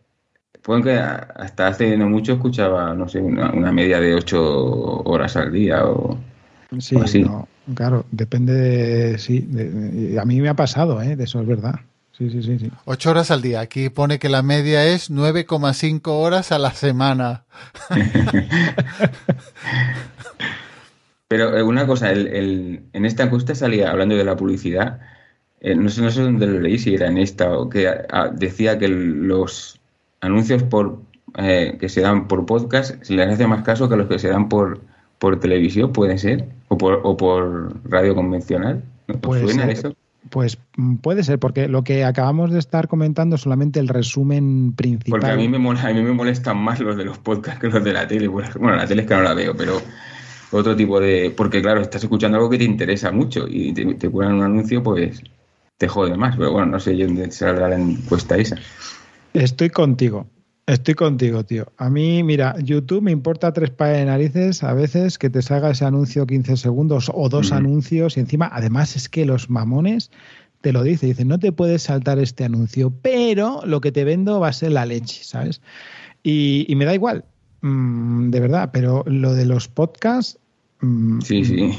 pueden 0.62 0.82
que 0.82 0.98
hasta 0.98 1.68
hace 1.68 1.96
no 1.96 2.08
mucho 2.08 2.34
escuchaba, 2.34 2.94
no 2.94 3.08
sé, 3.08 3.20
una, 3.20 3.72
media 3.72 4.00
de 4.00 4.14
8 4.14 5.02
horas 5.04 5.36
al 5.36 5.52
día 5.52 5.84
o... 5.86 6.18
Sí, 6.78 6.96
así. 6.96 7.24
claro, 7.74 8.04
depende 8.10 8.52
de... 8.52 9.18
Sí, 9.18 9.48
a 10.20 10.24
mí 10.24 10.40
me 10.40 10.48
ha 10.48 10.54
pasado, 10.54 11.00
¿eh? 11.00 11.16
De 11.16 11.24
eso 11.24 11.40
es 11.40 11.46
verdad. 11.46 11.80
Sí, 12.12 12.30
sí, 12.30 12.42
sí, 12.42 12.58
sí. 12.58 12.70
Ocho 12.84 13.10
horas 13.10 13.30
al 13.30 13.42
día. 13.42 13.60
Aquí 13.60 13.88
pone 13.90 14.18
que 14.18 14.28
la 14.28 14.42
media 14.42 14.84
es 14.84 15.10
9,5 15.10 16.00
horas 16.08 16.52
a 16.52 16.58
la 16.58 16.72
semana. 16.72 17.44
Pero 21.28 21.56
eh, 21.56 21.62
una 21.62 21.86
cosa, 21.86 22.10
el, 22.10 22.82
en 22.92 23.04
esta 23.04 23.22
encuesta 23.22 23.54
salía 23.54 23.90
hablando 23.90 24.16
de 24.16 24.24
la 24.24 24.36
publicidad, 24.36 25.00
eh, 25.60 25.74
no, 25.74 25.88
sé, 25.90 26.02
no 26.02 26.10
sé 26.10 26.22
dónde 26.22 26.46
lo 26.46 26.58
leí, 26.60 26.78
si 26.78 26.94
era 26.94 27.06
en 27.06 27.18
esta 27.18 27.56
o 27.56 27.68
que 27.68 27.88
ah, 27.88 28.30
decía 28.34 28.78
que 28.78 28.88
los 28.88 29.78
anuncios 30.20 30.62
por 30.62 31.00
eh, 31.36 31.76
que 31.78 31.88
se 31.88 32.00
dan 32.00 32.26
por 32.26 32.46
podcast 32.46 33.02
se 33.02 33.14
les 33.14 33.28
hace 33.28 33.46
más 33.46 33.62
caso 33.62 33.88
que 33.88 33.96
los 33.96 34.08
que 34.08 34.18
se 34.18 34.28
dan 34.28 34.48
por, 34.48 34.80
por 35.18 35.40
televisión, 35.40 35.92
puede 35.92 36.18
ser, 36.18 36.48
o 36.68 36.78
por, 36.78 37.00
o 37.02 37.16
por 37.16 37.72
radio 37.88 38.14
convencional. 38.14 38.82
¿Os 39.26 39.38
suena 39.40 39.70
eso? 39.70 39.94
Pues 40.30 40.58
mm, 40.76 40.96
puede 40.96 41.22
ser, 41.22 41.38
porque 41.38 41.68
lo 41.68 41.82
que 41.84 42.04
acabamos 42.04 42.50
de 42.52 42.58
estar 42.58 42.88
comentando 42.88 43.36
es 43.36 43.42
solamente 43.42 43.80
el 43.80 43.88
resumen 43.88 44.72
principal. 44.74 45.20
Porque 45.20 45.32
a 45.32 45.36
mí 45.36 45.48
me, 45.48 45.56
a 45.56 45.92
mí 45.92 46.02
me 46.02 46.12
molestan 46.12 46.58
más 46.58 46.80
los 46.80 46.96
de 46.96 47.04
los 47.04 47.18
podcasts 47.18 47.60
que 47.60 47.68
los 47.68 47.82
de 47.82 47.92
la 47.92 48.06
tele. 48.06 48.28
Bueno, 48.28 48.76
la 48.76 48.86
tele 48.86 49.02
es 49.02 49.08
que 49.08 49.14
no 49.14 49.22
la 49.22 49.34
veo, 49.34 49.54
pero 49.56 49.80
otro 50.50 50.76
tipo 50.76 51.00
de... 51.00 51.32
Porque 51.36 51.62
claro, 51.62 51.80
estás 51.80 52.02
escuchando 52.02 52.36
algo 52.36 52.50
que 52.50 52.58
te 52.58 52.64
interesa 52.64 53.10
mucho 53.10 53.46
y 53.48 53.72
te, 53.72 53.84
te 53.94 54.10
ponen 54.10 54.34
un 54.34 54.42
anuncio, 54.42 54.82
pues 54.82 55.22
te 55.78 55.88
jode 55.88 56.16
más. 56.16 56.36
Pero 56.36 56.52
bueno, 56.52 56.66
no 56.66 56.80
sé 56.80 56.94
dónde 56.94 57.30
saldrá 57.30 57.68
la 57.68 57.78
encuesta 57.78 58.36
esa. 58.36 58.56
Estoy 59.32 59.70
contigo. 59.70 60.26
Estoy 60.68 60.96
contigo, 60.96 61.44
tío. 61.44 61.72
A 61.78 61.88
mí, 61.88 62.22
mira, 62.22 62.54
YouTube 62.62 63.00
me 63.00 63.10
importa 63.10 63.54
tres 63.54 63.70
pares 63.70 64.00
de 64.00 64.04
narices 64.04 64.62
a 64.62 64.74
veces 64.74 65.16
que 65.16 65.30
te 65.30 65.40
salga 65.40 65.70
ese 65.70 65.86
anuncio 65.86 66.26
15 66.26 66.58
segundos 66.58 67.10
o 67.14 67.30
dos 67.30 67.52
anuncios 67.52 68.18
y 68.18 68.20
encima, 68.20 68.50
además 68.52 68.94
es 68.94 69.08
que 69.08 69.24
los 69.24 69.48
mamones 69.48 70.10
te 70.60 70.74
lo 70.74 70.82
dicen, 70.82 71.08
dicen, 71.08 71.28
no 71.28 71.38
te 71.38 71.52
puedes 71.52 71.84
saltar 71.84 72.18
este 72.18 72.44
anuncio, 72.44 72.90
pero 72.90 73.62
lo 73.64 73.80
que 73.80 73.92
te 73.92 74.04
vendo 74.04 74.40
va 74.40 74.48
a 74.48 74.52
ser 74.52 74.72
la 74.72 74.84
leche, 74.84 75.24
¿sabes? 75.24 75.62
Y, 76.22 76.70
me 76.76 76.84
da 76.84 76.92
igual, 76.92 77.24
mm, 77.62 78.28
de 78.28 78.40
verdad, 78.40 78.68
pero 78.70 79.04
lo 79.06 79.32
de 79.32 79.46
los 79.46 79.68
podcasts... 79.68 80.38
Mm, 80.82 81.22
sí, 81.22 81.46
sí. 81.46 81.70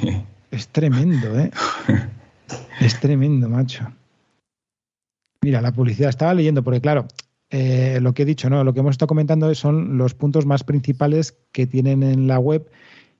Es 0.49 0.67
tremendo, 0.69 1.39
¿eh? 1.39 1.51
es 2.81 2.99
tremendo, 2.99 3.49
macho. 3.49 3.87
Mira, 5.43 5.61
la 5.61 5.73
publicidad 5.73 6.09
estaba 6.09 6.33
leyendo, 6.33 6.63
porque 6.63 6.81
claro, 6.81 7.05
eh, 7.51 7.99
lo 8.01 8.13
que 8.13 8.23
he 8.23 8.25
dicho, 8.25 8.49
¿no? 8.49 8.63
Lo 8.63 8.73
que 8.73 8.81
hemos 8.81 8.91
estado 8.91 9.07
comentando 9.07 9.53
son 9.55 9.97
los 9.97 10.13
puntos 10.13 10.45
más 10.45 10.63
principales 10.63 11.35
que 11.51 11.65
tienen 11.65 12.03
en 12.03 12.27
la 12.27 12.39
web, 12.39 12.69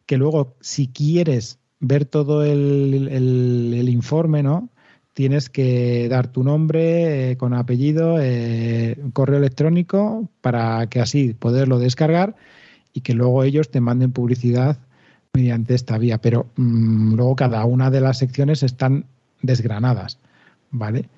que 0.06 0.18
luego, 0.18 0.56
si 0.60 0.88
quieres 0.88 1.60
ver 1.80 2.06
todo 2.06 2.44
el, 2.44 3.90
informe, 3.90 4.44
¿no? 4.44 4.70
tienes 5.14 5.50
que 5.50 6.08
dar 6.08 6.32
tu 6.32 6.44
nombre 6.46 7.32
eh, 7.32 7.38
con 7.38 7.54
apellido, 7.54 8.20
eh, 8.22 8.98
correo 9.12 9.40
electrónico, 9.40 10.30
para 10.40 10.88
que 10.88 11.02
así 11.02 11.34
poderlo 11.34 11.78
descargar 11.78 12.38
y 12.94 13.02
que 13.02 13.14
luego 13.14 13.44
ellos 13.44 13.70
te 13.70 13.82
manden 13.82 14.14
publicidad 14.14 14.78
mediante 15.34 15.76
esta 15.76 15.98
vía. 15.98 16.20
Pero 16.20 16.48
mm, 16.56 17.16
luego 17.16 17.36
cada 17.36 17.66
una 17.66 17.90
de 17.92 18.00
las 18.00 18.20
secciones 18.20 18.64
están 18.64 19.06
desgranadas, 19.42 20.20
¿vale? 20.72 21.10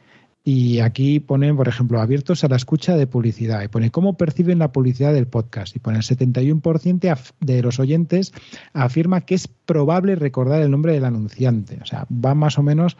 Y 0.43 0.79
aquí 0.79 1.19
ponen, 1.19 1.55
por 1.55 1.67
ejemplo, 1.67 2.01
abiertos 2.01 2.43
a 2.43 2.47
la 2.47 2.55
escucha 2.55 2.97
de 2.97 3.05
publicidad. 3.05 3.61
Y 3.61 3.67
pone 3.67 3.91
cómo 3.91 4.17
perciben 4.17 4.57
la 4.57 4.71
publicidad 4.71 5.13
del 5.13 5.27
podcast. 5.27 5.75
Y 5.75 5.79
pone 5.79 5.97
el 5.97 6.03
71% 6.03 7.33
de 7.39 7.61
los 7.61 7.79
oyentes 7.79 8.33
afirma 8.73 9.21
que 9.21 9.35
es 9.35 9.47
probable 9.47 10.15
recordar 10.15 10.61
el 10.61 10.71
nombre 10.71 10.93
del 10.93 11.05
anunciante. 11.05 11.77
O 11.81 11.85
sea, 11.85 12.07
va 12.09 12.33
más 12.33 12.57
o 12.57 12.63
menos 12.63 12.97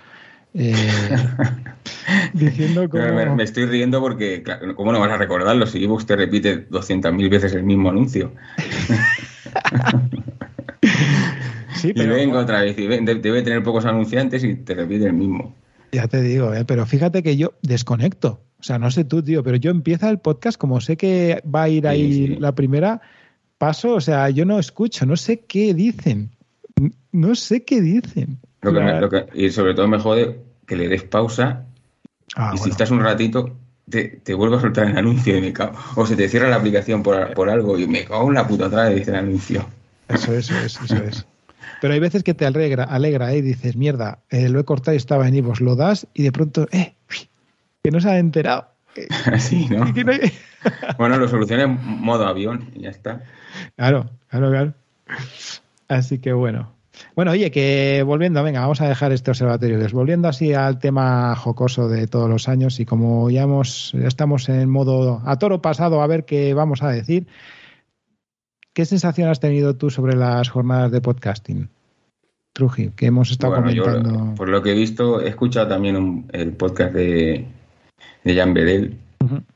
eh, 0.54 0.76
diciendo 2.34 2.90
como... 2.90 3.36
Me, 3.36 3.44
estoy 3.44 3.66
riendo 3.66 4.02
porque, 4.02 4.44
¿cómo 4.76 4.92
no 4.92 5.00
vas 5.00 5.12
a 5.12 5.18
recordarlo 5.18 5.66
si 5.66 5.88
usted 5.88 6.18
repite 6.18 6.70
200.000 6.70 7.30
veces 7.30 7.54
el 7.54 7.64
mismo 7.64 7.90
anuncio? 7.90 8.34
sí, 11.76 11.94
pero... 11.94 12.14
Y 12.14 12.20
vengo 12.20 12.38
otra 12.38 12.62
vez, 12.62 12.78
y 12.78 12.88
debe 12.88 13.42
tener 13.42 13.64
pocos 13.64 13.86
anunciantes 13.86 14.44
y 14.44 14.56
te 14.56 14.76
repite 14.76 15.06
el 15.06 15.14
mismo. 15.14 15.56
Ya 15.92 16.08
te 16.08 16.22
digo, 16.22 16.54
¿eh? 16.54 16.64
pero 16.66 16.86
fíjate 16.86 17.22
que 17.24 17.38
yo 17.38 17.54
desconecto. 17.62 18.42
O 18.60 18.64
sea, 18.64 18.78
no 18.78 18.92
sé 18.92 19.04
tú, 19.04 19.24
tío, 19.24 19.44
pero 19.44 19.58
yo 19.58 19.72
empieza 19.72 20.10
el 20.10 20.20
podcast, 20.20 20.58
como 20.58 20.80
sé 20.82 20.96
que 20.96 21.42
va 21.44 21.64
a 21.64 21.70
ir 21.70 21.88
ahí 21.88 22.36
la 22.40 22.54
primera, 22.54 23.02
paso, 23.58 23.96
o 23.96 24.02
sea, 24.02 24.30
yo 24.30 24.46
no 24.46 24.60
escucho, 24.60 25.06
no 25.06 25.18
sé 25.18 25.42
qué 25.42 25.74
dicen. 25.74 26.30
No 27.12 27.36
sé 27.36 27.64
qué 27.64 27.82
dicen. 27.82 28.40
y 29.34 29.50
sobre 29.50 29.74
todo 29.74 29.88
me 29.88 30.00
jode 30.00 30.40
que 30.68 30.76
le 30.76 30.88
des 30.88 31.04
pausa 31.04 31.66
ah, 32.36 32.54
y 32.54 32.58
si 32.60 32.70
estás 32.70 32.92
un 32.92 33.02
ratito, 33.02 33.58
te, 33.90 34.22
te 34.24 34.34
vuelvo 34.34 34.56
a 34.56 34.62
soltar 34.62 34.88
el 34.88 34.98
anuncio 34.98 35.36
y 35.36 35.42
me 35.42 35.52
cago. 35.52 35.78
O 35.96 36.06
se 36.06 36.16
te 36.16 36.30
cierra 36.30 36.48
la 36.48 36.58
aplicación 36.58 37.04
por, 37.04 37.34
por 37.34 37.50
algo 37.50 37.78
y 37.78 37.88
me 37.88 38.06
cago 38.06 38.30
en 38.30 38.36
la 38.36 38.48
puta 38.48 38.68
otra 38.68 38.86
vez 38.86 38.96
dice 39.00 39.12
el 39.12 39.18
anuncio. 39.18 39.66
Eso, 40.08 40.34
eso 40.34 40.56
es, 40.58 40.80
eso 40.82 40.96
es. 40.96 41.26
Pero 41.82 41.96
hay 41.96 42.00
veces 42.00 42.24
que 42.24 42.36
te 42.36 42.46
alegra, 42.46 42.84
alegra 42.84 43.34
¿eh? 43.34 43.40
y 43.40 43.42
dices, 43.42 43.76
mierda, 43.76 44.20
eh, 44.30 44.50
lo 44.50 44.60
he 44.60 44.64
cortado 44.64 44.94
y 44.94 44.98
estaba 44.98 45.28
en 45.28 45.34
Ivos, 45.34 45.62
lo 45.62 45.76
das 45.76 46.06
y 46.14 46.22
de 46.22 46.32
pronto, 46.32 46.68
eh, 46.72 46.94
que 47.84 47.90
no 47.92 48.00
se 48.00 48.10
ha 48.10 48.20
enterado. 48.20 48.68
Sí, 49.40 49.68
¿no? 49.70 49.86
bueno, 50.98 51.18
lo 51.18 51.28
solucioné 51.28 51.64
en 51.64 51.80
modo 52.02 52.28
avión 52.28 52.70
y 52.76 52.82
ya 52.82 52.90
está. 52.90 53.24
Claro, 53.78 54.10
claro, 54.28 54.50
claro. 54.52 54.74
Así 55.88 56.20
que 56.20 56.34
bueno. 56.34 56.72
Bueno, 57.16 57.32
oye, 57.32 57.50
que 57.50 58.04
volviendo, 58.06 58.44
venga, 58.44 58.60
vamos 58.60 58.82
a 58.82 58.88
dejar 58.88 59.12
este 59.14 59.32
observatorio. 59.32 59.80
Volviendo 59.92 60.28
así 60.28 60.54
al 60.54 60.78
tema 60.78 61.36
jocoso 61.36 61.88
de 61.88 62.06
todos 62.06 62.30
los 62.30 62.48
años 62.48 62.80
y 62.80 62.86
como 62.86 63.30
ya, 63.30 63.44
hemos, 63.44 63.94
ya 63.94 64.08
estamos 64.08 64.50
en 64.50 64.70
modo 64.70 65.22
a 65.26 65.40
toro 65.40 65.62
pasado 65.62 66.02
a 66.02 66.08
ver 66.08 66.26
qué 66.26 66.54
vamos 66.54 66.84
a 66.84 66.90
decir, 66.90 67.28
¿Qué 68.74 68.86
sensación 68.86 69.30
has 69.30 69.40
tenido 69.40 69.76
tú 69.76 69.90
sobre 69.90 70.16
las 70.16 70.50
jornadas 70.50 70.92
de 70.92 71.02
podcasting? 71.02 71.70
Truji, 72.54 72.92
que 72.92 73.08
hemos 73.08 73.32
estado 73.32 73.56
comentando. 73.56 74.36
por 74.36 74.48
lo 74.48 74.62
que 74.62 74.72
he 74.72 74.76
visto, 74.76 75.22
he 75.22 75.30
escuchado 75.30 75.68
también 75.68 76.26
el 76.32 76.54
podcast 76.54 76.94
de, 76.94 77.48
de 78.24 78.36
Jan 78.36 78.54
Bedel. 78.54 78.98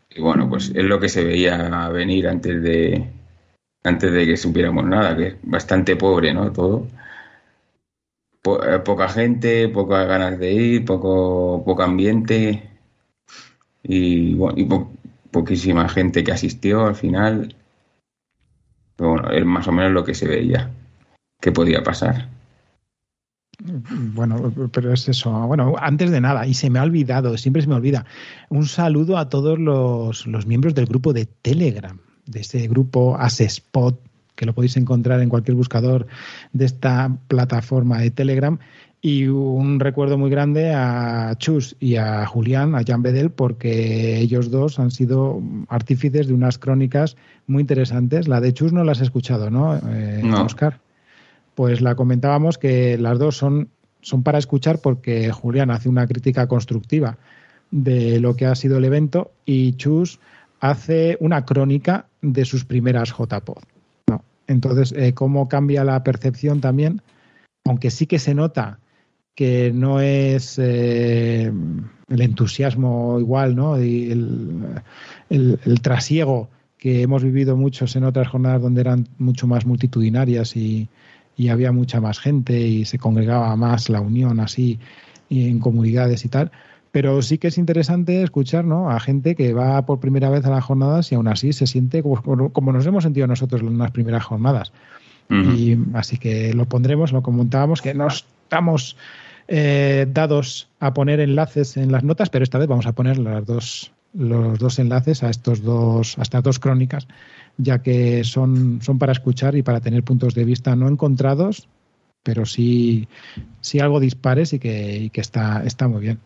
Y 0.09 0.21
bueno, 0.21 0.49
pues 0.49 0.71
es 0.73 0.83
lo 0.83 0.99
que 0.99 1.09
se 1.09 1.23
veía 1.23 1.89
venir 1.89 2.27
antes 2.27 2.61
de 2.61 3.09
antes 3.83 4.11
de 4.11 4.25
que 4.25 4.37
supiéramos 4.37 4.85
nada, 4.85 5.15
que 5.15 5.27
es 5.27 5.35
bastante 5.43 5.95
pobre, 5.95 6.33
¿no? 6.33 6.51
Todo. 6.51 6.87
Eh, 8.45 8.79
poca 8.83 9.07
gente, 9.09 9.69
pocas 9.69 10.07
ganas 10.07 10.39
de 10.39 10.53
ir, 10.53 10.85
poco, 10.85 11.63
poco 11.65 11.83
ambiente 11.83 12.69
y, 13.83 14.33
bueno, 14.35 14.57
y 14.57 14.67
poquísima 15.31 15.87
gente 15.89 16.23
que 16.23 16.31
asistió 16.31 16.85
al 16.85 16.95
final 16.95 17.55
bueno, 18.97 19.29
es 19.31 19.45
más 19.45 19.67
o 19.67 19.71
menos 19.71 19.91
lo 19.91 20.03
que 20.03 20.13
se 20.13 20.27
veía 20.27 20.71
que 21.41 21.51
podía 21.51 21.83
pasar. 21.83 22.29
Bueno, 23.59 24.51
pero 24.71 24.93
es 24.93 25.07
eso. 25.07 25.31
Bueno, 25.47 25.75
antes 25.79 26.11
de 26.11 26.19
nada, 26.21 26.45
y 26.45 26.53
se 26.53 26.69
me 26.69 26.79
ha 26.79 26.83
olvidado, 26.83 27.37
siempre 27.37 27.61
se 27.61 27.67
me 27.67 27.75
olvida, 27.75 28.05
un 28.49 28.65
saludo 28.65 29.17
a 29.17 29.29
todos 29.29 29.57
los, 29.59 30.27
los 30.27 30.45
miembros 30.45 30.75
del 30.75 30.87
grupo 30.87 31.13
de 31.13 31.25
Telegram, 31.25 31.99
de 32.25 32.41
ese 32.41 32.67
grupo 32.67 33.15
Asespot, 33.17 33.99
que 34.35 34.45
lo 34.45 34.53
podéis 34.53 34.75
encontrar 34.75 35.21
en 35.21 35.29
cualquier 35.29 35.55
buscador 35.55 36.07
de 36.51 36.65
esta 36.65 37.17
plataforma 37.27 37.99
de 37.99 38.11
Telegram, 38.11 38.59
y 39.05 39.27
un 39.27 39.79
recuerdo 39.79 40.17
muy 40.17 40.31
grande 40.31 40.73
a 40.73 41.35
Chus 41.37 41.75
y 41.79 41.97
a 41.97 42.25
Julián, 42.25 42.73
a 42.73 42.81
Jan 42.83 43.03
Bedel, 43.03 43.29
porque 43.29 44.17
ellos 44.17 44.49
dos 44.49 44.79
han 44.79 44.89
sido 44.89 45.43
artífices 45.67 46.25
de 46.25 46.33
unas 46.33 46.57
crónicas 46.57 47.15
muy 47.45 47.61
interesantes. 47.61 48.27
La 48.27 48.41
de 48.41 48.51
Chus 48.51 48.73
no 48.73 48.83
las 48.83 49.01
he 49.01 49.03
escuchado, 49.03 49.51
¿no, 49.51 49.75
eh, 49.75 50.23
Oscar? 50.43 50.79
Pues 51.53 51.81
la 51.81 51.93
comentábamos 51.93 52.57
que 52.57 52.97
las 52.97 53.19
dos 53.19 53.37
son, 53.37 53.69
son 54.01 54.23
para 54.23 54.39
escuchar 54.39 54.79
porque 54.79 55.31
Julián 55.31 55.69
hace 55.69 55.87
una 55.87 56.07
crítica 56.07 56.47
constructiva 56.47 57.19
de 57.69 58.19
lo 58.19 58.35
que 58.35 58.47
ha 58.47 58.55
sido 58.55 58.79
el 58.79 58.85
evento 58.85 59.33
y 59.45 59.73
Chus 59.73 60.19
hace 60.61 61.15
una 61.19 61.45
crónica 61.45 62.07
de 62.23 62.43
sus 62.43 62.65
primeras 62.65 63.11
JPOD. 63.11 63.61
¿no? 64.07 64.23
Entonces, 64.47 64.93
eh, 64.97 65.13
cómo 65.13 65.47
cambia 65.47 65.83
la 65.83 66.03
percepción 66.03 66.59
también, 66.59 67.03
aunque 67.65 67.91
sí 67.91 68.07
que 68.07 68.17
se 68.17 68.33
nota 68.33 68.79
que 69.35 69.71
no 69.73 69.99
es 69.99 70.57
eh, 70.57 71.51
el 72.07 72.21
entusiasmo 72.21 73.19
igual, 73.19 73.55
¿no? 73.55 73.81
Y 73.81 74.11
el, 74.11 75.79
trasiego 75.81 76.49
que 76.77 77.01
hemos 77.01 77.23
vivido 77.23 77.57
muchos 77.57 77.95
en 77.95 78.05
otras 78.05 78.29
jornadas 78.29 78.61
donde 78.61 78.81
eran 78.81 79.07
mucho 79.17 79.45
más 79.45 79.65
multitudinarias 79.65 80.55
y, 80.55 80.89
había 81.49 81.73
mucha 81.73 81.99
más 81.99 82.19
gente 82.19 82.57
y 82.57 82.85
se 82.85 82.97
congregaba 82.97 83.53
más 83.57 83.89
la 83.89 83.99
unión 83.99 84.39
así 84.39 84.79
y 85.27 85.49
en 85.49 85.59
comunidades 85.59 86.23
y 86.23 86.29
tal. 86.29 86.51
Pero 86.91 87.21
sí 87.21 87.37
que 87.37 87.49
es 87.49 87.57
interesante 87.57 88.23
escuchar 88.23 88.63
¿no? 88.63 88.89
a 88.89 89.01
gente 89.01 89.35
que 89.35 89.51
va 89.51 89.85
por 89.85 89.99
primera 89.99 90.29
vez 90.29 90.45
a 90.45 90.49
las 90.49 90.63
jornadas 90.63 91.11
y 91.11 91.15
aún 91.15 91.27
así 91.27 91.51
se 91.51 91.67
siente 91.67 92.01
como, 92.01 92.53
como 92.53 92.71
nos 92.71 92.85
hemos 92.85 93.03
sentido 93.03 93.27
nosotros 93.27 93.61
en 93.61 93.77
las 93.77 93.91
primeras 93.91 94.23
jornadas. 94.23 94.71
Y 95.29 95.77
así 95.93 96.17
que 96.17 96.53
lo 96.53 96.65
pondremos, 96.65 97.11
lo 97.11 97.23
comentábamos, 97.23 97.81
que 97.81 97.93
no 97.93 98.07
estamos 98.07 98.95
eh, 99.47 100.07
dados 100.11 100.69
a 100.79 100.93
poner 100.93 101.19
enlaces 101.19 101.77
en 101.77 101.91
las 101.91 102.03
notas, 102.03 102.29
pero 102.29 102.43
esta 102.43 102.57
vez 102.57 102.67
vamos 102.67 102.85
a 102.85 102.93
poner 102.93 103.17
las 103.17 103.45
dos, 103.45 103.91
los 104.13 104.59
dos 104.59 104.79
enlaces 104.79 105.23
a 105.23 105.29
estos 105.29 105.61
dos, 105.61 106.17
a 106.17 106.21
estas 106.21 106.43
dos 106.43 106.59
crónicas, 106.59 107.07
ya 107.57 107.79
que 107.81 108.23
son, 108.23 108.79
son 108.81 108.99
para 108.99 109.11
escuchar 109.11 109.55
y 109.55 109.63
para 109.63 109.81
tener 109.81 110.03
puntos 110.03 110.35
de 110.35 110.45
vista 110.45 110.75
no 110.75 110.87
encontrados, 110.87 111.67
pero 112.23 112.45
sí, 112.45 113.07
sí 113.61 113.79
algo 113.79 113.99
dispares 113.99 114.53
y 114.53 114.59
que, 114.59 115.09
que 115.11 115.21
está, 115.21 115.63
está 115.65 115.87
muy 115.87 116.01
bien. 116.01 116.19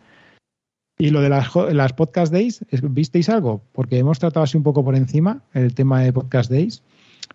Y 1.02 1.12
lo 1.12 1.22
de 1.22 1.30
las, 1.30 1.56
las 1.56 1.94
podcast 1.94 2.32
days, 2.32 2.66
¿visteis 2.84 3.30
algo? 3.30 3.62
Porque 3.72 3.98
hemos 3.98 4.20
tratado 4.20 4.44
así 4.44 4.58
un 4.58 4.64
poco 4.64 4.84
por 4.84 4.96
encima 4.96 5.42
el 5.54 5.74
tema 5.74 6.02
de 6.02 6.12
podcast 6.12 6.52
days. 6.52 6.84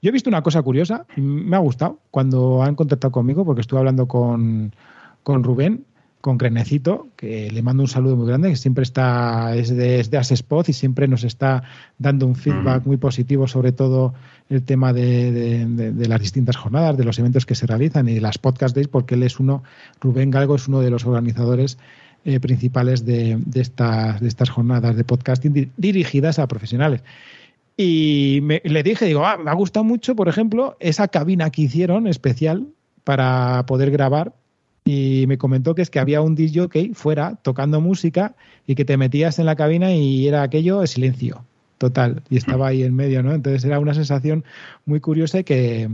Yo 0.05 0.10
he 0.10 0.12
visto 0.12 0.28
una 0.28 0.43
cosa 0.43 0.60
curiosa, 0.60 1.06
me 1.16 1.56
ha 1.56 1.60
gustado 1.60 1.98
cuando 2.10 2.62
han 2.62 2.74
contactado 2.74 3.10
conmigo, 3.10 3.47
porque 3.47 3.62
estuve 3.62 3.78
hablando 3.78 4.06
con, 4.06 4.74
con 5.22 5.43
Rubén, 5.43 5.86
con 6.20 6.36
Crenecito, 6.36 7.09
que 7.16 7.51
le 7.51 7.62
mando 7.62 7.85
un 7.85 7.89
saludo 7.89 8.14
muy 8.14 8.26
grande, 8.26 8.51
que 8.51 8.56
siempre 8.56 8.82
está, 8.82 9.56
es 9.56 9.74
de, 9.74 10.01
es 10.01 10.10
de 10.10 10.18
Asespot 10.18 10.68
y 10.68 10.74
siempre 10.74 11.09
nos 11.09 11.24
está 11.24 11.62
dando 11.97 12.26
un 12.26 12.35
feedback 12.35 12.85
muy 12.85 12.98
positivo 12.98 13.48
sobre 13.48 13.72
todo 13.72 14.12
el 14.51 14.62
tema 14.62 14.93
de, 14.93 15.94
las 16.06 16.20
distintas 16.20 16.56
jornadas, 16.56 16.98
de 16.98 17.05
los 17.05 17.18
eventos 17.18 17.47
que 17.47 17.55
se 17.55 17.66
realizan 17.66 18.06
y 18.06 18.12
de 18.12 18.20
las 18.20 18.36
podcast 18.36 18.74
days, 18.74 18.89
porque 18.89 19.14
él 19.14 19.22
es 19.22 19.40
uno, 19.40 19.62
Rubén 20.02 20.31
Galgo 20.31 20.56
es 20.56 20.68
uno 20.68 20.81
de 20.81 20.90
los 20.90 21.06
organizadores 21.06 21.78
eh, 22.26 22.40
principales 22.40 23.06
de, 23.06 23.39
estas, 23.55 24.20
de 24.20 24.28
estas 24.28 24.51
jornadas 24.51 24.97
de 24.97 25.05
podcasting 25.05 25.72
dirigidas 25.78 26.39
a 26.39 26.47
profesionales. 26.47 27.02
Y 27.76 28.40
le 28.40 28.82
dije, 28.82 29.06
digo, 29.06 29.26
ah, 29.26 29.36
me 29.36 29.51
ha 29.51 29.55
gustado 29.55 29.84
mucho, 29.84 30.14
por 30.14 30.28
ejemplo, 30.28 30.76
esa 30.78 31.09
cabina 31.09 31.51
que 31.51 31.62
hicieron 31.62 32.06
especial 32.06 32.68
para 33.02 33.64
poder 33.66 33.90
grabar 33.90 34.32
y 34.84 35.24
me 35.28 35.38
comentó 35.38 35.74
que 35.74 35.82
es 35.82 35.90
que 35.90 35.98
había 35.98 36.20
un 36.20 36.34
DJ 36.34 36.92
fuera 36.94 37.36
tocando 37.42 37.80
música 37.80 38.36
y 38.66 38.74
que 38.74 38.84
te 38.84 38.96
metías 38.96 39.38
en 39.38 39.46
la 39.46 39.56
cabina 39.56 39.92
y 39.94 40.28
era 40.28 40.42
aquello 40.42 40.80
de 40.80 40.86
silencio 40.86 41.44
total 41.78 42.22
y 42.30 42.36
estaba 42.36 42.68
ahí 42.68 42.82
en 42.82 42.94
medio, 42.94 43.22
¿no? 43.22 43.32
Entonces 43.32 43.64
era 43.64 43.78
una 43.78 43.94
sensación 43.94 44.44
muy 44.86 45.01
curiosa 45.01 45.40
y 45.40 45.44
que, 45.44 45.90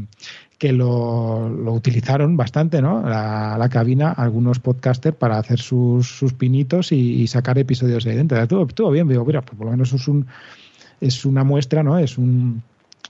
que 0.58 0.72
lo, 0.72 1.48
lo, 1.48 1.72
utilizaron 1.72 2.36
bastante, 2.36 2.82
¿no? 2.82 3.02
La, 3.02 3.56
la, 3.58 3.68
cabina, 3.68 4.10
algunos 4.12 4.58
podcasters 4.58 5.16
para 5.16 5.38
hacer 5.38 5.58
sus, 5.58 6.08
sus 6.08 6.34
pinitos 6.34 6.92
y, 6.92 7.26
sacar 7.28 7.58
episodios 7.58 8.04
de 8.04 8.16
dentro. 8.16 8.38
Estuvo, 8.38 8.66
estuvo 8.66 8.90
bien, 8.90 9.08
digo, 9.08 9.24
mira, 9.24 9.40
pues 9.40 9.56
por 9.56 9.66
lo 9.66 9.72
menos 9.72 9.92
es, 9.92 10.06
un, 10.06 10.26
es 11.00 11.24
una 11.24 11.44
muestra, 11.44 11.82
¿no? 11.82 11.98
Es, 11.98 12.18
un, 12.18 12.62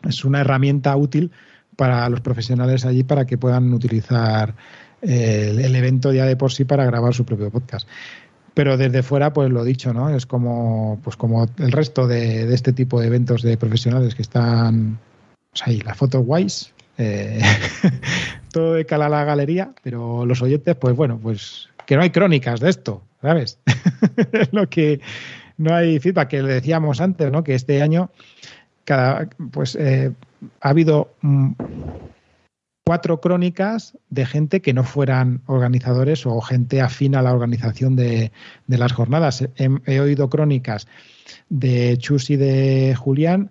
es 0.09 0.25
una 0.25 0.41
herramienta 0.41 0.97
útil 0.97 1.31
para 1.77 2.09
los 2.09 2.21
profesionales 2.21 2.85
allí 2.85 3.05
para 3.05 3.27
que 3.27 3.39
puedan 3.39 3.73
utilizar 3.73 4.55
el, 5.03 5.75
evento 5.75 6.13
ya 6.13 6.27
de 6.27 6.37
por 6.37 6.53
sí 6.53 6.65
para 6.65 6.85
grabar 6.85 7.15
su 7.15 7.25
propio 7.25 7.51
podcast. 7.51 7.89
pero 8.55 8.77
desde 8.77 9.03
fuera, 9.03 9.33
pues 9.33 9.51
lo 9.51 9.65
dicho, 9.65 9.95
¿no? 9.95 10.11
Es 10.11 10.27
como, 10.27 11.01
pues 11.03 11.17
como 11.17 11.47
el 11.59 11.73
resto 11.73 12.07
de, 12.07 12.47
de 12.47 12.55
este 12.55 12.73
tipo 12.73 13.01
de 13.01 13.07
eventos 13.07 13.43
de 13.43 13.57
profesionales 13.57 14.15
que 14.15 14.23
están 14.23 14.99
pues 15.51 15.63
ahí, 15.67 15.81
las 15.81 15.97
fotos 15.97 16.25
guays, 16.25 16.73
eh, 16.99 17.41
todo 18.53 18.75
de 18.75 18.85
cala 18.85 19.07
a 19.07 19.09
la 19.09 19.25
galería, 19.25 19.73
pero 19.83 20.27
los 20.27 20.43
oyentes, 20.43 20.77
pues 20.77 20.95
bueno, 20.95 21.19
pues 21.21 21.69
que 21.87 21.97
no 21.97 22.03
hay 22.03 22.11
crónicas 22.11 22.61
de 22.61 22.71
esto, 22.71 23.03
¿sabes? 23.23 23.59
lo 24.53 24.69
que 24.69 25.01
no 25.61 25.75
hay 25.75 26.01
feedback, 26.01 26.29
que 26.29 26.43
le 26.43 26.55
decíamos 26.55 27.01
antes, 27.03 27.31
¿no? 27.31 27.45
Que 27.45 27.55
este 27.55 27.83
año 27.83 28.11
cada, 28.85 29.29
pues 29.53 29.77
eh, 29.77 30.11
ha 30.63 30.69
habido 30.71 31.13
mm, 31.21 31.53
cuatro 32.87 33.21
crónicas 33.21 33.97
de 34.09 34.25
gente 34.25 34.63
que 34.63 34.73
no 34.73 34.85
fueran 34.85 35.43
organizadores 35.47 36.25
o 36.25 36.41
gente 36.41 36.81
afín 36.81 37.15
a 37.15 37.21
la 37.23 37.35
organización 37.35 37.95
de, 37.95 38.33
de 38.67 38.79
las 38.79 38.93
jornadas. 38.93 39.43
He, 39.43 39.69
he, 39.85 40.01
oído 40.01 40.31
crónicas 40.31 40.89
de 41.51 41.99
Chus 41.99 42.31
y 42.31 42.37
de 42.37 42.95
Julián, 42.99 43.51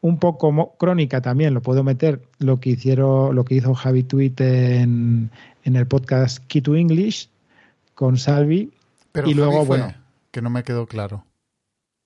un 0.00 0.18
poco 0.20 0.76
crónica 0.78 1.20
también, 1.20 1.54
lo 1.54 1.60
puedo 1.60 1.82
meter, 1.82 2.22
lo 2.38 2.60
que 2.60 2.70
hicieron, 2.70 3.34
lo 3.34 3.44
que 3.44 3.56
hizo 3.56 3.74
Javi 3.74 4.04
Tweet 4.04 4.34
en, 4.38 5.30
en 5.64 5.76
el 5.76 5.88
podcast 5.88 6.38
Key 6.46 6.62
to 6.62 6.76
English 6.76 7.28
con 7.94 8.16
Salvi. 8.16 8.70
Pero 9.10 9.28
y 9.28 9.34
luego, 9.34 9.52
Javi 9.52 9.66
fue, 9.66 9.78
bueno. 9.78 9.94
Que 10.30 10.40
no 10.40 10.50
me 10.50 10.62
quedó 10.62 10.86
claro. 10.86 11.26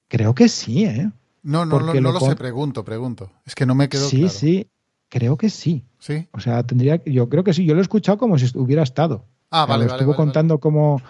Creo 0.09 0.35
que 0.35 0.49
sí, 0.49 0.85
¿eh? 0.85 1.11
No, 1.43 1.65
no, 1.65 1.79
no, 1.81 1.95
no 1.95 2.01
lo 2.01 2.13
lo 2.13 2.21
sé, 2.21 2.37
pregunto, 2.37 2.85
pregunto. 2.85 3.31
Es 3.45 3.55
que 3.55 3.67
no 3.67 3.75
me 3.75 3.89
quedó 3.89 4.09
Sí, 4.09 4.19
claro. 4.19 4.33
sí, 4.33 4.67
creo 5.09 5.37
que 5.37 5.51
sí. 5.51 5.85
¿Sí? 5.99 6.27
O 6.33 6.41
sea, 6.41 6.63
tendría, 6.65 7.03
yo 7.05 7.29
creo 7.29 7.45
que 7.45 7.53
sí, 7.53 7.65
yo 7.65 7.75
lo 7.75 7.81
he 7.81 7.83
escuchado 7.83 8.19
como 8.19 8.39
si 8.39 8.47
hubiera 8.59 8.83
estado. 8.83 9.25
Ah, 9.51 9.65
vale, 9.65 9.85
lo 9.85 9.91
vale. 9.91 10.01
estuvo 10.01 10.13
vale, 10.13 10.19
vale. 10.19 10.27
contando 10.27 10.59
Cómo, 10.59 11.01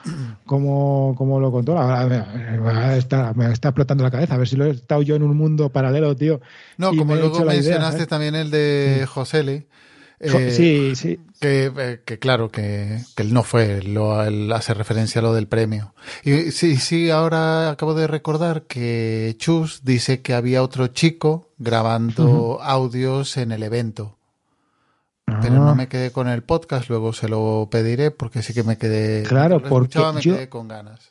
cómo, 0.44 1.14
cómo 1.16 1.40
lo 1.40 1.50
contó. 1.50 1.78
Ahora 1.78 2.06
me, 2.06 2.58
me 2.58 2.98
está, 2.98 3.32
me 3.34 3.50
está 3.50 3.68
explotando 3.68 4.04
la 4.04 4.10
cabeza. 4.10 4.34
A 4.34 4.38
ver 4.38 4.46
si 4.46 4.56
lo 4.56 4.66
he 4.66 4.70
estado 4.70 5.00
yo 5.02 5.16
en 5.16 5.22
un 5.22 5.36
mundo 5.36 5.70
paralelo, 5.70 6.14
tío. 6.14 6.40
No, 6.76 6.94
como 6.94 7.14
he 7.14 7.18
luego 7.18 7.38
idea, 7.38 7.46
mencionaste 7.46 8.06
también 8.06 8.34
el 8.34 8.50
de 8.50 9.06
Josele. 9.08 9.66
Eh, 10.18 10.50
sí, 10.50 10.96
sí. 10.96 11.20
Que, 11.40 11.70
eh, 11.76 12.00
que 12.04 12.18
claro, 12.18 12.50
que, 12.50 13.00
que 13.14 13.22
él 13.22 13.34
no 13.34 13.42
fue, 13.42 13.82
lo, 13.82 14.22
él 14.24 14.50
hace 14.52 14.72
referencia 14.72 15.18
a 15.20 15.22
lo 15.22 15.34
del 15.34 15.46
premio. 15.48 15.92
Y 16.24 16.50
sí, 16.52 16.76
sí, 16.76 17.10
ahora 17.10 17.70
acabo 17.70 17.92
de 17.94 18.06
recordar 18.06 18.62
que 18.62 19.34
Chus 19.38 19.84
dice 19.84 20.22
que 20.22 20.32
había 20.32 20.62
otro 20.62 20.86
chico 20.88 21.50
grabando 21.58 22.60
audios 22.62 23.36
en 23.36 23.52
el 23.52 23.62
evento. 23.62 24.16
Pero 25.26 25.56
Ah, 25.56 25.66
no 25.66 25.74
me 25.74 25.88
quedé 25.88 26.12
con 26.12 26.28
el 26.28 26.42
podcast, 26.44 26.88
luego 26.88 27.12
se 27.12 27.28
lo 27.28 27.68
pediré 27.70 28.10
porque 28.12 28.42
sí 28.42 28.54
que 28.54 28.62
me 28.62 28.78
quedé. 28.78 29.24
Claro, 29.24 29.60
porque 29.62 29.98
me 30.14 30.20
yo- 30.22 30.34
quedé 30.36 30.48
con 30.48 30.68
ganas. 30.68 31.10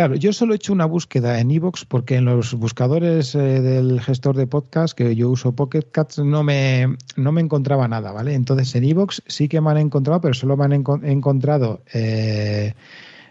Claro, 0.00 0.14
yo 0.14 0.32
solo 0.32 0.54
he 0.54 0.56
hecho 0.56 0.72
una 0.72 0.86
búsqueda 0.86 1.40
en 1.40 1.50
iVoox 1.50 1.84
porque 1.84 2.16
en 2.16 2.24
los 2.24 2.54
buscadores 2.54 3.34
eh, 3.34 3.60
del 3.60 4.00
gestor 4.00 4.34
de 4.34 4.46
podcast 4.46 4.96
que 4.96 5.14
yo 5.14 5.28
uso 5.28 5.52
Pocket 5.54 5.82
Cats 5.92 6.20
no 6.20 6.42
me, 6.42 6.96
no 7.16 7.32
me 7.32 7.42
encontraba 7.42 7.86
nada, 7.86 8.10
¿vale? 8.10 8.32
Entonces 8.32 8.74
en 8.74 8.84
iVoox 8.84 9.20
sí 9.26 9.46
que 9.46 9.60
me 9.60 9.68
han 9.72 9.76
encontrado, 9.76 10.22
pero 10.22 10.32
solo 10.32 10.56
me 10.56 10.64
han 10.64 10.72
enco- 10.72 11.04
encontrado 11.04 11.82
eh, 11.92 12.72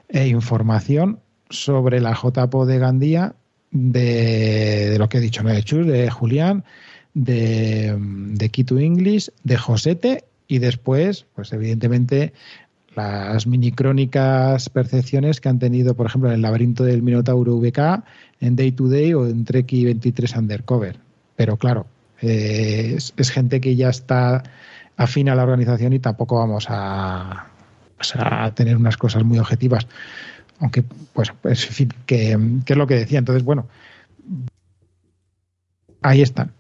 eh, 0.10 0.28
información 0.28 1.18
sobre 1.50 2.02
la 2.02 2.14
JPO 2.14 2.68
de 2.68 2.78
Gandía 2.78 3.34
de, 3.72 4.92
de 4.92 5.00
lo 5.00 5.10
que 5.10 5.18
he 5.18 5.22
dicho, 5.22 5.42
¿no? 5.42 5.50
De 5.50 5.64
Chus, 5.64 5.88
de 5.88 6.12
Julián, 6.12 6.64
de, 7.16 7.98
de 8.00 8.50
to 8.64 8.78
English, 8.78 9.32
de 9.44 9.58
Josete 9.58 10.24
y 10.48 10.60
después, 10.60 11.26
pues 11.34 11.52
evidentemente 11.52 12.32
las 13.00 13.48
mini 13.48 13.72
crónicas 13.72 14.70
percepciones 14.70 15.40
que 15.40 15.50
han 15.50 15.60
tenido, 15.60 15.96
por 15.96 16.06
ejemplo, 16.06 16.30
en 16.30 16.36
el 16.36 16.42
laberinto 16.42 16.84
del 16.84 17.02
Minotauro 17.02 17.58
VK, 17.58 18.04
en 18.42 18.56
Day 18.56 18.72
to 18.72 18.88
Day 18.88 19.14
o 19.14 19.28
en 19.28 19.46
Treki 19.46 19.86
23 19.86 20.36
Undercover. 20.36 20.98
Pero 21.36 21.58
claro, 21.58 21.88
eh, 22.22 22.98
es, 22.98 23.32
gente 23.32 23.62
que 23.62 23.76
ya 23.76 23.90
está 23.90 24.44
afín 24.98 25.30
a 25.30 25.36
la 25.36 25.44
organización 25.44 25.94
y 25.94 26.00
tampoco 26.00 26.38
vamos 26.40 26.66
a, 26.70 27.48
a 28.16 28.52
tener 28.54 28.76
unas 28.76 28.98
cosas 28.98 29.24
muy 29.24 29.40
objetivas. 29.40 29.88
Aunque, 30.60 30.84
pues, 31.14 31.32
pues 31.42 31.66
en 31.68 31.74
fin, 31.74 31.94
que, 32.06 32.38
que 32.66 32.74
es 32.74 32.78
lo 32.78 32.88
que 32.88 32.96
decía. 32.96 33.20
Entonces, 33.20 33.44
bueno, 33.44 33.68
ahí 36.02 36.22
están. 36.22 36.52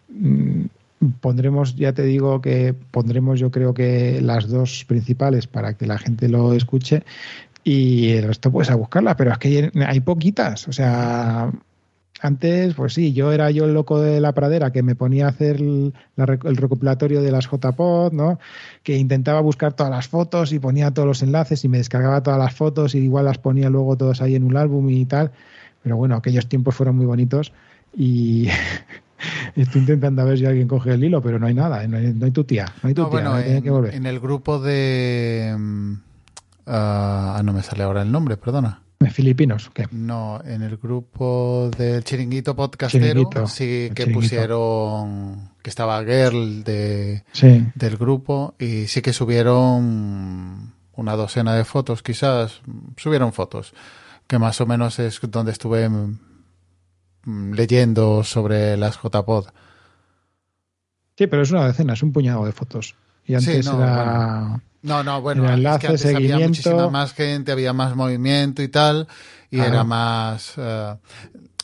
Pondremos, 1.22 1.76
ya 1.78 1.94
te 1.94 2.04
digo 2.04 2.42
que 2.42 2.74
pondremos 2.92 3.40
yo 3.40 3.52
creo 3.52 3.74
que 3.74 4.20
las 4.22 4.50
dos 4.50 4.84
principales 4.86 5.48
para 5.48 5.76
que 5.76 5.86
la 5.88 5.98
gente 5.98 6.28
lo 6.28 6.52
escuche 6.54 7.04
y 7.64 8.10
el 8.10 8.24
resto 8.28 8.52
pues 8.52 8.70
a 8.70 8.76
buscarla, 8.76 9.16
pero 9.16 9.32
es 9.32 9.38
que 9.38 9.72
hay, 9.88 10.00
poquitas, 10.02 10.68
o 10.68 10.74
sea, 10.74 11.52
antes 12.22 12.74
pues 12.74 12.94
sí, 12.96 13.14
yo 13.14 13.32
era 13.32 13.50
yo 13.50 13.64
el 13.66 13.74
loco 13.74 14.02
de 14.02 14.20
la 14.20 14.34
pradera 14.34 14.74
que 14.74 14.84
me 14.84 14.96
ponía 14.96 15.28
a 15.28 15.30
hacer 15.30 15.58
el, 15.58 15.94
la 16.18 16.26
rec- 16.26 16.46
el 16.46 16.58
recopilatorio 16.58 17.22
de 17.22 17.32
las 17.32 17.46
JPod, 17.50 18.12
¿no? 18.12 18.38
Que 18.84 18.98
intentaba 18.98 19.40
buscar 19.40 19.72
todas 19.74 19.92
las 19.92 20.10
fotos 20.10 20.52
y 20.52 20.60
ponía 20.60 20.92
todos 20.92 21.08
los 21.08 21.24
enlaces 21.24 21.64
y 21.64 21.70
me 21.70 21.78
descargaba 21.78 22.24
todas 22.24 22.40
las 22.40 22.54
fotos 22.56 22.94
y 22.94 23.00
igual 23.00 23.24
las 23.26 23.38
ponía 23.38 23.70
luego 23.70 23.96
todos 23.96 24.22
ahí 24.22 24.36
en 24.36 24.44
un 24.44 24.58
álbum 24.58 24.90
y 24.90 25.06
tal, 25.06 25.32
pero 25.82 25.96
bueno, 25.96 26.16
aquellos 26.16 26.48
tiempos 26.48 26.76
fueron 26.76 26.98
muy 26.98 27.06
bonitos 27.06 27.54
y 27.96 28.50
Estoy 29.56 29.82
intentando 29.82 30.22
a 30.22 30.26
ver 30.26 30.38
si 30.38 30.46
alguien 30.46 30.68
coge 30.68 30.94
el 30.94 31.04
hilo, 31.04 31.22
pero 31.22 31.40
no 31.40 31.48
hay 31.48 31.54
nada, 31.54 31.86
no 31.88 31.98
hay, 31.98 32.14
no 32.14 32.26
hay 32.26 32.32
tu 32.32 32.44
tía, 32.44 32.66
no 32.84 32.90
hay 32.90 32.94
tu 32.96 33.02
No, 33.04 33.10
tía, 33.10 33.20
bueno, 33.20 33.36
no 33.36 33.41
tiene 33.41 33.58
en, 33.58 33.64
que 33.64 33.70
volver. 33.70 33.94
en 33.96 34.06
el 34.06 34.20
grupo 34.20 34.60
de. 34.60 35.56
mm, 35.58 35.94
ah, 36.68 37.41
no 37.44 37.54
me 37.54 37.64
sale 37.64 37.84
ahora 37.84 38.02
el 38.02 38.12
nombre, 38.12 38.38
perdona. 38.38 38.82
Filipinos, 39.12 39.72
¿qué? 39.74 39.88
No, 39.91 40.41
en 40.46 40.62
el 40.62 40.76
grupo 40.78 41.72
del 41.78 42.04
Chiringuito 42.04 42.54
Podcastero 42.56 43.06
Chiringuito, 43.06 43.48
sí 43.48 43.90
que 43.96 44.08
pusieron 44.08 45.52
que 45.62 45.70
estaba 45.70 46.04
Girl 46.04 46.64
de, 46.66 47.24
Sí, 47.32 47.66
del 47.76 47.96
grupo 47.98 48.56
y 48.60 48.88
sí 48.88 49.02
que 49.02 49.14
subieron 49.14 50.74
una 50.96 51.16
docena 51.16 51.56
de 51.56 51.64
fotos, 51.64 52.04
quizás 52.04 52.62
subieron 52.98 53.32
fotos, 53.32 53.74
que 54.28 54.38
más 54.38 54.60
o 54.60 54.66
menos 54.66 55.00
es 55.00 55.20
donde 55.30 55.54
estuve 55.54 55.88
mm, 55.88 56.20
leyendo 57.26 58.24
sobre 58.24 58.78
las 58.78 58.98
JPod. 59.02 59.48
sí, 61.18 61.28
pero 61.28 61.41
es 61.44 61.52
una 61.52 61.68
decena, 61.68 61.94
es 61.94 62.04
un 62.04 62.12
puñado 62.14 62.46
de 62.46 62.52
fotos. 62.52 62.96
Y 63.26 63.36
antes 63.36 63.66
no, 63.66 63.84
era... 63.84 64.62
No, 64.82 65.04
no, 65.04 65.22
bueno, 65.22 65.44
Era 65.44 65.76
es 65.76 65.80
que 65.82 65.88
antes 65.88 66.16
había 66.16 66.40
muchísima 66.40 66.90
más 66.90 67.14
gente, 67.14 67.52
había 67.52 67.74
más 67.74 67.96
movimiento 67.96 68.62
y 68.64 68.70
tal, 68.70 69.08
y 69.52 69.58
Claro. 69.58 69.74
era 69.74 69.84
más... 69.84 70.54
eh, 70.58 70.96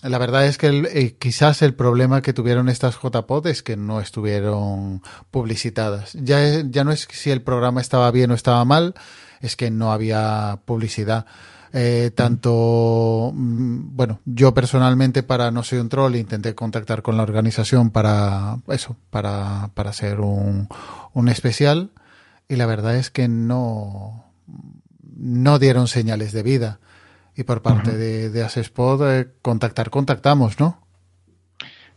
la 0.04 0.18
verdad 0.20 0.46
es 0.46 0.58
que 0.60 0.68
el- 0.68 0.86
eh, 0.88 1.16
quizás 1.18 1.62
el 1.62 1.74
problema 1.74 2.22
que 2.22 2.34
tuvieron 2.34 2.68
estas 2.70 3.00
JPod 3.02 3.48
es 3.48 3.64
que 3.64 3.78
no 3.78 4.02
estuvieron 4.02 5.02
publicitadas. 5.32 6.14
Ya, 6.14 6.44
es- 6.44 6.70
ya 6.70 6.84
no 6.84 6.92
es 6.92 7.08
si 7.10 7.32
el 7.32 7.42
programa 7.42 7.80
estaba 7.82 8.12
bien 8.12 8.30
o 8.32 8.34
estaba 8.36 8.64
mal, 8.66 8.94
es 9.42 9.56
que 9.56 9.72
no 9.72 9.92
había 9.94 10.60
publicidad. 10.66 11.26
Eh, 11.78 12.12
tanto, 12.16 13.34
mm, 13.36 13.98
bueno, 13.98 14.22
yo 14.24 14.54
personalmente 14.54 15.24
para 15.24 15.52
No 15.52 15.62
Soy 15.62 15.80
un 15.80 15.90
Troll 15.90 16.16
intenté 16.16 16.56
contactar 16.56 17.02
con 17.02 17.18
la 17.18 17.24
organización 17.24 17.90
para 17.90 18.60
eso, 18.70 18.96
para, 19.10 19.72
para 19.74 19.90
hacer 19.90 20.22
un, 20.22 20.70
un 21.12 21.28
especial 21.28 21.92
y 22.48 22.56
la 22.56 22.66
verdad 22.66 22.96
es 22.96 23.12
que 23.12 23.28
no, 23.28 24.24
no 25.18 25.60
dieron 25.60 25.90
señales 25.90 26.32
de 26.32 26.44
vida. 26.44 26.80
Y 27.36 27.44
por 27.44 27.62
parte 27.62 27.98
de, 27.98 28.30
de 28.30 28.44
Asespod, 28.44 29.12
eh, 29.12 29.28
contactar, 29.42 29.90
contactamos, 29.90 30.58
¿no? 30.62 30.80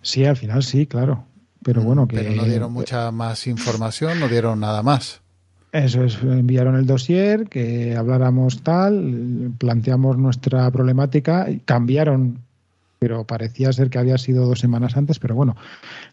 Sí, 0.02 0.24
al 0.24 0.36
final 0.36 0.64
sí, 0.64 0.88
claro. 0.88 1.24
Pero 1.62 1.82
bueno, 1.82 2.08
que... 2.08 2.16
Pero 2.16 2.34
no 2.34 2.42
dieron 2.46 2.72
mucha 2.72 3.12
más 3.12 3.46
información, 3.46 4.18
no 4.18 4.26
dieron 4.26 4.58
nada 4.58 4.82
más. 4.82 5.22
Eso 5.72 6.04
es, 6.04 6.22
enviaron 6.22 6.76
el 6.76 6.86
dossier, 6.86 7.48
que 7.48 7.94
habláramos 7.94 8.62
tal, 8.62 9.52
planteamos 9.58 10.16
nuestra 10.16 10.70
problemática, 10.70 11.46
cambiaron, 11.66 12.38
pero 12.98 13.24
parecía 13.24 13.70
ser 13.74 13.90
que 13.90 13.98
había 13.98 14.16
sido 14.16 14.46
dos 14.46 14.60
semanas 14.60 14.96
antes, 14.96 15.18
pero 15.18 15.34
bueno, 15.34 15.56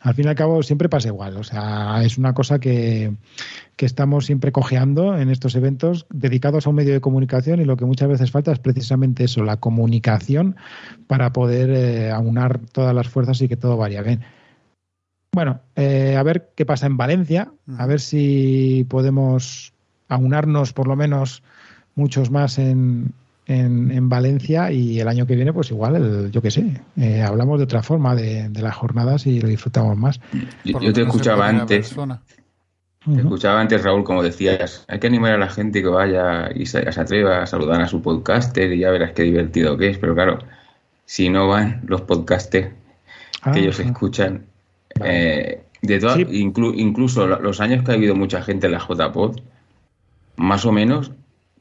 al 0.01 0.13
fin 0.13 0.25
y 0.25 0.27
al 0.27 0.35
cabo 0.35 0.61
siempre 0.61 0.89
pasa 0.89 1.07
igual, 1.07 1.37
o 1.37 1.43
sea, 1.43 2.03
es 2.03 2.17
una 2.17 2.33
cosa 2.33 2.59
que, 2.59 3.13
que 3.77 3.85
estamos 3.85 4.25
siempre 4.25 4.51
cojeando 4.51 5.17
en 5.17 5.29
estos 5.29 5.55
eventos 5.55 6.05
dedicados 6.09 6.67
a 6.67 6.71
un 6.71 6.75
medio 6.75 6.93
de 6.93 6.99
comunicación 6.99 7.61
y 7.61 7.65
lo 7.65 7.77
que 7.77 7.85
muchas 7.85 8.09
veces 8.09 8.31
falta 8.31 8.51
es 8.51 8.59
precisamente 8.59 9.23
eso, 9.23 9.41
la 9.41 9.57
comunicación 9.57 10.57
para 11.07 11.31
poder 11.31 11.69
eh, 11.69 12.11
aunar 12.11 12.59
todas 12.73 12.93
las 12.93 13.07
fuerzas 13.07 13.41
y 13.41 13.47
que 13.47 13.55
todo 13.55 13.77
vaya 13.77 14.01
bien. 14.01 14.19
Bueno, 15.35 15.59
eh, 15.75 16.15
a 16.17 16.23
ver 16.23 16.51
qué 16.55 16.65
pasa 16.65 16.85
en 16.85 16.95
Valencia, 16.95 17.51
a 17.77 17.85
ver 17.85 17.99
si 17.99 18.85
podemos 18.89 19.73
aunarnos 20.07 20.71
por 20.71 20.87
lo 20.87 20.95
menos 20.95 21.43
muchos 21.95 22.31
más 22.31 22.57
en, 22.57 23.11
en, 23.45 23.91
en 23.91 24.07
Valencia 24.07 24.71
y 24.71 25.01
el 25.01 25.09
año 25.09 25.27
que 25.27 25.35
viene, 25.35 25.51
pues 25.51 25.71
igual, 25.71 25.97
el- 25.97 26.31
yo 26.31 26.41
qué 26.41 26.51
sé, 26.51 26.81
eh, 26.95 27.21
hablamos 27.21 27.57
de 27.59 27.65
otra 27.65 27.83
forma 27.83 28.15
de, 28.15 28.47
de 28.47 28.61
las 28.61 28.77
jornadas 28.77 29.27
y 29.27 29.41
lo 29.41 29.49
disfrutamos 29.49 29.97
más. 29.97 30.21
Yo, 30.63 30.93
te 30.93 31.01
escuchaba 31.01 31.49
antes, 31.49 31.87
persona. 31.89 32.21
Te 33.03 33.19
escuchaba 33.19 33.59
antes, 33.59 33.83
Raúl, 33.83 34.05
como 34.05 34.23
decías, 34.23 34.85
hay 34.87 34.99
que 34.99 35.07
animar 35.07 35.33
a 35.33 35.37
la 35.37 35.49
gente 35.49 35.81
que 35.81 35.89
vaya 35.89 36.49
y 36.55 36.65
se, 36.65 36.89
se 36.89 37.01
atreva 37.01 37.43
a 37.43 37.45
saludar 37.45 37.81
a 37.81 37.87
su 37.87 38.01
podcaster 38.01 38.71
y 38.71 38.79
ya 38.79 38.89
verás 38.89 39.11
qué 39.11 39.23
divertido 39.23 39.75
que 39.77 39.89
es. 39.89 39.97
Pero 39.97 40.15
claro, 40.15 40.39
si 41.05 41.27
no 41.29 41.49
van 41.49 41.81
los 41.87 42.01
podcasters 42.03 42.69
Ah, 43.41 43.51
que 43.51 43.59
ellos 43.59 43.79
ah. 43.79 43.83
escuchan, 43.83 44.45
eh, 45.03 45.63
de 45.81 45.99
todas- 45.99 46.15
Sí. 46.15 46.23
inclu- 46.25 46.73
incluso 46.75 47.27
los 47.27 47.59
años 47.61 47.83
que 47.83 47.91
ha 47.91 47.95
habido 47.95 48.15
mucha 48.15 48.41
gente 48.41 48.67
en 48.67 48.73
la 48.73 48.79
JPod, 48.79 49.39
más 50.37 50.65
o 50.65 50.71
menos, 50.71 51.11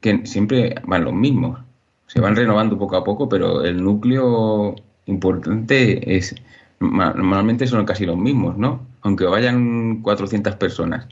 que 0.01 0.25
siempre 0.25 0.75
van 0.85 1.03
los 1.03 1.13
mismos. 1.13 1.59
Se 2.07 2.21
van 2.21 2.35
renovando 2.35 2.77
poco 2.77 2.95
a 2.97 3.03
poco, 3.03 3.27
pero 3.29 3.63
el 3.63 3.83
núcleo 3.83 4.75
importante 5.05 6.15
es, 6.15 6.35
ma- 6.79 7.13
normalmente 7.13 7.67
son 7.67 7.85
casi 7.85 8.05
los 8.05 8.17
mismos, 8.17 8.57
¿no? 8.57 8.85
Aunque 9.01 9.25
vayan 9.25 10.01
400 10.01 10.55
personas. 10.55 11.07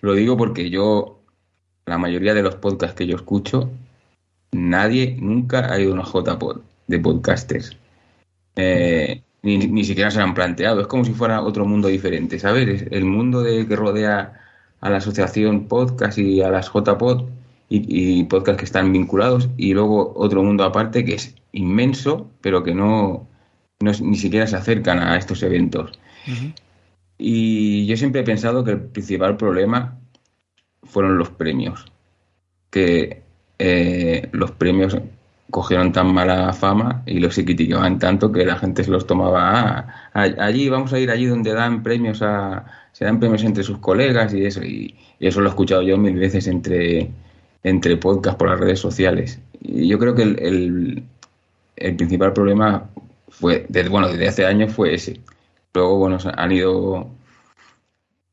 Lo 0.00 0.14
digo 0.14 0.36
porque 0.36 0.70
yo, 0.70 1.18
la 1.86 1.98
mayoría 1.98 2.34
de 2.34 2.42
los 2.42 2.56
podcasts 2.56 2.96
que 2.96 3.06
yo 3.06 3.16
escucho, 3.16 3.70
nadie 4.52 5.16
nunca 5.20 5.72
ha 5.72 5.78
ido 5.80 5.90
a 5.90 5.94
una 5.94 6.04
JPod 6.04 6.60
de 6.86 6.98
podcasters. 6.98 7.76
Eh, 8.56 9.22
ni, 9.46 9.58
ni 9.58 9.84
siquiera 9.84 10.10
se 10.10 10.18
lo 10.18 10.24
han 10.24 10.34
planteado. 10.34 10.80
Es 10.80 10.86
como 10.88 11.04
si 11.04 11.12
fuera 11.12 11.40
otro 11.42 11.64
mundo 11.64 11.88
diferente, 11.88 12.38
¿sabes? 12.38 12.82
Es 12.82 12.88
El 12.90 13.04
mundo 13.04 13.42
de, 13.42 13.66
que 13.66 13.76
rodea 13.76 14.32
a 14.80 14.90
la 14.90 14.96
asociación 14.96 15.68
podcast 15.68 16.18
y 16.18 16.42
a 16.42 16.50
las 16.50 16.72
JPod 16.72 17.28
y, 17.68 18.20
y 18.20 18.24
podcast 18.24 18.58
que 18.58 18.64
están 18.64 18.92
vinculados 18.92 19.48
y 19.56 19.72
luego 19.72 20.12
otro 20.16 20.42
mundo 20.42 20.64
aparte 20.64 21.04
que 21.04 21.14
es 21.14 21.34
inmenso, 21.52 22.28
pero 22.40 22.64
que 22.64 22.74
no, 22.74 23.28
no 23.80 23.92
ni 24.00 24.16
siquiera 24.16 24.46
se 24.48 24.56
acercan 24.56 24.98
a 24.98 25.16
estos 25.16 25.42
eventos. 25.44 25.92
Y 27.18 27.86
yo 27.86 27.96
siempre 27.96 28.22
he 28.22 28.24
pensado 28.24 28.64
que 28.64 28.72
el 28.72 28.80
principal 28.80 29.36
problema 29.36 29.96
fueron 30.82 31.18
los 31.18 31.30
premios. 31.30 31.86
Que 32.70 33.22
eh, 33.60 34.28
los 34.32 34.50
premios 34.50 34.98
cogieron 35.50 35.92
tan 35.92 36.12
mala 36.12 36.52
fama 36.52 37.02
y 37.06 37.20
los 37.20 37.34
criticaban 37.34 37.98
tanto 37.98 38.32
que 38.32 38.44
la 38.44 38.56
gente 38.56 38.84
se 38.84 38.90
los 38.90 39.06
tomaba. 39.06 39.86
"Ah, 40.14 40.22
allí 40.38 40.68
vamos 40.68 40.92
a 40.92 40.98
ir 40.98 41.10
allí 41.10 41.26
donde 41.26 41.52
dan 41.52 41.82
premios 41.82 42.22
a. 42.22 42.64
Se 42.92 43.04
dan 43.04 43.20
premios 43.20 43.44
entre 43.44 43.62
sus 43.62 43.78
colegas 43.78 44.32
y 44.34 44.44
eso. 44.44 44.62
Y, 44.64 44.94
eso 45.20 45.40
lo 45.40 45.46
he 45.48 45.50
escuchado 45.50 45.82
yo 45.82 45.96
mil 45.96 46.14
veces 46.18 46.46
entre, 46.46 47.10
entre 47.62 47.96
podcasts 47.96 48.38
por 48.38 48.50
las 48.50 48.60
redes 48.60 48.80
sociales. 48.80 49.40
Y 49.62 49.88
yo 49.88 49.98
creo 49.98 50.14
que 50.14 50.22
el, 50.22 50.38
el, 50.40 51.02
el 51.76 51.96
principal 51.96 52.32
problema 52.34 52.84
fue, 53.28 53.66
desde, 53.68 53.88
bueno, 53.88 54.08
desde 54.08 54.28
hace 54.28 54.46
años 54.46 54.72
fue 54.74 54.94
ese. 54.94 55.20
Luego, 55.74 55.98
bueno, 55.98 56.18
han 56.36 56.52
ido, 56.52 57.10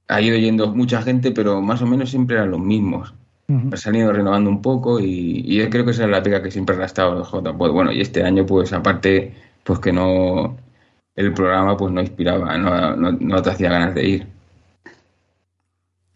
ha 0.07 0.21
ido 0.21 0.37
yendo 0.37 0.67
mucha 0.73 1.01
gente, 1.01 1.31
pero 1.31 1.61
más 1.61 1.81
o 1.81 1.85
menos 1.87 2.09
siempre 2.09 2.35
eran 2.37 2.51
los 2.51 2.59
mismos. 2.59 3.13
Ujú. 3.47 3.75
Se 3.75 3.89
han 3.89 3.95
ido 3.95 4.13
renovando 4.13 4.49
un 4.49 4.61
poco 4.61 4.99
y, 4.99 5.43
y 5.45 5.57
yo 5.57 5.69
creo 5.69 5.85
que 5.85 5.91
esa 5.91 6.05
es 6.05 6.09
la 6.09 6.23
pega 6.23 6.41
que 6.41 6.51
siempre 6.51 6.75
ha 6.81 6.85
estado 6.85 7.15
los 7.15 7.29
JPod. 7.31 7.71
Bueno, 7.71 7.91
y 7.91 8.01
este 8.01 8.23
año, 8.23 8.45
pues 8.45 8.71
aparte, 8.73 9.33
pues 9.63 9.79
que 9.79 9.91
no, 9.91 10.57
el 11.15 11.33
programa 11.33 11.77
pues 11.77 11.91
no 11.91 12.01
inspiraba, 12.01 12.57
no, 12.57 12.95
no, 12.95 13.11
no 13.11 13.41
te 13.41 13.49
hacía 13.49 13.69
ganas 13.69 13.95
de 13.95 14.07
ir. 14.07 14.27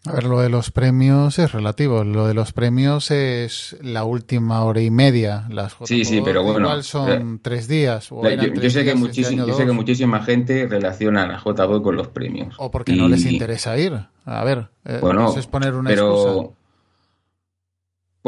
A 0.06 0.12
ver, 0.12 0.24
lo 0.24 0.40
de 0.40 0.48
los 0.48 0.70
premios 0.70 1.38
es 1.38 1.52
relativo. 1.52 2.02
Lo 2.04 2.26
de 2.26 2.32
los 2.32 2.52
premios 2.52 3.10
es 3.10 3.76
la 3.82 4.04
última 4.04 4.64
hora 4.64 4.80
y 4.80 4.90
media. 4.90 5.44
Las 5.50 5.76
Sí, 5.84 6.04
sí, 6.04 6.20
pero 6.24 6.42
bueno, 6.42 6.60
Igual 6.60 6.82
son 6.84 7.34
eh, 7.34 7.38
tres 7.42 7.68
días. 7.68 8.10
O 8.10 8.22
Yo, 8.22 8.30
eran 8.30 8.46
yo 8.46 8.54
tres 8.54 8.72
sé 8.72 8.84
que 8.84 8.92
este 8.92 9.36
yo 9.36 9.52
sé 9.52 9.66
que 9.66 9.72
muchísima 9.72 10.22
gente 10.22 10.66
relaciona 10.66 11.24
a 11.24 11.26
la 11.26 11.38
JPod 11.38 11.82
con 11.82 11.96
los 11.96 12.08
premios. 12.08 12.54
O 12.58 12.70
porque 12.70 12.94
no 12.94 13.08
les 13.08 13.26
interesa 13.26 13.76
ir. 13.76 14.00
A 14.24 14.44
ver, 14.44 14.68
eh, 14.84 14.98
Bueno, 15.02 15.28
eso 15.28 15.40
es 15.40 15.46
poner 15.46 15.74
una 15.74 15.90
pero 15.90 16.10
excusa. 16.10 16.57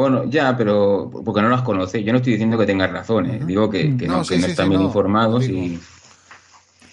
Bueno, 0.01 0.25
ya, 0.29 0.55
pero 0.57 1.09
porque 1.25 1.41
no 1.41 1.49
las 1.49 1.61
conoce. 1.61 2.03
Yo 2.03 2.11
no 2.11 2.17
estoy 2.17 2.33
diciendo 2.33 2.57
que 2.57 2.65
tengas 2.65 2.91
razón, 2.91 3.25
¿eh? 3.29 3.39
Digo 3.45 3.69
que, 3.69 3.95
que 3.97 4.07
No, 4.07 4.17
no, 4.17 4.23
sí, 4.23 4.35
que 4.35 4.39
no 4.41 4.45
sí, 4.45 4.51
están 4.51 4.65
sí, 4.65 4.69
bien 4.69 4.81
no, 4.81 4.87
informados 4.87 5.47
y 5.47 5.79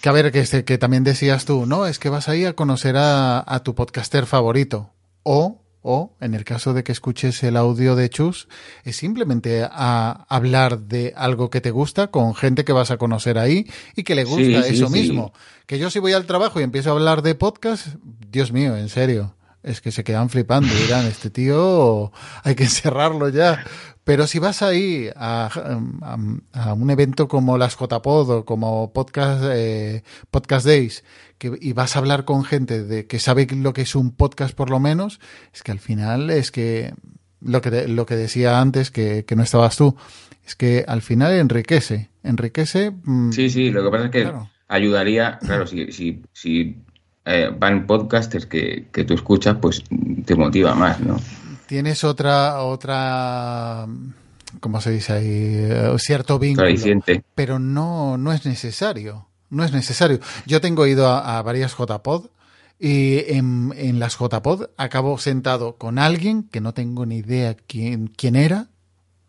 Que 0.01 0.09
a 0.09 0.11
ver, 0.13 0.31
que, 0.31 0.39
este- 0.39 0.63
que 0.63 0.77
también 0.77 1.03
decías 1.03 1.45
tú, 1.45 1.65
¿no? 1.65 1.85
Es 1.85 1.99
que 1.99 2.09
vas 2.09 2.29
ahí 2.29 2.45
a 2.45 2.53
conocer 2.53 2.95
a, 2.97 3.43
a 3.45 3.59
tu 3.63 3.75
podcaster 3.75 4.25
favorito. 4.25 4.91
O, 5.23 5.61
o, 5.81 6.15
en 6.21 6.33
el 6.33 6.43
caso 6.45 6.73
de 6.73 6.83
que 6.83 6.91
escuches 6.91 7.43
el 7.43 7.55
audio 7.57 7.95
de 7.95 8.09
Chus, 8.09 8.47
es 8.83 8.95
simplemente 8.95 9.63
a 9.69 10.25
hablar 10.29 10.79
de 10.79 11.13
algo 11.15 11.49
que 11.49 11.61
te 11.61 11.71
gusta 11.71 12.07
con 12.07 12.33
gente 12.35 12.63
que 12.65 12.73
vas 12.73 12.91
a 12.91 12.97
conocer 12.97 13.37
ahí 13.37 13.65
y 13.95 14.03
que 14.03 14.15
le 14.15 14.23
gusta 14.23 14.65
eso 14.67 14.87
sí. 14.87 14.93
mismo. 14.93 15.33
Que 15.65 15.77
yo 15.79 15.89
si 15.89 15.99
voy 15.99 16.13
al 16.13 16.25
trabajo 16.25 16.59
y 16.59 16.63
empiezo 16.63 16.89
a 16.89 16.93
hablar 16.93 17.21
de 17.21 17.35
podcast, 17.35 17.87
Dios 18.29 18.51
mío, 18.51 18.75
en 18.77 18.89
serio. 18.89 19.35
Es 19.61 19.81
que 19.81 19.91
se 19.91 20.03
quedan 20.05 20.29
flipando, 20.29 20.73
dirán, 20.73 21.05
este 21.05 21.29
tío 21.29 22.11
hay 22.43 22.55
que 22.55 22.63
encerrarlo 22.63 23.29
ya. 23.29 23.63
Pero 24.05 24.25
si 24.25 24.39
vas 24.39 24.61
ahí 24.61 25.09
a, 25.15 25.49
a- 26.01 26.17
a 26.69 26.73
un 26.73 26.89
evento 26.89 27.27
como 27.27 27.57
las 27.57 27.77
JPod 27.77 28.29
o 28.31 28.45
como 28.45 28.91
Podcast, 28.93 29.43
eh, 29.51 30.03
podcast 30.31 30.65
Days 30.65 31.03
que, 31.37 31.51
y 31.61 31.73
vas 31.73 31.95
a 31.95 31.99
hablar 31.99 32.25
con 32.25 32.43
gente 32.43 32.83
de 32.83 33.05
que 33.05 33.19
sabe 33.19 33.47
lo 33.51 33.73
que 33.73 33.81
es 33.83 33.95
un 33.95 34.11
podcast 34.11 34.55
por 34.55 34.69
lo 34.69 34.79
menos, 34.79 35.19
es 35.53 35.61
que 35.63 35.71
al 35.71 35.79
final 35.79 36.29
es 36.31 36.51
que 36.51 36.93
lo 37.41 37.61
que, 37.61 37.87
lo 37.87 38.05
que 38.05 38.15
decía 38.15 38.59
antes, 38.59 38.91
que, 38.91 39.25
que 39.25 39.35
no 39.35 39.43
estabas 39.43 39.77
tú, 39.77 39.95
es 40.45 40.55
que 40.55 40.83
al 40.87 41.01
final 41.01 41.33
enriquece. 41.33 42.09
Enriquece. 42.23 42.91
mm, 43.03 43.31
sí, 43.31 43.49
sí, 43.49 43.69
lo 43.71 43.83
que 43.83 43.89
pasa 43.91 44.05
es 44.05 44.11
que 44.11 44.21
Claro. 44.23 44.49
ayudaría, 44.67 45.37
claro, 45.39 45.67
si, 45.67 45.91
si, 45.91 46.21
si 46.33 46.77
eh, 47.29 47.49
van 47.57 47.85
podcasters 47.87 48.45
que, 48.45 48.87
que 48.91 49.03
tú 49.03 49.13
escuchas, 49.13 49.57
pues 49.61 49.83
te 50.25 50.35
motiva 50.35 50.73
más, 50.75 50.99
¿no? 50.99 51.17
Tienes 51.67 52.03
otra, 52.03 52.61
otra, 52.63 53.85
¿cómo 54.59 54.81
se 54.81 54.91
dice 54.91 55.13
ahí? 55.13 55.27
Eh, 55.29 55.95
Cierto 55.99 56.39
vínculo. 56.39 56.67
Pero 57.35 57.59
no, 57.59 58.17
no 58.17 58.31
es 58.33 58.45
necesario. 58.45 59.27
No 59.49 59.63
es 59.63 59.71
necesario. 59.71 60.19
Yo 60.45 60.61
tengo 60.61 60.85
ido 60.87 61.07
a, 61.07 61.37
a 61.37 61.41
varias 61.41 61.75
JPod 61.77 62.27
y 62.79 63.19
en, 63.33 63.73
en 63.75 63.99
las 63.99 64.17
JPod 64.17 64.65
acabo 64.77 65.17
sentado 65.17 65.75
con 65.77 65.99
alguien 65.99 66.43
que 66.43 66.61
no 66.61 66.73
tengo 66.73 67.05
ni 67.05 67.17
idea 67.17 67.55
quién, 67.67 68.07
quién 68.07 68.35
era. 68.35 68.67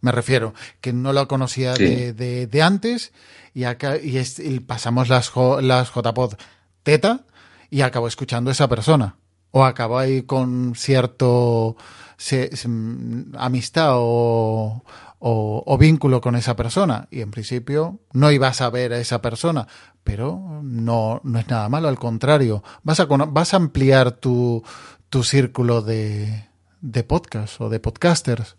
Me 0.03 0.13
refiero, 0.13 0.55
que 0.81 0.93
no 0.95 1.13
lo 1.13 1.29
conocía 1.29 1.77
Sí. 1.77 1.85
de, 1.85 2.13
de- 2.15 2.47
de 2.47 2.63
antes 2.63 3.13
y, 3.55 3.65
acá, 3.65 3.99
y, 3.99 4.17
es- 4.19 4.39
y 4.39 4.61
pasamos 4.61 5.09
las, 5.11 5.29
jo- 5.29 5.61
las 5.61 5.91
JPod 5.93 6.35
teta 6.83 7.25
y 7.71 7.83
acabo 7.83 8.09
escuchando 8.09 8.51
a 8.51 8.53
esa 8.53 8.69
persona. 8.69 9.17
O 9.53 9.65
acabo 9.65 9.99
ahí 9.99 10.23
con 10.23 10.75
cierto 10.77 11.77
se- 12.17 12.57
se- 12.57 12.69
mm, 12.69 13.33
amistad 13.39 13.91
o, 13.95 14.85
o, 15.19 15.63
o 15.67 15.79
vínculo 15.79 16.21
con 16.21 16.37
esa 16.37 16.55
persona. 16.57 17.09
Y 17.11 17.21
en 17.21 17.31
principio 17.31 17.99
no 18.13 18.31
ibas 18.31 18.61
a 18.61 18.71
ver 18.71 18.93
a 18.93 18.99
esa 18.99 19.21
persona, 19.23 19.67
pero 20.05 20.61
no, 20.63 21.21
no 21.25 21.39
es 21.39 21.49
nada 21.49 21.69
malo, 21.69 21.89
al 21.89 21.99
contrario. 21.99 22.63
Vas 22.85 23.01
a, 23.01 23.07
vas 23.07 23.55
a 23.55 23.57
ampliar 23.57 24.13
tu, 24.13 24.63
tu 25.09 25.25
círculo 25.25 25.83
de, 25.83 26.47
de 26.81 27.03
podcast 27.05 27.61
o 27.61 27.69
de 27.69 27.81
podcasters. 27.81 28.57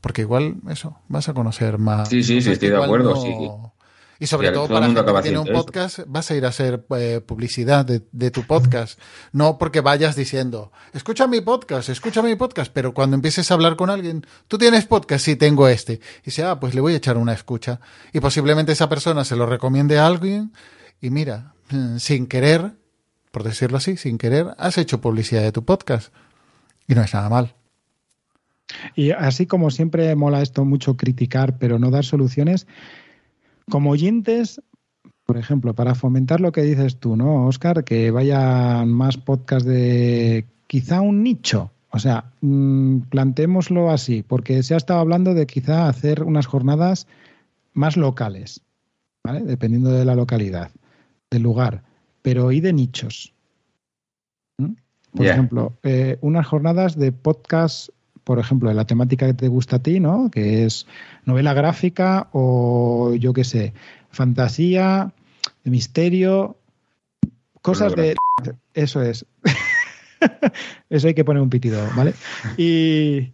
Porque 0.00 0.22
igual, 0.22 0.56
eso, 0.70 0.96
vas 1.08 1.28
a 1.28 1.34
conocer 1.34 1.76
más. 1.78 2.08
Sí, 2.08 2.22
sí, 2.22 2.40
sí, 2.40 2.52
estoy 2.52 2.68
de 2.70 2.76
acuerdo, 2.84 3.10
no- 3.16 3.20
sí. 3.20 3.34
Y 4.20 4.26
sobre 4.26 4.52
todo 4.52 4.66
todo 4.66 4.76
el 4.76 4.80
para 4.82 4.86
mundo 4.86 5.00
gente 5.02 5.16
que 5.16 5.22
tiene 5.22 5.38
un 5.38 5.46
podcast, 5.46 6.00
vas 6.06 6.30
a 6.30 6.36
ir 6.36 6.44
a 6.44 6.48
hacer 6.48 6.84
eh, 6.90 7.22
publicidad 7.26 7.86
de, 7.86 8.02
de 8.12 8.30
tu 8.30 8.42
podcast. 8.42 9.00
No 9.32 9.56
porque 9.56 9.80
vayas 9.80 10.14
diciendo, 10.14 10.72
escucha 10.92 11.26
mi 11.26 11.40
podcast, 11.40 11.88
escucha 11.88 12.20
mi 12.20 12.36
podcast, 12.36 12.70
pero 12.70 12.92
cuando 12.92 13.14
empieces 13.14 13.50
a 13.50 13.54
hablar 13.54 13.76
con 13.76 13.88
alguien, 13.88 14.26
tú 14.46 14.58
tienes 14.58 14.84
podcast, 14.84 15.24
sí, 15.24 15.36
tengo 15.36 15.68
este. 15.68 15.94
Y 15.94 16.26
dice, 16.26 16.44
ah, 16.44 16.60
pues 16.60 16.74
le 16.74 16.82
voy 16.82 16.92
a 16.92 16.96
echar 16.98 17.16
una 17.16 17.32
escucha. 17.32 17.80
Y 18.12 18.20
posiblemente 18.20 18.72
esa 18.72 18.90
persona 18.90 19.24
se 19.24 19.36
lo 19.36 19.46
recomiende 19.46 19.98
a 19.98 20.06
alguien 20.06 20.52
y 21.00 21.08
mira, 21.08 21.54
mm, 21.70 21.96
sin 21.96 22.26
querer, 22.26 22.72
por 23.30 23.42
decirlo 23.42 23.78
así, 23.78 23.96
sin 23.96 24.18
querer, 24.18 24.48
has 24.58 24.76
hecho 24.76 25.00
publicidad 25.00 25.40
de 25.40 25.52
tu 25.52 25.64
podcast. 25.64 26.12
Y 26.86 26.94
no 26.94 27.02
es 27.02 27.14
nada 27.14 27.30
mal. 27.30 27.54
Y 28.94 29.12
así 29.12 29.46
como 29.46 29.70
siempre 29.70 30.14
mola 30.14 30.42
esto 30.42 30.64
mucho 30.64 30.96
criticar, 30.96 31.58
pero 31.58 31.78
no 31.78 31.90
dar 31.90 32.04
soluciones, 32.04 32.66
como 33.70 33.90
oyentes, 33.90 34.60
por 35.24 35.38
ejemplo, 35.38 35.74
para 35.74 35.94
fomentar 35.94 36.40
lo 36.40 36.52
que 36.52 36.62
dices 36.62 36.98
tú, 36.98 37.16
¿no, 37.16 37.46
Oscar? 37.46 37.84
Que 37.84 38.10
vayan 38.10 38.92
más 38.92 39.16
podcasts 39.16 39.64
de 39.64 40.44
quizá 40.66 41.00
un 41.00 41.22
nicho. 41.22 41.70
O 41.92 41.98
sea, 41.98 42.32
mm, 42.40 43.00
planteémoslo 43.10 43.90
así, 43.90 44.22
porque 44.22 44.62
se 44.62 44.74
ha 44.74 44.76
estado 44.76 45.00
hablando 45.00 45.34
de 45.34 45.46
quizá 45.46 45.88
hacer 45.88 46.22
unas 46.22 46.46
jornadas 46.46 47.06
más 47.72 47.96
locales, 47.96 48.60
¿vale? 49.24 49.40
Dependiendo 49.40 49.90
de 49.90 50.04
la 50.04 50.14
localidad, 50.14 50.70
del 51.30 51.42
lugar, 51.42 51.82
pero 52.22 52.52
y 52.52 52.60
de 52.60 52.72
nichos. 52.72 53.32
¿Mm? 54.58 54.74
Por 55.16 55.26
ejemplo, 55.26 55.72
eh, 55.82 56.18
unas 56.20 56.46
jornadas 56.46 56.96
de 56.96 57.10
podcast, 57.10 57.90
por 58.24 58.38
ejemplo, 58.38 58.68
de 58.68 58.74
la 58.74 58.84
temática 58.84 59.26
que 59.26 59.34
te 59.34 59.48
gusta 59.48 59.76
a 59.76 59.82
ti, 59.82 60.00
¿no? 60.00 60.30
Que 60.30 60.64
es 60.64 60.86
novela 61.24 61.54
gráfica 61.54 62.28
o 62.32 63.14
yo 63.18 63.32
qué 63.32 63.44
sé, 63.44 63.72
fantasía, 64.10 65.12
misterio, 65.64 66.56
cosas 67.62 67.94
de... 67.94 68.16
Eso 68.74 69.02
es. 69.02 69.26
Eso 70.90 71.08
hay 71.08 71.14
que 71.14 71.24
poner 71.24 71.42
un 71.42 71.50
pitido, 71.50 71.80
¿vale? 71.96 72.14
Y 72.56 73.32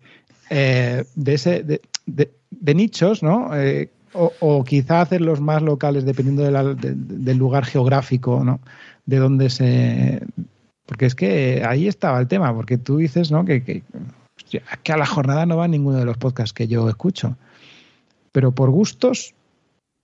eh, 0.51 1.05
de 1.15 1.35
ese 1.35 1.65
de, 2.07 2.75
nichos, 2.75 3.23
¿no? 3.23 3.57
Eh, 3.57 3.91
o, 4.13 4.65
quizá 4.65 5.03
hacerlos 5.03 5.41
más 5.41 5.63
locales 5.63 6.07
dependiendo 6.07 6.43
del 6.43 7.37
lugar 7.37 7.67
geográfico, 7.67 8.45
¿no? 8.45 8.61
De 9.05 9.19
donde 9.19 9.51
se... 9.51 10.23
Porque 10.87 11.07
es 11.07 11.15
que 11.15 11.65
ahí 11.67 11.87
estaba 11.87 12.19
el 12.21 12.29
tema, 12.29 12.55
porque 12.55 12.79
tú 12.79 12.99
dices, 12.99 13.31
¿no? 13.31 13.45
Que, 13.45 13.63
que, 13.63 13.83
que 14.83 14.93
a 14.93 14.97
la 14.97 15.07
jornada 15.07 15.47
no 15.47 15.57
va 15.57 15.69
ninguno 15.69 15.99
de 15.99 16.05
los 16.05 16.17
podcasts 16.17 16.53
que 16.53 16.69
yo 16.69 16.89
escucho. 16.89 17.37
Pero 18.33 18.53
por 18.53 18.71
gustos, 18.71 19.35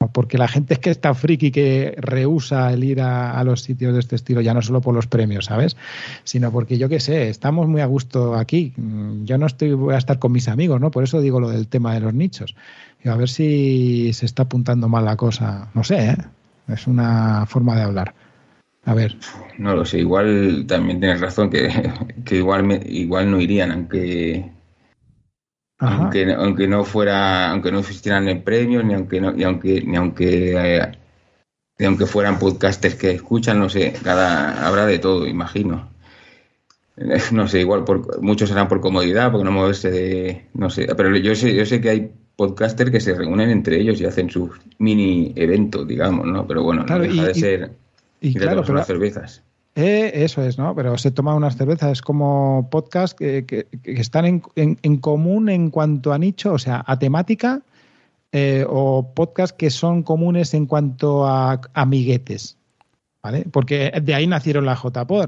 porque 0.08 0.38
la 0.38 0.48
gente 0.48 0.74
es 0.74 0.80
que 0.80 0.90
está 0.90 1.14
friki 1.14 1.50
que 1.50 1.94
rehúsa 1.98 2.72
el 2.72 2.84
ir 2.84 3.00
a, 3.00 3.42
los 3.44 3.62
sitios 3.62 3.92
de 3.94 4.00
este 4.00 4.16
estilo, 4.16 4.40
ya 4.40 4.54
no 4.54 4.62
solo 4.62 4.80
por 4.80 4.94
los 4.94 5.06
premios, 5.06 5.46
¿sabes? 5.46 5.76
Sino 6.24 6.50
porque 6.50 6.78
yo 6.78 6.88
qué 6.88 7.00
sé, 7.00 7.28
estamos 7.28 7.68
muy 7.68 7.80
a 7.80 7.86
gusto 7.86 8.34
aquí. 8.34 8.72
Yo 9.24 9.38
no 9.38 9.46
estoy, 9.46 9.72
voy 9.74 9.94
a 9.94 9.98
estar 9.98 10.18
con 10.18 10.32
mis 10.32 10.48
amigos, 10.48 10.80
¿no? 10.80 10.90
Por 10.90 11.04
eso 11.04 11.20
digo 11.20 11.40
lo 11.40 11.50
del 11.50 11.68
tema 11.68 11.94
de 11.94 12.00
los 12.00 12.14
nichos. 12.14 12.54
A 13.04 13.16
ver 13.16 13.28
si 13.28 14.12
se 14.12 14.26
está 14.26 14.44
apuntando 14.44 14.88
mal 14.88 15.04
la 15.04 15.16
cosa. 15.16 15.70
No 15.74 15.84
sé, 15.84 16.10
¿eh? 16.10 16.16
Es 16.68 16.86
una 16.86 17.44
forma 17.46 17.76
de 17.76 17.82
hablar. 17.82 18.14
A 18.84 18.94
ver. 18.94 19.16
No 19.58 19.76
lo 19.76 19.84
sé, 19.84 19.98
igual 19.98 20.64
también 20.66 20.98
tienes 20.98 21.20
razón 21.20 21.50
que, 21.50 21.68
que 22.24 22.36
igual, 22.36 22.64
me, 22.64 22.80
igual 22.84 23.30
no 23.30 23.40
irían, 23.40 23.70
aunque 23.70 24.50
aunque, 25.78 26.32
aunque 26.32 26.68
no 26.68 26.84
fuera, 26.84 27.50
aunque 27.50 27.72
no 27.72 27.80
existieran 27.80 28.24
ni 28.24 28.36
premios, 28.36 28.84
ni 28.84 28.94
aunque 28.94 29.20
ni 29.20 29.42
aunque, 29.42 29.82
ni 29.82 29.96
aunque 29.96 30.52
eh, 30.56 30.92
aunque 31.84 32.06
fueran 32.06 32.38
podcasters 32.38 32.94
que 32.94 33.10
escuchan, 33.10 33.58
no 33.58 33.68
sé, 33.68 33.92
cada 34.02 34.66
habrá 34.66 34.86
de 34.86 34.98
todo, 34.98 35.26
imagino. 35.26 35.90
No 37.32 37.48
sé, 37.48 37.60
igual 37.60 37.84
por, 37.84 38.22
muchos 38.22 38.50
serán 38.50 38.68
por 38.68 38.82
comodidad, 38.82 39.32
porque 39.32 39.46
no 39.46 39.50
moverse 39.50 39.90
de, 39.90 40.46
no 40.52 40.68
sé, 40.68 40.86
pero 40.94 41.16
yo 41.16 41.34
sé, 41.34 41.54
yo 41.54 41.64
sé 41.64 41.80
que 41.80 41.88
hay 41.88 42.12
podcasters 42.36 42.90
que 42.90 43.00
se 43.00 43.14
reúnen 43.14 43.48
entre 43.48 43.80
ellos 43.80 43.98
y 44.00 44.04
hacen 44.04 44.28
sus 44.28 44.50
mini 44.78 45.32
eventos, 45.34 45.88
digamos, 45.88 46.26
¿no? 46.26 46.46
Pero 46.46 46.62
bueno, 46.62 46.84
no 46.84 46.98
deja 46.98 47.24
de 47.24 47.34
ser 47.34 47.70
y, 48.22 48.34
claro, 48.34 48.62
pero, 48.64 48.82
cervezas. 48.84 49.42
Eh, 49.74 50.12
eso 50.14 50.42
es, 50.42 50.58
¿no? 50.58 50.74
Pero 50.74 50.98
se 50.98 51.10
toma 51.10 51.34
unas 51.34 51.56
cervezas, 51.56 51.92
es 51.92 52.02
como 52.02 52.68
podcast 52.70 53.18
que, 53.18 53.66
están 53.84 54.26
en, 54.26 54.42
en, 54.54 54.96
común 54.98 55.48
en 55.48 55.70
cuanto 55.70 56.12
a 56.12 56.18
nicho, 56.18 56.52
o 56.52 56.58
sea, 56.58 56.84
a 56.86 56.98
temática, 56.98 57.62
eh, 58.32 58.64
o 58.68 59.12
podcast 59.14 59.56
que 59.56 59.70
son 59.70 60.02
comunes 60.02 60.52
en 60.52 60.66
cuanto 60.66 61.26
a 61.26 61.60
amiguetes, 61.72 62.58
¿vale? 63.22 63.46
Porque 63.50 63.92
de 64.02 64.14
ahí 64.14 64.26
nacieron 64.26 64.66
las 64.66 64.82
JPod 64.82 65.26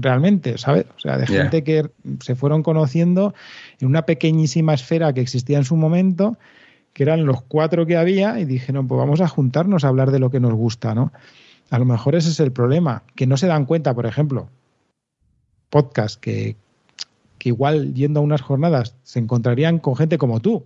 realmente, 0.00 0.58
¿sabes? 0.58 0.86
O 0.96 0.98
sea, 0.98 1.16
de 1.16 1.26
gente 1.26 1.62
que 1.62 1.88
se 2.20 2.34
fueron 2.34 2.64
conociendo 2.64 3.32
en 3.80 3.86
una 3.88 4.02
pequeñísima 4.02 4.74
esfera 4.74 5.12
que 5.12 5.20
existía 5.20 5.58
en 5.58 5.64
su 5.64 5.76
momento, 5.76 6.36
que 6.92 7.04
eran 7.04 7.26
los 7.26 7.42
cuatro 7.42 7.86
que 7.86 7.96
había, 7.96 8.40
y 8.40 8.44
dijeron, 8.44 8.88
pues 8.88 8.98
vamos 8.98 9.20
a 9.20 9.28
juntarnos 9.28 9.84
a 9.84 9.88
hablar 9.88 10.10
de 10.10 10.18
lo 10.18 10.30
que 10.30 10.40
nos 10.40 10.54
gusta, 10.54 10.96
¿no? 10.96 11.12
A 11.70 11.78
lo 11.78 11.84
mejor 11.84 12.14
ese 12.14 12.30
es 12.30 12.40
el 12.40 12.52
problema, 12.52 13.02
que 13.14 13.26
no 13.26 13.36
se 13.36 13.46
dan 13.46 13.66
cuenta, 13.66 13.94
por 13.94 14.06
ejemplo, 14.06 14.48
podcast 15.70 16.20
que, 16.20 16.56
que 17.38 17.50
igual 17.50 17.94
yendo 17.94 18.20
a 18.20 18.22
unas 18.22 18.40
jornadas 18.40 18.96
se 19.02 19.18
encontrarían 19.18 19.78
con 19.78 19.96
gente 19.96 20.18
como 20.18 20.40
tú. 20.40 20.64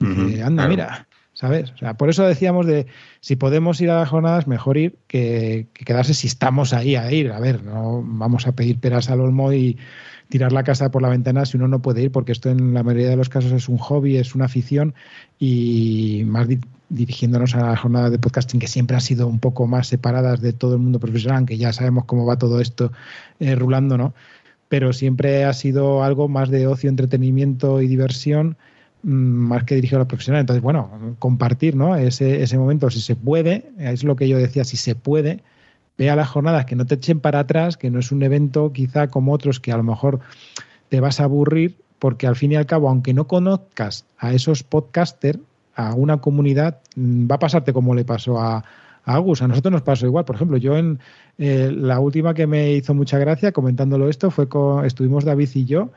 anda, 0.00 0.66
mira, 0.68 1.06
¿sabes? 1.32 1.70
O 1.72 1.78
sea, 1.78 1.94
por 1.94 2.10
eso 2.10 2.26
decíamos 2.26 2.66
de 2.66 2.86
si 3.20 3.36
podemos 3.36 3.80
ir 3.80 3.90
a 3.90 4.00
las 4.00 4.08
jornadas, 4.08 4.46
mejor 4.46 4.76
ir 4.76 4.98
que, 5.06 5.68
que, 5.72 5.84
quedarse 5.84 6.14
si 6.14 6.26
estamos 6.26 6.72
ahí 6.72 6.96
a 6.96 7.10
ir. 7.10 7.32
A 7.32 7.40
ver, 7.40 7.62
no 7.64 8.02
vamos 8.04 8.46
a 8.46 8.52
pedir 8.52 8.78
peras 8.78 9.08
al 9.08 9.20
olmo 9.20 9.52
y 9.52 9.78
tirar 10.32 10.50
la 10.50 10.64
casa 10.64 10.90
por 10.90 11.02
la 11.02 11.10
ventana 11.10 11.44
si 11.44 11.58
uno 11.58 11.68
no 11.68 11.82
puede 11.82 12.00
ir, 12.04 12.10
porque 12.10 12.32
esto 12.32 12.48
en 12.48 12.72
la 12.72 12.82
mayoría 12.82 13.10
de 13.10 13.16
los 13.16 13.28
casos 13.28 13.52
es 13.52 13.68
un 13.68 13.76
hobby, 13.76 14.16
es 14.16 14.34
una 14.34 14.46
afición 14.46 14.94
y 15.38 16.22
más 16.24 16.48
dirigiéndonos 16.88 17.54
a 17.54 17.66
la 17.66 17.76
jornada 17.76 18.08
de 18.08 18.18
podcasting 18.18 18.58
que 18.58 18.66
siempre 18.66 18.96
han 18.96 19.02
sido 19.02 19.26
un 19.26 19.40
poco 19.40 19.66
más 19.66 19.88
separadas 19.88 20.40
de 20.40 20.54
todo 20.54 20.72
el 20.72 20.80
mundo 20.80 20.98
profesional, 20.98 21.44
que 21.44 21.58
ya 21.58 21.74
sabemos 21.74 22.06
cómo 22.06 22.24
va 22.24 22.38
todo 22.38 22.62
esto 22.62 22.92
eh, 23.40 23.54
rulando, 23.56 23.98
¿no? 23.98 24.14
Pero 24.70 24.94
siempre 24.94 25.44
ha 25.44 25.52
sido 25.52 26.02
algo 26.02 26.28
más 26.28 26.48
de 26.48 26.66
ocio, 26.66 26.88
entretenimiento 26.88 27.82
y 27.82 27.86
diversión, 27.86 28.56
mm, 29.02 29.10
más 29.10 29.64
que 29.64 29.74
dirigido 29.74 29.98
a 29.98 30.04
los 30.04 30.08
profesionales. 30.08 30.44
Entonces, 30.44 30.62
bueno, 30.62 31.14
compartir, 31.18 31.76
¿no? 31.76 31.94
Ese, 31.94 32.42
ese 32.42 32.56
momento, 32.56 32.88
si 32.88 33.02
se 33.02 33.16
puede, 33.16 33.70
es 33.78 34.02
lo 34.02 34.16
que 34.16 34.30
yo 34.30 34.38
decía, 34.38 34.64
si 34.64 34.78
se 34.78 34.94
puede, 34.94 35.42
ve 35.98 36.10
a 36.10 36.16
las 36.16 36.28
jornadas, 36.28 36.64
que 36.64 36.76
no 36.76 36.86
te 36.86 36.94
echen 36.94 37.20
para 37.20 37.40
atrás, 37.40 37.76
que 37.76 37.90
no 37.90 37.98
es 37.98 38.12
un 38.12 38.22
evento 38.22 38.72
quizá 38.72 39.08
como 39.08 39.32
otros 39.32 39.60
que 39.60 39.72
a 39.72 39.76
lo 39.76 39.82
mejor 39.82 40.20
te 40.88 41.00
vas 41.00 41.20
a 41.20 41.24
aburrir, 41.24 41.76
porque 41.98 42.26
al 42.26 42.36
fin 42.36 42.52
y 42.52 42.56
al 42.56 42.66
cabo, 42.66 42.88
aunque 42.88 43.14
no 43.14 43.26
conozcas 43.26 44.04
a 44.18 44.32
esos 44.32 44.62
podcasters, 44.62 45.38
a 45.74 45.94
una 45.94 46.18
comunidad, 46.18 46.80
mm, 46.96 47.30
va 47.30 47.36
a 47.36 47.38
pasarte 47.38 47.72
como 47.72 47.94
le 47.94 48.04
pasó 48.04 48.40
a, 48.40 48.64
Agus. 49.04 49.42
A 49.42 49.48
nosotros 49.48 49.72
nos 49.72 49.82
pasó 49.82 50.06
igual. 50.06 50.24
Por 50.24 50.36
ejemplo, 50.36 50.56
yo 50.56 50.76
en 50.76 51.00
eh, 51.38 51.70
la 51.74 51.98
última 51.98 52.34
que 52.34 52.46
me 52.46 52.72
hizo 52.72 52.94
mucha 52.94 53.18
gracia 53.18 53.52
comentándolo 53.52 54.08
esto 54.08 54.30
fue 54.30 54.48
con, 54.48 54.84
estuvimos 54.84 55.24
David 55.24 55.48
y 55.54 55.64
yo 55.64 55.90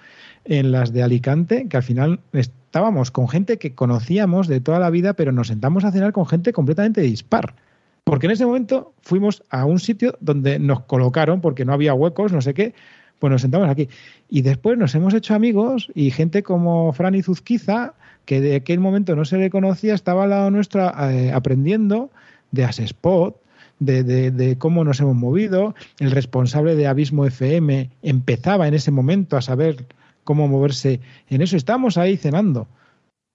en 0.43 0.71
las 0.71 0.93
de 0.93 1.03
Alicante, 1.03 1.67
que 1.67 1.77
al 1.77 1.83
final 1.83 2.19
estábamos 2.33 3.11
con 3.11 3.27
gente 3.27 3.57
que 3.57 3.73
conocíamos 3.73 4.47
de 4.47 4.59
toda 4.59 4.79
la 4.79 4.89
vida, 4.89 5.13
pero 5.13 5.31
nos 5.31 5.47
sentamos 5.47 5.83
a 5.85 5.91
cenar 5.91 6.13
con 6.13 6.25
gente 6.27 6.53
completamente 6.53 7.01
dispar. 7.01 7.55
Porque 8.05 8.27
en 8.27 8.33
ese 8.33 8.45
momento 8.45 8.93
fuimos 9.01 9.43
a 9.49 9.65
un 9.65 9.79
sitio 9.79 10.15
donde 10.21 10.59
nos 10.59 10.81
colocaron, 10.81 11.41
porque 11.41 11.65
no 11.65 11.73
había 11.73 11.95
huecos, 11.95 12.31
no 12.31 12.39
sé 12.39 12.53
qué, 12.53 12.75
pues 13.17 13.31
nos 13.31 13.41
sentamos 13.41 13.67
aquí. 13.67 13.89
Y 14.29 14.43
después 14.43 14.77
nos 14.77 14.93
hemos 14.93 15.15
hecho 15.15 15.33
amigos 15.33 15.91
y 15.95 16.11
gente 16.11 16.43
como 16.43 16.93
Fran 16.93 17.21
Zuzquiza, 17.23 17.95
que 18.25 18.41
de 18.41 18.57
aquel 18.57 18.79
momento 18.79 19.15
no 19.15 19.25
se 19.25 19.39
le 19.39 19.49
conocía, 19.49 19.95
estaba 19.95 20.25
al 20.25 20.29
lado 20.29 20.51
nuestro 20.51 20.91
eh, 21.09 21.31
aprendiendo 21.33 22.11
de 22.51 22.63
Asespot, 22.65 23.41
de, 23.79 24.03
de, 24.03 24.57
cómo 24.59 24.83
nos 24.83 24.99
hemos 24.99 25.15
movido. 25.15 25.73
El 25.99 26.11
responsable 26.11 26.75
de 26.75 26.85
Abismo 26.85 27.25
FM 27.25 27.89
empezaba 28.03 28.67
en 28.67 28.75
ese 28.75 28.91
momento 28.91 29.35
a 29.35 29.41
saber 29.41 29.87
cómo 30.23 30.47
moverse 30.47 31.01
en 31.29 31.41
eso. 31.41 31.57
Estábamos 31.57 31.97
ahí 31.97 32.17
cenando 32.17 32.67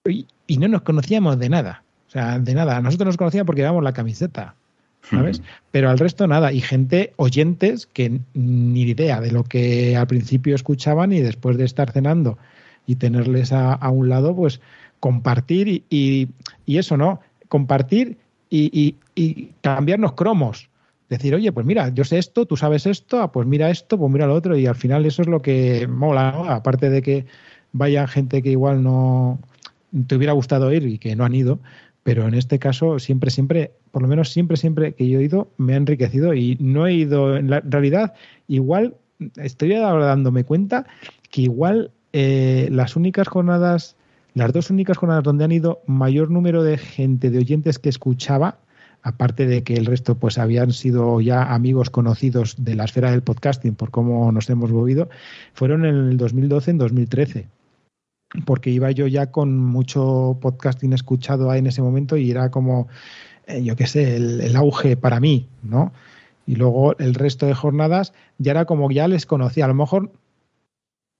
y, 0.07 0.27
y 0.47 0.57
no 0.59 0.69
nos 0.69 0.83
conocíamos 0.83 1.37
de 1.39 1.49
nada. 1.49 1.83
O 2.07 2.11
sea, 2.11 2.39
de 2.39 2.53
nada. 2.53 2.81
Nosotros 2.81 3.07
nos 3.07 3.17
conocíamos 3.17 3.47
porque 3.47 3.61
llevábamos 3.61 3.83
la 3.83 3.93
camiseta. 3.93 4.55
¿Sabes? 5.03 5.41
Pero 5.71 5.89
al 5.89 5.99
resto 5.99 6.27
nada. 6.27 6.51
Y 6.53 6.61
gente, 6.61 7.13
oyentes, 7.17 7.85
que 7.85 8.19
ni 8.33 8.81
idea 8.81 9.21
de 9.21 9.31
lo 9.31 9.43
que 9.43 9.95
al 9.95 10.07
principio 10.07 10.55
escuchaban 10.55 11.11
y 11.11 11.19
después 11.19 11.57
de 11.57 11.65
estar 11.65 11.91
cenando 11.91 12.37
y 12.85 12.95
tenerles 12.95 13.51
a, 13.51 13.73
a 13.73 13.89
un 13.89 14.09
lado, 14.09 14.35
pues 14.35 14.61
compartir 14.99 15.67
y, 15.89 16.29
y, 16.65 16.77
eso, 16.77 16.95
¿no? 16.95 17.19
Compartir 17.49 18.17
y, 18.49 18.95
y, 19.15 19.49
cambiarnos 19.61 20.13
cromos. 20.13 20.69
Decir, 21.09 21.35
oye, 21.35 21.51
pues 21.51 21.65
mira, 21.65 21.89
yo 21.89 22.05
sé 22.05 22.17
esto, 22.17 22.45
tú 22.45 22.55
sabes 22.55 22.85
esto, 22.85 23.19
ah, 23.21 23.31
pues 23.31 23.45
mira 23.45 23.69
esto, 23.69 23.97
pues 23.97 24.09
mira 24.11 24.27
lo 24.27 24.33
otro, 24.33 24.55
y 24.57 24.65
al 24.65 24.75
final 24.75 25.05
eso 25.05 25.23
es 25.23 25.27
lo 25.27 25.41
que 25.41 25.85
mola, 25.87 26.31
¿no? 26.31 26.45
Aparte 26.45 26.89
de 26.89 27.01
que 27.01 27.25
vaya 27.73 28.07
gente 28.07 28.41
que 28.41 28.51
igual 28.51 28.81
no 28.81 29.39
te 30.07 30.15
hubiera 30.15 30.31
gustado 30.31 30.71
ir 30.71 30.85
y 30.85 30.99
que 30.99 31.15
no 31.17 31.25
han 31.25 31.35
ido, 31.35 31.59
pero 32.03 32.27
en 32.27 32.33
este 32.33 32.59
caso 32.59 32.99
siempre, 32.99 33.29
siempre, 33.29 33.71
por 33.91 34.01
lo 34.01 34.07
menos 34.07 34.31
siempre, 34.31 34.57
siempre 34.57 34.93
que 34.93 35.07
yo 35.07 35.19
he 35.19 35.23
ido, 35.23 35.49
me 35.57 35.73
ha 35.73 35.77
enriquecido 35.77 36.33
y 36.33 36.57
no 36.59 36.87
he 36.87 36.93
ido, 36.93 37.37
en 37.37 37.49
la 37.49 37.59
realidad, 37.61 38.13
igual, 38.47 38.95
estoy 39.37 39.73
ahora 39.75 40.05
dándome 40.05 40.43
cuenta 40.43 40.87
que 41.29 41.41
igual 41.43 41.91
eh, 42.13 42.67
las 42.71 42.95
únicas 42.95 43.27
jornadas 43.27 43.95
las 44.33 44.53
dos 44.53 44.69
únicas 44.69 44.97
jornadas 44.97 45.23
donde 45.23 45.43
han 45.43 45.51
ido 45.51 45.81
mayor 45.87 46.31
número 46.31 46.63
de 46.63 46.77
gente, 46.77 47.29
de 47.29 47.39
oyentes 47.39 47.79
que 47.79 47.89
escuchaba, 47.89 48.59
aparte 49.03 49.45
de 49.45 49.63
que 49.63 49.73
el 49.73 49.85
resto 49.85 50.15
pues 50.15 50.37
habían 50.37 50.71
sido 50.71 51.19
ya 51.21 51.53
amigos 51.53 51.89
conocidos 51.89 52.55
de 52.57 52.75
la 52.75 52.85
esfera 52.85 53.11
del 53.11 53.23
podcasting 53.23 53.75
por 53.75 53.91
cómo 53.91 54.31
nos 54.31 54.49
hemos 54.49 54.71
movido, 54.71 55.09
fueron 55.53 55.85
en 55.85 55.95
el 55.95 56.17
2012, 56.17 56.71
en 56.71 56.77
2013 56.77 57.47
porque 58.45 58.69
iba 58.69 58.91
yo 58.91 59.07
ya 59.07 59.31
con 59.31 59.57
mucho 59.57 60.37
podcasting 60.41 60.93
escuchado 60.93 61.51
ahí 61.51 61.59
en 61.59 61.67
ese 61.67 61.81
momento 61.81 62.17
y 62.17 62.31
era 62.31 62.51
como, 62.51 62.87
eh, 63.47 63.63
yo 63.63 63.75
qué 63.75 63.87
sé, 63.87 64.15
el, 64.15 64.55
auge 64.55 64.97
para 64.97 65.19
mí, 65.19 65.47
¿no? 65.63 65.91
Y 66.47 66.55
luego 66.55 66.97
el 66.97 67.13
resto 67.13 67.45
de 67.45 67.53
jornadas 67.53 68.13
ya 68.37 68.51
era 68.51 68.65
como 68.65 68.89
ya 68.91 69.07
les 69.07 69.25
conocía. 69.25 69.65
A 69.65 69.67
lo 69.67 69.73
mejor 69.73 70.11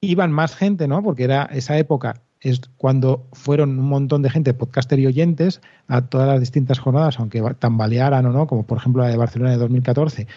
iban 0.01 0.31
más 0.31 0.55
gente, 0.55 0.87
¿no? 0.87 1.03
Porque 1.03 1.23
era 1.23 1.43
esa 1.45 1.77
época 1.77 2.21
es 2.41 2.59
cuando 2.77 3.27
fueron 3.33 3.77
un 3.77 3.85
montón 3.85 4.23
de 4.23 4.31
gente, 4.31 4.55
podcaster 4.55 4.99
y 4.99 5.05
oyentes, 5.05 5.61
a 5.87 6.01
todas 6.01 6.27
las 6.27 6.39
distintas 6.39 6.79
jornadas, 6.79 7.19
aunque 7.19 7.41
tambalearan 7.59 8.25
o 8.25 8.31
no, 8.31 8.47
como 8.47 8.63
por 8.63 8.79
ejemplo 8.79 9.03
la 9.03 9.09
de 9.09 9.17
Barcelona 9.17 9.51
de 9.51 9.57
2014, 9.57 10.27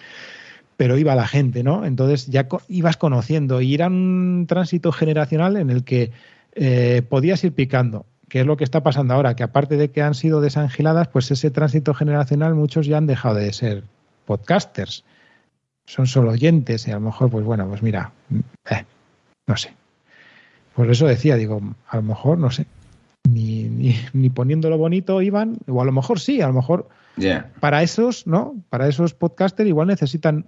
pero 0.76 0.98
iba 0.98 1.14
la 1.14 1.26
gente, 1.26 1.62
¿no? 1.62 1.86
Entonces 1.86 2.26
ya 2.26 2.46
ibas 2.68 2.98
conociendo 2.98 3.62
y 3.62 3.74
era 3.74 3.86
un 3.86 4.44
tránsito 4.46 4.92
generacional 4.92 5.56
en 5.56 5.70
el 5.70 5.82
que 5.82 6.12
eh, 6.54 7.02
podías 7.08 7.42
ir 7.44 7.52
picando, 7.52 8.06
que 8.28 8.40
es 8.40 8.46
lo 8.46 8.56
que 8.56 8.64
está 8.64 8.82
pasando 8.82 9.14
ahora, 9.14 9.36
que 9.36 9.42
aparte 9.42 9.76
de 9.76 9.90
que 9.90 10.02
han 10.02 10.14
sido 10.14 10.40
desangiladas, 10.40 11.08
pues 11.08 11.30
ese 11.30 11.50
tránsito 11.50 11.94
generacional 11.94 12.54
muchos 12.54 12.86
ya 12.86 12.98
han 12.98 13.06
dejado 13.06 13.36
de 13.36 13.52
ser 13.52 13.84
podcasters 14.26 15.04
son 15.86 16.06
solo 16.06 16.30
oyentes 16.32 16.86
y 16.88 16.90
a 16.90 16.94
lo 16.94 17.00
mejor, 17.00 17.30
pues 17.30 17.44
bueno, 17.44 17.68
pues 17.68 17.82
mira, 17.82 18.12
eh, 18.70 18.84
no 19.46 19.56
sé. 19.56 19.74
Por 20.74 20.90
eso 20.90 21.06
decía, 21.06 21.36
digo, 21.36 21.60
a 21.88 21.96
lo 21.96 22.02
mejor, 22.02 22.38
no 22.38 22.50
sé, 22.50 22.66
ni, 23.28 23.64
ni, 23.64 23.96
ni 24.12 24.30
poniéndolo 24.30 24.78
bonito 24.78 25.22
iban, 25.22 25.58
o 25.68 25.80
a 25.80 25.84
lo 25.84 25.92
mejor 25.92 26.20
sí, 26.20 26.40
a 26.40 26.48
lo 26.48 26.54
mejor 26.54 26.88
para 27.60 27.82
esos, 27.82 28.26
¿no? 28.26 28.56
Para 28.70 28.88
esos 28.88 29.14
podcasters 29.14 29.68
igual 29.68 29.88
necesitan 29.88 30.46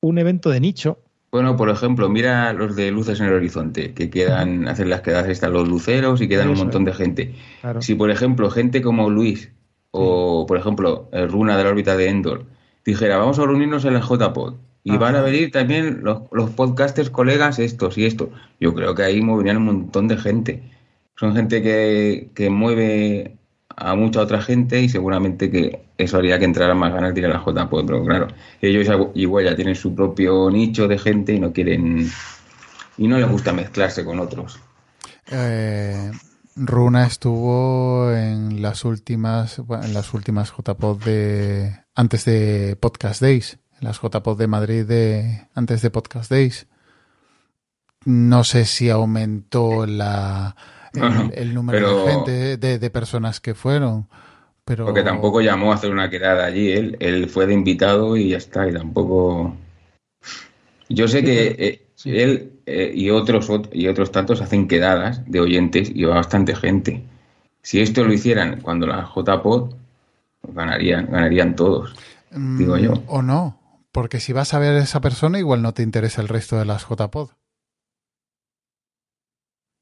un 0.00 0.18
evento 0.18 0.50
de 0.50 0.60
nicho. 0.60 0.98
Bueno, 1.32 1.56
por 1.56 1.70
ejemplo, 1.70 2.08
mira 2.08 2.52
los 2.52 2.74
de 2.74 2.90
Luces 2.90 3.20
en 3.20 3.26
el 3.26 3.34
Horizonte, 3.34 3.94
que 3.94 4.10
quedan, 4.10 4.66
hacen 4.66 4.90
las 4.90 5.02
quedadas 5.02 5.28
están 5.28 5.52
los 5.52 5.68
luceros 5.68 6.20
y 6.20 6.28
quedan 6.28 6.48
un 6.48 6.58
montón 6.58 6.84
de 6.84 6.92
gente. 6.92 7.34
Claro. 7.60 7.80
Si, 7.82 7.94
por 7.94 8.10
ejemplo, 8.10 8.50
gente 8.50 8.82
como 8.82 9.10
Luis 9.10 9.52
o, 9.92 10.44
por 10.46 10.58
ejemplo, 10.58 11.08
el 11.12 11.28
Runa 11.28 11.56
de 11.56 11.64
la 11.64 11.70
órbita 11.70 11.96
de 11.96 12.08
Endor 12.08 12.46
dijera, 12.84 13.18
vamos 13.18 13.38
a 13.38 13.46
reunirnos 13.46 13.84
en 13.84 13.94
la 13.94 14.00
JPod 14.00 14.54
y 14.82 14.90
Ajá. 14.90 14.98
van 14.98 15.16
a 15.16 15.22
venir 15.22 15.52
también 15.52 16.00
los, 16.02 16.22
los 16.32 16.50
podcasters 16.50 17.10
colegas 17.10 17.58
estos 17.58 17.96
y 17.96 18.06
esto, 18.06 18.30
yo 18.58 18.74
creo 18.74 18.94
que 18.94 19.02
ahí 19.02 19.20
moverían 19.20 19.58
un 19.58 19.64
montón 19.64 20.08
de 20.08 20.16
gente. 20.16 20.62
Son 21.16 21.34
gente 21.34 21.62
que, 21.62 22.30
que 22.34 22.50
mueve 22.50 23.36
a 23.76 23.94
mucha 23.94 24.20
otra 24.20 24.42
gente 24.42 24.80
y 24.80 24.88
seguramente 24.88 25.50
que 25.50 25.82
eso 25.96 26.18
haría 26.18 26.38
que 26.38 26.44
entraran 26.44 26.78
más 26.78 26.92
ganas 26.92 27.14
de 27.14 27.20
ir 27.20 27.26
a 27.26 27.30
la 27.30 27.44
JPod, 27.44 27.86
pero 27.86 28.04
claro, 28.04 28.28
ellos 28.60 28.88
igual 29.14 29.44
ya 29.44 29.56
tienen 29.56 29.74
su 29.74 29.94
propio 29.94 30.50
nicho 30.50 30.88
de 30.88 30.98
gente 30.98 31.32
y 31.32 31.40
no 31.40 31.52
quieren 31.52 32.10
y 32.98 33.08
no 33.08 33.18
les 33.18 33.28
gusta 33.28 33.52
mezclarse 33.52 34.04
con 34.04 34.20
otros. 34.20 34.60
Eh, 35.30 36.10
Runa 36.56 37.06
estuvo 37.06 38.12
en 38.12 38.60
las 38.60 38.84
últimas, 38.84 39.58
en 39.58 39.94
las 39.94 40.12
últimas 40.12 40.52
JPod 40.52 41.02
de 41.04 41.74
antes 41.94 42.24
de 42.24 42.76
Podcast 42.76 43.22
Days, 43.22 43.58
en 43.80 43.88
las 43.88 44.00
JPod 44.00 44.38
de 44.38 44.46
Madrid 44.46 44.84
de 44.84 45.48
antes 45.54 45.80
de 45.80 45.90
Podcast 45.90 46.30
Days. 46.30 46.66
No 48.04 48.44
sé 48.44 48.64
si 48.64 48.90
aumentó 48.90 49.86
la 49.86 50.56
el, 51.34 51.54
número 51.54 51.78
pero- 51.78 52.04
de 52.04 52.12
gente, 52.12 52.56
de, 52.56 52.78
de 52.78 52.90
personas 52.90 53.40
que 53.40 53.54
fueron, 53.54 54.08
pero 54.64 54.84
Porque 54.84 55.02
tampoco 55.02 55.40
llamó 55.40 55.72
a 55.72 55.74
hacer 55.76 55.90
una 55.90 56.10
quedada 56.10 56.44
allí, 56.46 56.70
él, 56.70 56.96
él 57.00 57.28
fue 57.28 57.46
de 57.46 57.54
invitado 57.54 58.16
y 58.16 58.30
ya 58.30 58.36
está, 58.38 58.68
y 58.68 58.72
tampoco... 58.72 59.56
Yo 60.88 61.08
sé 61.08 61.22
que 61.24 61.56
eh, 61.58 61.86
Sí. 61.94 62.16
él 62.18 62.52
eh, 62.66 62.90
y 62.94 63.10
otros 63.10 63.50
ot- 63.50 63.68
y 63.72 63.86
otros 63.86 64.10
tantos 64.10 64.40
hacen 64.40 64.66
quedadas 64.68 65.22
de 65.30 65.38
oyentes 65.40 65.90
y 65.94 66.04
va 66.04 66.14
bastante 66.14 66.54
gente. 66.56 67.02
Si 67.62 67.80
esto 67.80 68.04
lo 68.04 68.12
hicieran 68.14 68.60
cuando 68.62 68.86
la 68.86 69.04
JPod, 69.14 69.74
ganarían, 70.48 71.10
ganarían 71.10 71.54
todos. 71.56 71.94
mm, 72.30 72.58
digo 72.58 72.78
yo. 72.78 72.94
o 73.06 73.20
no, 73.22 73.60
porque 73.92 74.18
si 74.18 74.32
vas 74.32 74.54
a 74.54 74.58
ver 74.58 74.76
a 74.76 74.82
esa 74.82 75.00
persona 75.02 75.38
igual 75.38 75.60
no 75.60 75.74
te 75.74 75.82
interesa 75.82 76.22
el 76.22 76.28
resto 76.28 76.58
de 76.58 76.64
las 76.64 76.86
JPod. 76.88 77.30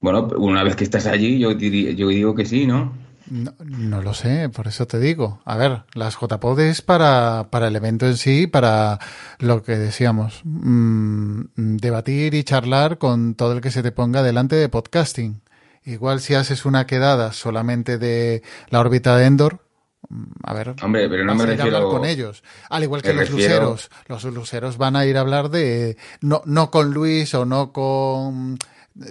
Bueno, 0.00 0.28
una 0.36 0.62
vez 0.62 0.76
que 0.76 0.84
estás 0.84 1.06
allí, 1.06 1.38
yo, 1.38 1.54
diría- 1.54 1.90
yo 1.92 2.08
digo 2.08 2.34
que 2.34 2.44
sí, 2.46 2.66
¿no? 2.66 2.92
No, 3.30 3.52
no 3.62 4.00
lo 4.00 4.14
sé, 4.14 4.48
por 4.48 4.68
eso 4.68 4.86
te 4.86 4.98
digo. 4.98 5.40
A 5.44 5.56
ver, 5.56 5.82
las 5.94 6.16
JPod 6.18 6.60
es 6.60 6.80
para, 6.80 7.48
para 7.50 7.68
el 7.68 7.76
evento 7.76 8.06
en 8.06 8.16
sí, 8.16 8.46
para 8.46 8.98
lo 9.38 9.62
que 9.62 9.76
decíamos, 9.76 10.40
mm, 10.44 11.42
debatir 11.76 12.32
y 12.34 12.44
charlar 12.44 12.96
con 12.98 13.34
todo 13.34 13.52
el 13.52 13.60
que 13.60 13.70
se 13.70 13.82
te 13.82 13.92
ponga 13.92 14.22
delante 14.22 14.56
de 14.56 14.68
podcasting. 14.70 15.42
Igual 15.84 16.20
si 16.20 16.34
haces 16.34 16.64
una 16.64 16.86
quedada 16.86 17.32
solamente 17.32 17.98
de 17.98 18.42
la 18.70 18.80
órbita 18.80 19.16
de 19.16 19.26
Endor, 19.26 19.60
mm, 20.08 20.24
a 20.44 20.54
ver, 20.54 20.74
Hombre, 20.82 21.08
pero 21.10 21.24
no 21.24 21.34
vas 21.34 21.44
me 21.46 21.50
a 21.50 21.54
ir 21.54 21.60
a 21.60 21.64
hablar 21.64 21.82
con 21.82 22.04
ellos. 22.06 22.42
Al 22.70 22.82
igual 22.82 23.02
que 23.02 23.12
los 23.12 23.28
refiero- 23.28 23.60
luceros. 23.74 23.90
Los 24.06 24.24
luceros 24.24 24.78
van 24.78 24.96
a 24.96 25.04
ir 25.04 25.18
a 25.18 25.20
hablar 25.20 25.50
de, 25.50 25.98
no, 26.22 26.40
no 26.46 26.70
con 26.70 26.92
Luis 26.94 27.34
o 27.34 27.44
no 27.44 27.72
con, 27.72 28.58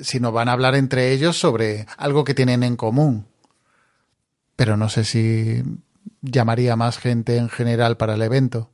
sino 0.01 0.31
van 0.31 0.49
a 0.49 0.53
hablar 0.53 0.75
entre 0.75 1.11
ellos 1.11 1.37
sobre 1.37 1.85
algo 1.97 2.23
que 2.23 2.33
tienen 2.33 2.63
en 2.63 2.75
común. 2.75 3.25
Pero 4.55 4.77
no 4.77 4.89
sé 4.89 5.03
si 5.03 5.63
llamaría 6.21 6.75
más 6.75 6.97
gente 6.97 7.37
en 7.37 7.49
general 7.49 7.97
para 7.97 8.15
el 8.15 8.21
evento. 8.21 8.69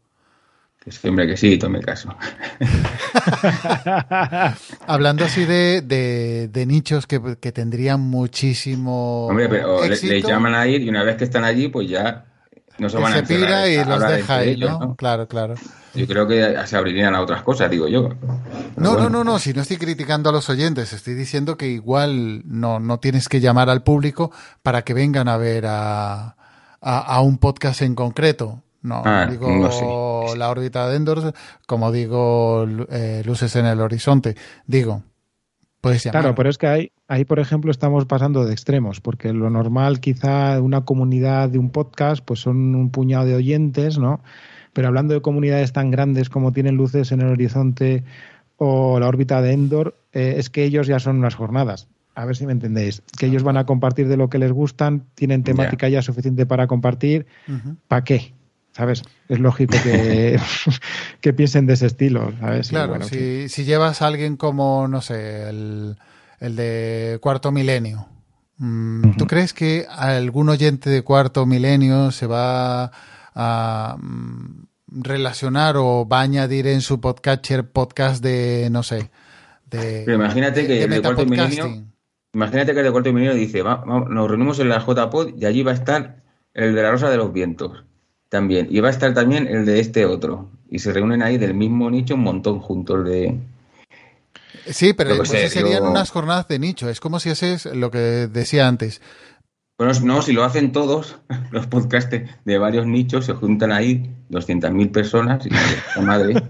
Que 0.83 0.91
siempre 0.91 1.25
que 1.27 1.37
sí, 1.37 1.57
tome 1.57 1.79
caso. 1.79 2.13
Hablando 4.85 5.23
así 5.23 5.45
de, 5.45 5.81
de, 5.81 6.49
de 6.49 6.65
nichos 6.65 7.07
que, 7.07 7.37
que 7.39 7.53
tendrían 7.53 8.01
muchísimo 8.01 9.27
Hombre, 9.27 9.47
pero 9.47 9.81
le, 9.81 9.93
éxito, 9.93 10.13
les 10.13 10.23
llaman 10.25 10.55
a 10.55 10.67
ir 10.67 10.81
y 10.81 10.89
una 10.89 11.03
vez 11.03 11.15
que 11.15 11.23
están 11.23 11.45
allí, 11.45 11.69
pues 11.69 11.87
ya 11.89 12.25
no 12.79 12.89
se 12.89 12.97
que 12.97 13.01
van 13.03 13.13
a 13.13 13.15
se 13.17 13.23
pira 13.23 13.65
encerrar 13.65 13.69
y 13.69 13.75
a 13.77 13.85
los 13.85 14.11
deja 14.11 14.37
ahí, 14.37 14.57
¿no? 14.57 14.79
¿no? 14.79 14.95
Claro, 14.95 15.27
claro. 15.29 15.55
Yo 15.95 16.07
creo 16.07 16.27
que 16.27 16.55
se 16.65 16.75
abrirían 16.75 17.13
a 17.15 17.21
otras 17.21 17.43
cosas, 17.43 17.69
digo 17.69 17.87
yo. 17.87 18.09
Pero 18.09 18.27
No, 18.77 18.91
bueno. 18.93 19.03
no, 19.03 19.09
no, 19.09 19.23
no, 19.23 19.39
si 19.39 19.53
no 19.53 19.61
estoy 19.61 19.77
criticando 19.77 20.29
a 20.29 20.33
los 20.33 20.49
oyentes, 20.49 20.91
estoy 20.93 21.13
diciendo 21.13 21.55
que 21.57 21.67
igual 21.67 22.41
no, 22.45 22.79
no 22.79 22.99
tienes 22.99 23.29
que 23.29 23.39
llamar 23.39 23.69
al 23.69 23.83
público 23.83 24.31
para 24.63 24.81
que 24.83 24.93
vengan 24.93 25.27
a 25.27 25.37
ver 25.37 25.65
a, 25.67 26.35
a, 26.81 26.99
a 26.99 27.21
un 27.21 27.37
podcast 27.37 27.81
en 27.83 27.93
concreto. 27.95 28.63
No, 28.81 29.01
Ah, 29.05 29.27
digo 29.29 29.47
no 29.49 30.35
la 30.35 30.49
órbita 30.49 30.89
de 30.89 30.97
Endor, 30.97 31.33
como 31.67 31.91
digo 31.91 32.65
eh, 32.89 33.21
luces 33.25 33.55
en 33.55 33.65
el 33.65 33.79
horizonte. 33.79 34.35
Digo, 34.67 35.03
puedes 35.79 36.03
llamar. 36.03 36.21
Claro, 36.21 36.35
pero 36.35 36.49
es 36.49 36.57
que 36.57 36.67
ahí, 36.67 36.91
ahí, 37.07 37.23
por 37.23 37.39
ejemplo, 37.39 37.71
estamos 37.71 38.05
pasando 38.05 38.43
de 38.45 38.51
extremos, 38.51 38.99
porque 38.99 39.31
lo 39.31 39.49
normal, 39.49 39.99
quizá, 40.01 40.59
una 40.59 40.83
comunidad 40.83 41.47
de 41.49 41.59
un 41.59 41.69
podcast, 41.69 42.23
pues 42.25 42.41
son 42.41 42.75
un 42.75 42.89
puñado 42.89 43.25
de 43.25 43.35
oyentes, 43.35 43.97
¿no? 43.97 44.21
Pero 44.73 44.87
hablando 44.87 45.13
de 45.13 45.21
comunidades 45.21 45.71
tan 45.73 45.91
grandes 45.91 46.29
como 46.29 46.51
tienen 46.51 46.75
luces 46.75 47.11
en 47.11 47.21
el 47.21 47.27
horizonte 47.27 48.03
o 48.57 48.99
la 48.99 49.07
órbita 49.07 49.41
de 49.41 49.53
Endor, 49.53 49.95
eh, 50.13 50.35
es 50.37 50.49
que 50.49 50.63
ellos 50.63 50.87
ya 50.87 50.99
son 50.99 51.17
unas 51.17 51.35
jornadas. 51.35 51.87
A 52.15 52.25
ver 52.25 52.35
si 52.35 52.45
me 52.45 52.51
entendéis. 52.51 53.01
Que 53.17 53.25
ellos 53.27 53.43
van 53.43 53.57
a 53.57 53.65
compartir 53.65 54.07
de 54.07 54.17
lo 54.17 54.29
que 54.29 54.37
les 54.39 54.51
gustan, 54.51 55.05
tienen 55.15 55.43
temática 55.43 55.89
ya 55.89 56.01
suficiente 56.01 56.45
para 56.45 56.67
compartir. 56.67 57.25
Ujú. 57.47 57.75
¿Para 57.87 58.03
qué? 58.03 58.33
¿Sabes? 58.71 59.03
Es 59.29 59.39
lógico 59.39 59.75
que, 59.83 60.39
que 61.21 61.33
piensen 61.33 61.65
de 61.67 61.73
ese 61.73 61.85
estilo, 61.87 62.31
¿sabes? 62.39 62.69
Claro, 62.69 62.89
bueno, 62.89 63.05
si, 63.05 63.15
que- 63.15 63.45
si 63.49 63.65
llevas 63.65 64.01
a 64.01 64.07
alguien 64.07 64.37
como, 64.37 64.87
no 64.87 65.01
sé, 65.01 65.49
el, 65.49 65.95
el 66.39 66.55
de 66.55 67.19
Cuarto 67.21 67.51
Milenio, 67.51 68.07
mm, 68.57 69.11
¿tú 69.17 69.27
crees 69.27 69.53
que 69.53 69.85
algún 69.89 70.49
oyente 70.49 70.89
de 70.89 71.01
Cuarto 71.03 71.45
Milenio 71.45 72.11
se 72.11 72.25
va 72.27 72.91
a 73.35 73.97
mm, 73.99 74.65
relacionar 75.01 75.75
o 75.77 76.07
va 76.07 76.19
a 76.19 76.23
añadir 76.23 76.67
en 76.67 76.81
su 76.81 76.99
podcatcher 77.01 77.67
podcast 77.69 78.23
de, 78.23 78.69
no 78.71 78.83
sé, 78.83 79.09
de, 79.69 80.03
Pero 80.05 80.15
imagínate 80.17 80.67
que 80.67 80.73
de 80.73 80.83
el 80.83 80.89
de 80.89 81.01
Cuarto 81.01 81.25
metapodcasting? 81.25 81.63
Milenio, 81.65 81.87
imagínate 82.33 82.73
que 82.73 82.79
el 82.79 82.85
de 82.85 82.91
Cuarto 82.91 83.13
Milenio 83.13 83.33
dice, 83.35 83.61
"Va- 83.63 83.83
va- 83.83 84.05
nos 84.07 84.27
reunimos 84.27 84.59
en 84.59 84.69
la 84.69 84.79
JPod 84.85 85.35
y 85.37 85.45
allí 85.45 85.63
va 85.63 85.71
a 85.71 85.75
estar 85.75 86.21
el 86.53 86.75
de 86.75 86.81
la 86.83 86.91
Rosa 86.91 87.09
de 87.09 87.17
los 87.17 87.33
Vientos 87.33 87.83
también. 88.29 88.67
Y 88.69 88.79
va 88.79 88.89
a 88.89 88.91
estar 88.91 89.13
también 89.13 89.47
el 89.47 89.65
de 89.65 89.79
este 89.79 90.05
otro. 90.05 90.49
Y 90.69 90.79
se 90.79 90.91
reúnen 90.93 91.21
ahí 91.23 91.37
del 91.37 91.53
mismo 91.53 91.89
nicho 91.91 92.15
un 92.15 92.21
montón 92.21 92.59
juntos 92.59 93.05
de... 93.05 93.39
Sí, 94.67 94.93
pero 94.93 95.17
pues 95.17 95.29
sé, 95.29 95.49
serían 95.49 95.83
unas 95.83 96.09
jornadas 96.09 96.47
de 96.47 96.57
nicho. 96.57 96.89
Es 96.89 96.99
como 96.99 97.19
si 97.19 97.29
haces 97.29 97.65
lo 97.65 97.91
que 97.91 97.97
decía 97.97 98.67
antes. 98.67 99.01
Bueno, 99.77 99.93
no, 100.03 100.21
si 100.21 100.33
lo 100.33 100.43
hacen 100.43 100.71
todos, 100.71 101.19
los 101.51 101.67
podcasters 101.67 102.29
de 102.45 102.57
varios 102.57 102.85
nichos, 102.85 103.25
se 103.25 103.33
juntan 103.33 103.71
ahí 103.71 104.11
200.000 104.29 104.91
personas 104.91 105.45
y 105.45 105.49
la 105.49 106.01
madre. 106.01 106.35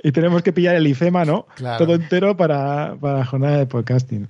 Y 0.00 0.12
tenemos 0.12 0.44
que 0.44 0.52
pillar 0.52 0.76
el 0.76 0.86
IFEMA, 0.86 1.24
¿no? 1.24 1.46
Claro. 1.56 1.84
Todo 1.84 1.96
entero 1.96 2.36
para, 2.36 2.96
para 3.00 3.18
la 3.18 3.24
jornada 3.24 3.58
de 3.58 3.66
podcasting. 3.66 4.28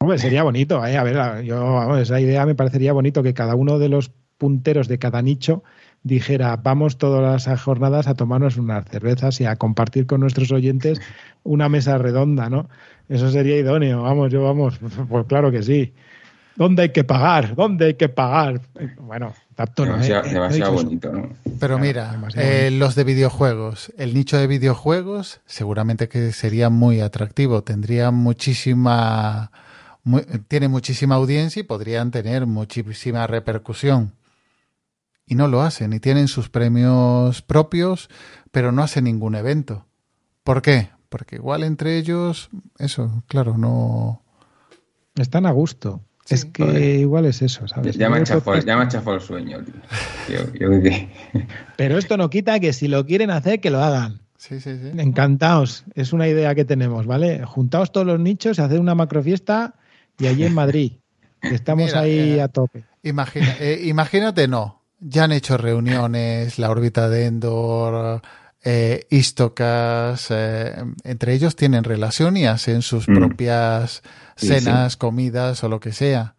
Hombre, 0.00 0.18
sería 0.18 0.42
bonito, 0.42 0.84
¿eh? 0.84 0.96
A 0.96 1.04
ver, 1.04 1.44
yo, 1.44 1.62
vamos, 1.62 2.00
esa 2.00 2.20
idea 2.20 2.44
me 2.44 2.56
parecería 2.56 2.92
bonito 2.92 3.22
que 3.22 3.34
cada 3.34 3.54
uno 3.54 3.78
de 3.78 3.88
los 3.88 4.10
punteros 4.36 4.88
de 4.88 4.98
cada 4.98 5.22
nicho 5.22 5.62
dijera, 6.02 6.56
vamos 6.56 6.98
todas 6.98 7.46
las 7.46 7.62
jornadas 7.62 8.06
a 8.06 8.14
tomarnos 8.14 8.56
unas 8.58 8.84
cervezas 8.84 9.40
y 9.40 9.46
a 9.46 9.56
compartir 9.56 10.06
con 10.06 10.20
nuestros 10.20 10.52
oyentes 10.52 11.00
una 11.42 11.68
mesa 11.68 11.98
redonda, 11.98 12.50
¿no? 12.50 12.68
Eso 13.08 13.30
sería 13.30 13.56
idóneo, 13.56 14.02
vamos, 14.02 14.30
yo 14.30 14.42
vamos, 14.42 14.78
pues 15.08 15.26
claro 15.26 15.50
que 15.50 15.62
sí. 15.62 15.94
¿Dónde 16.56 16.82
hay 16.82 16.88
que 16.92 17.04
pagar? 17.04 17.54
¿Dónde 17.54 17.86
hay 17.86 17.94
que 17.94 18.08
pagar? 18.08 18.60
Bueno, 18.98 19.34
tanto 19.54 19.84
no, 19.86 19.92
¿eh? 19.92 19.96
demasiado 19.96 20.26
Eh, 20.26 20.32
demasiado 20.34 20.72
bonito, 20.72 21.12
¿no? 21.12 21.28
Pero 21.58 21.78
mira, 21.78 22.20
eh, 22.34 22.70
los 22.72 22.94
de 22.94 23.04
videojuegos, 23.04 23.92
el 23.96 24.14
nicho 24.14 24.36
de 24.36 24.46
videojuegos 24.46 25.40
seguramente 25.46 26.08
que 26.08 26.32
sería 26.32 26.68
muy 26.70 27.00
atractivo, 27.00 27.62
tendría 27.62 28.10
muchísima, 28.10 29.50
mu- 30.04 30.20
tiene 30.48 30.68
muchísima 30.68 31.14
audiencia 31.14 31.60
y 31.60 31.64
podrían 31.64 32.10
tener 32.10 32.46
muchísima 32.46 33.26
repercusión. 33.26 34.12
Y 35.26 35.34
no 35.34 35.48
lo 35.48 35.62
hacen, 35.62 35.92
y 35.92 35.98
tienen 36.00 36.28
sus 36.28 36.48
premios 36.48 37.42
propios, 37.42 38.08
pero 38.52 38.70
no 38.70 38.82
hacen 38.82 39.04
ningún 39.04 39.34
evento. 39.34 39.84
¿Por 40.44 40.62
qué? 40.62 40.90
Porque 41.08 41.36
igual 41.36 41.64
entre 41.64 41.96
ellos, 41.98 42.48
eso, 42.78 43.22
claro, 43.26 43.56
no. 43.58 44.22
Están 45.16 45.46
a 45.46 45.50
gusto. 45.50 46.00
Es 46.28 46.44
que 46.44 46.98
igual 46.98 47.26
es 47.26 47.42
eso, 47.42 47.68
¿sabes? 47.68 47.96
Ya 47.96 48.08
me 48.08 48.18
ha 48.18 48.24
chafado 48.24 49.14
el 49.14 49.20
sueño, 49.20 49.58
tío. 50.26 50.40
Pero 51.76 51.98
esto 51.98 52.16
no 52.16 52.30
quita 52.30 52.58
que 52.60 52.72
si 52.72 52.88
lo 52.88 53.06
quieren 53.06 53.30
hacer, 53.30 53.60
que 53.60 53.70
lo 53.70 53.82
hagan. 53.82 54.20
Sí, 54.36 54.60
sí, 54.60 54.76
sí. 54.76 54.90
Encantados. 54.98 55.84
Es 55.94 56.12
una 56.12 56.28
idea 56.28 56.54
que 56.54 56.64
tenemos, 56.64 57.06
¿vale? 57.06 57.44
Juntaos 57.44 57.92
todos 57.92 58.06
los 58.06 58.20
nichos, 58.20 58.58
hacer 58.58 58.80
una 58.80 58.94
macrofiesta 58.94 59.74
y 60.18 60.26
allí 60.26 60.44
en 60.44 60.54
Madrid. 60.54 60.92
estamos 61.42 61.94
ahí 61.94 62.38
a 62.38 62.48
tope. 62.48 62.84
Eh, 63.02 63.80
imagínate, 63.84 64.48
no. 64.48 64.82
Ya 64.98 65.24
han 65.24 65.32
hecho 65.32 65.56
reuniones, 65.56 66.58
la 66.58 66.70
órbita 66.70 67.08
de 67.08 67.26
Endor, 67.26 68.22
eh, 68.64 69.06
Istocas, 69.10 70.28
eh, 70.30 70.74
entre 71.04 71.34
ellos 71.34 71.54
tienen 71.54 71.84
relación 71.84 72.36
y 72.36 72.46
hacen 72.46 72.82
sus 72.82 73.08
mm. 73.08 73.14
propias 73.14 74.02
cenas, 74.36 74.96
comidas 74.96 75.64
o 75.64 75.68
lo 75.68 75.80
que 75.80 75.92
sea. 75.92 76.34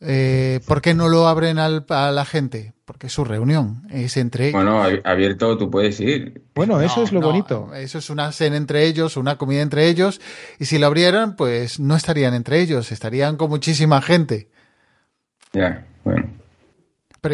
Eh, 0.00 0.60
¿Por 0.66 0.82
qué 0.82 0.94
no 0.94 1.08
lo 1.08 1.28
abren 1.28 1.58
al, 1.58 1.86
a 1.88 2.10
la 2.10 2.24
gente? 2.24 2.74
Porque 2.84 3.06
es 3.06 3.12
su 3.12 3.24
reunión, 3.24 3.86
es 3.90 4.16
entre 4.16 4.48
ellos. 4.48 4.62
Bueno, 4.62 4.82
abierto 5.04 5.56
tú 5.56 5.70
puedes 5.70 5.98
ir. 6.00 6.42
Bueno, 6.54 6.80
eso 6.80 7.02
es 7.02 7.12
lo 7.12 7.20
bonito. 7.20 7.74
Eso 7.74 7.98
es 7.98 8.10
una 8.10 8.30
cena 8.32 8.56
entre 8.56 8.84
ellos, 8.84 9.16
una 9.16 9.38
comida 9.38 9.62
entre 9.62 9.88
ellos, 9.88 10.20
y 10.58 10.66
si 10.66 10.78
lo 10.78 10.86
abrieran, 10.86 11.36
pues 11.36 11.80
no 11.80 11.96
estarían 11.96 12.34
entre 12.34 12.60
ellos, 12.60 12.92
estarían 12.92 13.36
con 13.36 13.48
muchísima 13.48 14.02
gente. 14.02 14.50
Ya, 15.54 15.86
bueno. 16.04 16.28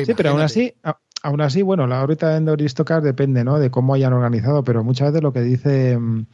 sí, 0.04 0.14
pero 0.14 0.30
aún 0.30 0.42
así, 0.42 0.74
aún 1.22 1.40
así, 1.40 1.62
bueno, 1.62 1.86
la 1.86 2.02
órbita 2.02 2.30
de 2.30 2.36
Endor 2.36 2.58
depende, 3.02 3.44
¿no? 3.44 3.58
De 3.58 3.70
cómo 3.70 3.94
hayan 3.94 4.12
organizado, 4.12 4.62
pero 4.62 4.84
muchas 4.84 5.08
veces 5.08 5.22
lo 5.22 5.32
que 5.32 5.40
dice 5.40 5.98
mm, 5.98 6.26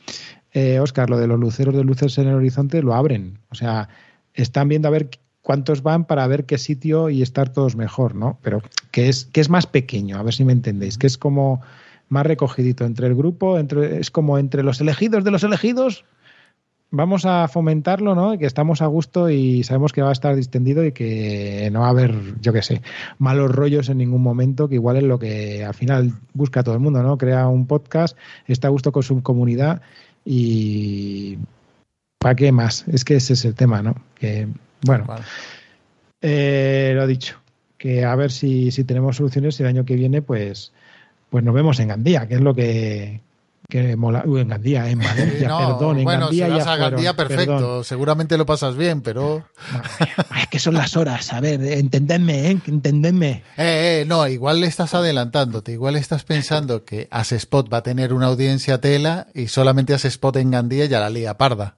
eh, 0.57 0.81
Oscar, 0.81 1.11
lo 1.11 1.19
de 1.19 1.27
los 1.27 1.39
luceros 1.39 1.77
de 1.77 1.85
luces 1.85 2.17
en 2.17 2.29
el 2.29 2.35
horizonte, 2.35 2.81
lo 2.81 2.95
abren. 2.95 3.41
O 3.51 3.55
sea, 3.55 3.91
están 4.33 4.69
viendo 4.69 4.89
a 4.89 4.91
ver 4.91 5.11
cuántos 5.43 5.83
van 5.83 6.07
para 6.07 6.27
ver 6.27 6.47
qué 6.47 6.57
sitio 6.57 7.11
y 7.11 7.21
estar 7.21 7.51
todos 7.51 7.77
mejor, 7.77 8.15
¿no? 8.15 8.39
Pero 8.41 8.63
que 8.91 9.11
es, 9.11 9.27
que 9.27 9.43
es 9.43 9.51
más 9.51 9.67
pequeño, 9.67 10.17
a 10.17 10.23
ver 10.23 10.33
si 10.33 10.47
me 10.47 10.55
entendéis, 10.55 10.97
que 10.97 11.09
es 11.09 11.19
como 11.19 11.61
más 12.09 12.25
recogidito 12.25 12.87
entre 12.87 13.07
el 13.07 13.15
grupo, 13.15 13.59
entre, 13.59 14.01
es 14.01 14.11
como 14.11 14.39
entre 14.39 14.63
los 14.63 14.81
elegidos 14.81 15.25
de 15.25 15.31
los 15.31 15.45
elegidos, 15.45 16.07
vamos 16.91 17.27
a 17.27 17.49
fomentarlo, 17.49 18.15
¿no? 18.15 18.39
Que 18.39 18.47
estamos 18.47 18.81
a 18.81 18.87
gusto 18.87 19.29
y 19.29 19.63
sabemos 19.63 19.93
que 19.93 20.01
va 20.01 20.09
a 20.09 20.13
estar 20.13 20.35
distendido 20.37 20.87
y 20.87 20.93
que 20.93 21.69
no 21.71 21.81
va 21.81 21.89
a 21.89 21.91
haber, 21.91 22.15
yo 22.41 22.55
qué 22.55 22.63
sé, 22.63 22.81
malos 23.19 23.55
rollos 23.55 23.91
en 23.91 23.99
ningún 23.99 24.23
momento, 24.23 24.71
que 24.71 24.77
igual 24.77 24.97
es 24.97 25.03
lo 25.03 25.19
que 25.19 25.67
al 25.67 25.75
final 25.75 26.13
busca 26.33 26.63
todo 26.63 26.75
el 26.75 26.81
mundo, 26.81 27.03
¿no? 27.03 27.19
Crea 27.19 27.47
un 27.47 27.67
podcast, 27.67 28.17
está 28.47 28.69
a 28.69 28.71
gusto 28.71 28.91
con 28.91 29.03
su 29.03 29.23
comunidad 29.23 29.83
y 30.27 31.39
¿para 32.19 32.35
qué 32.35 32.51
más? 32.51 32.85
Es 32.89 33.05
que 33.05 33.15
ese 33.15 33.35
es 33.35 33.45
el 33.45 33.55
tema, 33.55 33.81
¿no? 33.81 33.95
Que, 34.17 34.49
bueno, 34.85 35.07
eh, 36.21 36.93
lo 36.97 37.07
dicho, 37.07 37.41
que 37.79 38.05
a 38.05 38.15
ver 38.17 38.33
si, 38.33 38.73
si 38.73 38.83
tenemos 38.83 39.17
soluciones 39.17 39.59
y 39.59 39.63
el 39.63 39.69
año 39.69 39.85
que 39.85 39.95
viene, 39.95 40.23
pues, 40.23 40.73
pues 41.31 41.45
nos 41.45 41.55
vemos 41.55 41.79
en 41.79 41.89
Gandía, 41.89 42.27
que 42.27 42.35
es 42.35 42.41
lo 42.41 42.55
que, 42.57 43.21
que 43.69 43.97
mola. 43.97 44.23
Uy, 44.25 44.41
en 44.41 44.49
Gandía, 44.49 44.89
en 44.89 44.99
Valencia, 44.99 45.49
perdón. 45.49 45.99
En 45.99 46.05
bueno, 46.05 46.27
Gandía 46.27 46.47
si 46.47 46.53
vas 46.53 46.67
a 46.67 46.77
Gandía, 46.77 47.17
perfecto. 47.17 47.85
Seguramente 47.85 48.39
lo 48.39 48.47
pasas 48.47 48.77
bien, 48.77 49.03
pero. 49.03 49.45
es 50.41 50.47
que 50.49 50.59
son 50.59 50.75
las 50.75 50.97
horas, 50.97 51.33
a 51.33 51.41
ver, 51.41 51.63
entendedme, 51.63 52.51
¿eh? 52.51 52.59
Entendedme. 52.67 53.43
Eh, 53.57 54.03
eh, 54.03 54.05
no, 54.07 54.27
igual 54.29 54.61
le 54.61 54.67
estás 54.67 54.95
adelantándote. 54.95 55.73
Igual 55.73 55.97
estás 55.97 56.25
pensando 56.25 56.85
que 56.85 57.09
Spot 57.11 57.73
va 57.73 57.79
a 57.79 57.83
tener 57.83 58.13
una 58.13 58.27
audiencia 58.27 58.81
tela 58.81 59.29
y 59.35 59.49
solamente 59.49 59.95
Spot 59.95 60.37
en 60.37 60.51
Gandía 60.51 60.87
ya 60.87 61.01
la 61.01 61.11
lía 61.11 61.37
parda. 61.37 61.77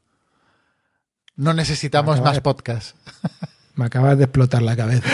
No 1.36 1.54
necesitamos 1.54 2.20
más 2.20 2.40
podcasts. 2.40 2.94
Me 3.76 3.84
acabas 3.84 4.18
de 4.18 4.24
explotar 4.24 4.60
la 4.60 4.74
cabeza. 4.74 5.08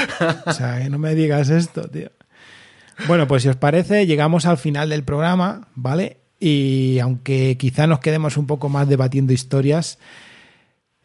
O 0.47 0.53
sea, 0.55 0.79
que 0.83 0.89
no 0.89 0.99
me 0.99 1.15
digas 1.15 1.51
esto, 1.51 1.87
tío. 1.87 2.11
Bueno, 3.07 3.27
pues 3.27 3.43
si 3.43 3.51
os 3.51 3.57
parece, 3.57 4.07
llegamos 4.07 4.47
al 4.47 4.57
final 4.57 4.89
del 4.89 5.05
programa, 5.05 5.69
¿vale? 5.75 6.24
Y 6.45 6.99
aunque 6.99 7.57
quizá 7.57 7.87
nos 7.87 8.01
quedemos 8.01 8.37
un 8.37 8.47
poco 8.47 8.69
más 8.69 8.87
debatiendo 8.87 9.33
historias, 9.33 9.99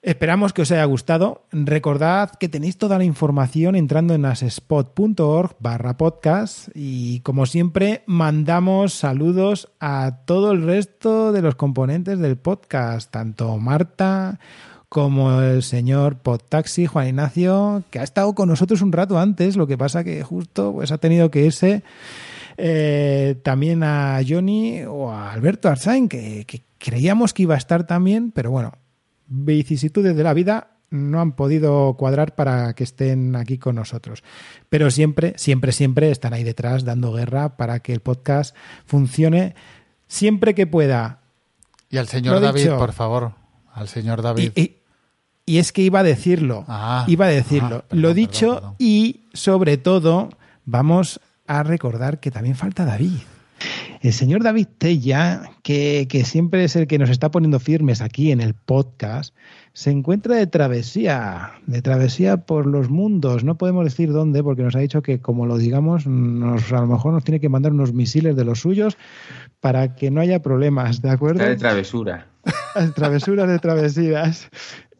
esperamos 0.01 0.51
que 0.51 0.63
os 0.63 0.71
haya 0.71 0.83
gustado. 0.83 1.45
Recordad 1.53 2.31
que 2.31 2.49
tenéis 2.49 2.77
toda 2.77 2.97
la 2.97 3.05
información 3.05 3.77
entrando 3.77 4.13
en 4.13 4.25
asespot.org 4.25 5.55
barra 5.61 5.95
podcast 5.95 6.67
y 6.75 7.21
como 7.21 7.45
siempre 7.45 8.03
mandamos 8.05 8.93
saludos 8.93 9.69
a 9.79 10.25
todo 10.25 10.51
el 10.51 10.63
resto 10.63 11.31
de 11.31 11.41
los 11.41 11.55
componentes 11.55 12.19
del 12.19 12.35
podcast, 12.35 13.09
tanto 13.09 13.57
Marta 13.59 14.41
como 14.89 15.39
el 15.39 15.63
señor 15.63 16.17
Podtaxi, 16.17 16.85
Juan 16.85 17.07
Ignacio, 17.07 17.83
que 17.91 17.99
ha 17.99 18.03
estado 18.03 18.35
con 18.35 18.49
nosotros 18.49 18.81
un 18.81 18.91
rato 18.91 19.17
antes, 19.17 19.55
lo 19.55 19.67
que 19.67 19.77
pasa 19.77 20.03
que 20.03 20.21
justo 20.21 20.73
pues 20.73 20.91
ha 20.91 20.97
tenido 20.97 21.31
que 21.31 21.45
irse 21.45 21.81
eh, 22.61 23.39
también 23.41 23.83
a 23.83 24.19
Johnny 24.27 24.81
o 24.83 25.11
a 25.11 25.31
Alberto 25.31 25.69
Arzain, 25.69 26.09
que, 26.09 26.45
creíamos 26.77 27.33
que 27.33 27.43
iba 27.43 27.55
a 27.55 27.57
estar 27.57 27.87
también, 27.87 28.31
pero 28.31 28.51
bueno, 28.51 28.73
vicisitudes 29.27 30.15
de 30.15 30.23
la 30.23 30.33
vida 30.33 30.71
no 30.89 31.21
han 31.21 31.33
podido 31.33 31.95
cuadrar 31.97 32.35
para 32.35 32.73
que 32.73 32.83
estén 32.83 33.37
aquí 33.37 33.57
con 33.57 33.75
nosotros. 33.75 34.23
Pero 34.67 34.91
siempre, 34.91 35.35
siempre, 35.37 35.71
siempre 35.71 36.11
están 36.11 36.33
ahí 36.33 36.43
detrás 36.43 36.83
dando 36.83 37.13
guerra 37.13 37.55
para 37.55 37.79
que 37.79 37.93
el 37.93 38.01
podcast 38.01 38.55
funcione 38.85 39.55
siempre 40.07 40.53
que 40.53 40.67
pueda. 40.67 41.21
Y 41.89 41.97
al 41.97 42.07
señor 42.07 42.41
David, 42.41 42.71
por 42.71 42.91
favor, 42.91 43.35
al 43.73 43.87
señor 43.87 44.21
David. 44.21 44.51
Y, 44.55 44.75
es 45.45 45.71
que 45.71 45.81
iba 45.81 46.01
a 46.01 46.03
decirlo, 46.03 46.65
ah, 46.67 47.05
iba 47.07 47.25
a 47.25 47.29
decirlo. 47.29 47.85
Ah, 47.85 47.95
Lo 47.95 48.13
dicho 48.13 48.75
y 48.77 49.27
sobre 49.33 49.77
todo 49.77 50.29
vamos 50.65 51.21
a 51.49 51.63
recordar 51.63 52.19
que 52.19 52.29
también 52.29 52.55
falta 52.55 52.85
David. 52.85 53.17
El 54.01 54.13
señor 54.13 54.43
David 54.43 54.67
Tella, 54.77 55.41
que, 55.63 56.07
siempre 56.23 56.63
es 56.63 56.75
el 56.75 56.85
que 56.87 56.99
nos 56.99 57.09
está 57.09 57.31
poniendo 57.31 57.59
firmes 57.59 58.01
aquí 58.01 58.31
en 58.31 58.39
el 58.39 58.53
podcast, 58.53 59.35
se 59.73 59.89
encuentra 59.89 60.35
de 60.35 60.45
travesía, 60.45 61.53
de 61.65 61.81
travesía 61.81 62.37
por 62.37 62.67
los 62.67 62.89
mundos. 62.89 63.43
No 63.43 63.57
podemos 63.57 63.83
decir 63.83 64.11
dónde, 64.13 64.43
porque 64.43 64.61
nos 64.61 64.75
ha 64.75 64.79
dicho 64.79 65.01
que, 65.01 65.19
como 65.19 65.47
lo 65.47 65.57
digamos, 65.57 66.05
nos, 66.05 66.71
a 66.71 66.81
lo 66.81 66.87
mejor 66.87 67.13
nos 67.13 67.23
tiene 67.23 67.39
que 67.39 67.49
mandar 67.49 67.73
unos 67.73 67.93
misiles 67.93 68.35
de 68.35 68.45
los 68.45 68.59
suyos 68.59 68.95
para 69.59 69.95
que 69.95 70.11
no 70.11 70.21
haya 70.21 70.41
problemas, 70.41 71.01
¿de 71.01 71.09
acuerdo? 71.09 71.43
de 71.43 71.57
travesura. 71.57 72.27
Travesuras 72.95 73.49
de 73.49 73.57
travesías. 73.57 74.49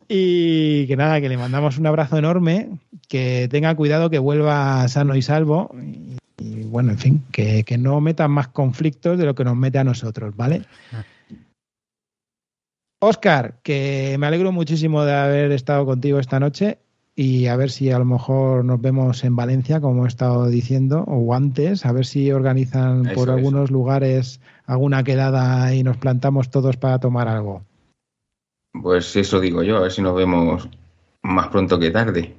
Y 0.08 0.88
que 0.88 0.98
nada, 0.98 1.22
que 1.22 1.30
le 1.30 1.38
mandamos 1.38 1.78
un 1.78 1.86
abrazo 1.86 2.18
enorme, 2.18 2.70
que 3.08 3.48
tenga 3.52 3.76
cuidado, 3.76 4.10
que 4.10 4.18
vuelva 4.18 4.88
sano 4.88 5.16
y 5.16 5.22
salvo 5.22 5.72
y 6.40 6.64
bueno, 6.64 6.92
en 6.92 6.98
fin, 6.98 7.24
que, 7.32 7.64
no 7.78 8.00
metan 8.02 8.32
más 8.32 8.48
conflictos 8.48 9.18
de 9.18 9.26
lo 9.26 9.36
que 9.36 9.44
nos 9.44 9.56
mete 9.56 9.78
a 9.78 9.84
nosotros, 9.84 10.36
¿vale? 10.36 10.64
Oscar, 13.02 13.60
que 13.64 14.18
me 14.20 14.28
alegro 14.28 14.52
muchísimo 14.52 15.04
de 15.04 15.14
haber 15.14 15.52
estado 15.52 15.86
contigo 15.86 16.20
esta 16.20 16.40
noche 16.40 16.80
y 17.16 17.48
a 17.48 17.56
ver 17.56 17.70
si 17.72 17.92
a 17.92 18.00
lo 18.00 18.06
mejor 18.06 18.64
nos 18.64 18.82
vemos 18.82 19.24
en 19.24 19.36
Valencia, 19.36 19.82
como 19.82 20.06
he 20.06 20.08
estado 20.08 20.48
diciendo, 20.48 21.04
o 21.08 21.34
antes, 21.34 21.86
a 21.86 21.92
ver 21.92 22.06
si 22.06 22.32
organizan 22.32 23.04
por 23.14 23.30
algunos 23.30 23.72
lugares 23.72 24.40
alguna 24.66 25.04
quedada 25.04 25.74
y 25.74 25.84
nos 25.84 25.98
plantamos 25.98 26.50
todos 26.50 26.78
para 26.78 27.00
tomar 27.00 27.28
algo. 27.28 27.64
Pues 28.82 29.16
eso 29.16 29.40
digo 29.40 29.64
yo, 29.64 29.78
a 29.78 29.82
ver 29.82 29.92
si 29.92 30.02
nos 30.02 30.16
vemos 30.16 30.70
más 31.22 31.48
pronto 31.48 31.80
que 31.80 31.92
tarde. 31.92 32.36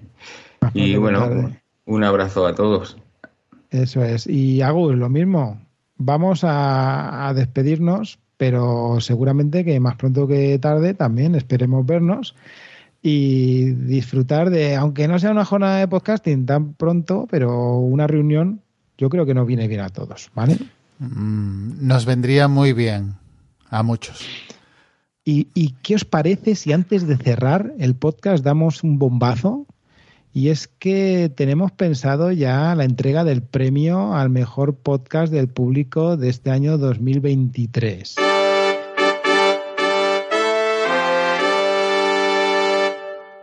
y 0.72 0.96
bueno, 0.96 1.52
un 1.84 2.04
abrazo 2.04 2.46
a 2.46 2.54
todos. 2.54 2.96
Eso 3.70 4.02
es. 4.02 4.26
Y 4.26 4.62
Agus, 4.62 4.96
lo 4.96 5.08
mismo. 5.08 5.60
Vamos 5.96 6.40
a, 6.44 7.32
despedirnos, 7.34 8.18
pero 8.36 9.00
seguramente 9.00 9.64
que 9.64 9.78
más 9.80 9.96
pronto 9.96 10.26
que 10.26 10.58
tarde 10.58 10.94
también 10.94 11.34
esperemos 11.34 11.84
vernos 11.86 12.34
y 13.02 13.70
disfrutar 13.72 14.50
de, 14.50 14.76
aunque 14.76 15.08
no 15.08 15.18
sea 15.18 15.30
una 15.30 15.44
jornada 15.44 15.78
de 15.78 15.88
podcasting 15.88 16.46
tan 16.46 16.74
pronto, 16.74 17.26
pero 17.30 17.78
una 17.78 18.06
reunión, 18.06 18.62
yo 18.98 19.08
creo 19.10 19.26
que 19.26 19.34
nos 19.34 19.46
viene 19.46 19.68
bien 19.68 19.82
a 19.82 19.90
todos, 19.90 20.30
¿vale? 20.34 20.56
Mm, 20.98 21.86
nos 21.86 22.06
vendría 22.06 22.48
muy 22.48 22.72
bien 22.72 23.14
a 23.68 23.82
muchos. 23.82 24.26
¿Y, 25.24 25.48
¿Y 25.54 25.74
qué 25.82 25.94
os 25.94 26.04
parece 26.04 26.54
si 26.54 26.72
antes 26.72 27.06
de 27.06 27.16
cerrar 27.16 27.74
el 27.78 27.94
podcast 27.94 28.42
damos 28.42 28.82
un 28.82 28.98
bombazo? 28.98 29.66
Y 30.32 30.50
es 30.50 30.68
que 30.68 31.32
tenemos 31.34 31.72
pensado 31.72 32.30
ya 32.30 32.72
la 32.76 32.84
entrega 32.84 33.24
del 33.24 33.42
premio 33.42 34.14
al 34.14 34.30
mejor 34.30 34.76
podcast 34.76 35.32
del 35.32 35.48
público 35.48 36.16
de 36.16 36.28
este 36.28 36.50
año 36.50 36.78
2023. 36.78 38.14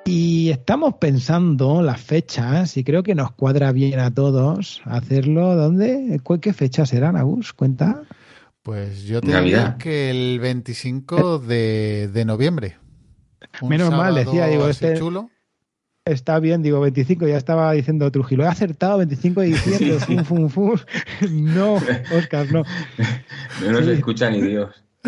Y 0.06 0.50
estamos 0.50 0.94
pensando 0.94 1.82
las 1.82 2.00
fechas 2.00 2.78
y 2.78 2.86
creo 2.86 3.04
que 3.04 3.16
nos 3.16 3.32
cuadra 3.32 3.74
bien 3.74 4.00
a 4.00 4.14
todos 4.14 4.82
hacerlo. 4.86 5.58
¿Dónde? 5.58 6.22
¿Qué 6.42 6.54
fechas 6.54 6.88
serán, 6.88 7.18
Agus? 7.18 7.52
Cuenta. 7.52 8.04
Pues 8.64 9.04
yo 9.04 9.20
te 9.20 9.38
diría 9.38 9.76
que 9.78 10.10
el 10.10 10.40
25 10.40 11.40
de, 11.40 12.24
noviembre. 12.26 12.78
Menos 13.62 13.90
mal, 13.92 14.16
decía, 14.16 14.48
digo, 14.48 14.70
este, 14.70 14.98
chulo 14.98 15.30
está 16.12 16.40
bien, 16.40 16.62
digo 16.62 16.80
25, 16.80 17.28
ya 17.28 17.38
estaba 17.38 17.72
diciendo 17.72 18.10
Trujillo, 18.12 18.44
he 18.44 18.48
acertado 18.48 19.00
25 19.00 19.42
de 19.42 19.48
diciembre, 19.48 20.00
fum, 20.24 20.24
fum, 20.24 20.50
fum. 20.50 20.78
No, 21.32 21.76
Oscar, 22.18 22.52
no. 22.52 22.64
No 23.70 23.84
se 23.84 23.94
escucha 23.94 24.30
ni 24.30 24.42
Dios. 24.42 24.70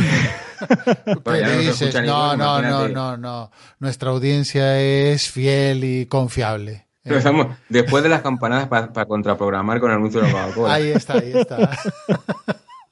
no, 2.06 2.36
no, 2.36 2.62
no, 2.62 2.88
no, 2.88 3.18
no. 3.18 3.52
Nuestra 3.80 4.10
audiencia 4.10 4.80
es 4.80 5.30
fiel 5.30 5.84
y 5.84 6.06
confiable. 6.06 6.88
después 7.70 8.04
de 8.04 8.10
las 8.10 8.22
campanadas 8.22 8.68
para, 8.68 9.06
contraprogramar 9.06 9.80
con 9.80 9.92
el 9.92 9.98
anuncio 9.98 10.22
de 10.22 10.28
la 10.28 10.34
Coca-Cola. 10.34 10.74
Ahí 10.74 10.90
está, 10.90 11.14
ahí 11.14 11.32
está. 11.34 11.72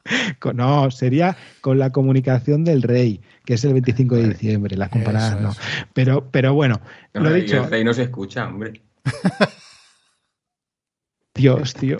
No, 0.53 0.89
sería 0.91 1.37
con 1.61 1.79
la 1.79 1.91
comunicación 1.91 2.63
del 2.63 2.81
rey, 2.81 3.21
que 3.45 3.55
es 3.55 3.63
el 3.65 3.73
25 3.73 4.15
de 4.15 4.29
diciembre, 4.29 4.77
las 4.77 4.89
campanadas 4.89 5.41
no. 5.41 5.53
Pero, 5.93 6.29
pero 6.31 6.53
bueno, 6.53 6.81
lo 7.13 7.29
he 7.29 7.41
dicho. 7.41 7.63
El 7.63 7.69
rey 7.69 7.83
no 7.83 7.93
se 7.93 8.03
escucha, 8.03 8.47
hombre. 8.47 8.81
Dios, 11.35 11.73
tío. 11.73 11.97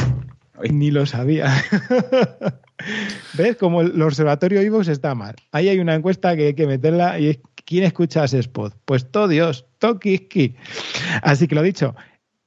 Ni 0.69 0.89
lo 0.89 1.05
sabía. 1.05 1.53
¿Ves? 3.38 3.57
Como 3.57 3.81
el 3.81 4.01
observatorio 4.01 4.61
Ivox 4.61 4.88
está 4.88 5.13
mal. 5.13 5.35
Ahí 5.51 5.69
hay 5.69 5.79
una 5.79 5.95
encuesta 5.95 6.35
que 6.35 6.47
hay 6.47 6.53
que 6.53 6.67
meterla 6.67 7.19
y 7.19 7.27
es 7.29 7.39
¿quién 7.65 7.84
escucha 7.84 8.23
ese 8.23 8.39
spot? 8.39 8.75
Pues 8.85 9.11
todo 9.11 9.27
Dios, 9.27 9.65
Tokiski. 9.77 10.55
Así 11.21 11.47
que 11.47 11.55
lo 11.55 11.61
dicho, 11.61 11.95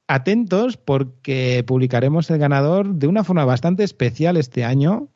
atentos 0.07 0.75
porque 0.77 1.63
publicaremos 1.65 2.29
el 2.31 2.39
ganador 2.39 2.95
de 2.95 3.07
una 3.07 3.23
forma 3.23 3.45
bastante 3.45 3.83
especial 3.83 4.35
este 4.35 4.65
año. 4.65 5.07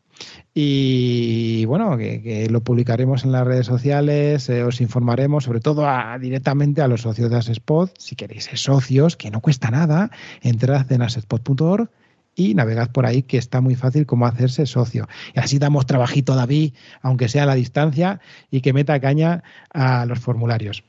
Y 0.54 1.66
bueno, 1.66 1.98
que, 1.98 2.48
lo 2.50 2.64
publicaremos 2.64 3.26
en 3.26 3.34
las 3.34 3.46
redes 3.46 3.66
sociales, 3.66 4.48
eh, 4.48 4.64
os 4.64 4.80
informaremos 4.80 5.44
sobre 5.44 5.60
todo 5.60 5.86
directamente 6.20 6.82
a 6.82 6.88
los 6.88 7.02
socios 7.02 7.30
de 7.30 7.38
Asespot. 7.38 7.92
Si 7.98 8.16
queréis 8.16 8.46
ser 8.46 8.58
socios, 8.58 9.18
que 9.18 9.32
no 9.32 9.42
cuesta 9.42 9.70
nada, 9.70 10.12
entrad 10.42 10.90
en 10.92 11.02
asespot.org 11.02 11.90
y 12.36 12.54
navegad 12.54 12.92
por 12.92 13.06
ahí, 13.06 13.24
que 13.24 13.38
está 13.38 13.62
muy 13.62 13.76
fácil 13.76 14.06
como 14.06 14.28
hacerse 14.28 14.66
socio. 14.66 15.08
Y 15.34 15.40
así 15.40 15.60
damos 15.60 15.86
trabajito 15.86 16.34
a 16.34 16.38
David, 16.38 16.74
aunque 17.02 17.30
sea 17.30 17.44
a 17.44 17.48
la 17.48 17.56
distancia, 17.56 18.20
y 18.52 18.62
que 18.62 18.74
meta 18.74 19.00
caña 19.00 19.44
a 19.74 20.06
los 20.06 20.20
formularios. 20.20 20.84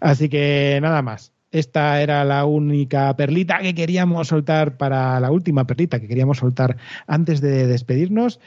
Así 0.00 0.28
que 0.28 0.78
nada 0.80 1.02
más. 1.02 1.32
Esta 1.52 2.00
era 2.00 2.24
la 2.24 2.44
única 2.44 3.14
perlita 3.16 3.58
que 3.58 3.74
queríamos 3.74 4.28
soltar 4.28 4.76
para 4.76 5.18
la 5.18 5.32
última 5.32 5.66
perlita 5.66 5.98
que 5.98 6.06
queríamos 6.06 6.38
soltar 6.38 6.76
antes 7.08 7.40
de 7.40 7.66
despedirnos. 7.66 8.38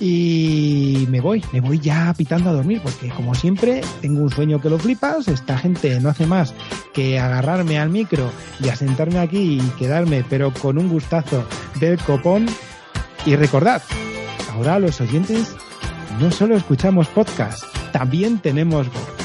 Y 0.00 1.06
me 1.10 1.20
voy, 1.20 1.44
me 1.52 1.60
voy 1.60 1.78
ya 1.78 2.14
pitando 2.16 2.48
a 2.48 2.54
dormir, 2.54 2.80
porque 2.82 3.10
como 3.10 3.34
siempre 3.34 3.82
tengo 4.00 4.22
un 4.22 4.30
sueño 4.30 4.58
que 4.58 4.70
lo 4.70 4.78
flipas, 4.78 5.28
esta 5.28 5.58
gente 5.58 6.00
no 6.00 6.08
hace 6.08 6.26
más 6.26 6.54
que 6.94 7.18
agarrarme 7.18 7.78
al 7.78 7.90
micro 7.90 8.30
y 8.64 8.70
asentarme 8.70 9.18
aquí 9.18 9.60
y 9.60 9.70
quedarme, 9.78 10.24
pero 10.28 10.54
con 10.54 10.78
un 10.78 10.88
gustazo 10.88 11.44
del 11.78 11.98
copón. 11.98 12.46
Y 13.26 13.36
recordad, 13.36 13.82
ahora 14.54 14.78
los 14.78 15.02
oyentes 15.02 15.54
no 16.18 16.30
solo 16.30 16.56
escuchamos 16.56 17.08
podcast, 17.08 17.64
también 17.92 18.38
tenemos 18.38 18.86
voz. 18.88 19.20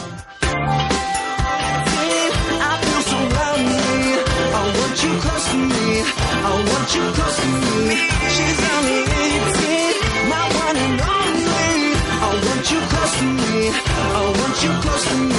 you 12.72 12.80
close 12.80 13.18
to 13.20 13.26
me. 13.26 13.70
I 13.70 14.34
want 14.40 14.64
you 14.64 14.72
close 14.82 15.06
to 15.10 15.18
me. 15.18 15.35